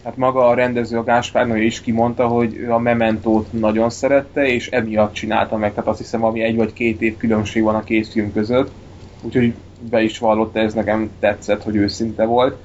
Hát 0.03 0.17
maga 0.17 0.47
a 0.47 0.53
rendező, 0.53 0.97
a 0.97 1.03
Gáspár 1.03 1.47
Noé 1.47 1.65
is 1.65 1.81
kimondta, 1.81 2.27
hogy 2.27 2.55
ő 2.55 2.71
a 2.71 2.77
Mementót 2.77 3.53
nagyon 3.53 3.89
szerette, 3.89 4.47
és 4.47 4.69
emiatt 4.69 5.13
csinálta 5.13 5.57
meg. 5.57 5.73
Tehát 5.73 5.89
azt 5.89 5.99
hiszem, 5.99 6.23
ami 6.23 6.41
egy 6.41 6.55
vagy 6.55 6.73
két 6.73 7.01
év 7.01 7.17
különbség 7.17 7.63
van 7.63 7.75
a 7.75 7.83
két 7.83 8.07
film 8.07 8.33
között. 8.33 8.71
Úgyhogy 9.21 9.53
be 9.89 10.01
is 10.01 10.17
vallotta, 10.17 10.59
ez 10.59 10.73
nekem 10.73 11.09
tetszett, 11.19 11.63
hogy 11.63 11.75
őszinte 11.75 12.25
volt. 12.25 12.55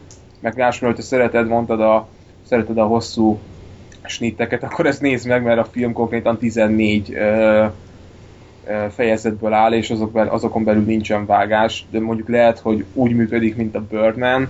Meg 0.41 0.55
Gáspár, 0.55 0.91
hogyha 0.91 1.05
szereted, 1.05 1.49
mondtad 1.49 1.81
a, 1.81 2.09
szereted 2.49 2.79
a 2.79 2.87
hosszú 2.87 3.39
snitteket, 4.05 4.63
akkor 4.63 4.87
ezt 4.87 5.01
nézd 5.01 5.27
meg, 5.27 5.43
mert 5.43 5.59
a 5.59 5.69
film 5.71 5.93
konkrétan 5.93 6.39
14 6.39 7.13
ö, 7.13 7.19
ö, 7.19 7.67
fejezetből 8.91 9.53
áll, 9.53 9.73
és 9.73 9.91
azok, 9.91 10.17
azokon 10.17 10.65
belül 10.65 10.85
nincsen 10.85 11.27
vágás, 11.27 11.87
de 11.91 12.01
mondjuk 12.01 12.29
lehet, 12.29 12.59
hogy 12.59 12.85
úgy 12.93 13.15
működik, 13.15 13.57
mint 13.57 13.75
a 13.75 13.85
Birdman, 13.91 14.49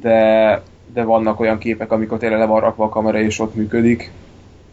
de, 0.00 0.62
de 0.94 1.02
vannak 1.02 1.40
olyan 1.40 1.58
képek, 1.58 1.92
amikor 1.92 2.18
tényleg 2.18 2.38
le 2.38 2.46
van 2.46 2.60
rakva 2.60 2.84
a 2.84 2.88
kamera, 2.88 3.20
és 3.20 3.38
ott 3.38 3.54
működik 3.54 4.10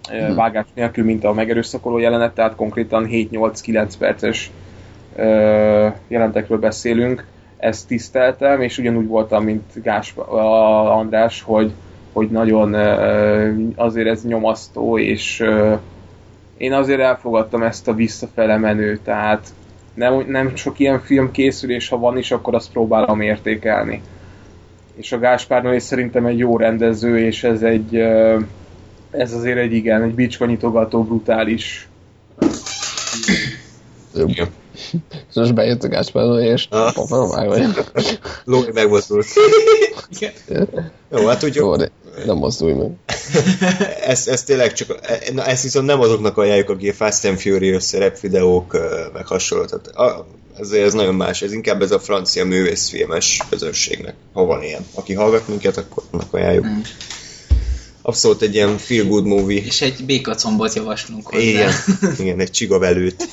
hmm. 0.10 0.36
vágás 0.36 0.66
nélkül, 0.74 1.06
mint 1.06 1.24
a 1.24 1.34
megerőszakoló 1.34 1.98
jelenet, 1.98 2.34
tehát 2.34 2.56
konkrétan 2.56 3.08
7-8-9 3.12 3.94
perces 4.00 4.52
jelentekről 6.08 6.60
beszélünk. 6.60 7.26
Ezt 7.58 7.88
tiszteltem, 7.88 8.62
és 8.62 8.78
ugyanúgy 8.78 9.08
voltam, 9.08 9.44
mint 9.44 9.82
Gás 9.84 10.14
András, 10.98 11.42
hogy 11.42 11.74
hogy 12.14 12.30
nagyon 12.30 12.74
azért 13.76 14.08
ez 14.08 14.24
nyomasztó, 14.24 14.98
és 14.98 15.44
én 16.60 16.73
azért 16.73 16.99
elfogadtam 16.99 17.64
ezt 17.64 17.88
a 17.88 17.94
visszafele 17.94 18.57
menő, 18.57 18.99
tehát 19.03 19.48
nem, 19.94 20.26
nem 20.27 20.56
sok 20.56 20.80
ilyen 20.80 21.02
film 21.02 21.31
készül, 21.31 21.72
és 21.72 21.90
ha 21.90 21.98
van 21.98 22.18
is, 22.18 22.31
akkor 22.31 22.56
azt 22.56 22.72
próbálom 22.72 23.22
értékelni. 23.22 24.02
És 24.95 25.11
a 25.11 25.19
Gáspár 25.19 25.64
Noé 25.64 25.80
szerintem 25.80 26.26
egy 26.26 26.38
jó 26.38 26.57
rendező, 26.57 27.19
és 27.19 27.44
ez 27.44 27.61
egy 27.61 27.95
ez 29.11 29.34
azért 29.34 29.57
egy 29.57 29.73
igen, 29.73 30.02
egy 30.02 30.14
bicskanyitogató, 30.14 31.03
brutális 31.03 31.88
Igen. 34.14 34.48
Most 35.34 35.53
bejött 35.53 35.84
a 35.84 35.88
Gáspár 35.88 36.26
Noé, 36.26 36.48
és 36.48 36.68
Ah. 36.69 36.94
pofán 36.94 37.30
vágva. 37.30 37.81
Lóri 38.44 38.72
megmozdult. 38.73 39.26
Jó, 41.11 41.27
hát 41.27 41.44
úgy, 41.44 41.60
nem 42.26 42.38
mozdulj 42.38 42.74
meg. 42.74 42.91
ez, 44.14 44.28
ez 44.28 44.44
tényleg 44.44 44.74
csak, 44.74 45.00
na, 45.34 45.46
ezt 45.46 45.64
viszont 45.64 45.86
nem 45.86 46.00
azoknak 46.00 46.38
ajánljuk, 46.38 46.70
akik 46.70 46.91
a 46.91 46.94
Fast 46.94 47.26
and 47.26 47.40
Furious 47.40 47.94
repvideók, 47.94 48.74
ö, 48.74 49.06
meg 49.14 49.28
hasonló. 49.28 49.66
Tehát, 49.66 49.88
a, 49.88 50.28
ezért 50.60 50.86
ez 50.86 50.94
nagyon 50.94 51.16
más, 51.16 51.41
ez 51.41 51.54
inkább 51.54 51.82
ez 51.82 51.91
a 51.91 52.00
francia 52.00 52.46
művészfilmes 52.46 53.41
közönségnek, 53.50 54.16
ha 54.34 54.46
van 54.46 54.64
ilyen. 54.64 54.86
Aki 54.94 55.14
hallgat 55.14 55.48
minket, 55.48 55.78
akkor 55.78 56.04
annak 56.12 56.34
ajánljuk. 56.34 56.66
Mm. 56.66 56.80
Abszolút 58.02 58.41
egy 58.41 58.54
ilyen 58.54 58.78
feel 58.78 59.06
good 59.06 59.26
movie. 59.26 59.62
És 59.62 59.82
egy 59.82 60.06
békacombot 60.06 60.74
javaslunk 60.74 61.28
hozzá. 61.28 61.44
Igen, 61.44 61.72
igen, 62.20 62.40
egy 62.40 62.52
csigavelőt, 62.52 63.30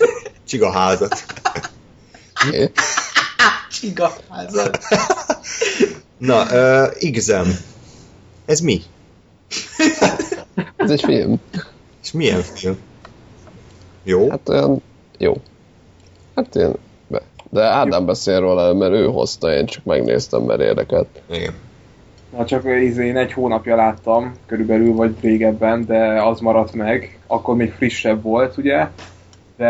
csigaházat. 0.49 1.25
Csigaházat. 3.81 4.79
Na, 6.19 6.45
uh, 6.45 6.93
Igzem. 6.99 7.59
Ez 8.47 8.61
mi? 8.61 8.81
Ez 10.77 10.91
egy 10.91 11.03
film. 11.03 11.41
És 12.03 12.13
milyen 12.13 12.41
film? 12.41 12.77
Jó? 14.03 14.31
Hát 14.31 14.49
olyan 14.49 14.83
jó. 15.19 15.37
Hát 16.35 16.55
ilyen, 16.55 16.77
be. 17.07 17.23
De 17.51 17.63
Ádám 17.63 18.07
beszél 18.07 18.41
róla, 18.41 18.75
mert 18.75 18.93
ő 18.93 19.07
hozta, 19.07 19.53
én 19.53 19.67
csak 19.67 19.85
megnéztem, 19.85 20.43
mert 20.43 20.61
érdekelt. 20.61 21.09
Igen. 21.31 21.55
Na 22.37 22.45
csak 22.45 22.65
izé, 22.83 23.07
én 23.07 23.17
egy 23.17 23.33
hónapja 23.33 23.77
láttam, 23.77 24.35
körülbelül, 24.47 24.95
vagy 24.95 25.15
régebben, 25.21 25.85
de 25.87 26.23
az 26.23 26.41
maradt 26.41 26.73
meg. 26.73 27.19
Akkor 27.27 27.57
még 27.57 27.73
frissebb 27.73 28.23
volt, 28.23 28.57
ugye? 28.57 28.89
De 29.57 29.67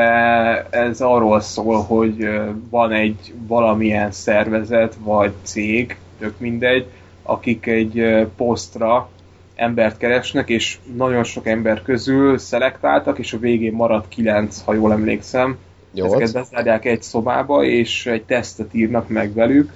ez 0.70 1.00
arról 1.00 1.40
szól, 1.40 1.82
hogy 1.82 2.28
van 2.70 2.92
egy 2.92 3.34
valamilyen 3.46 4.12
szervezet, 4.12 4.96
vagy 5.04 5.32
cég, 5.42 5.98
tök 6.18 6.38
mindegy, 6.38 6.86
akik 7.26 7.66
egy 7.66 8.26
posztra 8.36 9.08
embert 9.54 9.96
keresnek, 9.96 10.48
és 10.48 10.78
nagyon 10.96 11.24
sok 11.24 11.46
ember 11.46 11.82
közül 11.82 12.38
szelektáltak, 12.38 13.18
és 13.18 13.32
a 13.32 13.38
végén 13.38 13.72
maradt 13.72 14.08
kilenc, 14.08 14.62
ha 14.64 14.74
jól 14.74 14.92
emlékszem. 14.92 15.58
Ezeket 15.94 16.18
Nyolc. 16.18 16.32
bezárják 16.32 16.84
egy 16.84 17.02
szobába, 17.02 17.64
és 17.64 18.06
egy 18.06 18.22
tesztet 18.22 18.74
írnak 18.74 19.08
meg 19.08 19.34
velük, 19.34 19.72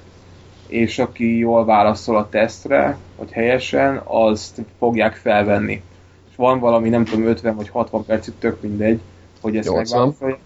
és 0.67 0.99
aki 0.99 1.39
jól 1.39 1.65
válaszol 1.65 2.17
a 2.17 2.29
tesztre, 2.29 2.97
vagy 3.17 3.33
helyesen, 3.33 4.01
azt 4.05 4.61
fogják 4.79 5.15
felvenni. 5.15 5.83
És 6.31 6.37
van 6.37 6.59
valami, 6.59 6.89
nem 6.89 7.05
tudom, 7.05 7.27
50 7.27 7.57
vagy 7.57 7.69
60 7.69 8.05
percig, 8.05 8.35
tök 8.39 8.61
mindegy, 8.61 9.01
hogy 9.41 9.57
ezt 9.57 9.69
80. 9.69 9.99
megválaszolják. 9.99 10.39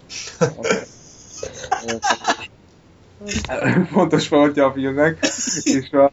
Fontos 3.91 4.29
valótja 4.29 4.65
a 4.65 4.71
filmnek, 4.71 5.17
és 5.63 5.91
a, 5.91 6.11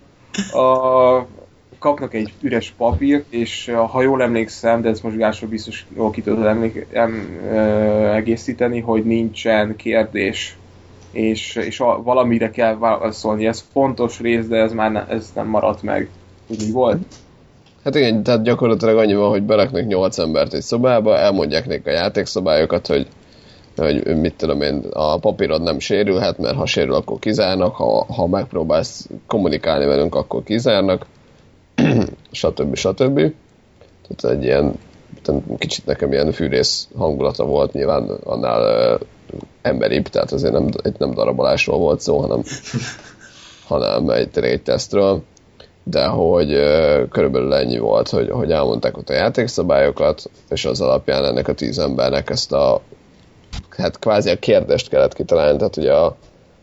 a, 0.52 1.26
kapnak 1.78 2.14
egy 2.14 2.32
üres 2.40 2.74
papírt, 2.76 3.24
és 3.28 3.68
a- 3.68 3.86
ha 3.86 4.02
jól 4.02 4.22
emlékszem, 4.22 4.82
de 4.82 4.88
ez 4.88 5.00
most 5.00 5.16
Gásról 5.16 5.50
biztos 5.50 5.86
jól 5.96 6.10
ki 6.10 6.22
tudod 6.22 6.46
emlék, 6.46 6.86
em, 6.92 7.40
ö, 7.52 8.12
egészíteni, 8.12 8.80
hogy 8.80 9.04
nincsen 9.04 9.76
kérdés, 9.76 10.56
és, 11.10 11.54
és 11.54 11.80
a, 11.80 12.02
valamire 12.02 12.50
kell 12.50 12.76
válaszolni. 12.76 13.46
Ez 13.46 13.64
fontos 13.72 14.20
rész, 14.20 14.46
de 14.46 14.56
ez 14.56 14.72
már 14.72 14.92
ne, 14.92 15.06
ez 15.08 15.30
nem 15.34 15.46
maradt 15.46 15.82
meg. 15.82 16.08
Úgy 16.46 16.72
volt? 16.72 17.02
Hát 17.84 17.94
igen, 17.94 18.22
tehát 18.22 18.42
gyakorlatilag 18.42 18.96
annyi 18.96 19.14
van, 19.14 19.28
hogy 19.28 19.42
beraknak 19.42 19.86
8 19.86 20.18
embert 20.18 20.54
egy 20.54 20.62
szobába, 20.62 21.18
elmondják 21.18 21.66
nekik 21.66 21.86
a 21.86 21.90
játékszabályokat, 21.90 22.86
hogy, 22.86 23.06
hogy 23.76 24.20
mit 24.20 24.34
tudom 24.34 24.62
én, 24.62 24.84
a 24.92 25.18
papírod 25.18 25.62
nem 25.62 25.78
sérülhet, 25.78 26.38
mert 26.38 26.56
ha 26.56 26.66
sérül, 26.66 26.94
akkor 26.94 27.18
kizárnak, 27.18 27.74
ha, 27.74 28.04
ha 28.04 28.26
megpróbálsz 28.26 29.08
kommunikálni 29.26 29.84
velünk, 29.84 30.14
akkor 30.14 30.42
kizárnak, 30.42 31.06
stb. 32.30 32.76
stb. 32.76 33.32
Tehát 34.08 34.36
egy 34.36 34.44
ilyen, 34.44 34.74
kicsit 35.58 35.86
nekem 35.86 36.12
ilyen 36.12 36.32
fűrész 36.32 36.88
hangulata 36.96 37.44
volt, 37.44 37.72
nyilván 37.72 38.10
annál 38.24 38.62
ö, 38.62 38.96
emberibb, 39.62 40.08
tehát 40.08 40.32
azért 40.32 40.52
nem, 40.52 40.68
egy 40.82 40.94
nem 40.98 41.10
darabolásról 41.10 41.78
volt 41.78 42.00
szó, 42.00 42.18
hanem, 42.18 42.42
hanem 43.68 44.10
egy, 44.10 44.38
egy 44.38 44.62
tesztről 44.62 45.22
de 45.84 46.06
hogy 46.06 46.48
körülbelül 47.10 47.54
ennyi 47.54 47.78
volt, 47.78 48.08
hogy, 48.08 48.30
hogy 48.30 48.52
elmondták 48.52 48.96
ott 48.96 49.08
a 49.08 49.14
játékszabályokat, 49.14 50.30
és 50.48 50.64
az 50.64 50.80
alapján 50.80 51.24
ennek 51.24 51.48
a 51.48 51.54
tíz 51.54 51.78
embernek 51.78 52.30
ezt 52.30 52.52
a 52.52 52.80
hát 53.76 53.98
kvázi 53.98 54.30
a 54.30 54.38
kérdést 54.38 54.88
kellett 54.88 55.14
kitalálni, 55.14 55.58
tehát 55.58 55.76
ugye 55.76 55.94
a, 55.94 56.16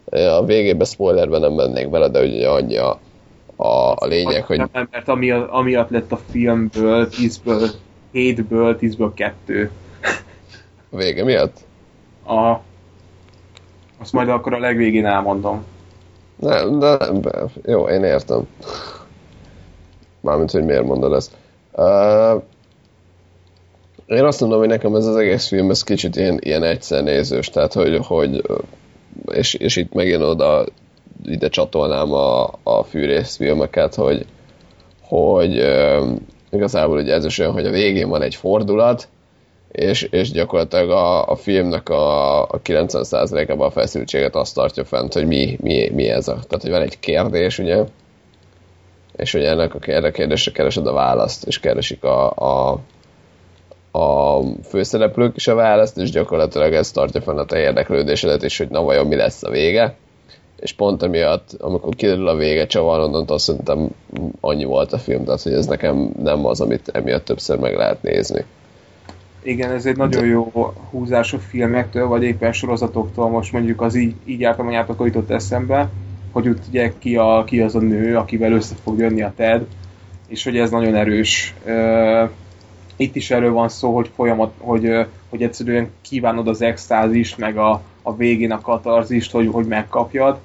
a 0.10 0.46
végében 0.46 0.86
spoilerben 0.86 1.42
nem 1.42 1.54
mennék 1.54 1.90
bele, 1.90 2.08
de 2.10 2.22
ugye 2.22 2.50
annyi 2.50 2.78
a, 2.78 3.00
a, 3.56 3.92
a 3.96 4.06
lényeg, 4.06 4.46
hogy 4.46 4.58
Nem, 4.72 4.88
mert 4.92 5.08
ami, 5.08 5.32
amiatt 5.32 5.90
lett 5.90 6.12
a 6.12 6.20
filmből 6.32 7.08
10-ből 7.12 7.70
7-ből 8.14 8.78
10-ből 8.80 9.12
2. 9.16 9.72
a 10.90 10.98
vége 10.98 11.24
miatt? 11.24 11.58
A, 12.26 12.60
azt 14.02 14.14
majd 14.14 14.30
akkor 14.30 14.54
a 14.54 14.60
legvégén 14.60 15.06
elmondom. 15.06 15.66
Nem, 16.36 16.80
de 16.80 16.98
be- 17.12 17.46
jó, 17.66 17.88
én 17.88 18.04
értem. 18.04 18.48
Mármint, 20.20 20.52
hogy 20.52 20.64
miért 20.64 20.84
mondod 20.84 21.14
ezt. 21.14 21.32
Uh, 21.72 22.44
én 24.10 24.24
azt 24.24 24.40
mondom, 24.40 24.60
hogy 24.60 24.68
nekem 24.68 24.96
ez 24.96 25.06
az 25.06 25.16
egész 25.16 25.48
film, 25.48 25.70
ez 25.70 25.84
kicsit 25.84 26.16
ilyen, 26.16 26.40
ilyen 26.42 26.64
egyszer 26.64 27.04
nézős, 27.04 27.50
tehát 27.50 27.74
hogy, 27.74 28.00
hogy 28.06 28.44
és, 29.32 29.54
és 29.54 29.76
itt 29.76 29.94
megint 29.94 30.22
oda 30.22 30.66
ide 31.26 31.50
csatolnám 31.50 32.12
a, 32.14 32.50
a 32.64 32.84
fűrészfilmeket, 32.84 33.96
hogy, 33.96 34.26
hogy 35.02 35.60
uh, 35.60 36.08
igazából 36.52 36.98
ugye 36.98 37.14
ez 37.14 37.26
is 37.26 37.40
olyan, 37.40 37.52
hogy 37.52 37.66
a 37.66 37.72
végén 37.72 38.10
van 38.10 38.22
egy 38.22 38.36
fordulat, 38.36 39.08
és, 39.72 40.02
és 40.02 40.32
gyakorlatilag 40.32 40.90
a, 40.90 41.28
a 41.28 41.36
filmnek 41.36 41.90
a, 41.90 42.42
a 42.42 42.62
90%-ában 42.64 43.68
a 43.68 43.72
feszültséget 43.72 44.36
azt 44.36 44.56
tartja 44.56 44.86
fent, 44.86 45.14
hogy 45.14 45.28
mi, 45.28 45.58
mi, 45.62 45.90
mi 45.94 46.10
ez 46.10 46.28
a... 46.28 46.34
Tehát, 46.34 46.62
hogy 46.62 46.72
van 46.72 46.82
egy 46.82 47.00
kérdés, 47.00 47.60
ugye, 47.60 47.84
és 49.16 49.32
hogy 49.32 49.44
ennek 49.44 49.76
a 49.76 49.80
erre 49.82 50.08
a 50.08 50.12
kérdésre 50.12 50.52
keresed 50.52 50.88
a 50.88 50.94
választ, 50.94 51.46
és 51.48 51.60
keresik 51.60 52.04
a, 52.04 52.30
a, 52.30 52.80
a 53.92 54.40
főszereplők 54.64 55.36
is 55.36 55.48
a 55.48 55.56
választ, 55.56 55.98
és 55.98 56.10
gyakorlatilag 56.10 56.74
ez 56.74 56.92
tartja 56.92 57.22
fenn 57.22 57.38
a 57.38 57.46
te 57.46 57.60
érdeklődésedet 57.60 58.44
is, 58.44 58.58
hogy 58.58 58.70
na 58.70 58.82
vajon 58.82 59.08
mi 59.08 59.16
lesz 59.16 59.44
a 59.44 59.50
vége. 59.50 59.96
És 60.60 60.74
pont 60.74 61.04
emiatt, 61.04 61.50
amikor 61.60 61.96
kiderül 61.96 62.28
a 62.28 62.36
vége, 62.36 62.68
csavar, 62.68 63.00
onnantól 63.00 63.40
szerintem 63.40 63.88
annyi 64.40 64.64
volt 64.64 64.94
a 64.94 64.98
film, 64.98 65.24
tehát 65.24 65.42
hogy 65.42 65.54
ez 65.54 65.66
nekem 65.66 66.12
nem 66.24 66.46
az, 66.46 66.62
amit 66.62 66.90
emiatt 66.94 67.26
többször 67.26 67.60
meg 67.60 67.76
lehet 67.76 68.02
nézni. 68.02 68.46
Igen, 69.44 69.72
ez 69.72 69.86
egy 69.86 69.98
nagyon 69.98 70.26
jó 70.26 70.74
húzás 70.90 71.34
a 71.34 71.40
filmektől, 71.40 72.08
vagy 72.08 72.24
éppen 72.24 72.52
sorozatoktól. 72.52 73.30
Most 73.30 73.52
mondjuk 73.52 73.82
az 73.82 73.96
így, 73.96 74.16
így 74.26 74.40
jártam 74.40 74.68
a 74.68 74.72
játok, 74.72 75.06
jutott 75.06 75.30
eszembe, 75.30 75.90
hogy 76.32 76.48
úgy 76.48 76.60
ugye 76.70 76.92
ki, 77.00 77.16
a, 77.16 77.44
ki 77.46 77.62
az 77.62 77.76
a 77.76 77.80
nő, 77.80 78.18
akivel 78.18 78.52
össze 78.52 78.76
fog 78.84 79.00
jönni 79.00 79.22
a 79.22 79.34
Ted, 79.36 79.66
és 80.28 80.44
hogy 80.44 80.58
ez 80.58 80.70
nagyon 80.70 80.96
erős. 80.96 81.56
Ö, 81.66 82.24
itt 83.00 83.16
is 83.16 83.32
erről 83.32 83.52
van 83.52 83.70
szó, 83.70 83.96
hogy 83.96 84.10
folyamat, 84.16 84.54
hogy, 84.58 85.06
hogy 85.30 85.44
egyszerűen 85.44 85.90
kívánod 86.02 86.48
az 86.48 86.62
extázist, 86.62 87.38
meg 87.38 87.58
a, 87.58 87.82
a 88.02 88.16
végén 88.16 88.52
a 88.52 88.62
katarzist, 88.62 89.32
hogy, 89.32 89.50
hogy 89.52 89.66
megkapjad, 89.66 90.40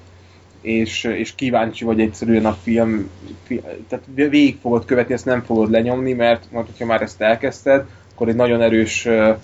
és, 0.61 1.05
és 1.05 1.35
kíváncsi 1.35 1.85
vagy 1.85 2.01
egyszerűen 2.01 2.47
a 2.47 2.57
film, 2.63 3.11
fi, 3.43 3.63
tehát 3.89 4.05
végig 4.15 4.59
fogod 4.61 4.85
követni, 4.85 5.15
ezt 5.15 5.25
nem 5.25 5.43
fogod 5.43 5.71
lenyomni, 5.71 6.13
mert 6.13 6.45
majd, 6.51 6.67
hogyha 6.67 6.87
már 6.87 7.03
ezt 7.03 7.21
elkezdted, 7.21 7.87
akkor 8.15 8.29
egy 8.29 8.35
nagyon 8.35 8.63
erős 8.63 9.07
uh, 9.07 9.37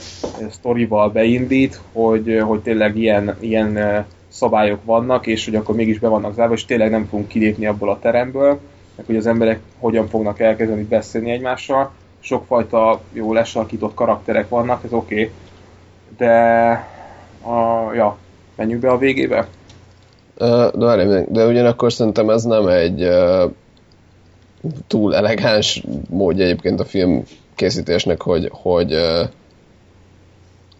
sztorival 0.50 1.10
beindít, 1.10 1.80
hogy, 1.92 2.40
hogy 2.44 2.60
tényleg 2.60 2.96
ilyen, 2.96 3.36
ilyen 3.40 3.76
uh, 3.76 4.04
szabályok 4.28 4.84
vannak, 4.84 5.26
és 5.26 5.44
hogy 5.44 5.54
akkor 5.54 5.74
mégis 5.74 5.98
be 5.98 6.08
vannak 6.08 6.34
zárva, 6.34 6.54
és 6.54 6.64
tényleg 6.64 6.90
nem 6.90 7.06
fogunk 7.06 7.28
kilépni 7.28 7.66
abból 7.66 7.90
a 7.90 7.98
teremből, 7.98 8.60
meg 8.96 9.06
hogy 9.06 9.16
az 9.16 9.26
emberek 9.26 9.60
hogyan 9.78 10.08
fognak 10.08 10.40
elkezdeni 10.40 10.82
beszélni 10.82 11.30
egymással. 11.30 11.92
Sokfajta 12.20 13.00
jó 13.12 13.32
lesarkított 13.32 13.94
karakterek 13.94 14.48
vannak, 14.48 14.84
ez 14.84 14.92
oké, 14.92 15.14
okay. 15.14 15.30
de 16.16 16.70
a, 17.42 17.92
ja, 17.94 18.16
menjünk 18.56 18.82
be 18.82 18.90
a 18.90 18.98
végébe? 18.98 19.48
Uh, 20.38 20.70
de, 20.74 20.84
várj, 20.84 21.24
de 21.28 21.46
ugyanakkor 21.46 21.92
szerintem 21.92 22.30
ez 22.30 22.42
nem 22.42 22.66
egy 22.66 23.02
uh, 23.02 23.50
túl 24.86 25.14
elegáns 25.14 25.84
módja 26.08 26.44
egyébként 26.44 26.80
a 26.80 26.84
film 26.84 27.22
készítésnek, 27.54 28.22
hogy, 28.22 28.48
hogy, 28.52 28.94
uh, 28.94 29.28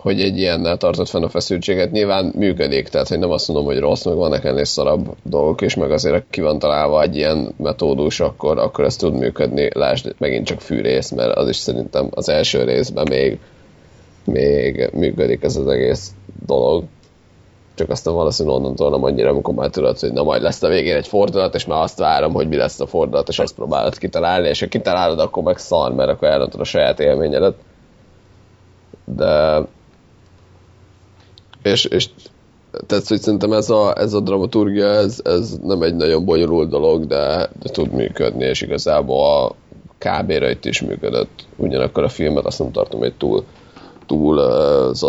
hogy 0.00 0.20
egy 0.20 0.38
ilyennel 0.38 0.76
tartott 0.76 1.08
fenn 1.08 1.22
a 1.22 1.28
feszültséget. 1.28 1.90
Nyilván 1.90 2.32
működik, 2.36 2.88
tehát 2.88 3.08
hogy 3.08 3.18
nem 3.18 3.30
azt 3.30 3.48
mondom, 3.48 3.66
hogy 3.66 3.78
rossz, 3.78 4.04
meg 4.04 4.14
vannak 4.14 4.44
ennél 4.44 4.64
szarabb 4.64 5.16
dolgok 5.22 5.60
is, 5.60 5.74
meg 5.74 5.90
azért 5.90 6.24
ki 6.30 6.40
van 6.40 6.58
találva 6.58 7.02
egy 7.02 7.16
ilyen 7.16 7.54
metódus, 7.56 8.20
akkor, 8.20 8.58
akkor 8.58 8.84
ez 8.84 8.96
tud 8.96 9.14
működni. 9.14 9.68
Lásd, 9.72 10.14
megint 10.18 10.46
csak 10.46 10.60
fűrész, 10.60 11.10
mert 11.10 11.36
az 11.36 11.48
is 11.48 11.56
szerintem 11.56 12.08
az 12.10 12.28
első 12.28 12.64
részben 12.64 13.06
még, 13.10 13.38
még 14.24 14.90
működik 14.92 15.42
ez 15.42 15.56
az 15.56 15.66
egész 15.66 16.10
dolog 16.46 16.84
csak 17.74 17.90
aztán 17.90 18.14
valószínűleg 18.14 18.58
onnantól 18.58 18.90
nem 18.90 19.04
annyira, 19.04 19.30
amikor 19.30 19.54
már 19.54 19.70
tudod, 19.70 19.98
hogy 19.98 20.12
na 20.12 20.22
majd 20.22 20.42
lesz 20.42 20.62
a 20.62 20.68
végén 20.68 20.96
egy 20.96 21.06
fordulat, 21.06 21.54
és 21.54 21.66
már 21.66 21.82
azt 21.82 21.98
várom, 21.98 22.32
hogy 22.32 22.48
mi 22.48 22.56
lesz 22.56 22.80
a 22.80 22.86
fordulat, 22.86 23.28
és 23.28 23.38
azt 23.38 23.54
próbálod 23.54 23.98
kitalálni, 23.98 24.48
és 24.48 24.60
ha 24.60 24.66
kitalálod, 24.66 25.18
akkor 25.18 25.42
meg 25.42 25.58
szar, 25.58 25.94
mert 25.94 26.10
akkor 26.10 26.28
elrontod 26.28 26.60
a 26.60 26.64
saját 26.64 27.00
élményedet. 27.00 27.54
De... 29.04 29.62
És, 31.62 31.84
és 31.84 32.08
tehát, 32.86 33.08
hogy 33.08 33.20
szerintem 33.20 33.52
ez 33.52 33.70
a, 33.70 33.98
ez 33.98 34.12
a 34.12 34.20
dramaturgia, 34.20 34.86
ez, 34.86 35.20
ez 35.24 35.58
nem 35.62 35.82
egy 35.82 35.94
nagyon 35.94 36.24
bonyolult 36.24 36.68
dolog, 36.68 37.06
de, 37.06 37.50
de 37.62 37.70
tud 37.70 37.92
működni, 37.92 38.44
és 38.44 38.60
igazából 38.60 39.26
a 39.26 39.54
kb 39.98 40.30
itt 40.30 40.64
is 40.64 40.80
működött. 40.80 41.46
Ugyanakkor 41.56 42.02
a 42.02 42.08
filmet 42.08 42.44
azt 42.46 42.58
nem 42.58 42.72
tartom 42.72 43.02
egy 43.02 43.14
túl 43.14 43.44
túl 44.06 44.38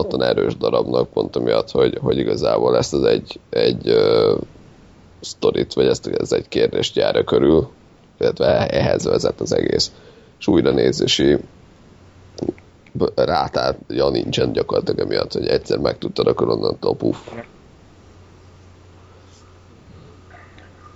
uh, 0.09 0.27
erős 0.27 0.57
darabnak, 0.57 1.09
pont 1.09 1.35
amiatt, 1.35 1.71
hogy, 1.71 1.97
hogy 2.01 2.17
igazából 2.17 2.77
ezt 2.77 2.93
az 2.93 3.03
egy, 3.03 3.39
egy 3.49 3.89
uh, 3.89 4.39
sztorit, 5.19 5.73
vagy 5.73 5.85
ezt, 5.85 6.07
ez 6.07 6.31
egy 6.31 6.47
kérdést 6.47 6.95
jár 6.95 7.23
körül, 7.23 7.67
illetve 8.19 8.67
ehhez 8.67 9.03
vezet 9.03 9.41
az 9.41 9.53
egész. 9.53 9.91
És 10.39 10.47
újra 10.47 10.71
nézési 10.71 11.37
rátátja 13.15 14.09
nincsen 14.09 14.51
gyakorlatilag 14.51 14.99
emiatt, 14.99 15.33
hogy 15.33 15.47
egyszer 15.47 15.77
megtudtad, 15.77 16.27
akkor 16.27 16.49
onnantól 16.49 16.95
puff. 16.95 17.17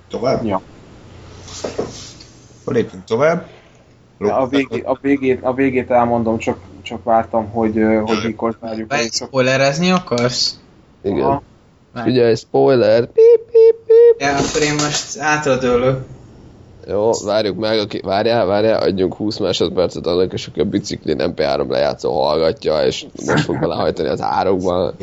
Tovább? 0.08 0.46
Ja. 0.46 0.62
Lépjünk 2.66 3.04
tovább. 3.04 3.48
A, 4.18 4.48
végé, 4.48 4.82
a, 4.82 4.98
végét, 5.02 5.44
a 5.44 5.54
végét 5.54 5.92
elmondom, 5.92 6.38
csak, 6.38 6.58
csak 6.82 7.04
vártam, 7.04 7.50
hogy, 7.50 7.82
hogy 8.06 8.18
mikor 8.24 8.58
várjuk. 8.60 8.90
Vagy 8.90 9.12
spoilerezni 9.12 9.92
akarsz? 9.92 10.60
Igen. 11.02 11.24
Aha. 11.24 11.44
Ugye, 12.06 12.36
spoiler. 12.36 13.06
Pip, 13.06 13.42
pip, 13.52 13.76
pip. 13.86 14.22
Ja, 14.22 14.36
akkor 14.36 14.62
én 14.62 14.74
most 14.74 15.20
átradőlök. 15.20 16.06
Jó, 16.88 17.12
várjuk 17.26 17.58
meg, 17.58 17.80
aki, 17.80 18.00
várjál, 18.04 18.46
várjál, 18.46 18.82
adjunk 18.82 19.16
20 19.16 19.38
másodpercet 19.38 20.08
annak, 20.08 20.34
és 20.34 20.48
aki 20.48 20.60
a 20.60 20.66
biciklin 20.66 21.18
MP3 21.20 21.70
lejátszó 21.70 22.22
hallgatja, 22.22 22.86
és 22.86 23.06
most 23.26 23.44
fog 23.44 23.60
belehajtani 23.60 24.10
az 24.10 24.22
árokban. 24.22 24.96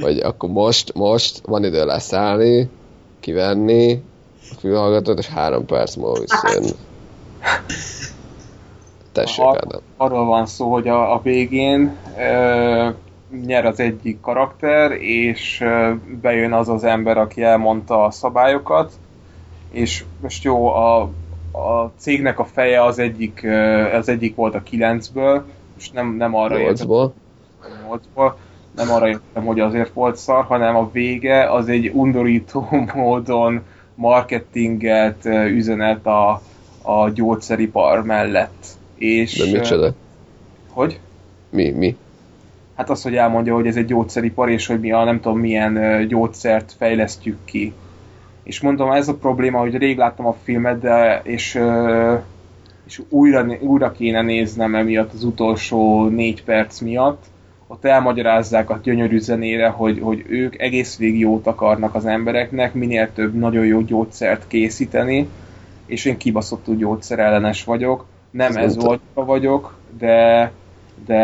Vagy 0.00 0.18
akkor 0.18 0.48
most, 0.48 0.94
most 0.94 1.40
van 1.44 1.64
idő 1.64 1.84
leszállni, 1.84 2.70
kivenni 3.20 4.02
a 4.50 4.54
fülhallgatót, 4.58 5.18
és 5.18 5.26
három 5.26 5.66
perc 5.66 5.94
múlva 5.94 6.20
visszajönni. 6.20 6.70
Tessék, 9.12 9.44
Ar- 9.44 9.82
arról 9.96 10.24
van 10.24 10.46
szó, 10.46 10.72
hogy 10.72 10.88
a, 10.88 11.14
a 11.14 11.20
végén 11.22 11.96
ö, 12.18 12.88
nyer 13.46 13.66
az 13.66 13.80
egyik 13.80 14.20
karakter, 14.20 14.90
és 14.90 15.60
ö, 15.60 15.92
bejön 16.20 16.52
az 16.52 16.68
az 16.68 16.84
ember, 16.84 17.18
aki 17.18 17.42
elmondta 17.42 18.04
a 18.04 18.10
szabályokat, 18.10 18.92
és 19.70 20.04
most 20.20 20.44
jó, 20.44 20.66
a, 20.66 21.00
a 21.52 21.92
cégnek 21.96 22.38
a 22.38 22.44
feje 22.44 22.84
az 22.84 22.98
egyik, 22.98 23.46
az 23.92 24.08
egyik 24.08 24.34
volt 24.34 24.54
a 24.54 24.62
kilencből, 24.62 25.44
és 25.78 25.90
nem, 25.90 26.16
nem 26.16 26.34
arra 26.34 26.58
értem, 26.58 26.64
Nyolcból. 26.64 27.14
nyolcból, 27.86 28.36
nem 28.76 28.90
arra 28.90 29.08
értem, 29.08 29.44
hogy 29.44 29.60
azért 29.60 29.92
volt 29.92 30.16
szar, 30.16 30.44
hanem 30.44 30.76
a 30.76 30.90
vége 30.92 31.52
az 31.52 31.68
egy 31.68 31.90
undorító 31.94 32.68
módon 32.94 33.62
marketinget 33.94 35.24
üzenet 35.24 36.06
a, 36.06 36.42
a 36.82 37.08
gyógyszeripar 37.08 38.04
mellett. 38.04 38.66
És, 38.94 39.38
De 39.38 39.58
micsoda? 39.58 39.94
Hogy? 40.70 41.00
Mi, 41.50 41.70
mi? 41.70 41.96
Hát 42.74 42.90
az, 42.90 43.02
hogy 43.02 43.16
elmondja, 43.16 43.54
hogy 43.54 43.66
ez 43.66 43.76
egy 43.76 43.86
gyógyszeripar, 43.86 44.50
és 44.50 44.66
hogy 44.66 44.80
mi 44.80 44.92
a 44.92 45.04
nem 45.04 45.20
tudom 45.20 45.38
milyen 45.38 46.06
gyógyszert 46.08 46.74
fejlesztjük 46.78 47.38
ki. 47.44 47.72
És 48.46 48.60
mondom, 48.60 48.90
ez 48.90 49.08
a 49.08 49.14
probléma, 49.14 49.58
hogy 49.58 49.74
rég 49.74 49.96
láttam 49.96 50.26
a 50.26 50.36
filmet, 50.42 50.80
de 50.80 51.20
és, 51.24 51.60
és 52.86 53.02
újra, 53.08 53.46
újra 53.60 53.92
kéne 53.92 54.22
néznem 54.22 54.74
emiatt 54.74 55.12
az 55.12 55.24
utolsó 55.24 56.08
négy 56.08 56.44
perc 56.44 56.80
miatt. 56.80 57.24
Ott 57.66 57.84
elmagyarázzák 57.84 58.70
a 58.70 58.80
gyönyörű 58.82 59.18
zenére, 59.18 59.68
hogy, 59.68 60.00
hogy 60.00 60.24
ők 60.28 60.60
egész 60.60 60.98
végig 60.98 61.20
jót 61.20 61.46
akarnak 61.46 61.94
az 61.94 62.06
embereknek, 62.06 62.74
minél 62.74 63.12
több 63.12 63.34
nagyon 63.34 63.64
jó 63.64 63.80
gyógyszert 63.80 64.46
készíteni, 64.46 65.28
és 65.86 66.04
én 66.04 66.16
kibaszottú 66.16 66.74
gyógyszerellenes 66.74 67.64
vagyok. 67.64 68.06
Nem 68.30 68.56
Ez 68.56 68.56
ez 68.56 68.76
volt 68.76 69.00
vagyok, 69.14 69.76
de, 69.98 70.52
de 71.06 71.16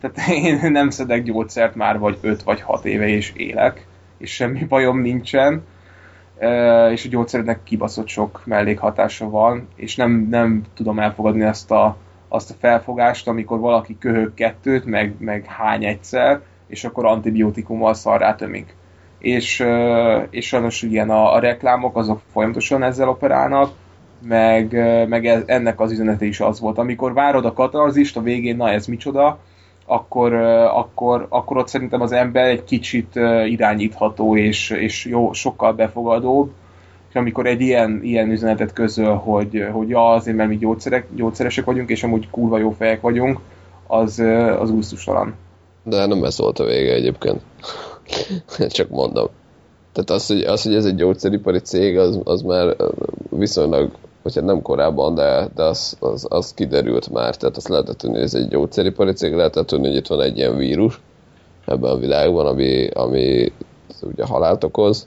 tehát 0.00 0.28
én 0.44 0.70
nem 0.70 0.90
szedek 0.90 1.22
gyógyszert 1.22 1.74
már 1.74 1.98
vagy 1.98 2.18
5 2.20 2.42
vagy 2.42 2.60
6 2.60 2.84
éve 2.84 3.08
és 3.08 3.32
élek, 3.36 3.86
és 4.18 4.30
semmi 4.30 4.64
bajom 4.64 5.00
nincsen, 5.00 5.62
és 6.90 7.04
a 7.04 7.08
gyógyszernek 7.08 7.62
kibaszott 7.62 8.08
sok 8.08 8.42
mellékhatása 8.44 9.30
van, 9.30 9.68
és 9.76 9.96
nem, 9.96 10.26
nem 10.30 10.62
tudom 10.74 10.98
elfogadni 10.98 11.42
ezt 11.42 11.70
a, 11.70 11.96
azt 12.28 12.50
a 12.50 12.54
felfogást, 12.58 13.28
amikor 13.28 13.58
valaki 13.58 13.98
köhög 13.98 14.34
kettőt, 14.34 14.84
meg, 14.84 15.14
meg 15.18 15.44
hány 15.44 15.84
egyszer, 15.84 16.40
és 16.66 16.84
akkor 16.84 17.06
antibiotikummal 17.06 17.94
szarrá 17.94 18.34
tömik. 18.34 18.74
És, 19.18 19.66
és 20.30 20.46
sajnos 20.46 20.82
ilyen 20.82 21.10
a, 21.10 21.34
a 21.34 21.38
reklámok 21.38 21.96
azok 21.96 22.20
folyamatosan 22.32 22.82
ezzel 22.82 23.08
operálnak, 23.08 23.72
meg, 24.26 24.72
meg 25.08 25.26
ez, 25.26 25.42
ennek 25.46 25.80
az 25.80 25.92
üzenete 25.92 26.24
is 26.24 26.40
az 26.40 26.60
volt. 26.60 26.78
Amikor 26.78 27.12
várod 27.12 27.44
a 27.44 27.52
katarzist, 27.52 28.16
a 28.16 28.22
végén, 28.22 28.56
na 28.56 28.70
ez 28.70 28.86
micsoda, 28.86 29.38
akkor, 29.86 30.32
akkor, 30.74 31.26
akkor 31.28 31.56
ott 31.56 31.68
szerintem 31.68 32.00
az 32.00 32.12
ember 32.12 32.44
egy 32.48 32.64
kicsit 32.64 33.14
irányítható 33.46 34.36
és, 34.36 34.70
és 34.70 35.04
jó, 35.04 35.32
sokkal 35.32 35.72
befogadóbb, 35.72 36.50
és 37.08 37.14
amikor 37.14 37.46
egy 37.46 37.60
ilyen, 37.60 38.00
ilyen 38.02 38.30
üzenetet 38.30 38.72
közöl, 38.72 39.14
hogy, 39.14 39.66
hogy 39.72 39.88
ja, 39.88 40.10
azért, 40.10 40.36
mert 40.36 40.48
mi 40.48 40.56
gyógyszerek, 40.56 41.06
gyógyszeresek 41.14 41.64
vagyunk, 41.64 41.88
és 41.88 42.02
amúgy 42.02 42.30
kurva 42.30 42.58
jó 42.58 42.70
fejek 42.70 43.00
vagyunk, 43.00 43.40
az, 43.86 44.18
az 44.58 44.70
úsztustalan. 44.70 45.34
De 45.82 46.06
nem 46.06 46.24
ez 46.24 46.38
volt 46.38 46.58
a 46.58 46.64
vége 46.64 46.92
egyébként. 46.92 47.40
Csak 48.68 48.88
mondom. 48.88 49.28
Tehát 49.92 50.10
az, 50.10 50.26
hogy, 50.26 50.42
az, 50.42 50.62
hogy 50.62 50.74
ez 50.74 50.84
egy 50.84 50.94
gyógyszeripari 50.94 51.58
cég, 51.58 51.98
az, 51.98 52.20
az 52.24 52.42
már 52.42 52.76
viszonylag, 53.30 53.90
hát 54.24 54.44
nem 54.44 54.62
korábban, 54.62 55.14
de, 55.14 55.48
de 55.54 55.62
az, 55.62 55.96
az, 56.00 56.26
az 56.28 56.54
kiderült 56.54 57.10
már. 57.10 57.36
Tehát 57.36 57.56
azt 57.56 57.68
lehetett 57.68 57.96
tudni, 57.96 58.16
hogy 58.16 58.24
ez 58.24 58.34
egy 58.34 58.48
gyógyszeripari 58.48 59.12
cég, 59.12 59.34
lehetett 59.34 59.66
tudni, 59.66 59.86
hogy 59.86 59.96
itt 59.96 60.06
van 60.06 60.20
egy 60.20 60.36
ilyen 60.36 60.56
vírus 60.56 61.00
ebben 61.66 61.90
a 61.90 61.96
világban, 61.96 62.46
ami, 62.46 62.88
ami 62.88 63.52
ugye 64.00 64.24
halált 64.24 64.64
okoz. 64.64 65.06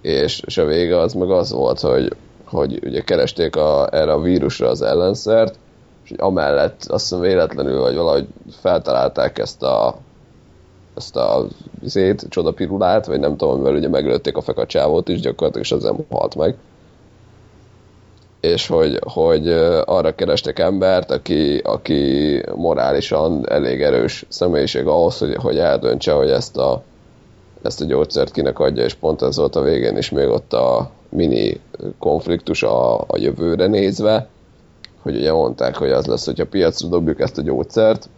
És, 0.00 0.40
és 0.46 0.58
a 0.58 0.64
vége 0.64 0.98
az 0.98 1.12
meg 1.12 1.30
az 1.30 1.52
volt, 1.52 1.80
hogy, 1.80 2.12
hogy 2.44 2.80
ugye 2.84 3.00
keresték 3.00 3.56
a, 3.56 3.88
erre 3.92 4.12
a 4.12 4.20
vírusra 4.20 4.68
az 4.68 4.82
ellenszert, 4.82 5.58
és 6.04 6.10
amellett 6.10 6.84
azt 6.84 7.02
hiszem 7.02 7.20
véletlenül, 7.20 7.80
vagy 7.80 7.96
valahogy 7.96 8.26
feltalálták 8.60 9.38
ezt 9.38 9.62
a 9.62 9.96
ezt 10.98 11.16
a 11.16 11.46
zét, 11.82 12.26
csodapirulát, 12.28 13.06
vagy 13.06 13.20
nem 13.20 13.36
tudom, 13.36 13.54
amivel 13.54 13.74
ugye 13.74 13.88
meglőtték 13.88 14.36
a 14.36 14.40
fekacsávót 14.40 15.08
is 15.08 15.20
gyakorlatilag, 15.20 15.80
és 15.80 15.84
nem 15.84 16.06
halt 16.10 16.34
meg. 16.34 16.56
És 18.40 18.66
hogy, 18.66 18.98
hogy 19.06 19.48
arra 19.84 20.14
kerestek 20.14 20.58
embert, 20.58 21.10
aki, 21.10 21.58
aki 21.58 22.42
morálisan 22.54 23.50
elég 23.50 23.82
erős 23.82 24.26
személyiség 24.28 24.86
ahhoz, 24.86 25.18
hogy, 25.18 25.34
hogy 25.34 25.58
eldöntse, 25.58 26.12
hogy 26.12 26.30
ezt 26.30 26.56
a, 26.56 26.82
ezt 27.62 27.80
a 27.80 27.84
gyógyszert 27.84 28.32
kinek 28.32 28.58
adja, 28.58 28.84
és 28.84 28.94
pont 28.94 29.22
ez 29.22 29.36
volt 29.36 29.56
a 29.56 29.60
végén 29.62 29.96
is 29.96 30.10
még 30.10 30.28
ott 30.28 30.52
a 30.52 30.90
mini 31.08 31.60
konfliktus 31.98 32.62
a, 32.62 33.00
a 33.00 33.16
jövőre 33.16 33.66
nézve, 33.66 34.28
hogy 35.02 35.16
ugye 35.16 35.32
mondták, 35.32 35.76
hogy 35.76 35.90
az 35.90 36.06
lesz, 36.06 36.24
hogyha 36.24 36.46
piacra 36.46 36.88
dobjuk 36.88 37.20
ezt 37.20 37.38
a 37.38 37.42
gyógyszert, 37.42 38.08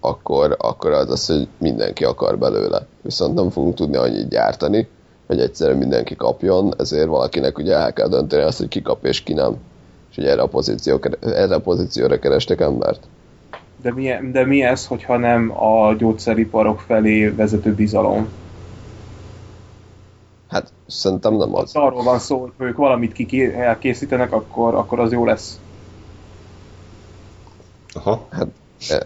akkor, 0.00 0.56
akkor 0.58 0.92
az 0.92 1.08
lesz, 1.08 1.26
hogy 1.26 1.48
mindenki 1.58 2.04
akar 2.04 2.38
belőle. 2.38 2.86
Viszont 3.02 3.34
nem 3.34 3.50
fogunk 3.50 3.74
tudni 3.74 3.96
annyit 3.96 4.28
gyártani, 4.28 4.88
hogy 5.28 5.40
egyszerűen 5.40 5.78
mindenki 5.78 6.16
kapjon, 6.16 6.74
ezért 6.78 7.06
valakinek 7.06 7.58
ugye 7.58 7.74
el 7.74 7.92
kell 7.92 8.08
dönteni 8.08 8.42
azt, 8.42 8.58
hogy 8.58 8.68
ki 8.68 8.82
kap 8.82 9.04
és 9.04 9.22
ki 9.22 9.32
nem. 9.32 9.56
És 10.10 10.16
ugye 10.16 10.30
erre 10.30 10.42
a, 10.42 10.46
pozíció, 10.46 11.00
erre 11.20 11.54
a 11.54 11.60
pozícióra 11.60 12.18
kerestek 12.18 12.60
embert. 12.60 13.00
De 13.82 13.92
mi, 13.92 14.10
de 14.32 14.44
mi 14.44 14.62
ez, 14.62 14.86
hogyha 14.86 15.16
nem 15.16 15.62
a 15.62 15.94
gyógyszeriparok 15.94 16.80
felé 16.80 17.28
vezető 17.28 17.74
bizalom? 17.74 18.28
Hát 20.48 20.72
szerintem 20.86 21.34
nem 21.34 21.54
az. 21.54 21.72
Hát 21.72 21.82
arról 21.82 22.02
van 22.02 22.18
szó, 22.18 22.38
hogy 22.56 22.66
ők 22.66 22.76
valamit 22.76 23.12
ki 23.12 23.54
elkészítenek, 23.54 24.32
akkor, 24.32 24.74
akkor 24.74 24.98
az 24.98 25.12
jó 25.12 25.24
lesz. 25.24 25.60
Aha. 27.92 28.26
Hát, 28.30 28.48
e, 28.88 29.04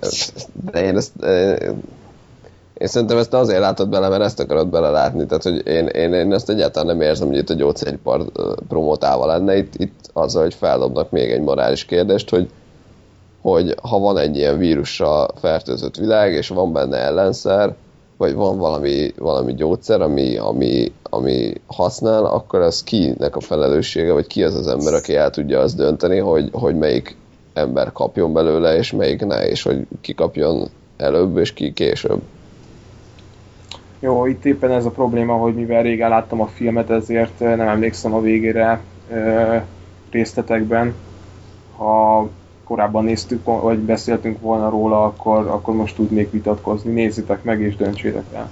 de 0.70 0.84
én 0.84 0.96
ezt 0.96 1.22
én 1.62 1.82
szerintem 2.90 3.18
ezt 3.18 3.34
azért 3.34 3.60
látod 3.60 3.88
bele, 3.88 4.08
mert 4.08 4.22
ezt 4.22 4.40
akarod 4.40 4.68
belelátni. 4.68 5.26
Tehát, 5.26 5.42
hogy 5.42 5.66
én, 5.66 5.86
én, 5.86 6.12
én 6.12 6.32
ezt 6.32 6.50
egyáltalán 6.50 6.96
nem 6.96 7.06
érzem, 7.06 7.28
hogy 7.28 7.36
itt 7.36 7.50
a 7.50 7.54
gyógyszeripar 7.54 8.24
promotálva 8.68 9.26
lenne. 9.26 9.56
Itt, 9.56 9.74
itt 9.76 10.10
az, 10.12 10.34
hogy 10.34 10.54
feldobnak 10.54 11.10
még 11.10 11.30
egy 11.30 11.40
morális 11.40 11.84
kérdést, 11.84 12.30
hogy, 12.30 12.48
hogy 13.40 13.74
ha 13.82 13.98
van 13.98 14.18
egy 14.18 14.36
ilyen 14.36 14.58
vírussal 14.58 15.28
fertőzött 15.40 15.96
világ, 15.96 16.32
és 16.32 16.48
van 16.48 16.72
benne 16.72 16.96
ellenszer, 16.96 17.74
vagy 18.16 18.34
van 18.34 18.58
valami, 18.58 19.12
valami 19.18 19.54
gyógyszer, 19.54 20.00
ami, 20.00 20.36
ami, 20.36 20.92
ami 21.02 21.52
használ, 21.66 22.24
akkor 22.24 22.60
az 22.60 22.82
kinek 22.82 23.36
a 23.36 23.40
felelőssége, 23.40 24.12
vagy 24.12 24.26
ki 24.26 24.44
az 24.44 24.54
az 24.54 24.66
ember, 24.66 24.94
aki 24.94 25.14
el 25.14 25.30
tudja 25.30 25.60
azt 25.60 25.76
dönteni, 25.76 26.18
hogy, 26.18 26.48
hogy 26.52 26.78
melyik 26.78 27.16
ember 27.52 27.92
kapjon 27.92 28.32
belőle, 28.32 28.76
és 28.76 28.92
melyik 28.92 29.24
ne, 29.24 29.48
és 29.48 29.62
hogy 29.62 29.86
ki 30.00 30.14
kapjon 30.14 30.68
előbb, 30.96 31.36
és 31.36 31.52
ki 31.52 31.72
később. 31.72 32.20
Jó, 34.02 34.26
itt 34.26 34.44
éppen 34.44 34.70
ez 34.70 34.84
a 34.84 34.90
probléma, 34.90 35.34
hogy 35.34 35.54
mivel 35.54 35.82
régen 35.82 36.08
láttam 36.08 36.40
a 36.40 36.46
filmet, 36.46 36.90
ezért 36.90 37.38
nem 37.38 37.60
emlékszem 37.60 38.14
a 38.14 38.20
végére 38.20 38.80
ö, 39.10 39.56
részletekben. 40.10 40.94
Ha 41.76 42.28
korábban 42.64 43.04
néztük, 43.04 43.44
vagy 43.44 43.78
beszéltünk 43.78 44.40
volna 44.40 44.70
róla, 44.70 45.04
akkor, 45.04 45.46
akkor 45.46 45.74
most 45.74 45.94
tudnék 45.94 46.30
vitatkozni. 46.30 46.92
Nézzétek 46.92 47.42
meg 47.42 47.60
és 47.60 47.76
döntsétek 47.76 48.24
el. 48.34 48.50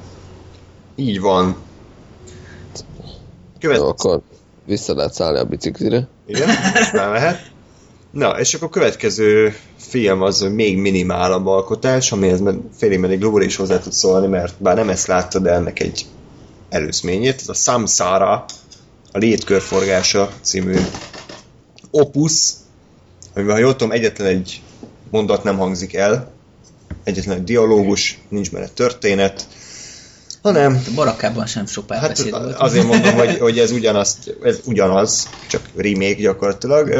Így 0.94 1.20
van. 1.20 1.56
Követ... 3.60 3.76
Jó, 3.76 3.86
akkor 3.86 4.20
vissza 4.64 4.94
lehet 4.94 5.12
szállni 5.12 5.38
a 5.38 5.44
biciklire. 5.44 6.08
Igen, 6.26 6.48
már 6.92 7.10
lehet. 7.10 7.50
Na, 8.10 8.38
és 8.38 8.54
akkor 8.54 8.68
a 8.68 8.70
következő 8.70 9.54
film 9.90 10.22
az 10.22 10.40
még 10.40 10.78
minimálabb 10.78 11.46
alkotás, 11.46 12.12
amihez 12.12 12.42
félig 12.76 12.98
meddig 12.98 13.20
Lubor 13.20 13.42
is 13.42 13.56
hozzá 13.56 13.78
tud 13.78 13.92
szólni, 13.92 14.26
mert 14.26 14.54
bár 14.62 14.76
nem 14.76 14.88
ezt 14.88 15.06
látta, 15.06 15.38
de 15.38 15.50
ennek 15.50 15.80
egy 15.80 16.06
előzményét. 16.68 17.40
Ez 17.40 17.48
a 17.48 17.54
Samsara, 17.54 18.44
a 19.12 19.18
Létkörforgása 19.18 20.30
című 20.40 20.76
opus, 21.90 22.52
amiben, 23.34 23.54
ha 23.54 23.60
jól 23.60 23.76
tudom, 23.76 23.92
egyetlen 23.92 24.26
egy 24.26 24.62
mondat 25.10 25.44
nem 25.44 25.58
hangzik 25.58 25.94
el, 25.94 26.32
egyetlen 27.04 27.36
egy 27.36 27.44
dialógus, 27.44 28.18
nincs 28.28 28.50
benne 28.50 28.68
történet, 28.68 29.46
hanem... 30.42 30.82
A 30.86 30.94
barakában 30.94 31.46
sem 31.46 31.66
sok 31.66 31.86
párbeszéd 31.86 32.32
hát, 32.32 32.42
volt. 32.42 32.56
Azért 32.56 32.86
mondom, 32.86 33.14
hogy, 33.24 33.38
hogy 33.38 33.58
ez, 33.58 33.70
ugyanaz, 33.70 34.18
ez 34.42 34.60
ugyanaz, 34.64 35.28
csak 35.48 35.62
remake 35.76 36.14
gyakorlatilag. 36.20 36.90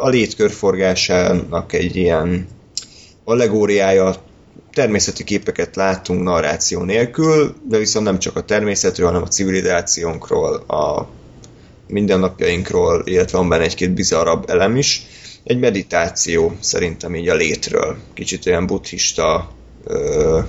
A 0.00 0.08
létkörforgásának 0.08 1.72
egy 1.72 1.96
ilyen 1.96 2.46
allegóriája, 3.24 4.14
természeti 4.72 5.24
képeket 5.24 5.76
látunk 5.76 6.22
narráció 6.22 6.82
nélkül, 6.82 7.54
de 7.68 7.78
viszont 7.78 8.04
nem 8.04 8.18
csak 8.18 8.36
a 8.36 8.42
természetről, 8.42 9.06
hanem 9.06 9.22
a 9.22 9.28
civilizációnkról, 9.28 10.54
a 10.54 11.08
mindennapjainkról, 11.88 13.02
illetve 13.04 13.38
van 13.38 13.48
benne 13.48 13.62
egy-két 13.62 13.90
bizarrabb 13.90 14.50
elem 14.50 14.76
is. 14.76 15.06
Egy 15.44 15.58
meditáció 15.58 16.56
szerintem 16.60 17.14
így 17.14 17.28
a 17.28 17.34
létről. 17.34 17.96
Kicsit 18.14 18.46
olyan 18.46 18.66
buddhista 18.66 19.50
ö, 19.84 20.40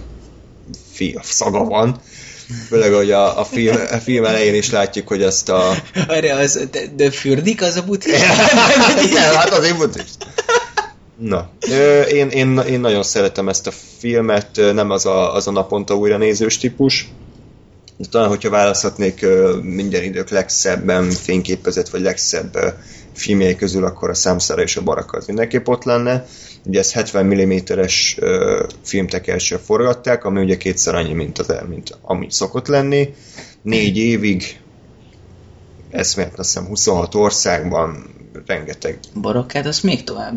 fi, 0.92 1.18
szaga 1.22 1.64
van, 1.64 2.00
Főleg, 2.68 2.94
hogy 2.94 3.12
a, 3.12 3.40
a, 3.40 3.44
film, 3.44 3.76
a 3.92 3.98
film 3.98 4.26
elején 4.26 4.56
is 4.56 4.70
látjuk, 4.70 5.08
hogy 5.08 5.22
ezt 5.22 5.50
a... 5.50 5.76
Arra 6.08 6.36
az, 6.36 6.68
de, 6.72 6.80
de 6.96 7.12
fürdik 7.12 7.62
az 7.62 7.76
a 7.76 7.84
buddhista? 7.84 8.26
Igen, 9.10 9.36
hát 9.36 9.50
az 9.50 9.66
én 9.66 9.78
buddhista. 9.78 10.26
Na, 11.18 11.50
én, 12.12 12.30
én, 12.30 12.58
én 12.58 12.80
nagyon 12.80 13.04
szeretem 13.04 13.50
ezt 13.50 13.68
a 13.68 13.72
filmet, 13.98 14.74
nem 14.74 14.90
az 14.90 15.06
a, 15.06 15.34
az 15.34 15.48
a 15.48 15.52
naponta 15.52 15.96
újra 15.96 16.18
nézős 16.18 16.58
típus. 16.58 17.08
De 17.98 18.08
talán, 18.10 18.28
hogyha 18.28 18.50
választhatnék 18.50 19.26
minden 19.62 20.04
idők 20.04 20.30
legszebben 20.30 21.10
fényképezett, 21.12 21.90
vagy 21.90 22.02
legszebb 22.02 22.58
filmjei 23.20 23.56
közül, 23.56 23.86
akkor 23.86 24.10
a 24.10 24.14
Számszára 24.14 24.62
és 24.62 24.78
a 24.78 24.84
Baraka 24.84 25.18
az 25.18 25.26
mindenképp 25.26 25.68
ott 25.68 25.84
lenne. 25.84 26.26
Ugye 26.66 26.80
ezt 26.80 26.92
70 26.92 27.26
mm-es 27.26 28.18
filmtekercsel 28.82 29.60
forgatták, 29.60 30.24
ami 30.26 30.42
ugye 30.42 30.58
kétszer 30.58 30.96
annyi, 30.96 31.14
mint, 31.14 31.40
az, 31.40 31.54
mint 31.70 31.98
ami 32.02 32.28
szokott 32.30 32.68
lenni. 32.68 33.14
Négy 33.62 33.98
évig, 33.98 34.60
eszméletlen 35.92 36.40
azt 36.40 36.54
hiszem 36.54 36.68
26 36.68 37.16
országban, 37.16 38.18
rengeteg. 38.46 39.00
Barokkát 39.22 39.66
azt 39.66 39.84
még 39.84 40.04
tovább 40.04 40.36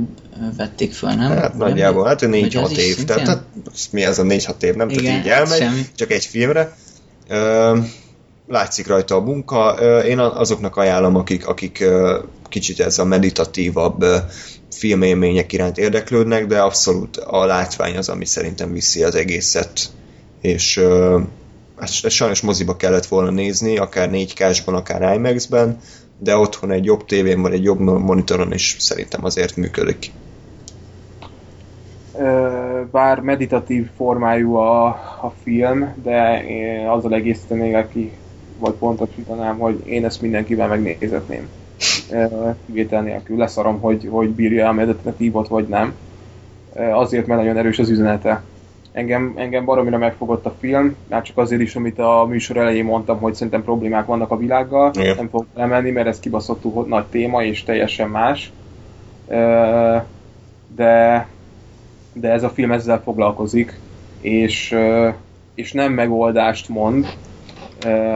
vették 0.56 0.92
föl, 0.92 1.10
nem? 1.10 1.30
Hát 1.30 1.54
nagyjából, 1.54 2.06
hát 2.06 2.20
4-6 2.22 2.76
év, 2.76 3.04
tehát 3.04 3.26
hát, 3.26 3.44
mi 3.90 4.04
ez 4.04 4.18
a 4.18 4.22
4-6 4.22 4.62
év, 4.62 4.74
nem? 4.74 4.88
Igen, 4.88 5.04
tehát 5.04 5.24
így 5.24 5.30
elmegy, 5.30 5.58
semmi. 5.58 5.86
csak 5.94 6.10
egy 6.10 6.24
filmre. 6.24 6.76
Ö, 7.28 7.78
látszik 8.46 8.86
rajta 8.86 9.14
a 9.14 9.20
munka. 9.20 9.70
Én 10.04 10.18
azoknak 10.18 10.76
ajánlom, 10.76 11.16
akik, 11.16 11.46
akik 11.46 11.84
kicsit 12.48 12.80
ez 12.80 12.98
a 12.98 13.04
meditatívabb 13.04 14.04
filmélmények 14.70 15.52
iránt 15.52 15.78
érdeklődnek, 15.78 16.46
de 16.46 16.60
abszolút 16.60 17.16
a 17.16 17.44
látvány 17.44 17.96
az, 17.96 18.08
ami 18.08 18.24
szerintem 18.24 18.72
viszi 18.72 19.02
az 19.02 19.14
egészet, 19.14 19.80
és 20.40 20.80
ezt, 21.78 22.08
sajnos 22.08 22.40
moziba 22.40 22.76
kellett 22.76 23.06
volna 23.06 23.30
nézni, 23.30 23.78
akár 23.78 24.08
4K-sban, 24.12 24.74
akár 24.74 25.14
IMAX-ben, 25.14 25.78
de 26.18 26.36
otthon 26.36 26.70
egy 26.70 26.84
jobb 26.84 27.04
tévén 27.04 27.42
vagy 27.42 27.52
egy 27.52 27.62
jobb 27.62 27.80
monitoron 27.80 28.52
is 28.52 28.76
szerintem 28.78 29.24
azért 29.24 29.56
működik. 29.56 30.10
Bár 32.90 33.20
meditatív 33.20 33.88
formájú 33.96 34.54
a, 34.54 34.86
a 35.20 35.32
film, 35.42 35.94
de 36.02 36.44
én 36.44 36.86
azzal 36.86 37.14
egészítenék 37.14 37.88
ki, 37.92 38.12
vagy 38.62 38.74
pontosítanám, 38.74 39.58
hogy 39.58 39.82
én 39.86 40.04
ezt 40.04 40.22
mindenkivel 40.22 40.68
megnézetném 40.68 41.48
kivétel 42.66 43.02
nélkül. 43.02 43.36
Leszarom, 43.36 43.80
hogy, 43.80 44.08
hogy 44.10 44.28
bírja 44.28 44.68
a 44.68 44.72
meditatívot, 44.72 45.48
vagy 45.48 45.68
nem. 45.68 45.94
Azért, 46.92 47.26
mert 47.26 47.40
nagyon 47.40 47.56
erős 47.56 47.78
az 47.78 47.90
üzenete. 47.90 48.42
Engem, 48.92 49.32
engem 49.36 49.64
baromira 49.64 49.98
megfogott 49.98 50.46
a 50.46 50.54
film, 50.58 50.96
már 51.08 51.22
csak 51.22 51.38
azért 51.38 51.60
is, 51.60 51.76
amit 51.76 51.98
a 51.98 52.26
műsor 52.28 52.56
elején 52.56 52.84
mondtam, 52.84 53.18
hogy 53.18 53.34
szerintem 53.34 53.62
problémák 53.62 54.06
vannak 54.06 54.30
a 54.30 54.36
világgal. 54.36 54.90
Igen. 54.94 55.16
Nem 55.16 55.28
fogok 55.28 55.46
lemenni, 55.54 55.90
mert 55.90 56.06
ez 56.06 56.20
kibaszottul 56.20 56.86
nagy 56.88 57.04
téma, 57.04 57.44
és 57.44 57.64
teljesen 57.64 58.08
más. 58.08 58.52
De, 60.76 61.26
de 62.12 62.30
ez 62.30 62.42
a 62.42 62.50
film 62.50 62.72
ezzel 62.72 63.02
foglalkozik, 63.02 63.78
és, 64.20 64.76
és 65.54 65.72
nem 65.72 65.92
megoldást 65.92 66.68
mond, 66.68 67.06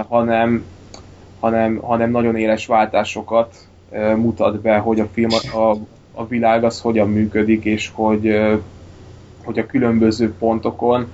hanem, 0.09 0.65
hanem, 1.41 1.77
hanem 1.77 2.11
nagyon 2.11 2.37
éles 2.37 2.67
váltásokat 2.67 3.55
mutat 4.17 4.61
be, 4.61 4.77
hogy 4.77 5.01
a 5.01 5.09
film, 5.13 5.31
a, 5.53 5.77
a 6.15 6.27
világ 6.27 6.65
az 6.65 6.81
hogyan 6.81 7.11
működik, 7.11 7.65
és 7.65 7.91
hogy, 7.95 8.41
hogy 9.45 9.59
a 9.59 9.67
különböző 9.67 10.35
pontokon, 10.39 11.07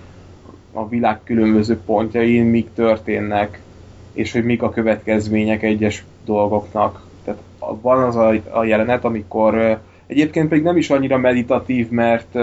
a 0.73 0.89
világ 0.89 1.20
különböző 1.24 1.79
pontjain 1.87 2.45
mik 2.45 2.69
történnek, 2.74 3.61
és 4.12 4.33
hogy 4.33 4.45
mik 4.45 4.62
a 4.62 4.70
következmények 4.70 5.62
egyes 5.62 6.05
dolgoknak. 6.24 7.07
Tehát 7.24 7.41
van 7.81 8.03
az 8.03 8.16
a, 8.16 8.33
a 8.51 8.65
jelenet, 8.65 9.05
amikor 9.05 9.81
egyébként 10.07 10.49
pedig 10.49 10.65
nem 10.65 10.77
is 10.77 10.91
annyira 10.91 11.19
meditatív, 11.19 11.91
mert 11.91 12.37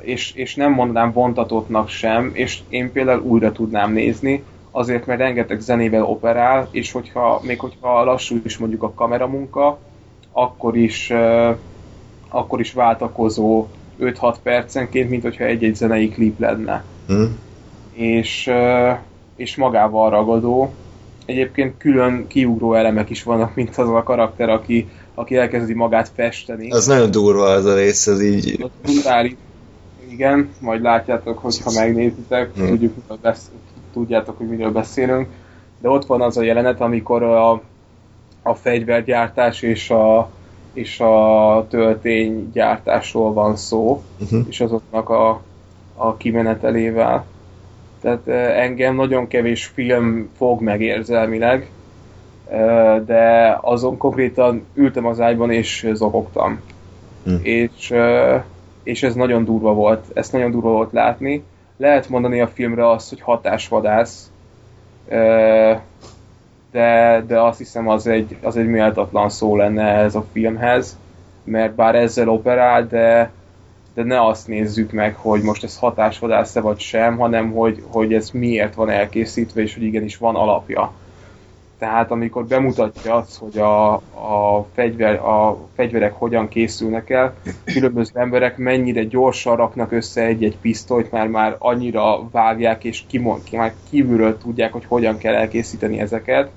és, 0.00 0.32
és 0.34 0.54
nem 0.54 0.72
mondanám 0.72 1.12
vontatottnak 1.12 1.88
sem, 1.88 2.30
és 2.32 2.58
én 2.68 2.92
például 2.92 3.20
újra 3.20 3.52
tudnám 3.52 3.92
nézni, 3.92 4.42
azért, 4.70 5.06
mert 5.06 5.20
rengeteg 5.20 5.60
zenével 5.60 6.04
operál, 6.04 6.68
és 6.70 6.92
hogyha, 6.92 7.40
még 7.42 7.60
hogyha 7.60 8.04
lassú 8.04 8.40
is 8.44 8.58
mondjuk 8.58 8.82
a 8.82 8.92
kameramunka, 8.94 9.78
akkor 10.32 10.76
is, 10.76 11.12
akkor 12.28 12.60
is 12.60 12.72
váltakozó 12.72 13.66
5-6 14.00 14.34
percenként, 14.42 15.10
mint 15.10 15.22
hogyha 15.22 15.44
egy-egy 15.44 15.74
zenei 15.74 16.08
klip 16.08 16.38
lenne. 16.38 16.84
Hm? 17.06 17.24
És, 17.92 18.50
és 19.36 19.56
magával 19.56 20.10
ragadó. 20.10 20.72
Egyébként 21.26 21.74
külön 21.78 22.26
kiugró 22.26 22.74
elemek 22.74 23.10
is 23.10 23.22
vannak, 23.22 23.54
mint 23.54 23.76
az 23.76 23.88
a 23.88 24.02
karakter, 24.02 24.48
aki, 24.48 24.88
aki 25.14 25.36
elkezdi 25.36 25.74
magát 25.74 26.10
festeni. 26.14 26.70
Az 26.70 26.86
nagyon 26.86 27.10
durva 27.10 27.44
az 27.44 27.64
a 27.64 27.74
rész, 27.74 28.06
az 28.06 28.22
így... 28.22 28.66
Brutális. 28.82 29.36
Igen, 30.10 30.50
majd 30.60 30.82
látjátok, 30.82 31.38
hogyha 31.38 31.70
megnézitek, 31.74 32.50
Hmm. 32.54 32.66
tudjuk, 32.66 32.94
besz- 33.20 33.50
tudjátok, 33.92 34.38
hogy 34.38 34.48
miről 34.48 34.72
beszélünk. 34.72 35.28
De 35.80 35.88
ott 35.88 36.06
van 36.06 36.20
az 36.20 36.36
a 36.36 36.42
jelenet, 36.42 36.80
amikor 36.80 37.22
a, 37.22 37.50
a 38.42 38.54
fegyvergyártás 38.54 39.62
és 39.62 39.90
a, 39.90 40.30
és 40.72 41.00
a 41.00 41.66
tölténygyártásról 41.68 43.32
van 43.32 43.56
szó, 43.56 44.02
Uh-huh. 44.20 44.46
és 44.48 44.60
azoknak 44.60 45.08
a, 45.08 45.40
a 45.96 46.16
kimenetelével. 46.16 47.24
Tehát 48.00 48.28
eh, 48.28 48.62
engem 48.62 48.94
nagyon 48.94 49.26
kevés 49.26 49.66
film 49.66 50.28
fog 50.36 50.60
meg 50.60 50.80
érzelmileg, 50.80 51.70
eh, 52.50 53.00
de 53.06 53.56
azon 53.60 53.96
konkrétan 53.96 54.64
ültem 54.74 55.06
az 55.06 55.20
ágyban 55.20 55.50
és 55.50 55.86
zokogtam. 55.92 56.60
Hm. 57.24 57.34
És, 57.42 57.94
és 58.82 59.02
ez 59.02 59.14
nagyon 59.14 59.44
durva 59.44 59.74
volt, 59.74 60.04
ezt 60.14 60.32
nagyon 60.32 60.50
durva 60.50 60.70
volt 60.70 60.92
látni. 60.92 61.42
Lehet 61.80 62.08
mondani 62.08 62.40
a 62.40 62.46
filmre 62.46 62.90
azt, 62.90 63.08
hogy 63.08 63.20
hatásvadász, 63.20 64.30
de, 66.70 67.22
de 67.26 67.40
azt 67.40 67.58
hiszem 67.58 67.88
az 67.88 68.06
egy, 68.06 68.36
az 68.42 68.56
egy 68.56 68.66
méltatlan 68.66 69.28
szó 69.28 69.56
lenne 69.56 69.86
ez 69.86 70.14
a 70.14 70.24
filmhez, 70.32 70.98
mert 71.44 71.74
bár 71.74 71.94
ezzel 71.94 72.28
operál, 72.28 72.86
de, 72.86 73.30
de 73.94 74.02
ne 74.02 74.26
azt 74.26 74.46
nézzük 74.46 74.92
meg, 74.92 75.14
hogy 75.14 75.42
most 75.42 75.64
ez 75.64 75.78
hatásvadász-e 75.78 76.60
vagy 76.60 76.78
sem, 76.78 77.18
hanem 77.18 77.52
hogy, 77.52 77.84
hogy 77.90 78.14
ez 78.14 78.30
miért 78.30 78.74
van 78.74 78.90
elkészítve, 78.90 79.60
és 79.60 79.74
hogy 79.74 79.82
igenis 79.82 80.16
van 80.16 80.36
alapja. 80.36 80.92
Tehát 81.80 82.10
amikor 82.10 82.46
bemutatja 82.46 83.14
azt, 83.14 83.38
hogy 83.38 83.58
a, 83.58 83.92
a, 83.94 84.66
fegyver, 84.74 85.14
a 85.14 85.56
fegyverek 85.74 86.12
hogyan 86.12 86.48
készülnek 86.48 87.10
el, 87.10 87.34
különböző 87.64 88.10
emberek 88.14 88.56
mennyire 88.56 89.04
gyorsan 89.04 89.56
raknak 89.56 89.92
össze 89.92 90.24
egy-egy 90.24 90.56
pisztolyt, 90.56 91.10
már 91.10 91.28
már 91.28 91.56
annyira 91.58 92.28
vágják, 92.30 92.84
és 92.84 93.02
kimond, 93.06 93.42
ki, 93.44 93.56
már 93.56 93.72
kívülről 93.90 94.38
tudják, 94.38 94.72
hogy 94.72 94.84
hogyan 94.84 95.18
kell 95.18 95.34
elkészíteni 95.34 96.00
ezeket. 96.00 96.50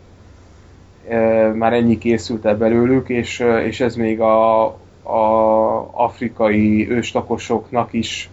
Már 1.53 1.73
ennyi 1.73 1.97
készült 1.97 2.45
el 2.45 2.57
belőlük, 2.57 3.09
és, 3.09 3.43
és 3.65 3.79
ez 3.79 3.95
még 3.95 4.19
a, 4.19 4.65
a 5.03 5.89
afrikai 5.91 6.89
őslakosoknak 6.89 7.93
is 7.93 8.29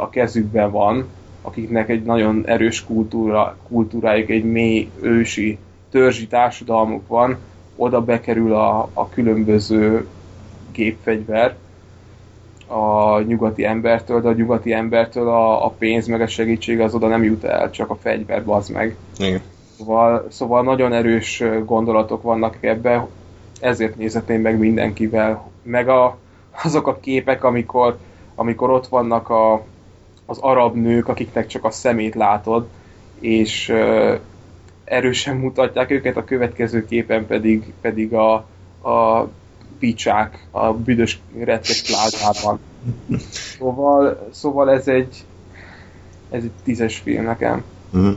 a 0.00 0.08
kezükben 0.08 0.70
van, 0.70 1.08
akiknek 1.42 1.88
egy 1.88 2.02
nagyon 2.02 2.46
erős 2.46 2.84
kultúra, 2.84 3.56
kultúrájuk, 3.68 4.30
egy 4.30 4.44
mély 4.44 4.90
ősi 5.00 5.58
törzsi 5.92 6.26
társadalmuk 6.26 7.06
van, 7.06 7.36
oda 7.76 8.00
bekerül 8.00 8.54
a, 8.54 8.88
a 8.92 9.08
különböző 9.08 10.06
gépfegyver 10.72 11.56
a 12.66 13.20
nyugati 13.20 13.64
embertől, 13.64 14.20
de 14.20 14.28
a 14.28 14.32
nyugati 14.32 14.72
embertől 14.72 15.28
a, 15.28 15.64
a 15.64 15.68
pénz 15.78 16.06
meg 16.06 16.20
a 16.20 16.26
segítség 16.26 16.80
az 16.80 16.94
oda 16.94 17.06
nem 17.08 17.22
jut 17.22 17.44
el, 17.44 17.70
csak 17.70 17.90
a 17.90 17.94
fegyver, 17.94 18.44
bazd 18.44 18.72
meg. 18.72 18.96
Igen. 19.18 19.40
Szóval, 19.78 20.26
szóval 20.30 20.62
nagyon 20.62 20.92
erős 20.92 21.42
gondolatok 21.64 22.22
vannak 22.22 22.56
ebbe, 22.60 23.06
ezért 23.60 23.96
nézetném 23.96 24.40
meg 24.40 24.58
mindenkivel. 24.58 25.50
Meg 25.62 25.88
a, 25.88 26.16
azok 26.64 26.86
a 26.86 26.98
képek, 27.00 27.44
amikor, 27.44 27.98
amikor 28.34 28.70
ott 28.70 28.86
vannak 28.86 29.30
a, 29.30 29.62
az 30.26 30.38
arab 30.38 30.76
nők, 30.76 31.08
akiknek 31.08 31.46
csak 31.46 31.64
a 31.64 31.70
szemét 31.70 32.14
látod, 32.14 32.66
és 33.20 33.72
erősen 34.92 35.36
mutatják 35.36 35.90
őket, 35.90 36.16
a 36.16 36.24
következő 36.24 36.86
képen 36.86 37.26
pedig, 37.26 37.72
pedig 37.80 38.12
a, 38.12 38.34
a 38.88 39.28
picsák 39.78 40.46
a 40.50 40.72
büdös 40.72 41.20
rettes 41.38 41.82
plázában. 41.82 42.58
Szóval, 43.58 44.28
szóval 44.32 44.70
ez 44.70 44.88
egy 44.88 45.24
ez 46.30 46.42
egy 46.42 46.50
tízes 46.64 46.96
film 46.96 47.24
nekem. 47.24 47.62
Uh-huh. 47.92 48.16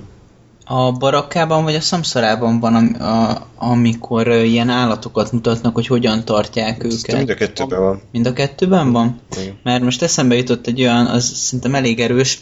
A 0.65 0.91
barakkában 0.91 1.63
vagy 1.63 1.75
a 1.75 1.81
szamszarában 1.81 2.59
van, 2.59 2.75
am- 2.75 3.01
a, 3.01 3.47
amikor 3.55 4.27
ilyen 4.27 4.69
állatokat 4.69 5.31
mutatnak, 5.31 5.75
hogy 5.75 5.87
hogyan 5.87 6.25
tartják 6.25 6.83
őket. 6.83 7.15
Mind 7.15 7.29
a 7.29 7.35
kettőben 7.35 7.79
van. 7.79 8.01
Mind 8.11 8.25
a 8.27 8.33
kettőben 8.33 8.91
van? 8.91 9.19
Igen. 9.37 9.57
Mert 9.63 9.83
most 9.83 10.01
eszembe 10.01 10.35
jutott 10.35 10.67
egy 10.67 10.81
olyan, 10.81 11.05
az 11.05 11.23
szerintem 11.23 11.75
elég 11.75 11.99
erős, 11.99 12.39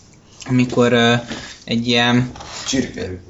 amikor 0.50 0.92
ö, 0.92 1.14
egy 1.66 1.86
ilyen 1.88 2.30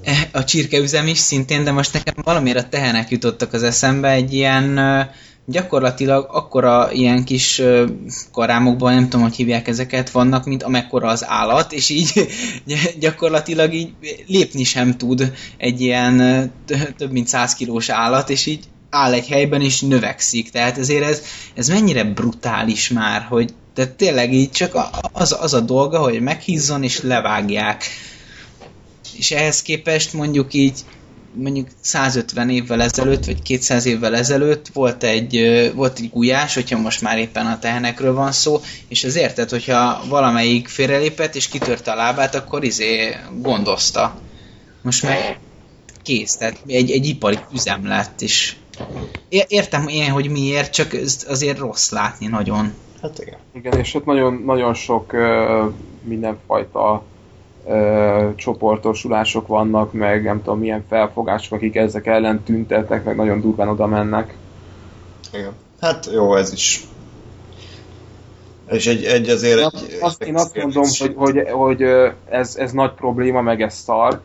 Eh, 0.02 0.28
a 0.32 0.44
csirkeüzem 0.44 1.06
is 1.06 1.18
szintén, 1.18 1.64
de 1.64 1.72
most 1.72 1.92
nekem 1.92 2.14
valamiért 2.22 2.58
a 2.58 2.68
tehenek 2.68 3.10
jutottak 3.10 3.52
az 3.52 3.62
eszembe, 3.62 4.10
egy 4.10 4.34
ilyen 4.34 4.78
gyakorlatilag 5.46 6.28
akkora 6.30 6.92
ilyen 6.92 7.24
kis 7.24 7.62
karámokban, 8.32 8.94
nem 8.94 9.08
tudom, 9.08 9.22
hogy 9.22 9.36
hívják 9.36 9.68
ezeket, 9.68 10.10
vannak, 10.10 10.44
mint 10.44 10.62
amekkora 10.62 11.08
az 11.08 11.24
állat, 11.26 11.72
és 11.72 11.88
így 11.88 12.12
gy- 12.66 12.98
gyakorlatilag 12.98 13.74
így 13.74 13.92
lépni 14.26 14.64
sem 14.64 14.96
tud 14.96 15.32
egy 15.56 15.80
ilyen 15.80 16.16
több 16.96 17.12
mint 17.12 17.28
100 17.28 17.54
kilós 17.54 17.88
állat, 17.88 18.30
és 18.30 18.46
így 18.46 18.64
áll 18.90 19.12
egy 19.12 19.28
helyben 19.28 19.62
és 19.62 19.80
növekszik. 19.80 20.50
Tehát 20.50 20.78
ezért 20.78 21.04
ez, 21.04 21.22
ez 21.54 21.68
mennyire 21.68 22.04
brutális 22.04 22.90
már, 22.90 23.22
hogy 23.22 23.54
de 23.74 23.86
tényleg 23.86 24.32
így 24.32 24.50
csak 24.50 24.78
az, 25.12 25.36
az 25.40 25.54
a 25.54 25.60
dolga, 25.60 25.98
hogy 25.98 26.20
meghízzon 26.20 26.82
és 26.82 27.00
levágják 27.02 27.84
és 29.18 29.30
ehhez 29.30 29.62
képest 29.62 30.12
mondjuk 30.12 30.55
így 30.55 30.84
mondjuk 31.36 31.68
150 31.80 32.51
évvel 32.51 32.82
ezelőtt, 32.82 33.24
vagy 33.24 33.43
200 33.43 33.86
évvel 33.86 34.16
ezelőtt 34.16 34.68
volt 34.72 35.02
egy, 35.02 35.72
volt 35.74 35.98
egy 35.98 36.10
gulyás, 36.10 36.55
hogyha 36.55 36.78
most 36.78 37.02
már 37.02 37.18
éppen 37.18 37.47
a 37.47 37.59
tehenekről 37.59 38.14
van 38.14 38.32
szó, 38.32 38.60
és 38.88 39.05
az 39.05 39.16
érted, 39.16 39.51
hogyha 39.51 40.01
valamelyik 40.09 40.68
félrelépett 40.68 41.34
és 41.34 41.48
kitörte 41.48 41.93
a 41.93 41.94
lábát, 41.94 42.34
akkor 42.34 42.64
izé 42.64 43.16
gondozta. 43.40 44.20
Most 44.82 45.02
meg 45.02 45.38
kész, 46.02 46.36
tehát 46.36 46.56
egy, 46.66 46.90
egy 46.90 47.06
ipari 47.06 47.38
üzem 47.55 47.86
lett, 47.86 48.20
és 48.20 48.56
értem 49.48 49.88
én, 49.88 50.10
hogy 50.10 50.30
miért, 50.30 50.72
csak 50.72 50.97
azért 51.28 51.59
rossz 51.59 51.90
látni 51.90 52.26
nagyon. 52.26 52.72
Hát 53.02 53.18
igen. 53.18 53.38
Igen, 53.55 53.78
és 53.78 53.94
ott 53.94 54.05
nagyon, 54.05 54.43
nagyon 54.44 54.74
sok 54.74 55.12
ö, 55.12 55.64
mindenfajta 56.02 57.02
ö, 57.68 58.28
csoportosulások 58.34 59.47
vannak, 59.47 59.93
meg 59.93 60.22
nem 60.22 60.43
tudom 60.43 60.59
milyen 60.59 60.84
felfogások, 60.88 61.52
akik 61.52 61.76
ezek 61.76 62.06
ellen 62.06 62.43
tüntetnek, 62.43 63.05
meg 63.05 63.16
nagyon 63.16 63.40
durván 63.40 63.68
oda 63.68 63.86
mennek. 63.86 64.36
igen. 65.32 65.52
Hát 65.80 66.09
jó, 66.12 66.36
ez 66.36 66.52
is. 66.52 66.84
És 68.70 68.86
egy, 68.86 69.05
egy 69.05 69.28
azért... 69.28 69.59
Én 69.59 69.64
egy, 69.64 69.72
azt, 69.74 69.97
azt, 70.01 70.22
én 70.22 70.34
azt 70.34 70.56
mondom, 70.56 70.84
hogy, 70.98 71.14
hogy, 71.16 71.48
hogy 71.51 71.82
ez, 72.28 72.56
ez 72.56 72.72
nagy 72.72 72.93
probléma, 72.93 73.40
meg 73.40 73.62
ez 73.62 73.74
szar, 73.74 74.20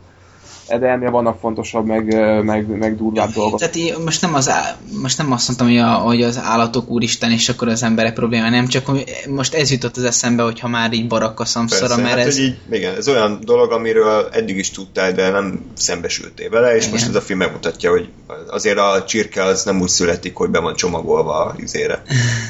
de 0.68 0.86
ennél 0.86 1.10
vannak 1.10 1.38
fontosabb, 1.38 1.86
meg, 1.86 2.04
meg, 2.44 2.66
meg 2.66 2.96
durvább 2.96 3.32
dolgok. 3.32 3.58
Tehát 3.58 3.76
én 3.76 3.94
most 4.04 4.20
nem, 4.20 4.34
az 4.34 4.48
á, 4.48 4.76
most 5.02 5.18
nem 5.18 5.32
azt 5.32 5.46
mondtam, 5.46 5.68
hogy, 5.68 5.76
a, 5.76 5.92
hogy 5.92 6.22
az 6.22 6.40
állatok 6.42 6.90
úristen, 6.90 7.30
és 7.30 7.48
akkor 7.48 7.68
az 7.68 7.82
emberek 7.82 8.14
probléma, 8.14 8.48
nem, 8.48 8.66
csak 8.66 8.90
most 9.28 9.54
ez 9.54 9.70
jutott 9.70 9.96
az 9.96 10.04
eszembe, 10.04 10.42
hogyha 10.42 10.68
már 10.68 10.92
így 10.92 11.06
barakka 11.06 11.44
szamszara, 11.44 11.96
mert 11.96 12.08
hát, 12.08 12.26
ez... 12.26 12.38
így, 12.38 12.58
igen, 12.70 12.96
ez 12.96 13.08
olyan 13.08 13.38
dolog, 13.44 13.72
amiről 13.72 14.28
eddig 14.32 14.56
is 14.56 14.70
tudtál, 14.70 15.12
de 15.12 15.30
nem 15.30 15.60
szembesültél 15.74 16.50
vele, 16.50 16.74
és 16.74 16.80
Igen. 16.80 16.90
most 16.90 17.08
ez 17.08 17.14
a 17.14 17.20
film 17.20 17.38
megmutatja, 17.38 17.90
hogy 17.90 18.08
azért 18.48 18.78
a 18.78 19.04
csirke 19.04 19.44
az 19.44 19.64
nem 19.64 19.80
úgy 19.80 19.88
születik, 19.88 20.36
hogy 20.36 20.50
be 20.50 20.60
van 20.60 20.74
csomagolva 20.74 21.44
a 21.44 21.54
izére, 21.58 22.02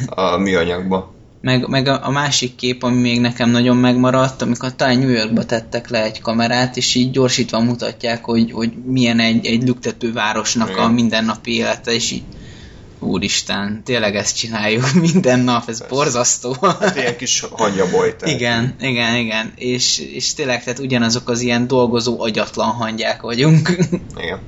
a 0.07 0.37
műanyagba. 0.37 1.21
Meg, 1.43 1.69
meg 1.69 1.87
a, 1.87 2.07
a 2.07 2.11
másik 2.11 2.55
kép, 2.55 2.83
ami 2.83 3.01
még 3.01 3.21
nekem 3.21 3.51
nagyon 3.51 3.77
megmaradt, 3.77 4.43
amikor 4.43 4.75
talán 4.75 4.99
New 4.99 5.09
Yorkba 5.09 5.45
tettek 5.45 5.89
le 5.89 6.03
egy 6.03 6.21
kamerát, 6.21 6.77
és 6.77 6.95
így 6.95 7.11
gyorsítva 7.11 7.61
mutatják, 7.61 8.25
hogy, 8.25 8.53
hogy 8.53 8.73
milyen 8.85 9.21
egy, 9.21 9.47
egy 9.47 9.63
lüktető 9.63 10.13
városnak 10.13 10.69
a 10.69 10.73
Igen. 10.73 10.91
mindennapi 10.91 11.55
élete, 11.55 11.93
és 11.93 12.11
így 12.11 12.23
úristen, 12.99 13.83
tényleg 13.85 14.17
ezt 14.17 14.37
csináljuk 14.37 14.93
minden 15.13 15.41
nap, 15.41 15.69
ez 15.69 15.81
borzasztó. 15.89 16.57
Hát 16.61 16.97
ilyen 16.97 17.17
kis 17.17 17.45
hangyaboly. 17.51 18.15
Igen, 18.25 18.75
igen, 18.81 19.17
igen. 19.17 19.53
És, 19.55 19.99
és 19.99 20.35
tényleg, 20.35 20.65
tehát 20.65 20.79
ugyanazok 20.79 21.29
az 21.29 21.41
ilyen 21.41 21.67
dolgozó 21.67 22.21
agyatlan 22.21 22.69
hangyák 22.69 23.21
vagyunk. 23.21 23.69
Igen. 24.17 24.41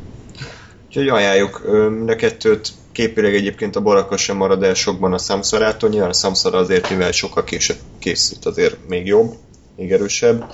Úgyhogy 0.87 1.09
ajánljuk 1.09 1.63
mind 1.91 2.09
a 2.09 2.17
kettőt. 2.17 2.73
Képileg 2.95 3.35
egyébként 3.35 3.77
a 3.77 3.81
Baraka 3.81 4.17
sem 4.17 4.37
marad 4.37 4.63
el 4.63 4.75
sokban 4.75 5.13
a 5.13 5.19
Samsarától. 5.19 5.89
Nyilván 5.89 6.09
a 6.09 6.13
Samsara 6.13 6.59
azért, 6.59 6.91
mivel 6.91 7.13
sokkal 7.13 7.45
később 7.45 7.77
készült, 7.99 8.45
azért 8.45 8.77
még 8.89 9.07
jobb, 9.07 9.35
még 9.77 9.93
erősebb. 9.93 10.53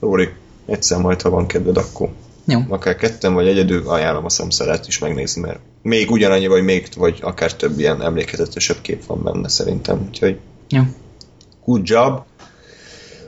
Róri, 0.00 0.28
egyszer 0.66 0.98
majd, 0.98 1.22
ha 1.22 1.30
van 1.30 1.46
kedved, 1.46 1.76
akkor 1.76 2.08
Jó. 2.44 2.60
akár 2.68 2.96
ketten 2.96 3.34
vagy 3.34 3.46
egyedül 3.48 3.88
ajánlom 3.88 4.24
a 4.24 4.28
szemszeret 4.28 4.86
is 4.86 4.98
megnézni, 4.98 5.40
mert 5.40 5.58
még 5.82 6.10
ugyanannyi, 6.10 6.46
vagy 6.46 6.64
még, 6.64 6.88
vagy 6.96 7.18
akár 7.22 7.54
több 7.54 7.78
ilyen 7.78 8.02
emlékezetesebb 8.02 8.80
kép 8.80 9.06
van 9.06 9.22
benne 9.22 9.48
szerintem, 9.48 10.06
úgyhogy 10.08 10.38
Jó. 10.68 10.82
good 11.64 11.88
job. 11.88 12.22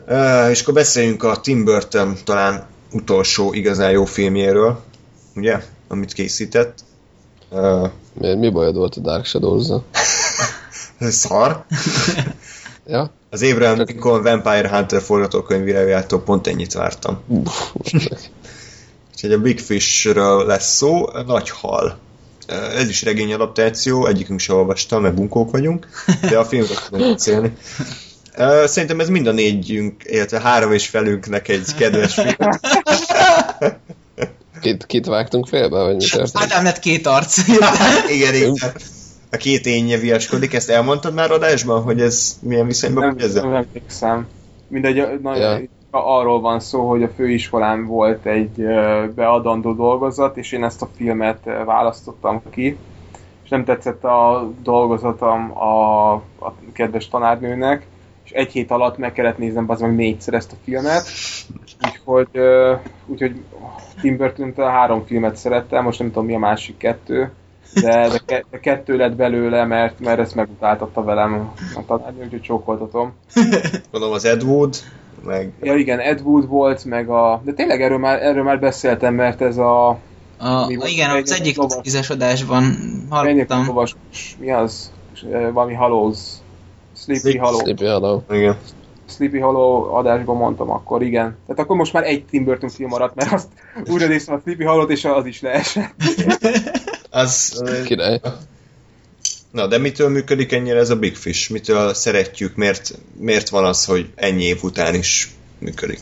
Uh, 0.08 0.50
és 0.50 0.62
akkor 0.62 0.74
beszéljünk 0.74 1.22
a 1.22 1.40
Tim 1.40 1.64
Burton 1.64 2.16
talán 2.24 2.66
utolsó 2.92 3.52
igazán 3.52 3.90
jó 3.90 4.04
filmjéről, 4.04 4.82
ugye, 5.34 5.62
amit 5.88 6.12
készített. 6.12 6.74
Uh, 7.52 7.90
Mi, 8.12 8.34
mi 8.34 8.50
bajod 8.50 8.76
volt 8.76 8.96
a 8.96 9.00
Dark 9.00 9.24
shadows 9.24 9.66
szar. 11.22 11.64
Ja? 12.86 13.10
Az 13.30 13.42
Abraham 13.42 13.78
Lincoln 13.86 14.22
Vampire 14.22 14.68
Hunter 14.68 15.02
forgatókönyvírájától 15.02 16.22
pont 16.22 16.46
ennyit 16.46 16.72
vártam. 16.72 17.22
Úgyhogy 19.12 19.32
a 19.32 19.40
Big 19.40 19.60
Fishről 19.60 20.46
lesz 20.46 20.74
szó, 20.74 21.08
nagy 21.26 21.50
hal. 21.50 21.98
Ez 22.76 22.88
is 22.88 23.02
regény 23.02 23.32
adaptáció, 23.32 24.06
egyikünk 24.06 24.40
se 24.40 24.52
olvasta, 24.52 24.98
mert 24.98 25.14
bunkók 25.14 25.50
vagyunk, 25.50 25.86
de 26.20 26.38
a 26.38 26.44
filmről 26.44 26.76
tudunk 26.88 27.12
beszélni. 27.12 27.56
Szerintem 28.64 29.00
ez 29.00 29.08
mind 29.08 29.26
a 29.26 29.32
négyünk, 29.32 30.02
illetve 30.04 30.40
három 30.40 30.72
és 30.72 30.88
felünknek 30.88 31.48
egy 31.48 31.74
kedves 31.74 32.14
film. 32.14 32.50
Kit, 34.62 34.86
kit 34.86 35.06
vágtunk 35.06 35.46
félbe, 35.46 35.82
vagy 35.82 35.96
mi 35.96 36.04
történt? 36.04 36.44
Ádám 36.44 36.64
lett 36.64 36.78
két 36.78 37.06
arc. 37.06 37.38
igen, 38.16 38.34
igen. 38.34 38.54
A 39.30 39.36
két 39.36 39.66
énje 39.66 39.98
viaskodik, 39.98 40.54
ezt 40.54 40.70
elmondtad 40.70 41.14
már 41.14 41.30
adásban, 41.30 41.82
hogy 41.82 42.00
ez 42.00 42.38
milyen 42.40 42.66
viszonyban 42.66 43.06
Nem, 43.06 43.16
ezzel? 43.18 43.42
nem 43.42 43.54
emlékszem. 43.54 44.26
Mindegy, 44.68 45.20
na, 45.22 45.36
Ja. 45.36 45.60
arról 45.90 46.40
van 46.40 46.60
szó, 46.60 46.88
hogy 46.88 47.02
a 47.02 47.08
főiskolán 47.16 47.86
volt 47.86 48.26
egy 48.26 48.64
beadandó 49.14 49.72
dolgozat, 49.72 50.36
és 50.36 50.52
én 50.52 50.64
ezt 50.64 50.82
a 50.82 50.88
filmet 50.96 51.38
választottam 51.64 52.42
ki, 52.50 52.76
és 53.44 53.48
nem 53.48 53.64
tetszett 53.64 54.04
a 54.04 54.50
dolgozatom 54.62 55.58
a, 55.58 56.12
a 56.14 56.54
kedves 56.72 57.08
tanárnőnek, 57.08 57.86
és 58.24 58.30
egy 58.30 58.52
hét 58.52 58.70
alatt 58.70 58.96
meg 58.98 59.12
kellett 59.12 59.38
néznem 59.38 59.64
az 59.68 59.80
meg 59.80 59.94
négyszer 59.94 60.34
ezt 60.34 60.52
a 60.52 60.56
filmet, 60.64 61.06
úgyhogy, 61.84 62.28
úgyhogy 63.06 63.40
Tim 64.02 64.16
burton 64.16 64.54
három 64.56 65.04
filmet 65.06 65.36
szerettem, 65.36 65.84
most 65.84 65.98
nem 65.98 66.08
tudom 66.08 66.24
mi 66.24 66.34
a 66.34 66.38
másik 66.38 66.76
kettő, 66.76 67.30
de, 67.74 68.08
de, 68.08 68.18
ke- 68.26 68.46
de 68.50 68.60
kettő 68.60 68.96
lett 68.96 69.12
belőle, 69.14 69.64
mert, 69.64 70.00
mert 70.00 70.18
ezt 70.18 70.34
megutáltatta 70.34 71.02
velem 71.02 71.52
a 71.74 71.84
tanárnő, 71.86 72.24
úgyhogy 72.24 72.40
csókoltatom. 72.40 73.12
Gondolom 73.90 74.14
az 74.14 74.24
Ed 74.24 74.42
Wood, 74.42 74.74
meg 75.24 75.52
Ja 75.62 75.74
igen, 75.74 75.98
Ed 75.98 76.20
Wood 76.20 76.46
volt, 76.48 76.84
meg 76.84 77.08
a... 77.08 77.40
De 77.44 77.52
tényleg 77.52 77.82
erről 77.82 77.98
már, 77.98 78.22
erről 78.22 78.42
már 78.42 78.60
beszéltem, 78.60 79.14
mert 79.14 79.40
ez 79.40 79.56
a... 79.56 79.88
A, 80.38 80.66
Mi 80.66 80.76
igen, 80.84 81.10
az 81.10 81.16
Egy- 81.32 81.40
egyik 81.40 81.56
tízes 81.80 82.10
adásban 82.10 82.64
hallottam. 83.10 83.66
lovas, 83.66 83.96
mi 84.38 84.50
az? 84.52 84.92
Eh, 85.32 85.52
Valami 85.52 85.74
Hallows. 85.74 86.18
Sleepy 86.96 87.36
Hollow. 87.36 87.58
Sleepy 87.58 87.84
Hollow. 87.86 88.20
igen. 88.30 88.56
Sleepy 89.14 89.38
Hollow 89.38 89.94
adásban 89.94 90.36
mondtam 90.36 90.70
akkor, 90.70 91.02
igen. 91.02 91.36
Tehát 91.46 91.62
akkor 91.62 91.76
most 91.76 91.92
már 91.92 92.04
egy 92.04 92.24
Tim 92.24 92.44
Burton 92.44 92.70
film 92.70 92.88
maradt, 92.88 93.14
mert 93.14 93.32
azt 93.32 93.48
újra 93.86 94.06
néztem 94.06 94.34
a 94.34 94.40
Sleepy 94.42 94.64
Hollow-t, 94.64 94.90
és 94.90 95.04
az 95.04 95.26
is 95.26 95.40
leesett. 95.40 95.94
Az, 97.10 97.62
Király. 97.84 98.20
Na, 99.50 99.66
de 99.66 99.78
mitől 99.78 100.08
működik 100.08 100.52
ennyire 100.52 100.78
ez 100.78 100.90
a 100.90 100.96
Big 100.96 101.16
Fish? 101.16 101.50
Mitől 101.50 101.94
szeretjük? 101.94 102.56
Miért, 102.56 102.98
miért 103.16 103.48
van 103.48 103.64
az, 103.64 103.84
hogy 103.84 104.12
ennyi 104.14 104.44
év 104.44 104.62
után 104.62 104.94
is 104.94 105.30
működik? 105.58 106.00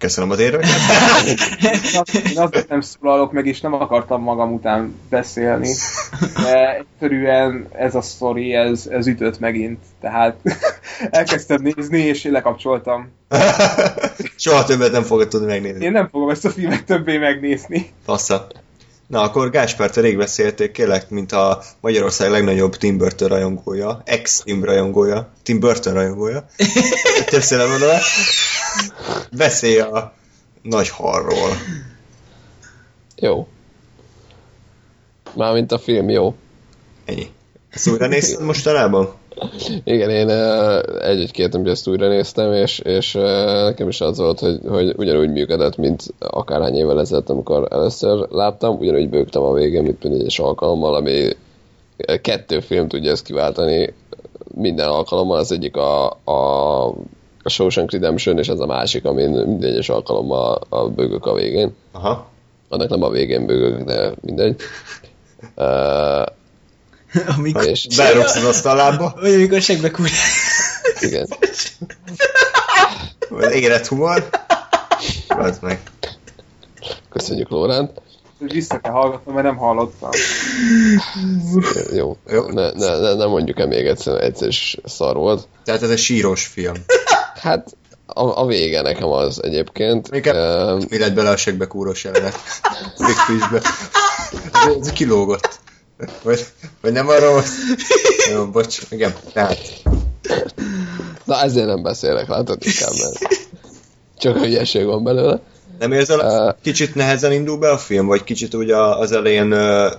Köszönöm 0.00 0.30
az 0.30 0.38
érveket. 0.38 0.70
Én 2.30 2.38
azért 2.38 2.68
nem 2.68 2.80
szólalok 2.80 3.32
meg, 3.32 3.46
és 3.46 3.60
nem 3.60 3.74
akartam 3.74 4.22
magam 4.22 4.52
után 4.52 4.94
beszélni, 5.08 5.74
de 6.42 6.74
egyszerűen 6.74 7.68
ez 7.72 7.94
a 7.94 8.00
sztori, 8.00 8.54
ez, 8.54 8.86
ez 8.90 9.06
ütött 9.06 9.38
megint. 9.38 9.78
Tehát 10.00 10.36
elkezdtem 11.10 11.62
nézni, 11.62 11.98
és 11.98 12.24
én 12.24 12.32
lekapcsoltam. 12.32 13.12
Soha 14.36 14.64
többet 14.64 14.92
nem 14.92 15.02
fogod 15.02 15.28
tudni 15.28 15.46
megnézni. 15.46 15.84
Én 15.84 15.92
nem 15.92 16.08
fogom 16.08 16.30
ezt 16.30 16.44
a 16.44 16.50
filmet 16.50 16.84
többé 16.84 17.18
megnézni. 17.18 17.90
Passza. 18.04 18.46
Na, 19.06 19.20
akkor 19.22 19.50
Gáspár, 19.50 19.90
te 19.90 20.00
rég 20.00 20.16
beszélték, 20.16 20.70
kérlek, 20.70 21.10
mint 21.10 21.32
a 21.32 21.62
Magyarország 21.80 22.30
legnagyobb 22.30 22.76
Tim 22.76 22.98
Burton 22.98 23.28
rajongója, 23.28 24.02
ex-Tim 24.04 24.64
rajongója, 24.64 25.32
Tim 25.42 25.60
Burton 25.60 25.94
rajongója. 25.94 26.46
Többször 27.30 27.60
elmondom 27.60 27.88
el. 27.88 28.00
Beszélj 29.36 29.78
a 29.78 30.12
nagy 30.62 30.88
halról. 30.88 31.50
Jó. 33.16 33.46
Mármint 35.36 35.72
a 35.72 35.78
film 35.78 36.08
jó. 36.08 36.34
Ennyi. 37.04 37.26
Ezt 37.70 37.88
újra 37.88 38.06
nézted 38.06 38.44
mostanában? 38.44 39.08
Igen, 39.84 40.10
én 40.10 40.28
eh, 40.28 40.78
egy-egy-két 41.00 41.52
napja 41.52 41.70
ezt 41.70 41.88
újra 41.88 42.08
néztem, 42.08 42.52
és, 42.52 42.78
és 42.78 43.14
eh, 43.14 43.62
nekem 43.64 43.88
is 43.88 44.00
az 44.00 44.18
volt, 44.18 44.38
hogy, 44.38 44.60
hogy 44.68 44.94
ugyanúgy 44.96 45.30
működött, 45.30 45.76
mint 45.76 46.14
akárhány 46.18 46.74
évvel 46.74 47.00
ezelőtt, 47.00 47.28
amikor 47.28 47.66
először 47.70 48.28
láttam, 48.30 48.78
ugyanúgy 48.78 49.08
bőgtem 49.08 49.42
a 49.42 49.52
végén, 49.52 49.82
mint 49.82 50.02
minden 50.02 50.20
egyes 50.20 50.38
alkalommal, 50.38 50.94
ami 50.94 51.28
kettő 52.20 52.60
film 52.60 52.88
tudja 52.88 53.10
ezt 53.10 53.24
kiváltani 53.24 53.94
minden 54.54 54.88
alkalommal, 54.88 55.38
az 55.38 55.52
egyik 55.52 55.76
a, 55.76 56.10
a, 56.24 56.94
a 57.42 57.48
Shawshank 57.48 57.90
Redemption, 57.90 58.38
és 58.38 58.48
ez 58.48 58.58
a 58.58 58.66
másik, 58.66 59.04
amin 59.04 59.30
minden 59.30 59.70
egyes 59.70 59.88
alkalommal 59.88 60.60
a 60.68 60.88
bőgök 60.88 61.26
a 61.26 61.34
végén. 61.34 61.74
Aha. 61.92 62.28
Annak 62.68 62.88
nem 62.88 63.02
a 63.02 63.10
végén 63.10 63.46
bőgök, 63.46 63.82
de 63.82 64.12
mindegy. 64.20 64.60
Uh, 65.56 66.26
Amikor, 67.36 67.66
és 67.66 67.86
Berogsz 67.96 68.36
az 68.36 68.44
asztalába, 68.44 69.14
vagy 69.20 69.34
amikor 69.34 69.60
segbe 69.60 69.90
kúr. 69.90 70.08
igen. 71.00 71.26
az 73.30 73.52
érett 73.52 73.86
humor. 73.86 74.28
Az 75.28 75.58
meg. 75.60 75.80
Köszönjük, 77.08 77.48
Lórán. 77.48 77.90
Vissza 78.38 78.78
kell 78.78 78.92
hallgatnom, 78.92 79.34
mert 79.34 79.46
nem 79.46 79.56
hallottam. 79.56 80.10
Jó, 81.92 82.16
Jó. 82.26 82.46
Ne, 82.46 82.70
ne, 82.72 82.98
ne, 82.98 83.14
ne 83.14 83.26
mondjuk 83.26 83.58
el 83.58 83.66
még 83.66 83.86
egyszer, 83.86 84.22
egyszer 84.22 84.48
is 84.48 84.76
szar 84.84 85.16
volt. 85.16 85.48
Tehát 85.64 85.82
ez 85.82 85.90
egy 85.90 85.98
síros 85.98 86.46
film. 86.46 86.74
Hát 87.40 87.76
a, 88.06 88.40
a 88.40 88.46
vége 88.46 88.82
nekem 88.82 89.08
az 89.08 89.42
egyébként. 89.42 90.10
Még 90.10 90.26
Ö, 90.26 90.78
Mi 90.88 90.98
lett 90.98 91.12
bele 91.12 91.30
a 91.30 91.36
segbe 91.36 91.66
kúros 91.66 92.04
jelenet? 92.04 92.36
Big 92.98 93.14
Fishbe. 93.14 93.60
Ez, 94.52 94.86
ez 94.86 94.92
kilógott. 94.92 95.58
Vagy, 96.22 96.46
vagy 96.80 96.92
nem 96.92 97.06
volt? 97.06 97.46
Jó, 98.32 98.46
bocs, 98.46 98.78
igen. 98.90 99.14
Tehát, 99.32 99.58
na 101.24 101.42
ezért 101.42 101.66
nem 101.66 101.82
beszélek, 101.82 102.28
látod 102.28 102.58
inkább, 102.60 102.92
mert 103.02 103.18
csak 104.18 104.38
hülyeség 104.38 104.84
van 104.84 105.04
belőle. 105.04 105.40
nem 105.78 105.92
érzel, 105.92 106.18
uh, 106.18 106.54
kicsit 106.62 106.94
nehezen 106.94 107.32
indul 107.32 107.58
be 107.58 107.70
a 107.70 107.78
film, 107.78 108.06
vagy 108.06 108.24
kicsit 108.24 108.54
ugye 108.54 108.76
az 108.76 109.12
elején 109.12 109.52
uh, 109.52 109.92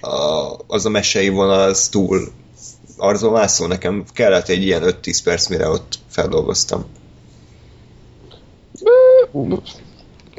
a, 0.00 0.56
az 0.66 0.86
a 0.86 0.90
mesei 0.90 1.28
vonal 1.28 1.60
az 1.60 1.88
túl 1.88 2.28
arzomászó? 2.96 3.66
Nekem 3.66 4.04
kellett 4.12 4.48
egy 4.48 4.62
ilyen 4.62 4.82
5-10 5.02 5.18
perc, 5.24 5.46
mire 5.46 5.68
ott 5.68 5.98
feldolgoztam. 6.16 6.84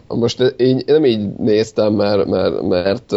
Most 0.08 0.40
én 0.58 0.84
nem 0.86 1.06
így 1.06 1.34
néztem, 1.38 1.94
mert, 1.94 2.26
mert, 2.26 2.62
mert 2.62 3.12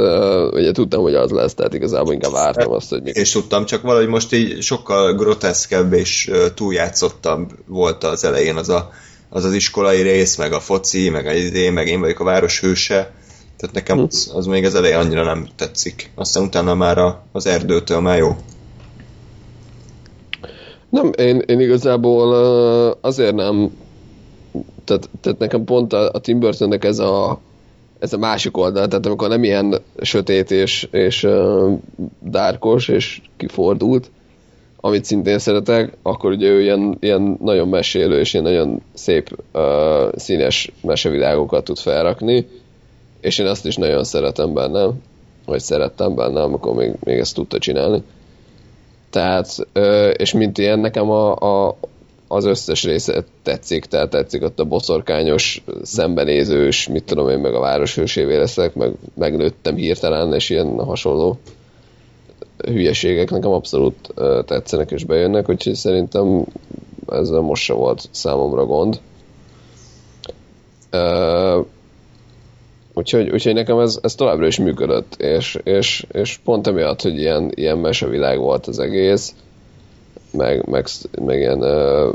ugye 0.55 0.73
tudtam, 0.73 1.03
hogy 1.03 1.15
az 1.15 1.31
lesz, 1.31 1.55
tehát 1.55 1.75
igazából 1.75 2.13
inkább 2.13 2.33
vártam 2.33 2.73
azt, 2.73 2.91
hogy 2.91 3.03
mi... 3.03 3.11
És 3.15 3.31
tudtam, 3.31 3.65
csak 3.65 3.83
valahogy 3.83 4.09
most 4.09 4.33
így 4.33 4.63
sokkal 4.63 5.15
groteszkebb 5.15 5.93
és 5.93 6.31
túljátszottabb 6.55 7.51
volt 7.67 8.05
az 8.05 8.25
elején 8.25 8.57
az, 8.57 8.69
a, 8.69 8.91
az 9.29 9.45
az 9.45 9.53
iskolai 9.53 10.03
rész, 10.03 10.37
meg 10.37 10.53
a 10.53 10.61
foci, 10.61 11.09
meg 11.09 11.27
a 11.27 11.33
idé, 11.33 11.71
meg 11.71 11.89
én 11.89 12.01
vagyok 12.01 12.21
a 12.21 12.25
város 12.25 12.61
hőse. 12.61 13.13
Tehát 13.57 13.75
nekem 13.75 13.99
az, 13.99 14.31
az 14.35 14.47
még 14.47 14.65
az 14.65 14.75
elején 14.75 14.99
annyira 14.99 15.25
nem 15.25 15.49
tetszik. 15.57 16.11
Aztán 16.15 16.43
utána 16.43 16.75
már 16.75 16.99
a, 16.99 17.25
az 17.33 17.47
erdőtől 17.47 18.01
már 18.01 18.19
jó. 18.19 18.37
Nem, 20.91 21.11
én, 21.17 21.43
én 21.47 21.61
igazából 21.61 22.33
azért 23.01 23.35
nem, 23.35 23.71
tehát, 24.85 25.09
tehát 25.21 25.39
nekem 25.39 25.65
pont 25.65 25.93
a, 25.93 26.11
a 26.13 26.19
Tim 26.19 26.39
Burtonnek 26.39 26.85
ez 26.85 26.99
a, 26.99 27.41
ez 27.99 28.13
a 28.13 28.19
másik 28.19 28.57
oldal, 28.57 28.89
tehát 28.89 29.07
amikor 29.07 29.29
nem 29.29 29.45
ilyen 29.45 29.75
sötét 30.01 30.51
és, 30.51 30.89
és 30.91 31.25
uh, 31.25 31.79
dárkos 32.19 32.89
és 32.89 33.21
kifordult, 33.37 34.11
amit 34.77 35.05
szintén 35.05 35.39
szeretek, 35.39 35.97
akkor 36.03 36.31
ugye 36.31 36.49
ő 36.49 36.61
ilyen, 36.61 36.97
ilyen 37.01 37.39
nagyon 37.43 37.69
mesélő 37.69 38.19
és 38.19 38.33
ilyen 38.33 38.45
nagyon 38.45 38.83
szép 38.95 39.39
uh, 39.53 40.17
színes 40.17 40.73
mesevilágokat 40.83 41.65
tud 41.65 41.79
felrakni, 41.79 42.47
és 43.21 43.39
én 43.39 43.47
azt 43.47 43.67
is 43.67 43.77
nagyon 43.77 44.05
szeretem 44.05 44.55
benne, 44.55 44.91
vagy 45.47 45.61
szerettem 45.61 46.15
benne, 46.15 46.43
amikor 46.43 46.75
még, 46.75 46.93
még 47.05 47.19
ezt 47.19 47.35
tudta 47.35 47.59
csinálni. 47.59 48.03
Tehát, 49.11 49.67
és 50.17 50.33
mint 50.33 50.59
ilyen, 50.59 50.79
nekem 50.79 51.11
a, 51.11 51.35
a, 51.37 51.77
az 52.29 52.45
összes 52.45 52.85
része 52.85 53.25
tetszik, 53.43 53.85
tehát 53.85 54.11
tetszik 54.11 54.43
ott 54.43 54.61
a 54.61 54.65
boszorkányos, 54.65 55.65
szembenézős, 55.83 56.89
mit 56.89 57.05
tudom 57.05 57.29
én, 57.29 57.39
meg 57.39 57.55
a 57.55 57.61
városősévé 57.61 58.37
leszek, 58.37 58.75
meg 58.75 58.93
megnőttem 59.15 59.77
hirtelen, 59.77 60.35
és 60.35 60.51
ilyen 60.51 60.85
hasonló 60.85 61.39
hülyeségek 62.65 63.31
nekem 63.31 63.51
abszolút 63.51 64.15
tetszenek 64.47 64.91
és 64.91 65.05
bejönnek, 65.05 65.49
úgyhogy 65.49 65.75
szerintem 65.75 66.45
ezzel 67.09 67.41
most 67.41 67.63
se 67.63 67.73
volt 67.73 68.09
számomra 68.11 68.67
gond. 68.67 69.01
Úgyhogy, 72.95 73.31
úgyhogy 73.31 73.55
nekem 73.55 73.79
ez, 73.79 73.99
ez 74.03 74.15
továbbra 74.15 74.47
is 74.47 74.59
működött, 74.59 75.15
és, 75.15 75.59
és, 75.63 76.07
és 76.13 76.41
pont 76.45 76.67
emiatt, 76.67 77.03
hogy 77.03 77.19
ilyen, 77.19 77.51
ilyen 77.55 77.79
mesevilág 77.79 78.39
volt 78.39 78.67
az 78.67 78.79
egész, 78.79 79.35
meg, 80.31 80.69
meg, 80.69 80.87
meg 81.21 81.39
ilyen 81.39 81.63
uh, 81.63 82.15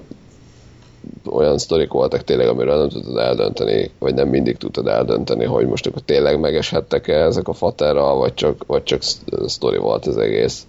olyan 1.26 1.58
sztorik 1.58 1.92
voltak 1.92 2.24
tényleg, 2.24 2.48
amiről 2.48 2.78
nem 2.78 2.90
tudtad 2.90 3.18
eldönteni, 3.18 3.92
vagy 4.00 4.14
nem 4.14 4.28
mindig 4.28 4.58
tudtad 4.58 4.88
eldönteni, 4.88 5.46
hogy 5.46 5.68
most 5.68 5.88
akkor 5.88 6.02
tényleg 6.02 6.40
megeshettek-e 6.40 7.24
ezek 7.24 7.48
a 7.48 7.54
faterra, 7.54 8.14
vagy 8.14 8.34
csak, 8.34 8.64
vagy 8.68 8.84
csak 8.84 9.02
sztori 9.46 9.78
volt 9.78 10.06
az 10.06 10.18
egész. 10.18 10.68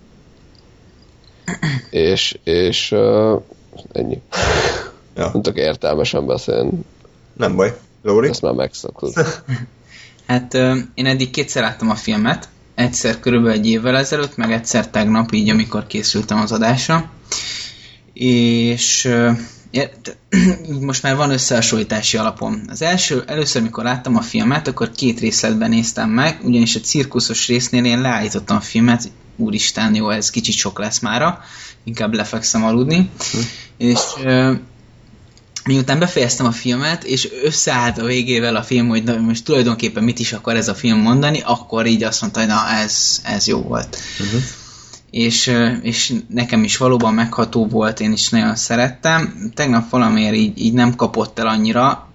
És, 1.90 2.38
és 2.44 2.92
uh, 2.92 3.40
ennyi. 3.92 4.20
Ja. 5.16 5.22
Nem 5.22 5.32
tudok 5.32 5.58
értelmesen 5.58 6.26
beszélni. 6.26 6.70
Nem 7.36 7.56
baj. 7.56 7.76
Lóri? 8.02 8.28
Ezt 8.28 8.42
már 8.42 8.52
megszokod. 8.52 9.12
Hát 10.26 10.54
én 10.94 11.06
eddig 11.06 11.30
kétszer 11.30 11.62
láttam 11.62 11.90
a 11.90 11.94
filmet, 11.94 12.48
egyszer 12.74 13.20
körülbelül 13.20 13.58
egy 13.58 13.66
évvel 13.66 13.96
ezelőtt, 13.96 14.36
meg 14.36 14.52
egyszer 14.52 14.90
tegnap, 14.90 15.32
így 15.32 15.48
amikor 15.48 15.86
készültem 15.86 16.38
az 16.38 16.52
adásra. 16.52 17.10
És 18.12 19.08
így 19.70 20.16
most 20.80 21.02
már 21.02 21.16
van 21.16 21.30
összehasonlítási 21.30 22.16
alapom. 22.16 22.62
Az 22.68 22.82
első, 22.82 23.24
először, 23.26 23.62
mikor 23.62 23.84
láttam 23.84 24.16
a 24.16 24.20
filmet, 24.20 24.68
akkor 24.68 24.90
két 24.90 25.20
részletben 25.20 25.68
néztem 25.68 26.10
meg, 26.10 26.38
ugyanis 26.42 26.74
a 26.74 26.80
cirkuszos 26.80 27.46
résznél 27.46 27.84
én 27.84 28.00
leállítottam 28.00 28.56
a 28.56 28.60
filmet, 28.60 29.10
úristen, 29.36 29.94
jó, 29.94 30.10
ez 30.10 30.30
kicsit 30.30 30.54
sok 30.54 30.78
lesz 30.78 30.98
mára, 30.98 31.40
inkább 31.84 32.14
lefekszem 32.14 32.64
aludni. 32.64 33.10
És 33.76 34.00
ö, 34.24 34.52
miután 35.66 35.98
befejeztem 35.98 36.46
a 36.46 36.52
filmet, 36.52 37.04
és 37.04 37.28
összeállt 37.42 37.98
a 37.98 38.04
végével 38.04 38.56
a 38.56 38.62
film, 38.62 38.88
hogy 38.88 39.02
na, 39.02 39.16
most 39.16 39.44
tulajdonképpen 39.44 40.04
mit 40.04 40.18
is 40.18 40.32
akar 40.32 40.56
ez 40.56 40.68
a 40.68 40.74
film 40.74 40.98
mondani, 40.98 41.40
akkor 41.44 41.86
így 41.86 42.02
azt 42.02 42.20
mondta, 42.20 42.38
hogy 42.38 42.48
na, 42.48 42.68
ez, 42.68 43.20
ez 43.24 43.46
jó 43.46 43.62
volt. 43.62 43.98
Uh-huh. 44.20 44.40
És, 45.10 45.52
és 45.82 46.14
nekem 46.28 46.64
is 46.64 46.76
valóban 46.76 47.14
megható 47.14 47.66
volt, 47.66 48.00
én 48.00 48.12
is 48.12 48.28
nagyon 48.28 48.56
szerettem. 48.56 49.50
Tegnap 49.54 49.90
valamiért 49.90 50.34
így, 50.34 50.58
így 50.60 50.72
nem 50.72 50.94
kapott 50.94 51.38
el 51.38 51.46
annyira, 51.46 52.08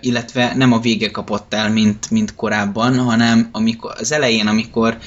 illetve 0.00 0.52
nem 0.56 0.72
a 0.72 0.80
vége 0.80 1.10
kapott 1.10 1.54
el, 1.54 1.70
mint, 1.70 2.10
mint 2.10 2.34
korábban, 2.34 2.98
hanem 2.98 3.48
amikor, 3.52 3.92
az 3.98 4.12
elején, 4.12 4.46
amikor 4.46 4.98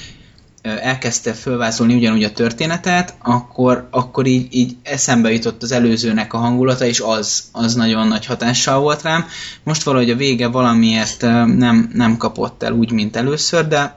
elkezdte 0.61 1.33
fölvázolni 1.33 1.93
ugyanúgy 1.93 2.23
a 2.23 2.31
történetet, 2.31 3.13
akkor, 3.21 3.87
akkor 3.91 4.25
így, 4.25 4.47
így 4.49 4.75
eszembe 4.83 5.31
jutott 5.31 5.63
az 5.63 5.71
előzőnek 5.71 6.33
a 6.33 6.37
hangulata, 6.37 6.85
és 6.85 6.99
az, 6.99 7.43
az 7.51 7.75
nagyon 7.75 8.07
nagy 8.07 8.25
hatással 8.25 8.79
volt 8.79 9.01
rám. 9.01 9.25
Most 9.63 9.83
valahogy 9.83 10.09
a 10.09 10.15
vége 10.15 10.47
valamiért 10.47 11.21
nem, 11.21 11.89
nem 11.93 12.17
kapott 12.17 12.63
el 12.63 12.73
úgy, 12.73 12.91
mint 12.91 13.15
először, 13.15 13.67
de, 13.67 13.95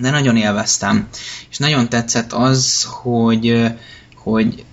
de 0.00 0.10
nagyon 0.10 0.36
élveztem. 0.36 1.08
És 1.50 1.58
nagyon 1.58 1.88
tetszett 1.88 2.32
az, 2.32 2.86
hogy, 3.02 3.72
hogy, 4.14 4.64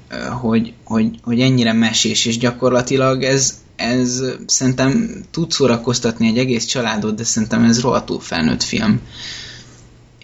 hogy, 0.41 0.73
hogy, 0.83 1.19
hogy 1.23 1.41
ennyire 1.41 1.73
mesés, 1.73 2.25
és 2.25 2.37
gyakorlatilag 2.37 3.23
ez, 3.23 3.61
ez 3.75 4.21
szerintem 4.45 5.09
tud 5.31 5.51
szórakoztatni 5.51 6.27
egy 6.27 6.37
egész 6.37 6.65
családot, 6.65 7.15
de 7.15 7.23
szerintem 7.23 7.63
ez 7.63 7.81
rohadtul 7.81 8.19
felnőtt 8.19 8.63
film. 8.63 9.01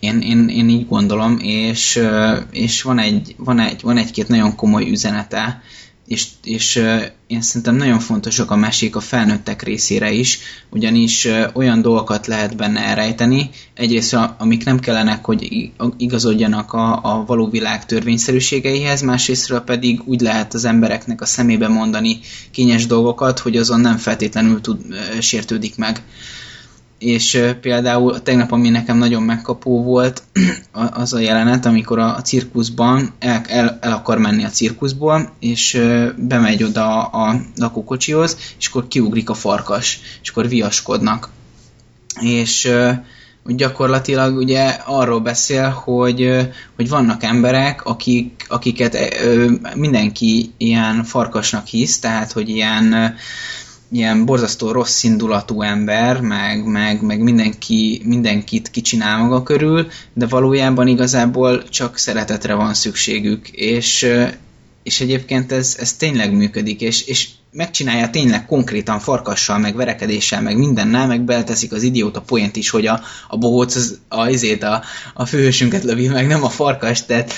Én, 0.03 0.19
én, 0.21 0.47
én 0.47 0.69
így 0.69 0.87
gondolom, 0.87 1.37
és, 1.41 1.99
és 2.51 2.81
van, 2.81 2.99
egy, 2.99 3.35
van, 3.37 3.59
egy, 3.59 3.81
van 3.81 3.97
egy-két 3.97 4.27
nagyon 4.27 4.55
komoly 4.55 4.89
üzenete, 4.89 5.61
és, 6.07 6.27
és 6.43 6.75
én 7.27 7.41
szerintem 7.41 7.75
nagyon 7.75 7.99
fontosak 7.99 8.51
a 8.51 8.55
mesék 8.55 8.95
a 8.95 8.99
felnőttek 8.99 9.61
részére 9.61 10.11
is, 10.11 10.39
ugyanis 10.69 11.27
olyan 11.53 11.81
dolgokat 11.81 12.27
lehet 12.27 12.55
benne 12.55 12.79
elrejteni, 12.79 13.49
egyrészt 13.73 14.17
amik 14.37 14.65
nem 14.65 14.79
kellenek, 14.79 15.25
hogy 15.25 15.71
igazodjanak 15.97 16.73
a, 16.73 16.99
a 17.03 17.23
való 17.25 17.49
világ 17.49 17.85
törvényszerűségeihez, 17.85 19.01
másrésztről 19.01 19.59
pedig 19.59 20.01
úgy 20.05 20.21
lehet 20.21 20.53
az 20.53 20.65
embereknek 20.65 21.21
a 21.21 21.25
szemébe 21.25 21.67
mondani 21.67 22.19
kényes 22.51 22.85
dolgokat, 22.85 23.39
hogy 23.39 23.57
azon 23.57 23.79
nem 23.79 23.97
feltétlenül 23.97 24.61
tud, 24.61 24.81
sértődik 25.19 25.75
meg 25.75 26.03
és 27.03 27.53
például 27.61 28.21
tegnap, 28.21 28.51
ami 28.51 28.69
nekem 28.69 28.97
nagyon 28.97 29.23
megkapó 29.23 29.83
volt, 29.83 30.23
az 30.71 31.13
a 31.13 31.19
jelenet, 31.19 31.65
amikor 31.65 31.99
a, 31.99 32.21
cirkuszban 32.21 33.13
el, 33.19 33.41
el, 33.47 33.77
el 33.81 33.91
akar 33.91 34.17
menni 34.17 34.43
a 34.43 34.49
cirkuszból, 34.49 35.33
és 35.39 35.81
bemegy 36.17 36.63
oda 36.63 37.03
a, 37.03 37.29
a 37.29 37.41
lakókocsihoz, 37.55 38.37
és 38.59 38.67
akkor 38.67 38.87
kiugrik 38.87 39.29
a 39.29 39.33
farkas, 39.33 39.99
és 40.21 40.29
akkor 40.29 40.47
viaskodnak. 40.47 41.29
És 42.21 42.71
gyakorlatilag 43.45 44.37
ugye 44.37 44.67
arról 44.85 45.19
beszél, 45.19 45.69
hogy, 45.69 46.49
hogy 46.75 46.89
vannak 46.89 47.23
emberek, 47.23 47.85
akik, 47.85 48.45
akiket 48.49 48.97
mindenki 49.75 50.53
ilyen 50.57 51.03
farkasnak 51.03 51.65
hisz, 51.65 51.99
tehát 51.99 52.31
hogy 52.31 52.49
ilyen 52.49 53.15
ilyen 53.93 54.25
borzasztó 54.25 54.71
rossz 54.71 55.03
indulatú 55.03 55.61
ember, 55.61 56.21
meg, 56.21 56.65
meg, 56.65 57.01
meg 57.01 57.19
mindenki, 57.19 58.01
mindenkit 58.05 58.69
kicsinál 58.69 59.17
maga 59.17 59.43
körül, 59.43 59.87
de 60.13 60.27
valójában 60.27 60.87
igazából 60.87 61.63
csak 61.63 61.97
szeretetre 61.97 62.53
van 62.53 62.73
szükségük, 62.73 63.49
és, 63.49 64.07
és 64.83 65.01
egyébként 65.01 65.51
ez, 65.51 65.75
ez 65.79 65.93
tényleg 65.93 66.33
működik, 66.33 66.81
és, 66.81 67.01
és 67.01 67.27
megcsinálja 67.51 68.09
tényleg 68.09 68.45
konkrétan 68.45 68.99
farkassal, 68.99 69.57
meg 69.57 69.75
verekedéssel, 69.75 70.41
meg 70.41 70.57
mindennel, 70.57 71.07
meg 71.07 71.21
beleteszik 71.21 71.71
az 71.71 71.83
idióta 71.83 72.21
poént 72.21 72.55
is, 72.55 72.69
hogy 72.69 72.85
a, 72.85 73.01
a 73.27 73.37
bohóc 73.37 73.75
az, 73.75 73.99
a, 74.07 74.29
izét, 74.29 74.63
a, 74.63 74.83
a 75.13 75.25
főhősünket 75.25 75.83
lövi 75.83 76.07
meg, 76.07 76.27
nem 76.27 76.43
a 76.43 76.49
farkas, 76.49 77.05
tehát 77.05 77.33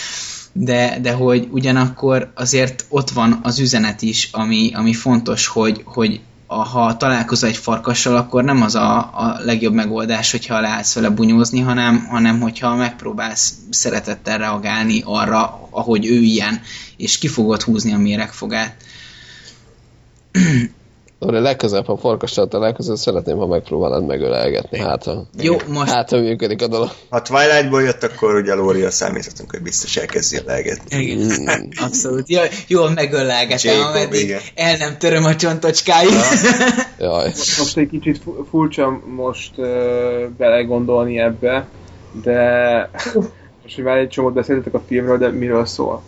de, 0.51 0.99
de 1.01 1.11
hogy 1.11 1.47
ugyanakkor 1.51 2.31
azért 2.35 2.85
ott 2.89 3.09
van 3.09 3.39
az 3.43 3.59
üzenet 3.59 4.01
is, 4.01 4.29
ami, 4.31 4.71
ami 4.73 4.93
fontos, 4.93 5.47
hogy, 5.47 5.81
hogy 5.85 6.21
ha 6.47 6.97
találkozol 6.97 7.49
egy 7.49 7.57
farkassal, 7.57 8.15
akkor 8.15 8.43
nem 8.43 8.61
az 8.61 8.75
a, 8.75 8.97
a 8.97 9.37
legjobb 9.39 9.73
megoldás, 9.73 10.31
hogyha 10.31 10.59
leállsz 10.59 10.93
vele 10.95 11.09
bunyózni, 11.09 11.59
hanem, 11.59 12.05
hanem 12.05 12.39
hogyha 12.39 12.75
megpróbálsz 12.75 13.53
szeretettel 13.69 14.37
reagálni 14.37 15.01
arra, 15.05 15.67
ahogy 15.69 16.05
ő 16.05 16.21
ilyen, 16.21 16.61
és 16.97 17.17
ki 17.17 17.27
fogod 17.27 17.61
húzni 17.61 17.93
a 17.93 17.97
méregfogát. 17.97 18.75
De 21.31 21.39
legközelebb, 21.39 21.85
ha 21.85 21.97
farkassal 21.97 22.47
találkozol, 22.47 22.95
szeretném, 22.95 23.37
ha 23.37 23.47
megpróbálnád 23.47 24.05
megölelgetni. 24.05 24.79
Hát, 24.79 25.03
ha, 25.03 25.25
Jó, 25.41 25.55
most 25.67 25.91
hát, 25.91 26.09
ha 26.09 26.17
működik 26.17 26.61
a 26.61 26.67
dolog. 26.67 26.89
Ha 27.09 27.21
Twilightból 27.21 27.81
jött, 27.81 28.03
akkor 28.03 28.35
ugye 28.35 28.53
Lóri 28.53 28.81
a 28.81 28.91
számíthatunk, 28.91 29.51
hogy 29.51 29.61
biztos 29.61 29.95
elkezdi 29.95 30.39
legetni. 30.45 30.97
Igen, 30.97 31.67
abszolút. 31.85 32.29
Ja, 32.29 32.41
jól 32.67 32.89
megölelgetem, 32.89 33.85
ameddig 33.85 34.23
igen. 34.23 34.39
el 34.55 34.77
nem 34.77 34.97
töröm 34.97 35.23
a 35.23 35.35
csontocskáit. 35.35 36.09
Jaj. 36.99 37.27
Most 37.57 37.77
egy 37.77 37.89
kicsit 37.89 38.17
fu- 38.23 38.47
furcsa 38.49 39.01
most 39.15 39.51
uh, 39.57 39.65
belegondolni 40.37 41.19
ebbe, 41.19 41.67
de 42.23 42.89
most, 43.63 43.75
hogy 43.75 43.83
már 43.83 43.97
egy 43.97 44.09
csomót 44.09 44.33
beszéltetek 44.33 44.73
a 44.73 44.83
filmről, 44.87 45.17
de 45.17 45.29
miről 45.29 45.65
szól? 45.65 46.01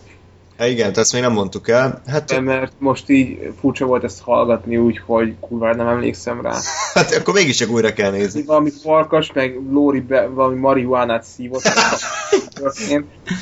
Hát 0.58 0.68
igen, 0.68 0.92
ezt 0.94 1.12
még 1.12 1.22
nem 1.22 1.32
mondtuk 1.32 1.68
el. 1.68 2.02
Hát, 2.06 2.24
De 2.24 2.40
mert 2.40 2.72
most 2.78 3.08
így 3.08 3.52
furcsa 3.60 3.86
volt 3.86 4.04
ezt 4.04 4.20
hallgatni 4.20 4.76
úgy, 4.76 5.00
hogy 5.06 5.34
kurvára 5.40 5.74
nem 5.74 5.86
emlékszem 5.86 6.40
rá. 6.40 6.56
hát 6.94 7.14
akkor 7.14 7.34
mégiscsak 7.34 7.70
újra 7.70 7.92
kell 7.92 8.10
nézni. 8.10 8.42
Valami 8.42 8.70
farkas, 8.82 9.32
meg 9.32 9.60
Lóri 9.70 10.00
be, 10.00 10.26
valami 10.26 10.58
marihuánát 10.58 11.24
szívott, 11.24 11.62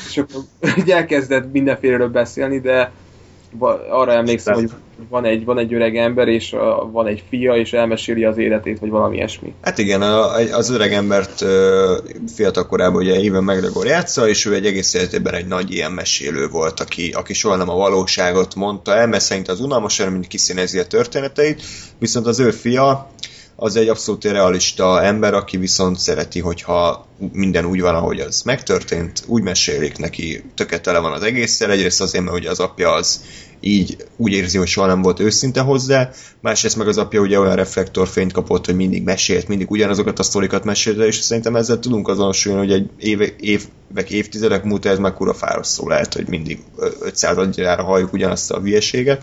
és 0.08 0.16
akkor 0.16 0.40
elkezdett 0.86 1.52
mindenféleről 1.52 2.08
beszélni, 2.08 2.60
de 2.60 2.90
arra 3.90 4.12
emlékszem, 4.12 4.54
hogy 4.54 4.70
van 5.08 5.24
egy, 5.24 5.44
van 5.44 5.58
egy 5.58 5.74
öreg 5.74 5.96
ember, 5.96 6.28
és 6.28 6.54
van 6.92 7.06
egy 7.06 7.22
fia, 7.28 7.56
és 7.56 7.72
elmeséli 7.72 8.24
az 8.24 8.38
életét, 8.38 8.78
vagy 8.78 8.90
valami 8.90 9.16
ilyesmi. 9.16 9.54
Hát 9.62 9.78
igen, 9.78 10.02
az 10.52 10.70
öreg 10.70 10.92
embert 10.92 11.44
fiatal 12.34 12.66
korában 12.66 13.02
ugye 13.02 13.14
Even 13.14 13.44
McGregor 13.44 13.86
játsza, 13.86 14.28
és 14.28 14.44
ő 14.44 14.54
egy 14.54 14.66
egész 14.66 14.94
életében 14.94 15.34
egy 15.34 15.46
nagy 15.46 15.72
ilyen 15.72 15.92
mesélő 15.92 16.48
volt, 16.48 16.80
aki, 16.80 17.10
aki 17.10 17.34
soha 17.34 17.56
nem 17.56 17.68
a 17.68 17.74
valóságot 17.74 18.54
mondta 18.54 18.94
el, 18.94 19.06
mert 19.06 19.24
szerint 19.24 19.48
az 19.48 19.60
unalmasan, 19.60 20.12
mint 20.12 20.26
kiszínezi 20.26 20.78
a 20.78 20.86
történeteit, 20.86 21.62
viszont 21.98 22.26
az 22.26 22.40
ő 22.40 22.50
fia 22.50 23.10
az 23.56 23.76
egy 23.76 23.88
abszolút 23.88 24.24
realista 24.24 25.02
ember, 25.02 25.34
aki 25.34 25.56
viszont 25.56 25.98
szereti, 25.98 26.40
hogyha 26.40 27.06
minden 27.32 27.64
úgy 27.64 27.80
van, 27.80 27.94
ahogy 27.94 28.20
az 28.20 28.42
megtörtént, 28.42 29.22
úgy 29.26 29.42
mesélik 29.42 29.96
neki, 29.96 30.44
tökéletele 30.54 30.98
van 30.98 31.12
az 31.12 31.22
egészszer, 31.22 31.70
egyrészt 31.70 32.00
azért, 32.00 32.24
mert 32.24 32.36
ugye 32.36 32.50
az 32.50 32.60
apja 32.60 32.92
az 32.92 33.20
így 33.60 33.96
úgy 34.16 34.32
érzi, 34.32 34.58
hogy 34.58 34.66
soha 34.66 34.86
nem 34.86 35.02
volt 35.02 35.20
őszinte 35.20 35.60
hozzá, 35.60 36.10
másrészt 36.40 36.76
meg 36.76 36.88
az 36.88 36.98
apja 36.98 37.20
ugye 37.20 37.38
olyan 37.38 37.56
reflektorfényt 37.56 38.32
kapott, 38.32 38.66
hogy 38.66 38.76
mindig 38.76 39.02
mesélt, 39.02 39.48
mindig 39.48 39.70
ugyanazokat 39.70 40.18
a 40.18 40.22
sztorikat 40.22 40.64
mesélte, 40.64 41.06
és 41.06 41.16
szerintem 41.16 41.56
ezzel 41.56 41.78
tudunk 41.78 42.08
azonosulni, 42.08 42.58
hogy 42.58 42.72
egy 42.72 42.90
éve, 42.98 43.26
évek, 43.40 44.10
évtizedek 44.10 44.64
múlva 44.64 44.88
ez 44.88 44.98
már 44.98 45.12
kura 45.12 45.34
fárasztó 45.34 45.88
lehet, 45.88 46.14
hogy 46.14 46.28
mindig 46.28 46.58
500 47.00 47.36
adjára 47.36 47.82
halljuk 47.82 48.12
ugyanazt 48.12 48.50
a 48.50 48.60
hülyeséget. 48.60 49.22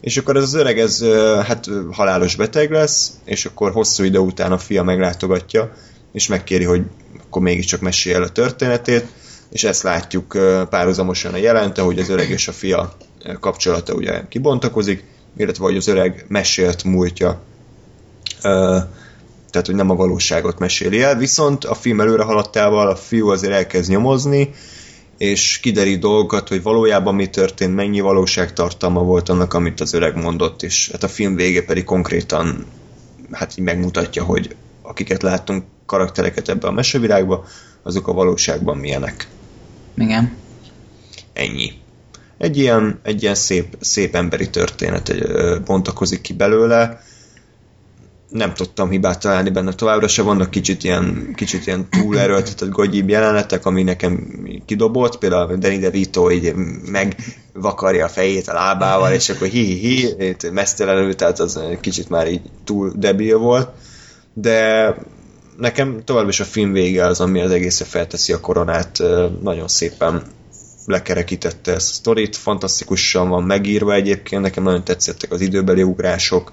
És 0.00 0.16
akkor 0.16 0.36
ez 0.36 0.42
az 0.42 0.54
öreg, 0.54 0.78
ez 0.78 1.04
hát 1.46 1.68
halálos 1.90 2.36
beteg 2.36 2.70
lesz, 2.70 3.12
és 3.24 3.44
akkor 3.44 3.72
hosszú 3.72 4.04
idő 4.04 4.18
után 4.18 4.52
a 4.52 4.58
fia 4.58 4.82
meglátogatja, 4.82 5.72
és 6.12 6.26
megkéri, 6.26 6.64
hogy 6.64 6.82
akkor 7.26 7.42
mégiscsak 7.42 7.80
mesélj 7.80 8.14
el 8.14 8.22
a 8.22 8.28
történetét, 8.28 9.06
és 9.50 9.64
ezt 9.64 9.82
látjuk 9.82 10.38
párhuzamosan 10.70 11.32
a 11.32 11.36
jelente, 11.36 11.82
hogy 11.82 11.98
az 11.98 12.08
öreg 12.08 12.30
és 12.30 12.48
a 12.48 12.52
fia 12.52 12.96
kapcsolata 13.40 13.94
ugye 13.94 14.28
kibontakozik, 14.28 15.04
illetve 15.36 15.64
hogy 15.64 15.76
az 15.76 15.86
öreg 15.86 16.24
mesélt 16.28 16.84
múltja, 16.84 17.40
tehát 19.50 19.66
hogy 19.66 19.74
nem 19.74 19.90
a 19.90 19.94
valóságot 19.94 20.58
meséli 20.58 21.02
el, 21.02 21.16
viszont 21.16 21.64
a 21.64 21.74
film 21.74 22.00
előre 22.00 22.22
haladtával 22.22 22.88
a 22.88 22.96
fiú 22.96 23.28
azért 23.28 23.52
elkezd 23.52 23.90
nyomozni, 23.90 24.50
és 25.18 25.58
kiderít 25.58 26.00
dolgokat, 26.00 26.48
hogy 26.48 26.62
valójában 26.62 27.14
mi 27.14 27.26
történt, 27.26 27.74
mennyi 27.74 28.00
valóságtartalma 28.00 29.02
volt 29.02 29.28
annak, 29.28 29.54
amit 29.54 29.80
az 29.80 29.92
öreg 29.92 30.16
mondott, 30.16 30.62
és 30.62 30.88
hát 30.92 31.02
a 31.02 31.08
film 31.08 31.34
vége 31.34 31.64
pedig 31.64 31.84
konkrétan 31.84 32.66
hát 33.30 33.58
így 33.58 33.64
megmutatja, 33.64 34.24
hogy 34.24 34.56
akiket 34.82 35.22
láttunk 35.22 35.64
karaktereket 35.86 36.48
ebbe 36.48 36.66
a 36.66 36.72
mesevilágba, 36.72 37.44
azok 37.82 38.08
a 38.08 38.12
valóságban 38.12 38.76
milyenek. 38.76 39.28
Igen. 40.00 40.36
Ennyi. 41.32 41.72
Egy 42.38 42.58
ilyen, 42.58 43.00
egy 43.02 43.22
ilyen 43.22 43.34
szép, 43.34 43.76
szép 43.80 44.14
emberi 44.14 44.50
történet 44.50 45.14
bontakozik 45.64 46.20
ki 46.20 46.32
belőle. 46.32 47.00
Nem 48.28 48.54
tudtam 48.54 48.90
hibát 48.90 49.20
találni 49.20 49.50
benne 49.50 49.72
továbbra 49.72 50.08
se, 50.08 50.22
vannak 50.22 50.50
kicsit 50.50 50.84
ilyen, 50.84 51.32
kicsit 51.34 51.66
ilyen 51.66 51.88
túlerőltetett 51.88 52.68
gagyibb 52.68 53.08
jelenetek, 53.08 53.66
ami 53.66 53.82
nekem 53.82 54.42
kidobott, 54.66 55.18
például 55.18 55.56
Danny 55.56 55.80
DeVito 55.80 56.30
így 56.30 56.54
megvakarja 56.86 58.04
a 58.04 58.08
fejét 58.08 58.48
a 58.48 58.52
lábával, 58.52 59.12
és 59.12 59.28
akkor 59.28 59.48
hi-hi-hi, 59.48 60.36
mesztelenül, 60.52 61.14
tehát 61.14 61.38
az 61.38 61.60
kicsit 61.80 62.08
már 62.08 62.30
így 62.30 62.42
túl 62.64 62.92
debil 62.96 63.38
volt, 63.38 63.68
de 64.32 64.94
nekem 65.60 66.02
tovább 66.04 66.28
is 66.28 66.40
a 66.40 66.44
film 66.44 66.72
vége 66.72 67.06
az, 67.06 67.20
ami 67.20 67.40
az 67.40 67.50
egészre 67.50 67.84
felteszi 67.84 68.32
a 68.32 68.40
koronát, 68.40 68.98
nagyon 69.42 69.68
szépen 69.68 70.22
lekerekítette 70.86 71.72
ezt 71.72 71.90
a 71.90 71.92
sztorit, 71.92 72.36
fantasztikusan 72.36 73.28
van 73.28 73.42
megírva 73.42 73.94
egyébként, 73.94 74.42
nekem 74.42 74.62
nagyon 74.62 74.84
tetszettek 74.84 75.32
az 75.32 75.40
időbeli 75.40 75.82
ugrások, 75.82 76.52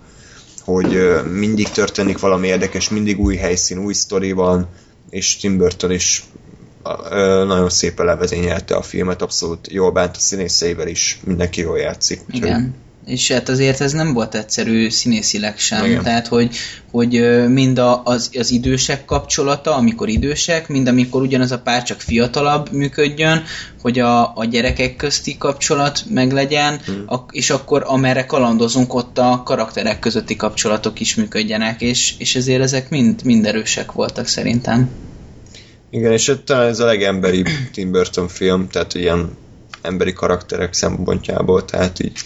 hogy 0.61 1.21
mindig 1.31 1.69
történik 1.69 2.19
valami 2.19 2.47
érdekes, 2.47 2.89
mindig 2.89 3.19
új 3.19 3.35
helyszín, 3.35 3.77
új 3.77 3.93
sztori 3.93 4.31
van, 4.31 4.67
és 5.09 5.37
Tim 5.37 5.57
Burton 5.57 5.91
is 5.91 6.23
nagyon 7.45 7.69
szépen 7.69 8.05
levezényelte 8.05 8.75
a 8.75 8.81
filmet, 8.81 9.21
abszolút 9.21 9.71
jól 9.71 9.91
bánt 9.91 10.15
a 10.15 10.19
színészeivel 10.19 10.87
is, 10.87 11.19
mindenki 11.23 11.61
jól 11.61 11.77
játszik. 11.77 12.21
Igen 12.31 12.85
és 13.07 13.31
hát 13.31 13.49
azért 13.49 13.81
ez 13.81 13.91
nem 13.91 14.13
volt 14.13 14.35
egyszerű 14.35 14.89
színészileg 14.89 15.57
sem, 15.57 15.85
Igen. 15.85 16.03
tehát 16.03 16.27
hogy, 16.27 16.55
hogy 16.91 17.43
mind 17.47 17.77
a, 17.77 18.01
az, 18.03 18.29
az 18.39 18.51
idősek 18.51 19.05
kapcsolata, 19.05 19.75
amikor 19.75 20.09
idősek, 20.09 20.67
mind 20.67 20.87
amikor 20.87 21.21
ugyanaz 21.21 21.51
a 21.51 21.59
pár 21.59 21.83
csak 21.83 22.01
fiatalabb 22.01 22.71
működjön, 22.71 23.43
hogy 23.81 23.99
a, 23.99 24.37
a 24.37 24.45
gyerekek 24.45 24.95
közti 24.95 25.37
kapcsolat 25.37 26.03
meglegyen, 26.09 26.79
hmm. 26.85 27.03
a, 27.05 27.25
és 27.31 27.49
akkor 27.49 27.83
amerre 27.85 28.25
kalandozunk, 28.25 28.93
ott 28.93 29.17
a 29.17 29.41
karakterek 29.45 29.99
közötti 29.99 30.35
kapcsolatok 30.35 30.99
is 30.99 31.15
működjenek, 31.15 31.81
és, 31.81 32.13
és 32.17 32.35
ezért 32.35 32.61
ezek 32.61 32.89
mind, 32.89 33.23
mind 33.23 33.45
erősek 33.45 33.91
voltak 33.91 34.27
szerintem. 34.27 34.89
Igen, 35.89 36.11
és 36.11 36.31
talán 36.45 36.67
ez 36.67 36.79
a 36.79 36.85
legemberibb 36.85 37.47
Tim 37.73 37.91
Burton 37.91 38.27
film, 38.27 38.67
tehát 38.69 38.93
ilyen 38.93 39.37
emberi 39.81 40.13
karakterek 40.13 40.73
szempontjából, 40.73 41.65
tehát 41.65 41.99
így 41.99 42.17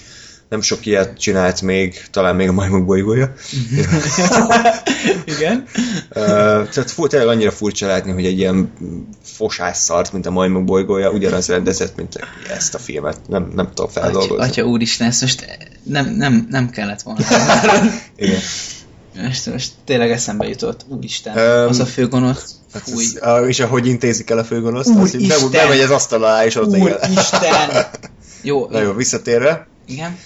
nem 0.51 0.61
sok 0.61 0.85
ilyet 0.85 1.17
csinált 1.17 1.61
még, 1.61 2.01
talán 2.11 2.35
még 2.35 2.47
a 2.47 2.51
majmok 2.51 2.85
bolygója. 2.85 3.33
Igen. 5.35 5.65
tehát 6.13 6.95
tényleg 6.95 7.27
annyira 7.27 7.51
furcsa 7.51 7.87
látni, 7.87 8.11
hogy 8.11 8.25
egy 8.25 8.37
ilyen 8.37 8.73
fosás 9.23 9.77
szart, 9.77 10.13
mint 10.13 10.25
a 10.25 10.31
majmok 10.31 10.63
bolygója, 10.63 11.11
ugyanaz 11.11 11.47
rendezett, 11.47 11.95
mint 11.95 12.27
ezt 12.49 12.75
a 12.75 12.77
filmet. 12.77 13.17
Nem, 13.27 13.51
nem 13.55 13.67
tudom 13.73 13.91
feldolgozni. 13.91 14.35
Atya, 14.35 14.43
atya 14.43 14.63
úristen, 14.63 15.07
ezt 15.07 15.21
most 15.21 15.45
nem, 15.83 16.09
nem, 16.09 16.47
nem 16.49 16.69
kellett 16.69 17.01
volna. 17.01 17.21
Igen. 18.15 18.39
Most, 19.15 19.45
most 19.45 19.71
tényleg 19.85 20.11
eszembe 20.11 20.47
jutott, 20.47 20.85
úristen, 20.87 21.37
um, 21.37 21.69
az 21.69 21.79
a 21.79 21.85
főgonosz. 21.85 22.55
Hát 22.73 22.87
ez, 22.87 23.47
és 23.47 23.59
ahogy 23.59 23.87
intézik 23.87 24.29
el 24.29 24.37
a 24.37 24.43
főgonoszt, 24.43 24.95
az, 24.95 25.49
bemegy 25.51 25.79
az 25.79 25.89
asztal 25.89 26.23
alá, 26.23 26.45
és 26.45 26.55
ott 26.55 26.77
Úristen! 26.77 27.85
Jó, 28.41 28.67
Na 28.69 28.81
jó, 28.81 28.93
visszatérve. 28.93 29.67
Igen. 29.87 30.17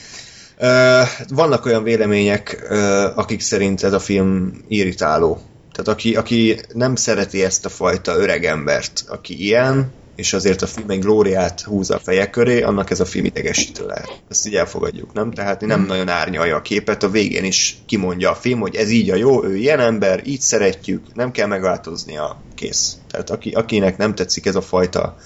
Vannak 1.27 1.65
olyan 1.65 1.84
vélemények, 1.84 2.68
akik 3.15 3.41
szerint 3.41 3.84
ez 3.84 3.94
a 3.94 3.99
film 3.99 4.64
irritáló. 4.68 5.41
Tehát 5.72 5.88
aki, 5.88 6.15
aki 6.15 6.60
nem 6.73 6.95
szereti 6.95 7.44
ezt 7.44 7.65
a 7.65 7.69
fajta 7.69 8.18
öreg 8.18 8.45
embert, 8.45 9.03
aki 9.07 9.44
ilyen, 9.44 9.91
és 10.15 10.34
azért 10.34 10.61
a 10.61 10.68
film 10.68 10.90
egy 10.90 10.99
glóriát 10.99 11.61
húz 11.61 11.90
a 11.90 11.99
feje 11.99 12.30
köré, 12.30 12.61
annak 12.61 12.90
ez 12.90 12.99
a 12.99 13.06
film 13.06 13.26
idegesítő 13.26 13.86
lehet. 13.86 14.22
Ezt 14.30 14.48
így 14.48 14.56
elfogadjuk, 14.56 15.14
nem? 15.14 15.32
Tehát 15.32 15.61
nem 15.61 15.80
hmm. 15.80 15.88
nagyon 15.88 16.10
árnyalja 16.10 16.56
a 16.56 16.61
képet, 16.61 17.03
a 17.03 17.10
végén 17.10 17.44
is 17.44 17.77
kimondja 17.86 18.32
a 18.32 18.36
film, 18.36 18.60
hogy 18.60 18.76
ez 18.76 18.90
így 18.90 19.10
a 19.10 19.15
jó, 19.15 19.44
ő 19.44 19.56
ilyen 19.56 19.80
ember, 19.80 20.22
így 20.26 20.41
szeretjük, 20.41 21.14
nem 21.14 21.32
kell 21.32 21.48
megváltoznia, 21.48 22.41
kész. 22.56 22.98
Tehát 23.11 23.30
aki, 23.30 23.52
akinek 23.52 23.98
nem 23.98 24.15
tetszik 24.15 24.45
ez 24.45 24.56
a 24.56 24.61
fajta 24.61 25.18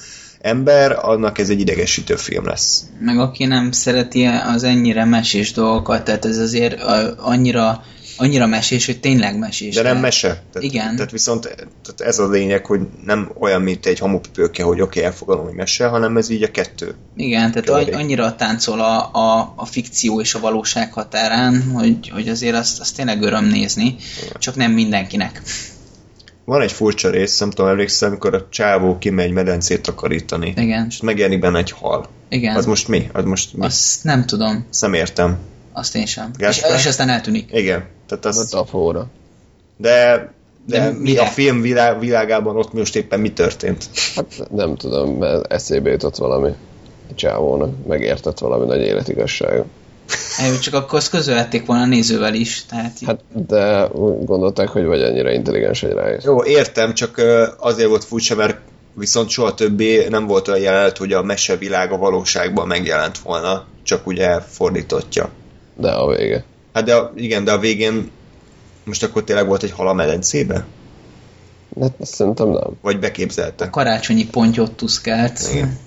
ember, 0.41 0.97
annak 1.01 1.37
ez 1.37 1.49
egy 1.49 1.59
idegesítő 1.59 2.15
film 2.15 2.45
lesz. 2.45 2.83
Meg 2.99 3.19
aki 3.19 3.45
nem 3.45 3.71
szereti 3.71 4.25
az 4.25 4.63
ennyire 4.63 5.05
mesés 5.05 5.51
dolgokat, 5.51 6.03
tehát 6.03 6.25
ez 6.25 6.37
azért 6.37 6.81
annyira 7.17 7.83
annyira 8.19 8.45
mesés, 8.45 8.85
hogy 8.85 8.99
tényleg 8.99 9.37
mesés. 9.37 9.75
De 9.75 9.81
nem 9.81 9.97
mese. 9.97 10.27
Tehát, 10.27 10.67
Igen. 10.67 10.95
Tehát 10.95 11.11
viszont 11.11 11.41
tehát 11.83 12.01
ez 12.01 12.19
a 12.19 12.29
lényeg, 12.29 12.65
hogy 12.65 12.79
nem 13.05 13.31
olyan, 13.39 13.61
mint 13.61 13.85
egy 13.85 13.99
hamupipőke, 13.99 14.63
hogy 14.63 14.81
oké, 14.81 14.99
okay, 14.99 15.03
elfogadom, 15.03 15.45
hogy 15.45 15.53
mese, 15.53 15.87
hanem 15.87 16.17
ez 16.17 16.29
így 16.29 16.43
a 16.43 16.51
kettő. 16.51 16.95
Igen, 17.15 17.51
tehát 17.51 17.65
Keverék. 17.65 17.95
annyira 17.95 18.35
táncol 18.35 18.79
a, 18.79 19.09
a, 19.13 19.53
a 19.55 19.65
fikció 19.65 20.21
és 20.21 20.33
a 20.33 20.39
valóság 20.39 20.93
határán, 20.93 21.71
hogy, 21.73 22.09
hogy 22.09 22.29
azért 22.29 22.55
azt, 22.55 22.79
azt 22.79 22.95
tényleg 22.95 23.21
öröm 23.21 23.45
nézni, 23.45 23.95
Igen. 24.21 24.33
csak 24.39 24.55
nem 24.55 24.71
mindenkinek. 24.71 25.41
Van 26.49 26.61
egy 26.61 26.71
furcsa 26.71 27.09
rész, 27.09 27.39
nem 27.39 27.49
tudom, 27.49 27.71
emlékszem, 27.71 28.09
amikor 28.09 28.33
a 28.33 28.45
csávó 28.49 28.97
kimegy 28.97 29.31
medencét 29.31 29.81
takarítani. 29.81 30.53
Igen. 30.55 30.85
És 30.89 31.01
megjelenik 31.01 31.39
benne 31.39 31.57
egy 31.57 31.71
hal. 31.71 32.07
Igen. 32.29 32.55
Az 32.55 32.65
most 32.65 32.87
mi? 32.87 33.09
Az 33.13 33.23
most 33.23 33.53
mi? 33.53 33.65
Azt 33.65 34.03
nem 34.03 34.25
tudom. 34.25 34.65
Azt 34.69 34.81
nem 34.81 34.93
értem. 34.93 35.37
Azt 35.73 35.95
én 35.95 36.05
sem. 36.05 36.31
És, 36.37 36.61
és 36.75 36.85
aztán 36.85 37.09
eltűnik. 37.09 37.49
Igen. 37.51 37.85
Tehát 38.07 38.25
az... 38.25 38.53
A 38.53 38.65
fóra. 38.65 39.07
De, 39.77 40.31
de, 40.65 40.79
de 40.79 40.91
mi 40.99 41.17
a 41.17 41.25
film 41.25 41.61
világ, 41.61 41.99
világában 41.99 42.57
ott 42.57 42.73
most 42.73 42.95
éppen 42.95 43.19
mi 43.19 43.33
történt? 43.33 43.89
Hát 44.15 44.47
nem 44.51 44.75
tudom, 44.75 45.17
mert 45.17 45.53
eszébe 45.53 45.89
jutott 45.89 46.15
valami 46.15 46.49
a 47.11 47.15
csávónak, 47.15 47.87
megértett 47.87 48.39
valami 48.39 48.65
nagy 48.65 48.81
életigazságot. 48.81 49.65
Eljö, 50.37 50.57
csak 50.57 50.73
akkor 50.73 50.97
azt 50.97 51.09
közölhették 51.09 51.65
volna 51.65 51.81
a 51.83 51.85
nézővel 51.85 52.33
is. 52.33 52.65
Tehát 52.65 52.99
Hát 53.05 53.19
de 53.47 53.87
gondolták, 54.25 54.67
hogy 54.67 54.85
vagy 54.85 55.01
ennyire 55.01 55.33
intelligens 55.33 55.83
egy 55.83 55.91
rájössz. 55.91 56.23
Jó, 56.23 56.43
értem, 56.43 56.93
csak 56.93 57.21
azért 57.59 57.89
volt 57.89 58.03
furcsa, 58.03 58.35
mert 58.35 58.57
viszont 58.93 59.29
soha 59.29 59.53
többé 59.53 60.07
nem 60.07 60.27
volt 60.27 60.47
olyan 60.47 60.59
jelenet, 60.59 60.97
hogy 60.97 61.13
a 61.13 61.23
mesevilág 61.23 61.91
a 61.91 61.97
valóságban 61.97 62.67
megjelent 62.67 63.17
volna, 63.17 63.65
csak 63.83 64.07
ugye 64.07 64.39
fordítottja. 64.39 65.29
De 65.75 65.91
a 65.91 66.15
vége. 66.15 66.43
Hát 66.73 66.83
de 66.83 66.95
a, 66.95 67.11
igen, 67.15 67.43
de 67.43 67.51
a 67.51 67.59
végén 67.59 68.11
most 68.83 69.03
akkor 69.03 69.23
tényleg 69.23 69.47
volt 69.47 69.63
egy 69.63 69.71
hal 69.71 69.87
a 69.87 69.93
medencébe? 69.93 70.65
Hát 71.79 71.93
szerintem 72.01 72.49
nem. 72.49 72.77
Vagy 72.81 72.99
beképzelte? 72.99 73.65
A 73.65 73.69
karácsonyi 73.69 74.25
pontyot 74.25 74.71
tuszkált. 74.71 75.39
Igen. 75.51 75.77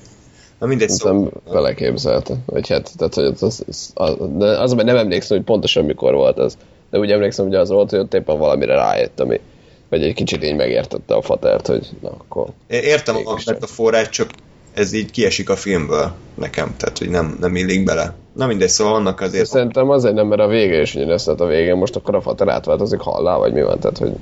Na 0.62 0.68
mindegy 0.68 0.88
szó. 0.88 1.28
beleképzelte. 1.52 2.34
Vagy 2.46 2.68
hát, 2.68 2.90
tehát, 2.96 3.14
hogy 3.14 3.24
az, 3.24 3.42
az, 3.42 3.90
az, 3.94 4.16
de 4.36 4.46
az, 4.46 4.72
mert 4.72 4.86
nem 4.86 4.96
emlékszem, 4.96 5.36
hogy 5.36 5.46
pontosan 5.46 5.84
mikor 5.84 6.14
volt 6.14 6.38
ez. 6.38 6.56
De 6.90 6.98
úgy 6.98 7.10
emlékszem, 7.10 7.44
hogy 7.44 7.54
az 7.54 7.68
volt, 7.68 7.90
hogy 7.90 7.98
ott 7.98 8.14
éppen 8.14 8.38
valamire 8.38 8.74
rájött, 8.74 9.20
ami 9.20 9.40
vagy 9.88 10.02
egy 10.02 10.14
kicsit 10.14 10.44
így 10.44 10.56
megértette 10.56 11.14
a 11.14 11.22
fatert, 11.22 11.66
hogy 11.66 11.88
na 12.00 12.10
akkor... 12.10 12.46
Értem 12.66 13.16
a 13.60 13.66
forrás, 13.66 14.08
csak 14.08 14.30
ez 14.74 14.92
így 14.92 15.10
kiesik 15.10 15.50
a 15.50 15.56
filmből 15.56 16.12
nekem, 16.34 16.74
tehát 16.76 16.98
hogy 16.98 17.08
nem, 17.08 17.36
nem 17.40 17.56
illik 17.56 17.84
bele. 17.84 18.14
Na 18.32 18.46
mindegy, 18.46 18.68
szóval 18.68 18.94
annak 18.94 19.20
azért... 19.20 19.46
Szerintem 19.46 19.90
azért 19.90 20.14
nem, 20.14 20.26
mert 20.26 20.40
a 20.40 20.46
vége 20.46 20.80
is 20.80 20.94
ugyanezt, 20.94 21.24
tehát 21.24 21.40
a 21.40 21.46
végén 21.46 21.76
most 21.76 21.96
akkor 21.96 22.14
a 22.14 22.20
fater 22.20 22.48
átváltozik 22.48 23.00
hallá, 23.00 23.36
vagy 23.36 23.52
mi 23.52 23.62
van, 23.62 23.78
tehát 23.78 23.98
hogy... 23.98 24.12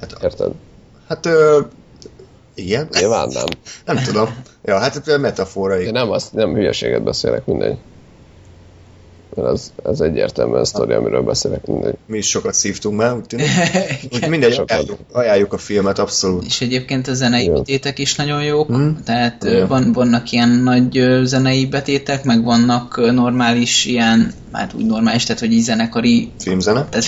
Hát, 0.00 0.16
Érted? 0.22 0.50
Hát 1.08 1.26
ö, 1.26 1.60
igen? 2.60 2.88
Nyilván 2.98 3.28
nem. 3.32 3.44
nem 3.86 4.04
tudom. 4.04 4.28
Ja, 4.64 4.78
hát 4.78 5.02
ez 5.06 5.20
metafora. 5.20 5.80
Én 5.80 5.92
nem, 5.92 6.10
azt, 6.10 6.32
nem 6.32 6.54
hülyeséget 6.54 7.02
beszélek, 7.02 7.46
mindegy. 7.46 7.76
Ez, 9.36 9.72
ez 9.84 10.00
egyértelműen 10.00 10.60
a 10.60 10.64
sztori, 10.64 10.92
amiről 10.92 11.22
beszélek. 11.22 11.66
Mindegy. 11.66 11.94
Mi 12.06 12.18
is 12.18 12.28
sokat 12.28 12.54
szívtunk 12.54 12.96
már, 12.96 13.14
úgy 13.14 13.24
tűnik. 13.24 13.46
Úgy 14.12 14.28
mindegy, 14.28 14.52
Sokat. 14.52 14.70
ajánljuk, 14.70 14.98
ajánljuk 15.12 15.52
a 15.52 15.58
filmet, 15.58 15.98
abszolút. 15.98 16.44
És 16.44 16.60
egyébként 16.60 17.08
a 17.08 17.14
zenei 17.14 17.42
Igen. 17.42 17.54
betétek 17.54 17.98
is 17.98 18.14
nagyon 18.14 18.42
jók, 18.42 18.68
Mhm. 18.68 18.88
tehát 19.04 19.46
van, 19.68 19.92
vannak 19.92 20.30
ilyen 20.32 20.48
nagy 20.48 21.04
zenei 21.22 21.66
betétek, 21.66 22.24
meg 22.24 22.44
vannak 22.44 23.12
normális 23.12 23.84
ilyen, 23.84 24.32
hát 24.52 24.72
úgy 24.74 24.86
normális, 24.86 25.24
tehát 25.24 25.40
hogy 25.40 25.52
így 25.52 25.62
zenekari, 25.62 26.30
Filmzene. 26.38 26.86
tehát 26.90 27.06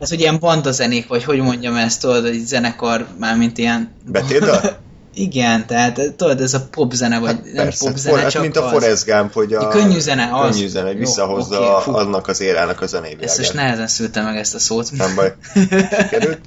ez 0.00 0.08
hogy 0.08 0.20
ilyen 0.20 0.38
bandazenék, 0.38 1.08
vagy 1.08 1.24
hogy 1.24 1.38
mondjam 1.38 1.76
ezt, 1.76 2.00
tudod, 2.00 2.26
hogy 2.26 2.38
zenekar, 2.46 3.06
mármint 3.18 3.58
ilyen... 3.58 3.94
Betétdal? 4.06 4.60
Igen, 5.14 5.66
tehát 5.66 6.12
tudod, 6.16 6.40
ez 6.40 6.54
a 6.54 6.66
popzene, 6.70 7.18
vagy 7.18 7.28
Hát 7.28 7.44
nem 7.44 7.64
persze, 7.64 7.86
popzene, 7.86 8.14
For, 8.14 8.22
hát 8.22 8.32
csak 8.32 8.42
mint 8.42 8.56
a. 8.56 8.68
Forrest 8.68 9.04
Gump, 9.06 9.32
hogy 9.32 9.52
a... 9.52 9.68
Könnyű 9.68 9.98
zene, 9.98 10.30
az. 10.32 10.54
Könnyű 10.54 10.68
zene, 10.68 10.90
Jó, 10.90 10.98
visszahozza 10.98 11.60
oké, 11.60 11.82
fú. 11.82 11.94
annak 11.94 12.28
az 12.28 12.40
érának 12.40 12.80
a 12.80 12.86
zenei 12.86 13.16
Ezt 13.20 13.38
most 13.38 13.54
nehezen 13.54 13.86
szültem 13.86 14.24
meg 14.24 14.36
ezt 14.36 14.54
a 14.54 14.58
szót. 14.58 14.90
Nem 14.90 15.14
baj. 15.14 15.34
Sikerült. 16.00 16.40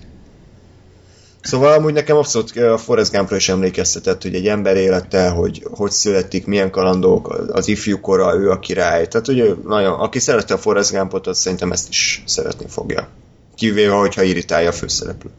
Szóval 1.45 1.73
amúgy 1.73 1.93
nekem 1.93 2.17
abszolút 2.17 2.57
a 2.57 2.77
Forrest 2.77 3.11
Gumpra 3.11 3.35
is 3.35 3.49
emlékeztetett, 3.49 4.21
hogy 4.21 4.35
egy 4.35 4.47
ember 4.47 4.75
élete, 4.75 5.29
hogy 5.29 5.67
hogy 5.71 5.91
születik, 5.91 6.45
milyen 6.45 6.71
kalandok, 6.71 7.45
az 7.51 7.67
ifjúkora, 7.67 8.35
ő 8.35 8.49
a 8.49 8.59
király. 8.59 9.07
Tehát, 9.07 9.25
hogy 9.25 9.39
ő 9.39 9.57
nagyon, 9.67 9.99
aki 9.99 10.19
szerette 10.19 10.53
a 10.53 10.57
Forrest 10.57 10.91
Gumpot, 10.91 11.27
az 11.27 11.37
szerintem 11.37 11.71
ezt 11.71 11.89
is 11.89 12.23
szeretni 12.25 12.65
fogja. 12.67 13.07
Kivéve, 13.55 13.93
hogyha 13.93 14.23
irritálja 14.23 14.69
a 14.69 14.71
főszereplő. 14.71 15.29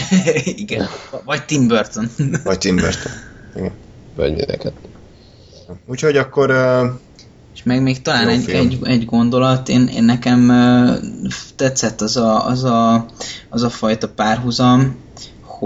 Igen. 0.64 0.86
Vagy 1.24 1.44
Tim 1.44 1.68
Burton. 1.68 2.10
Vagy 2.44 2.58
Tim 2.58 2.76
Burton. 2.76 3.12
Igen. 3.56 3.72
Vagy 4.16 4.30
mineket. 4.30 4.72
Úgyhogy 5.86 6.16
akkor 6.16 6.50
uh, 6.50 6.90
És 7.54 7.62
meg 7.62 7.82
még 7.82 8.02
talán 8.02 8.28
egy, 8.28 8.50
egy, 8.50 8.78
egy 8.82 9.04
gondolat, 9.04 9.68
én, 9.68 9.86
én 9.86 10.04
nekem 10.04 10.48
ö, 10.48 10.94
tetszett 11.56 12.00
az 12.00 12.16
a, 12.16 12.46
az, 12.46 12.64
a, 12.64 13.06
az 13.48 13.62
a 13.62 13.70
fajta 13.70 14.08
párhuzam, 14.08 14.96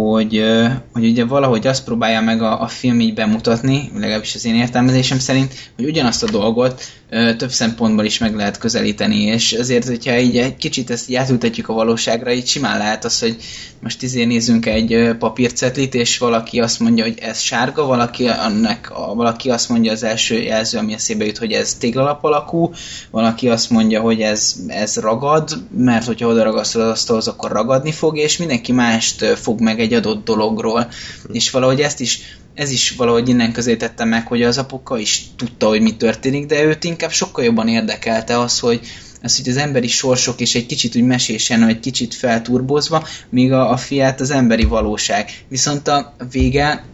hogy, 0.03 0.45
hogy 0.93 1.05
ugye 1.05 1.25
valahogy 1.25 1.67
azt 1.67 1.85
próbálja 1.85 2.21
meg 2.21 2.43
a, 2.43 2.63
a 2.63 2.67
film 2.67 3.01
így 3.01 3.15
bemutatni, 3.15 3.91
legalábbis 3.95 4.35
az 4.35 4.45
én 4.45 4.55
értelmezésem 4.55 5.19
szerint, 5.19 5.55
hogy 5.77 5.85
ugyanazt 5.85 6.23
a 6.23 6.31
dolgot 6.31 6.85
ö, 7.11 7.37
több 7.37 7.51
szempontból 7.51 8.05
is 8.05 8.19
meg 8.19 8.35
lehet 8.35 8.59
közelíteni, 8.59 9.23
és 9.23 9.53
ezért, 9.53 9.87
hogyha 9.87 10.19
így 10.19 10.39
egy 10.39 10.57
kicsit 10.57 10.91
ezt 10.91 11.11
így 11.11 11.17
átültetjük 11.17 11.69
a 11.69 11.73
valóságra, 11.73 12.33
így 12.33 12.47
simán 12.47 12.79
lehet 12.79 13.05
az, 13.05 13.21
hogy 13.21 13.37
most 13.81 14.03
izé 14.03 14.25
nézzünk 14.25 14.67
egy 14.67 15.17
papírcetlit, 15.19 15.95
és 15.95 16.19
valaki 16.19 16.61
azt 16.61 16.81
mondja, 16.81 17.05
hogy 17.05 17.19
ez 17.21 17.41
sárga, 17.41 17.87
valaki, 17.87 18.29
annak, 18.29 18.91
a, 18.95 19.15
valaki 19.15 19.51
azt 19.51 19.69
mondja 19.69 19.93
az 19.93 20.03
első 20.03 20.43
jelző, 20.43 20.79
ami 20.79 20.93
eszébe 20.93 21.25
jut, 21.25 21.39
hogy 21.39 21.53
ez 21.53 21.75
téglalap 21.75 22.25
alakú, 22.25 22.73
valaki 23.11 23.49
azt 23.49 23.71
mondja, 23.71 24.01
hogy 24.01 24.21
ez, 24.21 24.55
ez 24.67 24.97
ragad, 24.97 25.51
mert 25.77 26.07
hogyha 26.07 26.29
oda 26.29 26.43
ragasztod 26.43 26.83
az 26.83 26.89
asztalhoz, 26.89 27.29
akkor 27.29 27.53
ragadni 27.53 27.93
fog, 27.93 28.17
és 28.17 28.37
mindenki 28.37 28.73
mást 28.73 29.25
fog 29.25 29.61
meg 29.61 29.81
egy 29.81 29.86
adott 29.95 30.25
dologról. 30.25 30.89
És 31.33 31.51
valahogy 31.51 31.81
ezt 31.81 32.01
is 32.01 32.21
ez 32.55 32.71
is 32.71 32.91
valahogy 32.91 33.29
innen 33.29 33.53
közé 33.53 33.77
tette 33.77 34.05
meg, 34.05 34.27
hogy 34.27 34.43
az 34.43 34.59
apuka 34.59 34.99
is 34.99 35.23
tudta, 35.37 35.67
hogy 35.67 35.81
mi 35.81 35.97
történik, 35.97 36.47
de 36.47 36.63
őt 36.63 36.85
inkább 36.85 37.11
sokkal 37.11 37.45
jobban 37.45 37.69
érdekelte 37.69 38.39
az, 38.39 38.59
hogy 38.59 38.81
az, 39.23 39.37
hogy 39.37 39.49
az 39.49 39.57
emberi 39.57 39.89
sorsok 39.89 40.41
és 40.41 40.55
egy 40.55 40.67
kicsit 40.67 40.97
úgy 40.97 41.03
mesésen, 41.03 41.69
egy 41.69 41.81
kicsit 41.81 42.15
felturbozva, 42.15 43.07
míg 43.29 43.53
a, 43.53 43.71
a 43.71 43.77
fiát 43.77 44.21
az 44.21 44.31
emberi 44.31 44.65
valóság. 44.65 45.31
Viszont 45.49 45.89
a 45.89 46.17
vége 46.31 46.85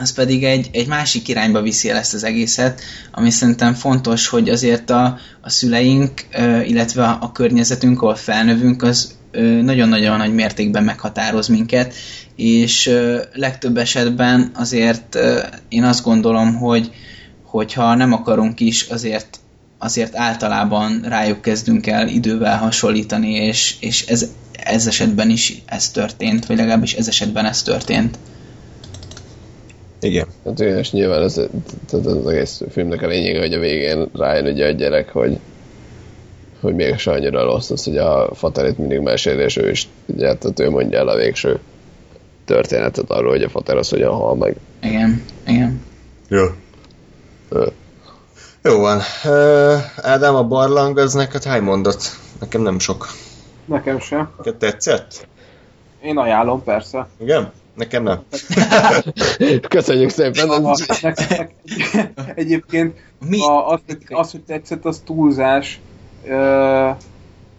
az 0.00 0.12
pedig 0.12 0.44
egy, 0.44 0.68
egy 0.72 0.86
másik 0.86 1.28
irányba 1.28 1.62
viszi 1.62 1.90
el 1.90 1.96
ezt 1.96 2.14
az 2.14 2.24
egészet, 2.24 2.80
ami 3.12 3.30
szerintem 3.30 3.74
fontos, 3.74 4.28
hogy 4.28 4.48
azért 4.48 4.90
a, 4.90 5.18
a 5.40 5.50
szüleink, 5.50 6.26
illetve 6.64 7.04
a, 7.04 7.32
környezetünk, 7.32 8.02
ahol 8.02 8.14
felnövünk, 8.14 8.82
az 8.82 9.17
nagyon-nagyon 9.62 10.16
nagy 10.16 10.34
mértékben 10.34 10.84
meghatároz 10.84 11.48
minket, 11.48 11.94
és 12.36 12.90
legtöbb 13.32 13.76
esetben 13.76 14.50
azért 14.54 15.18
én 15.68 15.84
azt 15.84 16.04
gondolom, 16.04 16.54
hogy 16.54 16.90
hogyha 17.42 17.94
nem 17.94 18.12
akarunk 18.12 18.60
is, 18.60 18.82
azért 18.82 19.38
azért 19.78 20.16
általában 20.16 21.00
rájuk 21.08 21.40
kezdünk 21.40 21.86
el 21.86 22.08
idővel 22.08 22.58
hasonlítani, 22.58 23.34
és, 23.34 23.76
és 23.80 24.06
ez, 24.06 24.30
ez 24.52 24.86
esetben 24.86 25.30
is 25.30 25.62
ez 25.66 25.90
történt, 25.90 26.46
vagy 26.46 26.56
legalábbis 26.56 26.94
ez 26.94 27.08
esetben 27.08 27.44
ez 27.44 27.62
történt. 27.62 28.18
igen. 30.00 30.26
Hát 30.44 30.60
igen, 30.60 30.78
és 30.78 30.90
nyilván 30.90 31.22
ez, 31.22 31.34
tehát 31.86 32.06
az 32.06 32.26
egész 32.26 32.60
filmnek 32.70 33.02
a 33.02 33.06
lényege, 33.06 33.38
hogy 33.38 33.52
a 33.52 33.60
végén 33.60 34.08
rájön 34.14 34.52
ugye 34.52 34.66
a 34.66 34.70
gyerek, 34.70 35.08
hogy 35.08 35.38
hogy 36.60 36.74
mégis 36.74 37.06
annyira 37.06 37.44
rossz 37.44 37.70
az, 37.70 37.84
hogy 37.84 37.96
a 37.96 38.30
faterit 38.34 38.78
mindig 38.78 39.00
mesél, 39.00 39.40
és 39.40 39.56
ő 39.56 39.70
is, 39.70 39.88
ugye, 40.06 40.34
tehát 40.34 40.60
ő 40.60 40.70
mondja 40.70 40.98
el 40.98 41.08
a 41.08 41.16
végső 41.16 41.58
történetet 42.44 43.10
arról, 43.10 43.30
hogy 43.30 43.42
a 43.42 43.48
fater 43.48 43.76
az 43.76 43.88
hogyan 43.88 44.14
hal 44.14 44.34
meg. 44.34 44.56
Igen, 44.82 45.22
igen. 45.46 45.82
Jó. 46.28 46.44
Ö, 47.48 47.66
Jó 48.62 48.78
van. 48.78 49.00
Uh, 49.24 49.74
Ádám, 49.96 50.34
a 50.34 50.42
barlang 50.42 50.98
az 50.98 51.14
neked 51.14 51.42
hány 51.42 51.62
mondott? 51.62 52.16
Nekem 52.40 52.62
nem 52.62 52.78
sok. 52.78 53.08
Nekem 53.64 54.00
sem. 54.00 54.30
Neked 54.36 54.56
tetszett? 54.56 55.26
Én 56.02 56.18
ajánlom, 56.18 56.62
persze. 56.62 57.08
Igen? 57.20 57.52
Nekem 57.74 58.02
nem. 58.02 58.22
Köszönjük 59.68 60.10
szépen! 60.10 60.48
A, 60.48 60.74
nek, 61.00 61.28
nek, 61.28 61.54
egyébként 62.34 62.96
Mi? 63.28 63.40
a, 63.40 63.68
az, 63.68 63.80
hogy, 63.86 63.98
az, 64.08 64.30
hogy 64.30 64.40
tetszett, 64.40 64.84
az 64.84 65.02
túlzás. 65.04 65.80
Uh, 66.24 66.96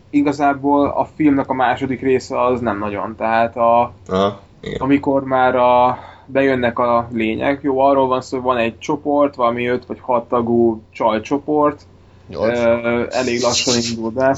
igazából 0.09 0.87
a 0.87 1.07
filmnek 1.15 1.49
a 1.49 1.53
második 1.53 2.01
része 2.01 2.41
az 2.41 2.59
nem 2.59 2.79
nagyon. 2.79 3.15
Tehát 3.15 3.57
a, 3.57 3.93
Aha, 4.07 4.39
igen. 4.61 4.79
amikor 4.79 5.23
már 5.23 5.55
a, 5.55 5.97
bejönnek 6.25 6.79
a 6.79 7.07
lények, 7.11 7.59
jó, 7.61 7.79
arról 7.79 8.07
van 8.07 8.21
szó, 8.21 8.37
hogy 8.37 8.45
van 8.45 8.57
egy 8.57 8.77
csoport, 8.77 9.35
valami 9.35 9.65
5 9.65 9.85
vagy 9.85 9.99
6 10.01 10.27
tagú 10.27 10.81
csajcsoport, 10.91 11.81
Nyolc. 12.29 12.59
Ö, 12.59 13.05
elég 13.09 13.41
lassan 13.41 13.73
indul 13.89 14.11
be. 14.11 14.37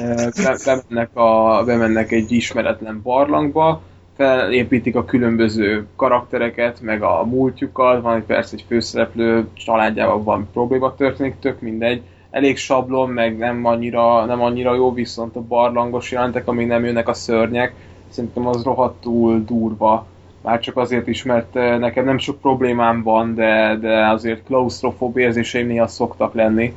Ö, 0.00 0.28
be- 0.42 0.58
bemennek, 0.64 1.16
a, 1.16 1.62
bemennek 1.64 2.12
egy 2.12 2.32
ismeretlen 2.32 3.00
barlangba, 3.02 3.80
felépítik 4.16 4.96
a 4.96 5.04
különböző 5.04 5.86
karaktereket, 5.96 6.80
meg 6.80 7.02
a 7.02 7.24
múltjukat, 7.24 8.02
van 8.02 8.16
egy 8.16 8.22
persze 8.22 8.56
egy 8.56 8.64
főszereplő, 8.68 9.48
családjával 9.52 10.22
van 10.22 10.48
probléma 10.52 10.94
történik, 10.94 11.38
tök 11.40 11.60
mindegy. 11.60 12.02
Elég 12.30 12.56
sablon, 12.56 13.10
meg 13.10 13.38
nem 13.38 13.64
annyira, 13.64 14.24
nem 14.24 14.42
annyira 14.42 14.74
jó, 14.74 14.92
viszont 14.92 15.36
a 15.36 15.40
barlangos 15.40 16.10
jelentek, 16.10 16.48
amíg 16.48 16.66
nem 16.66 16.84
jönnek 16.84 17.08
a 17.08 17.14
szörnyek, 17.14 17.74
szerintem 18.08 18.46
az 18.46 18.62
rohadtul 18.62 19.44
durva. 19.44 20.06
Már 20.42 20.60
csak 20.60 20.76
azért 20.76 21.06
is, 21.06 21.22
mert 21.22 21.56
eh, 21.56 21.78
nekem 21.78 22.04
nem 22.04 22.18
sok 22.18 22.40
problémám 22.40 23.02
van, 23.02 23.34
de, 23.34 23.76
de 23.80 24.06
azért 24.06 24.44
klaustrofób 24.44 25.16
érzéseim 25.16 25.66
néha 25.66 25.86
szoktak 25.86 26.34
lenni, 26.34 26.74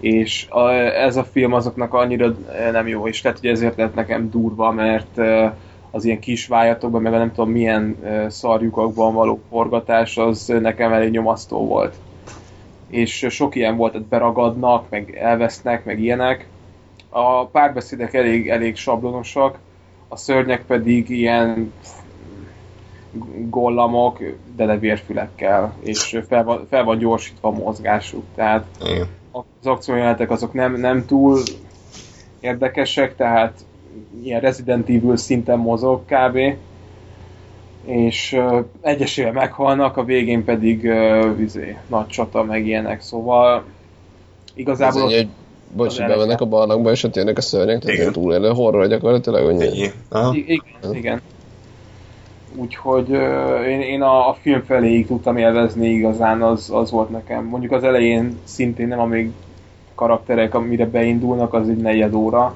és 0.00 0.46
a, 0.48 0.68
ez 0.72 1.16
a 1.16 1.24
film 1.24 1.52
azoknak 1.52 1.94
annyira 1.94 2.34
eh, 2.52 2.72
nem 2.72 2.88
jó, 2.88 3.08
és 3.08 3.22
lehet, 3.22 3.38
hogy 3.38 3.48
ezért 3.48 3.76
lett 3.76 3.94
nekem 3.94 4.30
durva, 4.30 4.72
mert 4.72 5.18
eh, 5.18 5.52
az 5.90 6.04
ilyen 6.04 6.20
kis 6.20 6.46
vájatokban, 6.46 7.02
meg 7.02 7.14
a 7.14 7.18
nem 7.18 7.32
tudom 7.32 7.50
milyen 7.50 7.96
szarjukakban 8.28 9.14
való 9.14 9.40
forgatás, 9.50 10.16
az 10.16 10.52
nekem 10.60 10.92
elég 10.92 11.10
nyomasztó 11.10 11.66
volt. 11.66 11.94
És 12.88 13.26
sok 13.28 13.54
ilyen 13.54 13.76
volt, 13.76 13.92
hogy 13.92 14.04
beragadnak, 14.04 14.90
meg 14.90 15.16
elvesznek, 15.16 15.84
meg 15.84 16.00
ilyenek. 16.00 16.46
A 17.08 17.46
párbeszédek 17.46 18.14
elég, 18.14 18.48
elég 18.48 18.76
sablonosak, 18.76 19.58
a 20.08 20.16
szörnyek 20.16 20.64
pedig 20.66 21.08
ilyen 21.08 21.72
gollamok, 23.48 24.18
de 24.56 24.64
levérfülekkel, 24.64 25.74
és 25.80 26.20
fel 26.28 26.44
van, 26.44 26.66
fel 26.70 26.84
van 26.84 26.98
gyorsítva 26.98 27.48
a 27.48 27.52
mozgásuk. 27.52 28.24
Tehát 28.34 28.66
igen. 28.84 29.06
az 29.30 29.66
akciójelenetek 29.66 30.30
azok 30.30 30.52
nem, 30.52 30.74
nem 30.74 31.06
túl 31.06 31.42
érdekesek, 32.40 33.16
tehát 33.16 33.64
ilyen 34.22 34.40
Resident 34.40 34.88
Evil 34.88 35.16
szinten 35.16 35.58
mozog 35.58 36.04
kb. 36.04 36.38
És 37.84 38.32
uh, 38.32 38.64
egyesével 38.80 39.32
meghalnak, 39.32 39.96
a 39.96 40.04
végén 40.04 40.44
pedig 40.44 40.84
uh, 40.84 41.36
vizé, 41.36 41.76
nagy 41.86 42.06
csata, 42.06 42.42
meg 42.42 42.66
ilyenek, 42.66 43.00
szóval 43.00 43.56
Ez 43.56 43.62
igazából 44.54 45.02
egy, 45.02 45.14
hogy 45.16 45.28
bocs, 45.76 45.98
hogy 45.98 46.06
bemennek 46.06 46.40
a 46.40 46.46
barlangba, 46.46 46.90
és 46.90 47.02
ott 47.02 47.16
jönnek 47.16 47.38
a 47.38 47.40
szörnyek, 47.40 47.78
tehát 47.78 47.98
Igen. 47.98 48.12
túlélő 48.12 48.48
horror 48.48 48.88
gyakorlatilag, 48.88 49.44
hogy 49.44 49.62
Ennyi. 49.62 49.90
Igen, 50.32 50.94
igen. 50.94 51.20
Úgyhogy 52.56 53.10
uh, 53.10 53.66
én, 53.68 53.80
én 53.80 54.02
a, 54.02 54.28
a 54.28 54.36
film 54.40 54.62
feléig 54.66 55.06
tudtam 55.06 55.36
élvezni 55.36 55.88
igazán, 55.88 56.42
az, 56.42 56.70
az 56.70 56.90
volt 56.90 57.10
nekem. 57.10 57.44
Mondjuk 57.44 57.72
az 57.72 57.84
elején 57.84 58.38
szintén 58.44 58.88
nem, 58.88 59.00
amíg 59.00 59.30
karakterek, 59.94 60.54
amire 60.54 60.86
beindulnak, 60.86 61.54
az 61.54 61.68
egy 61.68 61.76
negyed 61.76 62.14
óra. 62.14 62.54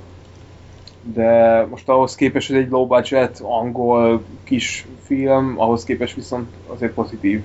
De 1.14 1.66
most 1.70 1.88
ahhoz 1.88 2.14
képest, 2.14 2.48
hogy 2.48 2.56
egy 2.56 2.70
low 2.70 2.86
budget, 2.86 3.40
angol 3.42 4.22
kis 4.44 4.86
film, 5.09 5.55
ahhoz 5.56 5.85
képest 5.85 6.14
viszont 6.14 6.48
azért 6.66 6.93
pozitív. 6.93 7.43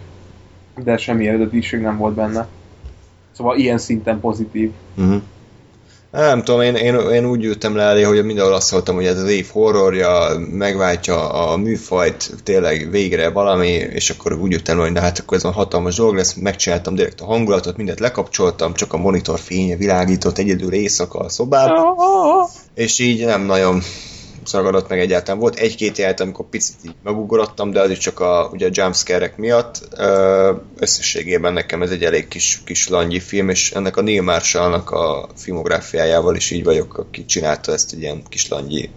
De 0.83 0.97
semmi 0.97 1.27
eredetiség 1.27 1.79
nem 1.79 1.97
volt 1.97 2.13
benne. 2.13 2.47
Szóval 3.31 3.57
ilyen 3.57 3.77
szinten 3.77 4.19
pozitív. 4.19 4.71
Uh-huh. 4.97 5.21
Nem 6.11 6.43
tudom, 6.43 6.61
én, 6.61 6.75
én, 6.75 6.95
én 6.95 7.25
úgy 7.25 7.43
ültem 7.43 7.75
le 7.75 7.83
elé, 7.83 8.01
hogy 8.01 8.25
mindenhol 8.25 8.53
azt 8.53 8.71
mondtam, 8.71 8.95
hogy 8.95 9.05
ez 9.05 9.17
az 9.17 9.29
év 9.29 9.47
horrorja, 9.51 10.39
megváltja 10.51 11.29
a 11.29 11.57
műfajt, 11.57 12.31
tényleg 12.43 12.89
végre 12.91 13.29
valami, 13.29 13.67
és 13.67 14.09
akkor 14.09 14.33
úgy 14.33 14.53
ültem 14.53 14.77
hogy 14.77 14.91
de 14.91 15.01
hát 15.01 15.19
akkor 15.19 15.37
ez 15.37 15.43
a 15.43 15.51
hatalmas 15.51 15.95
dolog 15.95 16.15
lesz, 16.15 16.33
megcsináltam 16.33 16.95
direkt 16.95 17.21
a 17.21 17.25
hangulatot, 17.25 17.77
mindent 17.77 17.99
lekapcsoltam, 17.99 18.73
csak 18.73 18.93
a 18.93 18.97
monitor 18.97 19.39
fénye 19.39 19.75
világított 19.75 20.37
egyedül 20.37 20.73
éjszaka 20.73 21.19
a 21.19 21.29
szobában, 21.29 21.95
és 22.73 22.99
így 22.99 23.25
nem 23.25 23.41
nagyon 23.41 23.81
szagadott 24.47 24.89
meg 24.89 24.99
egyáltalán. 24.99 25.39
Volt 25.39 25.55
egy-két 25.55 25.97
jelet, 25.97 26.19
amikor 26.19 26.45
picit 26.49 26.75
így 26.85 26.95
megugorodtam, 27.03 27.71
de 27.71 27.81
az 27.81 27.89
is 27.89 27.97
csak 27.97 28.19
a, 28.19 28.49
ugye 28.51 28.67
a 28.67 28.71
jumpscare 28.73 29.33
miatt. 29.37 29.87
Összességében 30.79 31.53
nekem 31.53 31.81
ez 31.81 31.89
egy 31.89 32.03
elég 32.03 32.27
kis, 32.27 32.61
kis 32.65 32.87
langyi 32.87 33.19
film, 33.19 33.49
és 33.49 33.71
ennek 33.71 33.97
a 33.97 34.01
Neil 34.01 34.21
Marshallnak 34.21 34.91
a 34.91 35.29
filmográfiájával 35.35 36.35
is 36.35 36.51
így 36.51 36.63
vagyok, 36.63 36.97
aki 36.97 37.25
csinálta 37.25 37.71
ezt 37.71 37.93
egy 37.93 38.01
ilyen 38.01 38.23
kis 38.29 38.47
langyi 38.47 38.89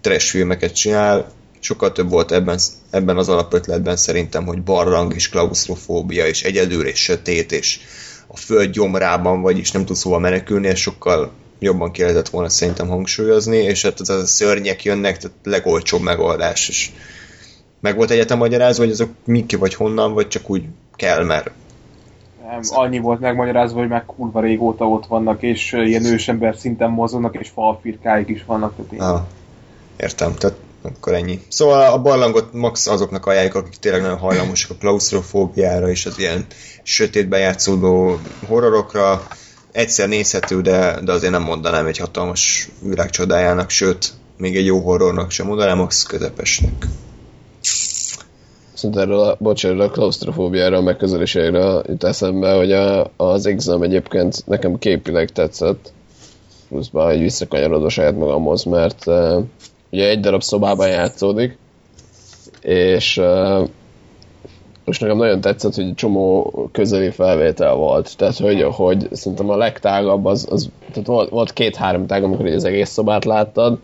trash 0.00 0.30
filmeket 0.30 0.74
csinál. 0.74 1.32
Sokkal 1.60 1.92
több 1.92 2.10
volt 2.10 2.32
ebben, 2.32 2.58
ebben 2.90 3.16
az 3.16 3.28
alapötletben 3.28 3.96
szerintem, 3.96 4.46
hogy 4.46 4.62
barlang 4.62 5.14
és 5.14 5.28
klaustrofóbia, 5.28 6.26
és 6.26 6.42
egyedül 6.42 6.86
és 6.86 7.02
sötét, 7.02 7.52
és 7.52 7.80
a 8.26 8.36
föld 8.36 8.70
gyomrában 8.70 9.40
vagy, 9.40 9.58
és 9.58 9.70
nem 9.70 9.84
tudsz 9.84 10.02
hova 10.02 10.18
menekülni, 10.18 10.68
és 10.68 10.80
sokkal 10.80 11.32
jobban 11.64 11.90
ki 11.90 12.02
lehetett 12.02 12.28
volna 12.28 12.48
szerintem 12.48 12.88
hangsúlyozni, 12.88 13.56
és 13.56 13.82
hát 13.82 14.00
az 14.00 14.08
a 14.08 14.26
szörnyek 14.26 14.84
jönnek, 14.84 15.16
tehát 15.16 15.36
legolcsóbb 15.42 16.02
megoldás, 16.02 16.68
és 16.68 16.90
meg 17.80 17.96
volt 17.96 18.10
egyetem 18.10 18.38
magyarázva, 18.38 18.82
hogy 18.82 18.92
azok 18.92 19.10
mik 19.24 19.58
vagy 19.58 19.74
honnan, 19.74 20.12
vagy 20.12 20.28
csak 20.28 20.50
úgy 20.50 20.64
kell, 20.96 21.24
mert 21.24 21.50
nem, 22.48 22.60
annyi 22.68 22.98
volt 22.98 23.20
megmagyarázva, 23.20 23.78
hogy 23.78 23.88
meg 23.88 24.04
kurva 24.04 24.40
régóta 24.40 24.88
ott 24.88 25.06
vannak, 25.06 25.42
és 25.42 25.72
ilyen 25.72 26.04
ősember 26.04 26.56
szinten 26.56 26.90
mozognak, 26.90 27.36
és 27.40 27.48
falfirkáik 27.48 28.28
is 28.28 28.44
vannak. 28.44 28.76
Tehát 28.76 28.92
én... 28.92 29.00
ah, 29.00 29.20
értem, 29.96 30.34
tehát 30.34 30.56
akkor 30.82 31.14
ennyi. 31.14 31.40
Szóval 31.48 31.92
a 31.92 32.02
barlangot 32.02 32.52
max 32.52 32.86
azoknak 32.86 33.26
ajánljuk, 33.26 33.54
akik 33.54 33.76
tényleg 33.76 34.02
nagyon 34.02 34.18
hajlamosak 34.18 34.70
a 34.70 34.74
klaustrofóbiára 34.74 35.90
és 35.90 36.06
az 36.06 36.18
ilyen 36.18 36.46
sötétbe 36.82 37.38
játszódó 37.38 38.18
horrorokra, 38.46 39.26
egyszer 39.74 40.08
nézhető, 40.08 40.60
de, 40.60 41.00
de 41.04 41.12
azért 41.12 41.32
nem 41.32 41.42
mondanám 41.42 41.86
egy 41.86 41.98
hatalmas 41.98 42.68
világcsodájának, 42.82 43.70
sőt, 43.70 44.12
még 44.36 44.56
egy 44.56 44.64
jó 44.64 44.80
horrornak 44.80 45.30
sem 45.30 45.46
mondanám, 45.46 45.80
az 45.80 46.02
közepesnek. 46.02 46.86
Szóval 48.74 49.00
erről 49.02 49.20
a, 49.20 49.36
bocsánat, 49.38 49.88
a 49.88 49.90
klaustrofóbiára, 49.90 50.76
a 50.76 50.82
megközelésére 50.82 51.82
jut 51.86 52.04
eszembe, 52.04 52.52
hogy 52.52 52.72
a, 52.72 53.10
az 53.16 53.46
exam 53.46 53.82
egyébként 53.82 54.46
nekem 54.46 54.78
képileg 54.78 55.30
tetszett, 55.30 55.92
pluszban 56.68 57.10
egy 57.10 57.20
visszakanyarodva 57.20 57.88
saját 57.88 58.16
magamhoz, 58.16 58.64
mert 58.64 59.06
uh, 59.06 59.44
ugye 59.90 60.08
egy 60.08 60.20
darab 60.20 60.42
szobában 60.42 60.88
játszódik, 60.88 61.58
és 62.60 63.16
uh, 63.16 63.68
most 64.84 65.00
nekem 65.00 65.16
nagyon 65.16 65.40
tetszett, 65.40 65.74
hogy 65.74 65.94
csomó 65.94 66.52
közeli 66.72 67.10
felvétel 67.10 67.74
volt. 67.74 68.16
Tehát, 68.16 68.36
hogy, 68.36 68.62
hogy 68.62 69.08
szerintem 69.12 69.50
a 69.50 69.56
legtágabb 69.56 70.24
az, 70.24 70.46
az 70.50 70.70
tehát 70.90 71.06
volt, 71.06 71.30
volt 71.30 71.52
két-három 71.52 72.06
tág, 72.06 72.24
amikor 72.24 72.46
az 72.46 72.64
egész 72.64 72.90
szobát 72.90 73.24
láttad, 73.24 73.78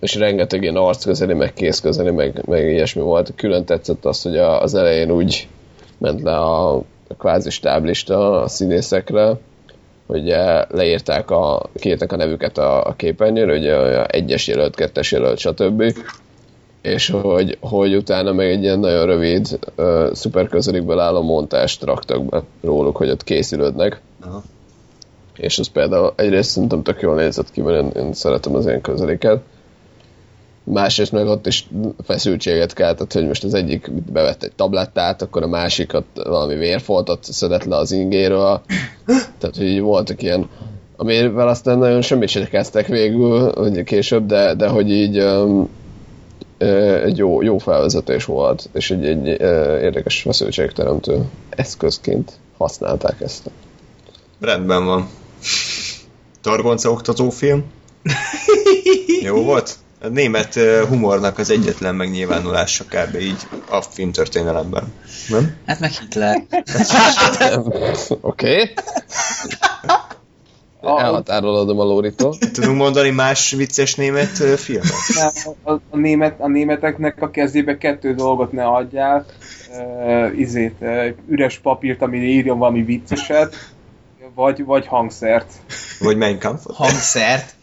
és 0.00 0.14
rengeteg 0.14 0.62
ilyen 0.62 0.76
arc 0.76 1.04
közeli, 1.04 1.34
meg 1.34 1.52
kész 1.52 1.80
közeli, 1.80 2.10
meg, 2.10 2.42
meg 2.46 2.70
ilyesmi 2.70 3.02
volt. 3.02 3.32
Külön 3.36 3.64
tetszett 3.64 4.04
az, 4.04 4.22
hogy 4.22 4.36
az 4.36 4.74
elején 4.74 5.10
úgy 5.10 5.48
ment 5.98 6.22
le 6.22 6.36
a, 6.36 6.74
a 7.08 7.14
kvázi 7.18 7.50
stáblista 7.50 8.40
a 8.40 8.48
színészekre, 8.48 9.36
hogy 10.06 10.34
leírták 10.68 11.30
a 11.30 11.68
kétnek 11.74 12.12
a 12.12 12.16
nevüket 12.16 12.58
a, 12.58 12.84
a 12.86 12.92
képernyőre, 12.92 13.56
ugye 13.56 14.06
egyes 14.06 14.46
jelölt, 14.46 14.74
kettes 14.74 15.12
jelölt, 15.12 15.38
stb 15.38 15.82
és 16.82 17.10
hogy, 17.10 17.58
hogy 17.60 17.96
utána 17.96 18.32
meg 18.32 18.50
egy 18.50 18.62
ilyen 18.62 18.78
nagyon 18.78 19.06
rövid, 19.06 19.58
uh, 19.76 20.12
szuper 20.12 20.48
közelikből 20.48 20.98
álló 20.98 21.22
montást 21.22 21.82
raktak 21.82 22.24
be 22.24 22.42
róluk, 22.62 22.96
hogy 22.96 23.10
ott 23.10 23.24
készülődnek. 23.24 24.00
Aha. 24.20 24.42
És 25.36 25.58
az 25.58 25.66
például 25.66 26.12
egyrészt 26.16 26.50
szerintem 26.50 26.82
tök 26.82 27.00
jól 27.00 27.14
nézett 27.14 27.50
ki, 27.50 27.60
mert 27.60 27.94
én, 27.96 28.02
én 28.04 28.12
szeretem 28.12 28.54
az 28.54 28.66
ilyen 28.66 28.80
közeliket. 28.80 29.40
Másrészt 30.62 31.12
meg 31.12 31.26
ott 31.26 31.46
is 31.46 31.68
feszültséget 32.04 32.72
keltett, 32.72 33.12
hogy 33.12 33.26
most 33.26 33.44
az 33.44 33.54
egyik 33.54 33.92
bevett 33.92 34.42
egy 34.42 34.52
tablettát, 34.52 35.22
akkor 35.22 35.42
a 35.42 35.48
másikat 35.48 36.04
valami 36.14 36.54
vérfoltot 36.54 37.24
szedett 37.24 37.64
le 37.64 37.76
az 37.76 37.92
ingéről. 37.92 38.60
Tehát, 39.38 39.56
hogy 39.56 39.66
így 39.66 39.80
voltak 39.80 40.22
ilyen 40.22 40.48
amivel 41.00 41.48
aztán 41.48 41.78
nagyon 41.78 42.02
semmit 42.02 42.28
sem 42.28 42.44
kezdtek 42.44 42.86
végül, 42.86 43.52
ugye 43.56 43.82
később, 43.82 44.26
de, 44.26 44.54
de 44.54 44.68
hogy 44.68 44.90
így 44.90 45.18
um, 45.18 45.68
egy 46.58 47.16
jó, 47.16 47.42
jó 47.42 47.58
felvezetés 47.58 48.24
volt, 48.24 48.68
és 48.72 48.90
egy, 48.90 49.04
egy 49.04 49.26
érdekes 49.82 50.22
feszültségteremtő 50.22 51.22
eszközként 51.50 52.32
használták 52.56 53.20
ezt. 53.20 53.50
Rendben 54.40 54.84
van. 54.84 55.08
Targonca 56.40 56.90
oktatófilm. 56.90 57.64
jó 59.22 59.42
volt? 59.42 59.76
A 60.02 60.08
német 60.08 60.54
humornak 60.88 61.38
az 61.38 61.50
egyetlen 61.50 61.94
megnyilvánulása 61.94 62.84
kb. 62.84 63.14
így 63.20 63.48
a 63.70 63.80
filmtörténelemben. 63.80 64.92
Nem? 65.28 65.56
Hát 65.66 65.80
meg 65.80 65.90
Hitler. 65.90 66.42
Oké. 68.20 68.20
okay. 68.20 68.74
Elhatárolodom 70.82 71.78
a 71.80 71.84
Lóritól. 71.84 72.36
Tudunk 72.52 72.76
mondani 72.76 73.10
más 73.10 73.50
vicces 73.52 73.94
német 73.94 74.36
filmet? 74.56 74.92
A, 75.62 75.70
a, 75.70 75.80
a, 75.90 75.96
német, 75.96 76.40
a 76.40 76.48
németeknek 76.48 77.22
a 77.22 77.30
kezébe 77.30 77.78
kettő 77.78 78.14
dolgot 78.14 78.52
ne 78.52 78.64
adjál. 78.64 79.26
Uh, 79.70 80.38
izét, 80.38 80.74
uh, 80.80 81.06
üres 81.28 81.58
papírt, 81.58 82.02
ami 82.02 82.18
írjon 82.18 82.58
valami 82.58 82.82
vicceset, 82.82 83.54
vagy, 84.34 84.64
vagy 84.64 84.86
hangszert. 84.86 85.52
Vagy 86.00 86.16
Mein 86.16 86.38
Kampfot? 86.38 86.74
Hangszert? 86.76 87.56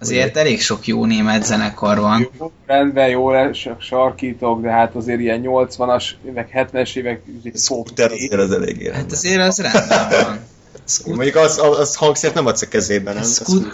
Azért 0.00 0.30
Ugye? 0.30 0.40
elég 0.40 0.60
sok 0.60 0.86
jó 0.86 1.04
német 1.04 1.44
zenekar 1.44 1.98
van. 1.98 2.30
Jó, 2.38 2.52
rendben, 2.66 3.08
jó 3.08 3.30
sarkítok, 3.78 4.60
de 4.60 4.70
hát 4.70 4.94
azért 4.94 5.20
ilyen 5.20 5.42
80-as 5.44 6.04
évek, 6.26 6.50
70-es 6.54 6.96
évek... 6.96 7.22
Scooter 7.54 8.10
azért 8.10 8.40
az 8.40 8.52
eléggé 8.52 8.90
Hát 8.92 9.12
azért 9.12 9.40
az 9.40 9.60
rendben 9.60 10.24
van. 10.24 10.38
Scoot... 10.86 11.16
Mondjuk 11.16 11.36
az, 11.36 11.58
az, 11.58 11.78
az 11.78 11.94
hangszert 11.94 12.34
nem 12.34 12.46
adsz 12.46 12.62
a 12.62 12.68
kezében, 12.68 13.14
nem? 13.14 13.22
Scoot... 13.22 13.66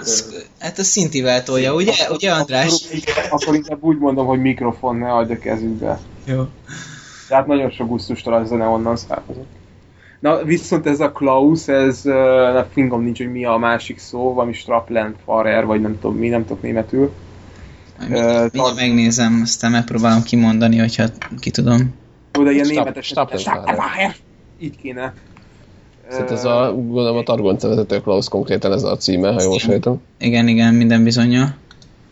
Hát 0.58 0.78
a 0.78 0.82
szintivel 0.82 1.42
tolja, 1.42 1.74
ugye, 1.74 1.92
ugye 2.10 2.32
András? 2.32 2.84
Akkor 3.30 3.54
inkább 3.54 3.82
úgy 3.82 3.98
mondom, 3.98 4.26
hogy 4.26 4.40
mikrofon 4.40 4.96
ne 4.96 5.12
adj 5.12 5.32
a 5.32 5.38
kezünkbe. 5.38 6.00
Jó. 6.24 6.46
Tehát 7.28 7.46
nagyon 7.46 7.70
sok 7.70 7.88
gusztustalan 7.88 8.46
zene 8.46 8.66
onnan 8.66 8.96
származik. 8.96 9.44
Na, 10.20 10.44
viszont 10.44 10.86
ez 10.86 11.00
a 11.00 11.12
Klaus, 11.12 11.68
ez, 11.68 12.00
na, 12.02 12.66
fingom 12.72 13.02
nincs, 13.02 13.18
hogy 13.18 13.32
mi 13.32 13.44
a 13.44 13.56
másik 13.56 13.98
szó, 13.98 14.32
valami 14.32 14.52
Strapland, 14.52 15.14
Farer, 15.24 15.66
vagy 15.66 15.80
nem 15.80 15.98
tudom 16.00 16.16
mi, 16.16 16.28
nem 16.28 16.46
tudok 16.46 16.62
németül. 16.62 17.12
Mindjárt 17.98 18.56
uh, 18.56 18.74
megnézem, 18.74 19.40
aztán 19.42 19.70
megpróbálom 19.70 20.22
kimondani, 20.22 20.78
hogyha 20.78 21.04
ki 21.38 21.50
tudom. 21.50 21.94
De 22.32 22.50
ilyen 22.50 22.66
németes... 22.66 23.06
Strapland, 23.06 24.14
Így 24.60 24.76
kéne. 24.76 25.14
Szóval 26.12 26.32
ez 26.32 26.44
a, 26.44 26.72
gondolom 26.74 27.16
a 27.16 27.22
Targonca 27.22 27.68
vezető 27.68 28.00
Klaus 28.00 28.28
konkrétan 28.28 28.72
ez 28.72 28.82
a 28.82 28.96
címe, 28.96 29.32
ha 29.32 29.42
jól 29.42 29.58
sejtem. 29.58 30.02
Igen, 30.18 30.48
igen, 30.48 30.74
minden 30.74 31.04
bizonyja. 31.04 31.54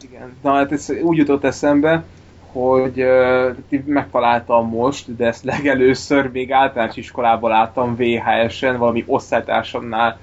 Igen, 0.02 0.32
na 0.42 0.52
hát 0.52 0.72
ez 0.72 0.92
úgy 1.02 1.16
jutott 1.16 1.44
eszembe, 1.44 2.04
hogy 2.52 3.02
uh, 3.02 3.84
megtaláltam 3.84 4.68
most, 4.68 5.16
de 5.16 5.26
ezt 5.26 5.44
legelőször 5.44 6.30
még 6.32 6.52
általános 6.52 6.96
iskolában 6.96 7.50
láttam 7.50 7.96
VHS-en, 7.96 8.78
valami 8.78 9.04
osztálytársamnál 9.06 10.18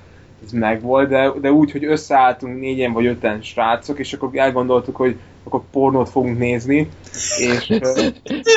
ez 0.45 0.51
megvolt, 0.51 1.09
de, 1.09 1.31
de 1.41 1.51
úgy, 1.51 1.71
hogy 1.71 1.85
összeálltunk 1.85 2.59
négyen 2.59 2.93
vagy 2.93 3.05
öten 3.05 3.41
srácok, 3.41 3.99
és 3.99 4.13
akkor 4.13 4.29
elgondoltuk, 4.33 4.95
hogy 4.95 5.15
akkor 5.43 5.61
pornót 5.71 6.09
fogunk 6.09 6.37
nézni, 6.37 6.89
és... 7.37 7.69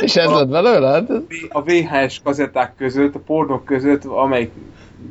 és 0.01 0.16
ez 0.16 0.30
lett 0.30 0.48
belőle? 0.48 1.05
A 1.48 1.62
VHS 1.62 2.20
kazetták 2.24 2.72
között, 2.76 3.14
a 3.14 3.18
pornók 3.18 3.64
között, 3.64 4.05
amelyik 4.05 4.51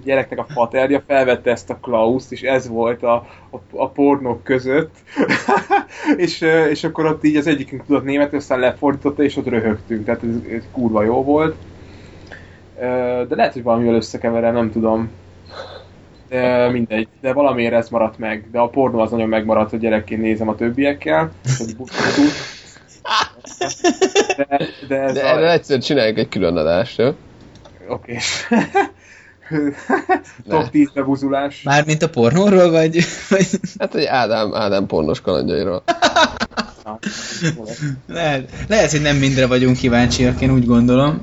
gyereknek 0.03 0.39
a 0.39 0.45
faterja 0.49 1.03
felvette 1.07 1.51
ezt 1.51 1.69
a 1.69 1.79
Klaus, 1.81 2.23
és 2.29 2.41
ez 2.41 2.67
volt 2.67 3.03
a, 3.03 3.13
a, 3.51 3.57
a 3.71 3.89
pornók 3.89 4.43
között, 4.43 4.95
és, 6.17 6.41
és 6.69 6.83
akkor 6.83 7.05
ott 7.05 7.23
így 7.23 7.35
az 7.35 7.47
egyikünk 7.47 7.85
tudott 7.85 8.03
német, 8.03 8.33
aztán 8.33 8.59
lefordította, 8.59 9.23
és 9.23 9.37
ott 9.37 9.47
röhögtünk, 9.47 10.05
tehát 10.05 10.23
ez, 10.23 10.53
ez 10.53 10.63
kurva 10.71 11.03
jó 11.03 11.23
volt. 11.23 11.55
De 13.27 13.35
lehet, 13.35 13.53
hogy 13.53 13.63
valamivel 13.63 13.95
összekeverem, 13.95 14.53
nem 14.53 14.71
tudom. 14.71 15.09
De 16.29 16.69
mindegy, 16.69 17.07
de 17.21 17.33
valamiért 17.33 17.73
ez 17.73 17.89
maradt 17.89 18.17
meg. 18.17 18.47
De 18.51 18.59
a 18.59 18.67
pornó 18.67 18.99
az 18.99 19.11
nagyon 19.11 19.29
megmaradt, 19.29 19.69
hogy 19.69 19.79
gyerekként 19.79 20.21
nézem 20.21 20.47
a 20.49 20.55
többiekkel. 20.55 21.31
De, 24.37 24.57
de, 24.87 25.11
de 25.11 25.23
a... 25.23 25.27
erre 25.27 25.51
egyszer 25.51 25.79
csináljuk 25.79 26.17
egy 26.17 26.29
külön 26.29 26.57
adást, 26.57 26.97
jó? 26.97 27.07
Oké. 27.87 28.17
Okay. 28.47 28.59
top 30.47 30.69
10 30.69 30.91
bebuzulás. 30.93 31.61
Mármint 31.63 32.01
a 32.01 32.09
pornóról, 32.09 32.71
vagy... 32.71 33.03
vagy... 33.29 33.47
Hát 33.79 33.95
egy 33.95 34.05
Ádám, 34.05 34.53
Ádám 34.53 34.85
pornos 34.85 35.21
kalandjairól. 35.21 35.83
lehet, 38.07 38.49
lehet, 38.67 38.91
hogy 38.91 39.01
nem 39.01 39.15
mindre 39.15 39.47
vagyunk 39.47 39.77
kíváncsiak, 39.77 40.41
én 40.41 40.51
úgy 40.51 40.65
gondolom. 40.65 41.21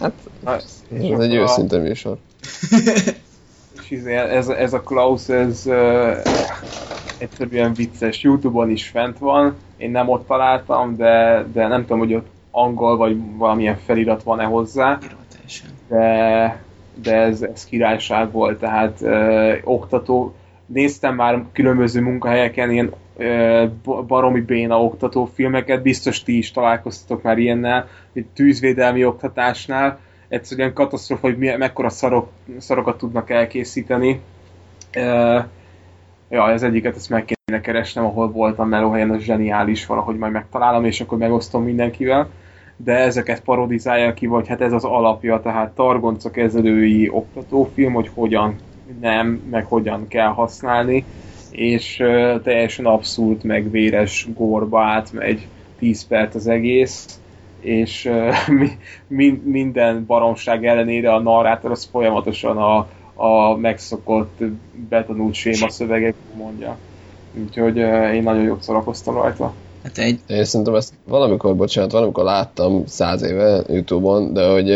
Hát, 0.00 0.12
ez 0.44 0.82
egy 1.20 1.34
őszinte 1.34 1.78
műsor. 1.78 2.16
És 3.82 3.90
izé, 3.90 4.14
ez, 4.14 4.48
ez 4.48 4.72
a 4.72 4.80
Klaus, 4.80 5.28
ez 5.28 5.62
uh, 5.66 6.16
egyszerűen 7.18 7.74
vicces. 7.74 8.22
Youtube-on 8.22 8.70
is 8.70 8.88
fent 8.88 9.18
van, 9.18 9.54
én 9.76 9.90
nem 9.90 10.08
ott 10.08 10.26
találtam, 10.26 10.96
de, 10.96 11.46
de 11.52 11.66
nem 11.66 11.80
tudom, 11.80 11.98
hogy 11.98 12.14
ott 12.14 12.26
angol 12.50 12.96
vagy 12.96 13.16
valamilyen 13.36 13.78
felirat 13.84 14.22
van-e 14.22 14.44
hozzá, 14.44 14.98
Teljesen. 15.32 15.68
de, 15.88 16.62
de 17.02 17.16
ez, 17.16 17.42
ez 17.42 17.64
királyság 17.64 18.30
volt, 18.30 18.58
tehát 18.58 19.00
uh, 19.00 19.54
oktató, 19.64 20.34
néztem 20.66 21.14
már 21.14 21.44
különböző 21.52 22.00
munkahelyeken 22.00 22.70
ilyen 22.70 22.92
uh, 23.16 24.02
baromi 24.06 24.40
béna 24.40 24.82
oktató 24.82 25.30
filmeket, 25.34 25.82
biztos 25.82 26.22
ti 26.22 26.36
is 26.36 26.50
találkoztatok 26.50 27.22
már 27.22 27.38
ilyennel, 27.38 27.88
egy 28.12 28.26
tűzvédelmi 28.34 29.04
oktatásnál, 29.04 29.98
egyszerűen 30.28 30.72
katasztrofa, 30.72 31.26
hogy 31.26 31.38
milyen, 31.38 31.58
mekkora 31.58 31.88
szarok, 31.88 32.30
szarokat 32.58 32.98
tudnak 32.98 33.30
elkészíteni. 33.30 34.20
Uh, 34.96 35.44
ja, 36.28 36.50
ez 36.50 36.62
egyiket 36.62 36.96
ezt 36.96 37.10
meg 37.10 37.24
kéne 37.24 37.60
keresnem, 37.60 38.04
ahol 38.04 38.30
voltam 38.30 38.68
melóhelyen, 38.68 39.10
az 39.10 39.22
zseniális, 39.22 39.86
valahogy 39.86 40.16
majd 40.16 40.32
megtalálom, 40.32 40.84
és 40.84 41.00
akkor 41.00 41.18
megosztom 41.18 41.64
mindenkivel. 41.64 42.28
De 42.84 42.92
ezeket 42.92 43.40
parodizálja 43.40 44.14
ki, 44.14 44.26
vagy 44.26 44.48
hát 44.48 44.60
ez 44.60 44.72
az 44.72 44.84
alapja, 44.84 45.40
tehát 45.40 45.74
targonca 45.74 46.30
kezelői 46.30 47.08
oktatófilm, 47.08 47.92
hogy 47.92 48.10
hogyan 48.14 48.56
nem, 49.00 49.42
meg 49.50 49.64
hogyan 49.64 50.08
kell 50.08 50.28
használni, 50.28 51.04
és 51.50 51.98
uh, 52.00 52.42
teljesen 52.42 52.86
abszurd, 52.86 53.44
meg 53.44 53.70
véres 53.70 54.28
gorba 54.34 54.82
átmegy 54.82 55.46
10 55.78 56.06
perc 56.06 56.34
az 56.34 56.46
egész, 56.46 57.20
és 57.60 58.04
uh, 58.04 58.48
mi, 58.58 58.68
mi, 59.06 59.40
minden 59.44 60.04
baromság 60.06 60.66
ellenére 60.66 61.12
a 61.12 61.20
narrátor 61.20 61.70
az 61.70 61.88
folyamatosan 61.90 62.56
a, 62.56 62.88
a 63.14 63.56
megszokott, 63.56 64.38
betanult 64.88 65.34
séma 65.34 65.70
szövegek 65.70 66.14
mondja. 66.36 66.78
Úgyhogy 67.34 67.78
uh, 67.78 68.14
én 68.14 68.22
nagyon 68.22 68.42
jót 68.42 68.62
szórakoztam 68.62 69.14
rajta. 69.14 69.54
Hát 69.82 69.98
egy, 69.98 70.18
Én 70.26 70.44
szerintem 70.44 70.74
ezt 70.74 70.92
valamikor, 71.08 71.56
bocsánat, 71.56 71.92
valamikor 71.92 72.24
láttam 72.24 72.86
száz 72.86 73.22
éve 73.22 73.62
Youtube-on, 73.68 74.32
de 74.32 74.50
hogy, 74.50 74.68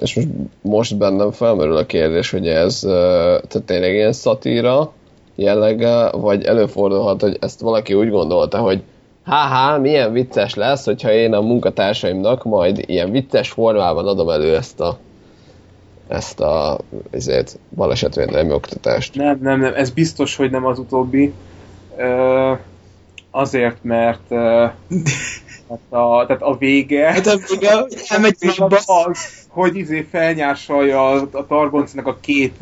és 0.00 0.14
most, 0.14 0.28
most 0.60 0.98
bennem 0.98 1.30
felmerül 1.30 1.76
a 1.76 1.86
kérdés, 1.86 2.30
hogy 2.30 2.46
ez 2.46 2.78
tehát 2.80 3.62
tényleg 3.64 3.94
ilyen 3.94 4.12
szatíra 4.12 4.92
jellege, 5.34 6.10
vagy 6.10 6.44
előfordulhat, 6.44 7.20
hogy 7.20 7.36
ezt 7.40 7.60
valaki 7.60 7.94
úgy 7.94 8.10
gondolta, 8.10 8.58
hogy 8.58 8.82
há 9.24 9.76
milyen 9.76 10.12
vicces 10.12 10.54
lesz, 10.54 10.84
hogyha 10.84 11.12
én 11.12 11.32
a 11.32 11.40
munkatársaimnak 11.40 12.44
majd 12.44 12.84
ilyen 12.86 13.10
vicces 13.10 13.50
formában 13.50 14.06
adom 14.06 14.28
elő 14.28 14.56
ezt 14.56 14.80
a 14.80 14.98
ezt 16.08 16.40
a 16.40 16.78
ezért, 17.10 17.58
balesetvédelmi 17.74 18.52
oktatást. 18.52 19.14
Nem, 19.14 19.38
nem, 19.42 19.60
nem, 19.60 19.72
ez 19.74 19.90
biztos, 19.90 20.36
hogy 20.36 20.50
nem 20.50 20.66
az 20.66 20.78
utóbbi. 20.78 21.32
Ö, 21.96 22.52
azért, 23.34 23.76
mert 23.82 24.22
ö, 24.28 24.66
tehát 25.68 25.82
a, 25.88 26.26
tehát 26.26 26.42
a 26.42 26.56
vége... 26.58 27.12
hát 27.12 27.26
a 27.26 27.36
vége, 27.48 27.74
hogy 27.74 28.02
elmegy 28.08 28.36
az, 28.86 29.46
hogy 29.48 29.76
izé 29.76 30.06
felnyársalja 30.10 31.10
a, 31.10 31.28
a 31.32 31.46
Targoncnak 31.46 32.06
a 32.06 32.18
két 32.20 32.58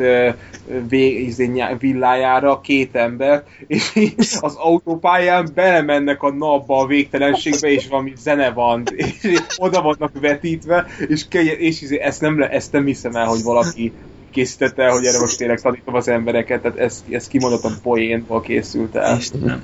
vé, 0.89 1.07
izé, 1.09 1.47
nyá- 1.47 1.81
villájára 1.81 2.61
két 2.61 2.97
embert, 2.97 3.47
és 3.67 3.95
így 3.95 4.15
az 4.41 4.55
autópályán 4.55 5.51
belemennek 5.55 6.23
a 6.23 6.33
napba 6.33 6.79
a 6.79 6.87
végtelenségbe, 6.87 7.71
és 7.71 7.89
valami 7.89 8.13
zene 8.17 8.51
van, 8.51 8.83
és 8.97 9.39
oda 9.57 9.83
vannak 9.83 10.21
vetítve, 10.21 10.87
és, 11.09 11.27
és 11.59 11.83
izé, 11.83 11.99
ezt, 12.01 12.21
nem, 12.21 12.39
le- 12.39 12.49
ezt 12.49 12.73
nem 12.73 12.85
hiszem 12.85 13.15
el, 13.15 13.27
hogy 13.27 13.43
valaki 13.43 13.93
készítette 14.31 14.89
hogy 14.89 15.05
erre 15.05 15.19
most 15.21 15.39
tényleg 15.39 15.61
tanítom 15.61 15.95
az 15.95 16.09
embereket, 16.09 16.63
tehát 16.63 16.79
ez, 16.79 17.05
ez 17.11 17.29
kimondottan 17.29 17.73
poénból 17.83 18.41
készült 18.41 18.95
el. 18.95 19.17
Istenem. 19.17 19.63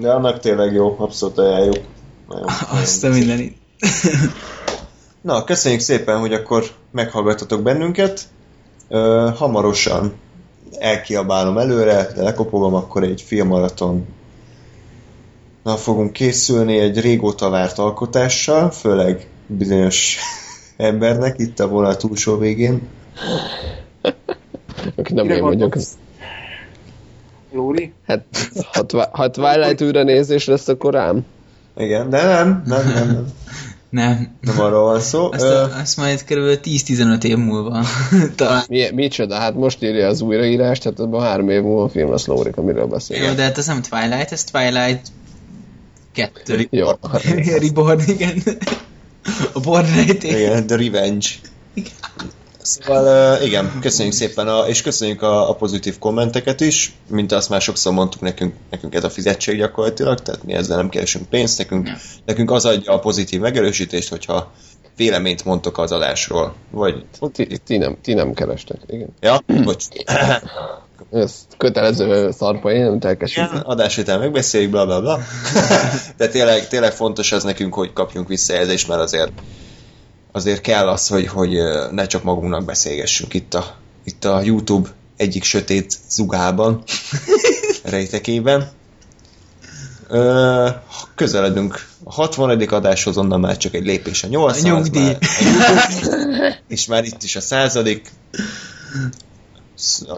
De 0.00 0.10
annak 0.10 0.38
tényleg 0.38 0.72
jó, 0.72 0.96
abszolút 0.98 1.38
ajánljuk. 1.38 1.84
Nagyon, 2.28 2.46
Azt 2.82 3.04
a 3.04 3.08
mindenit. 3.08 3.56
Na, 5.20 5.44
köszönjük 5.44 5.80
szépen, 5.80 6.18
hogy 6.18 6.32
akkor 6.32 6.64
meghallgattatok 6.90 7.62
bennünket. 7.62 8.22
Ö, 8.88 9.30
hamarosan 9.36 10.12
elkiabálom 10.78 11.58
előre, 11.58 12.12
de 12.14 12.22
lekopogom, 12.22 12.74
akkor 12.74 13.02
egy 13.02 13.22
filmmaraton 13.22 14.06
Na, 15.62 15.76
fogunk 15.76 16.12
készülni 16.12 16.78
egy 16.78 17.00
régóta 17.00 17.50
várt 17.50 17.78
alkotással, 17.78 18.70
főleg 18.70 19.28
bizonyos 19.46 20.16
embernek 20.76 21.38
itt 21.38 21.60
a 21.60 21.68
vonal 21.68 21.96
túlsó 21.96 22.36
végén. 22.36 22.88
Aki 24.96 25.14
nem 25.14 25.28
én 25.28 25.40
mondjuk. 25.40 25.60
gondolsz? 25.60 25.96
Lóri? 27.58 27.92
Hát, 28.06 28.24
ha, 28.72 29.08
ha 29.12 29.30
Twilight 29.30 29.82
újra 29.82 30.02
nézés 30.02 30.46
lesz, 30.46 30.68
akkor 30.68 30.92
rám. 30.92 31.24
Igen, 31.76 32.10
de 32.10 32.22
nem, 32.22 32.62
nem, 32.66 32.86
nem, 32.86 33.06
nem, 33.06 33.26
Nem. 33.90 34.36
nem 34.40 34.60
arról 34.60 34.82
van 34.84 35.00
szó. 35.00 35.32
Azt, 35.32 35.42
Ö, 35.42 35.62
a, 35.62 35.70
azt 35.80 35.96
majd 35.96 36.24
kb. 36.24 36.60
10-15 36.64 37.24
év 37.24 37.36
múlva 37.36 37.84
talán. 38.36 38.64
Mi, 38.68 38.90
micsoda? 38.94 39.34
Hát 39.34 39.54
most 39.54 39.82
írja 39.82 40.06
az 40.08 40.20
újraírást, 40.20 40.82
tehát 40.82 41.00
ebben 41.00 41.20
három 41.20 41.48
év 41.48 41.62
múlva 41.62 41.88
film 41.88 42.10
lesz 42.10 42.26
Lórika, 42.26 42.62
miről 42.62 42.80
Jó, 42.82 42.86
beszélünk. 42.88 43.36
de 43.36 43.42
hát 43.42 43.58
ez 43.58 43.66
nem 43.66 43.82
Twilight, 43.82 44.32
ez 44.32 44.44
Twilight 44.44 45.06
2. 46.12 46.66
Jó. 46.70 46.88
Reborn, 47.62 48.00
igen. 48.06 48.42
A 49.52 49.60
Born 49.60 49.86
rejték. 49.94 50.32
Igen, 50.32 50.66
The 50.66 50.76
Revenge. 50.76 51.26
Szóval 52.68 53.42
igen, 53.42 53.78
köszönjük 53.80 54.14
szépen, 54.14 54.48
a, 54.48 54.66
és 54.66 54.82
köszönjük 54.82 55.22
a, 55.22 55.48
a 55.50 55.54
pozitív 55.54 55.98
kommenteket 55.98 56.60
is, 56.60 56.92
mint 57.10 57.32
azt 57.32 57.48
már 57.48 57.60
sokszor 57.60 57.92
mondtuk 57.92 58.20
nekünk, 58.20 58.54
nekünk 58.70 58.94
ez 58.94 59.04
a 59.04 59.10
fizetség 59.10 59.56
gyakorlatilag, 59.58 60.20
tehát 60.20 60.44
mi 60.44 60.52
ezzel 60.52 60.76
nem 60.76 60.88
keresünk 60.88 61.28
pénzt, 61.28 61.58
nekünk, 61.58 61.90
nekünk 62.24 62.50
az 62.50 62.64
adja 62.64 62.92
a 62.92 62.98
pozitív 62.98 63.40
megerősítést, 63.40 64.08
hogyha 64.08 64.52
véleményt 64.96 65.44
mondtok 65.44 65.78
az 65.78 65.92
adásról, 65.92 66.54
vagy... 66.70 67.04
Ti, 67.32 67.58
ti, 67.64 67.76
nem, 67.76 67.96
ti 68.02 68.14
nem 68.14 68.32
kerestek, 68.34 68.80
igen. 68.86 69.08
Ja, 69.20 69.40
bocs. 69.64 69.84
Ez 71.12 71.32
kötelező 71.56 72.30
szarpoén, 72.30 72.86
amit 72.86 72.96
Igen, 72.96 73.08
elkezdtünk. 73.08 73.50
adás 73.64 73.98
után 73.98 74.18
megbeszéljük, 74.18 74.70
bla 74.70 74.86
bla 74.86 75.00
bla. 75.00 75.18
De 76.16 76.28
tényleg, 76.28 76.68
tényleg 76.68 76.92
fontos 76.92 77.32
az 77.32 77.42
nekünk, 77.44 77.74
hogy 77.74 77.92
kapjunk 77.92 78.28
visszajelzést, 78.28 78.88
mert 78.88 79.00
azért 79.00 79.32
azért 80.32 80.60
kell 80.60 80.88
az, 80.88 81.08
hogy, 81.08 81.26
hogy 81.26 81.58
ne 81.90 82.06
csak 82.06 82.22
magunknak 82.22 82.64
beszélgessünk 82.64 83.34
itt 83.34 83.54
a, 83.54 83.76
itt 84.04 84.24
a 84.24 84.40
YouTube 84.40 84.88
egyik 85.16 85.44
sötét 85.44 85.96
zugában, 86.08 86.82
rejtekében. 87.84 88.68
Ö, 90.08 90.68
közeledünk 91.14 91.86
a 92.04 92.12
60. 92.12 92.60
adáshoz, 92.60 93.16
onnan 93.16 93.40
már 93.40 93.56
csak 93.56 93.74
egy 93.74 93.84
lépés 93.84 94.22
a 94.22 94.26
800. 94.26 94.64
A 94.64 94.68
nyugdíj. 94.68 95.02
Már, 95.02 95.18
a 95.18 95.94
nyugdíj, 96.04 96.54
és 96.68 96.86
már 96.86 97.04
itt 97.04 97.22
is 97.22 97.36
a 97.36 97.40
századik. 97.40 98.10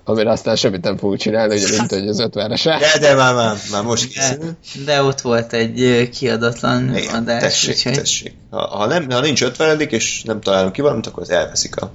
Amire 0.05 0.31
aztán 0.31 0.57
semmit 0.57 0.82
nem 0.82 0.97
fogunk 0.97 1.19
csinálni, 1.19 1.55
ugye, 1.57 1.78
mint 1.78 1.91
hogy 1.91 2.09
az 2.09 2.23
50-es. 2.32 2.78
De, 2.81 2.99
de 2.99 3.15
már, 3.15 3.35
már, 3.35 3.57
már 3.70 3.82
most 3.82 4.15
De, 4.15 4.20
készül. 4.20 4.57
de 4.85 5.03
ott 5.03 5.20
volt 5.20 5.53
egy 5.53 6.09
kiadatlan 6.12 6.97
Igen, 6.97 7.15
adás, 7.15 7.43
tessék, 7.43 7.74
úgyhogy 7.74 7.93
tessék. 7.93 8.35
Ha, 8.51 8.66
ha, 8.66 8.87
nem, 8.87 9.11
ha 9.11 9.20
nincs 9.20 9.43
50 9.43 9.81
és 9.81 10.23
nem 10.23 10.41
találunk 10.41 10.73
ki 10.73 10.81
valamit, 10.81 11.07
akkor 11.07 11.23
az 11.23 11.31
elveszik 11.31 11.77
a, 11.77 11.91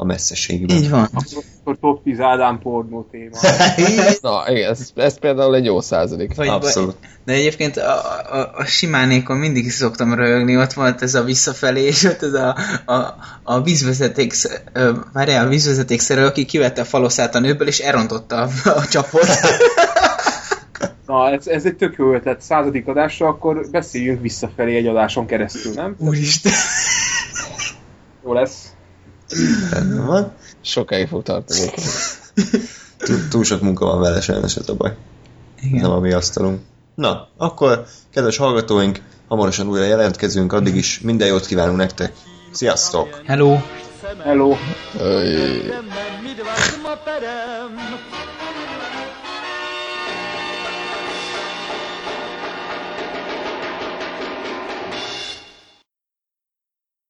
a 0.00 0.04
messzeségben. 0.04 0.76
így 0.76 0.90
van. 0.90 1.08
Akkor 1.12 1.78
top 1.80 2.02
10 2.02 2.20
Ádám 2.20 2.58
pornó 2.58 3.08
téma. 3.10 3.36
Na, 4.20 4.44
igen, 4.46 4.70
ez, 4.70 4.90
ez 4.94 5.18
például 5.18 5.54
egy 5.54 5.64
jó 5.64 5.80
századik. 5.80 6.34
Vagy, 6.34 6.48
Abszolút. 6.48 6.96
De 7.24 7.32
egyébként 7.32 7.76
a, 7.76 7.94
a, 8.32 8.50
a 8.54 8.64
simánékon 8.64 9.36
mindig 9.36 9.70
szoktam 9.70 10.14
röhögni, 10.14 10.56
ott 10.56 10.72
volt 10.72 11.02
ez 11.02 11.14
a 11.14 11.22
visszafelé, 11.22 11.82
és 11.82 12.04
ott 12.04 12.22
ez 12.22 12.32
a, 12.32 12.56
a, 12.86 13.14
a 13.42 13.60
vízvezeték, 13.62 14.32
várjál, 15.12 15.46
a 15.46 15.48
vízvezetékszerű, 15.48 16.22
aki 16.22 16.44
kivette 16.44 16.80
a 16.80 16.84
faloszát 16.84 17.34
a 17.34 17.40
nőből, 17.40 17.68
és 17.68 17.78
elrontotta 17.78 18.36
a, 18.36 18.48
a 18.64 18.86
csapot. 18.86 19.28
Na, 21.06 21.30
ez, 21.30 21.46
ez 21.46 21.64
egy 21.64 21.76
tök 21.76 21.94
jó 21.98 22.14
ötlet. 22.14 22.40
Századik 22.40 22.86
adásra, 22.86 23.28
akkor 23.28 23.68
beszéljünk 23.70 24.20
visszafelé 24.20 24.76
egy 24.76 24.86
adáson 24.86 25.26
keresztül, 25.26 25.72
nem? 25.74 25.94
Úristen. 25.98 26.52
Jó 28.24 28.32
lesz. 28.32 28.67
Rendben 29.70 30.06
van. 30.06 30.32
Sokáig 30.60 31.08
fog 31.08 31.22
tartani. 31.22 31.70
Túl, 32.98 33.28
túl 33.28 33.44
sok 33.44 33.60
munka 33.60 33.84
van 33.84 34.00
vele, 34.00 34.20
sajnos 34.20 34.56
ez 34.56 34.68
a 34.68 34.74
baj. 34.74 34.96
Igen. 35.60 35.80
Nem 35.80 35.90
a 35.90 35.98
mi 36.00 36.12
asztalunk. 36.12 36.60
Na, 36.94 37.28
akkor, 37.36 37.86
kedves 38.10 38.36
hallgatóink, 38.36 39.00
hamarosan 39.28 39.68
újra 39.68 39.84
jelentkezünk, 39.84 40.52
addig 40.52 40.74
is 40.74 41.00
minden 41.00 41.28
jót 41.28 41.46
kívánunk 41.46 41.78
nektek. 41.78 42.12
Sziasztok! 42.52 43.22
Hello. 43.26 43.56
Hello! 44.24 44.56
Öj. 45.00 45.72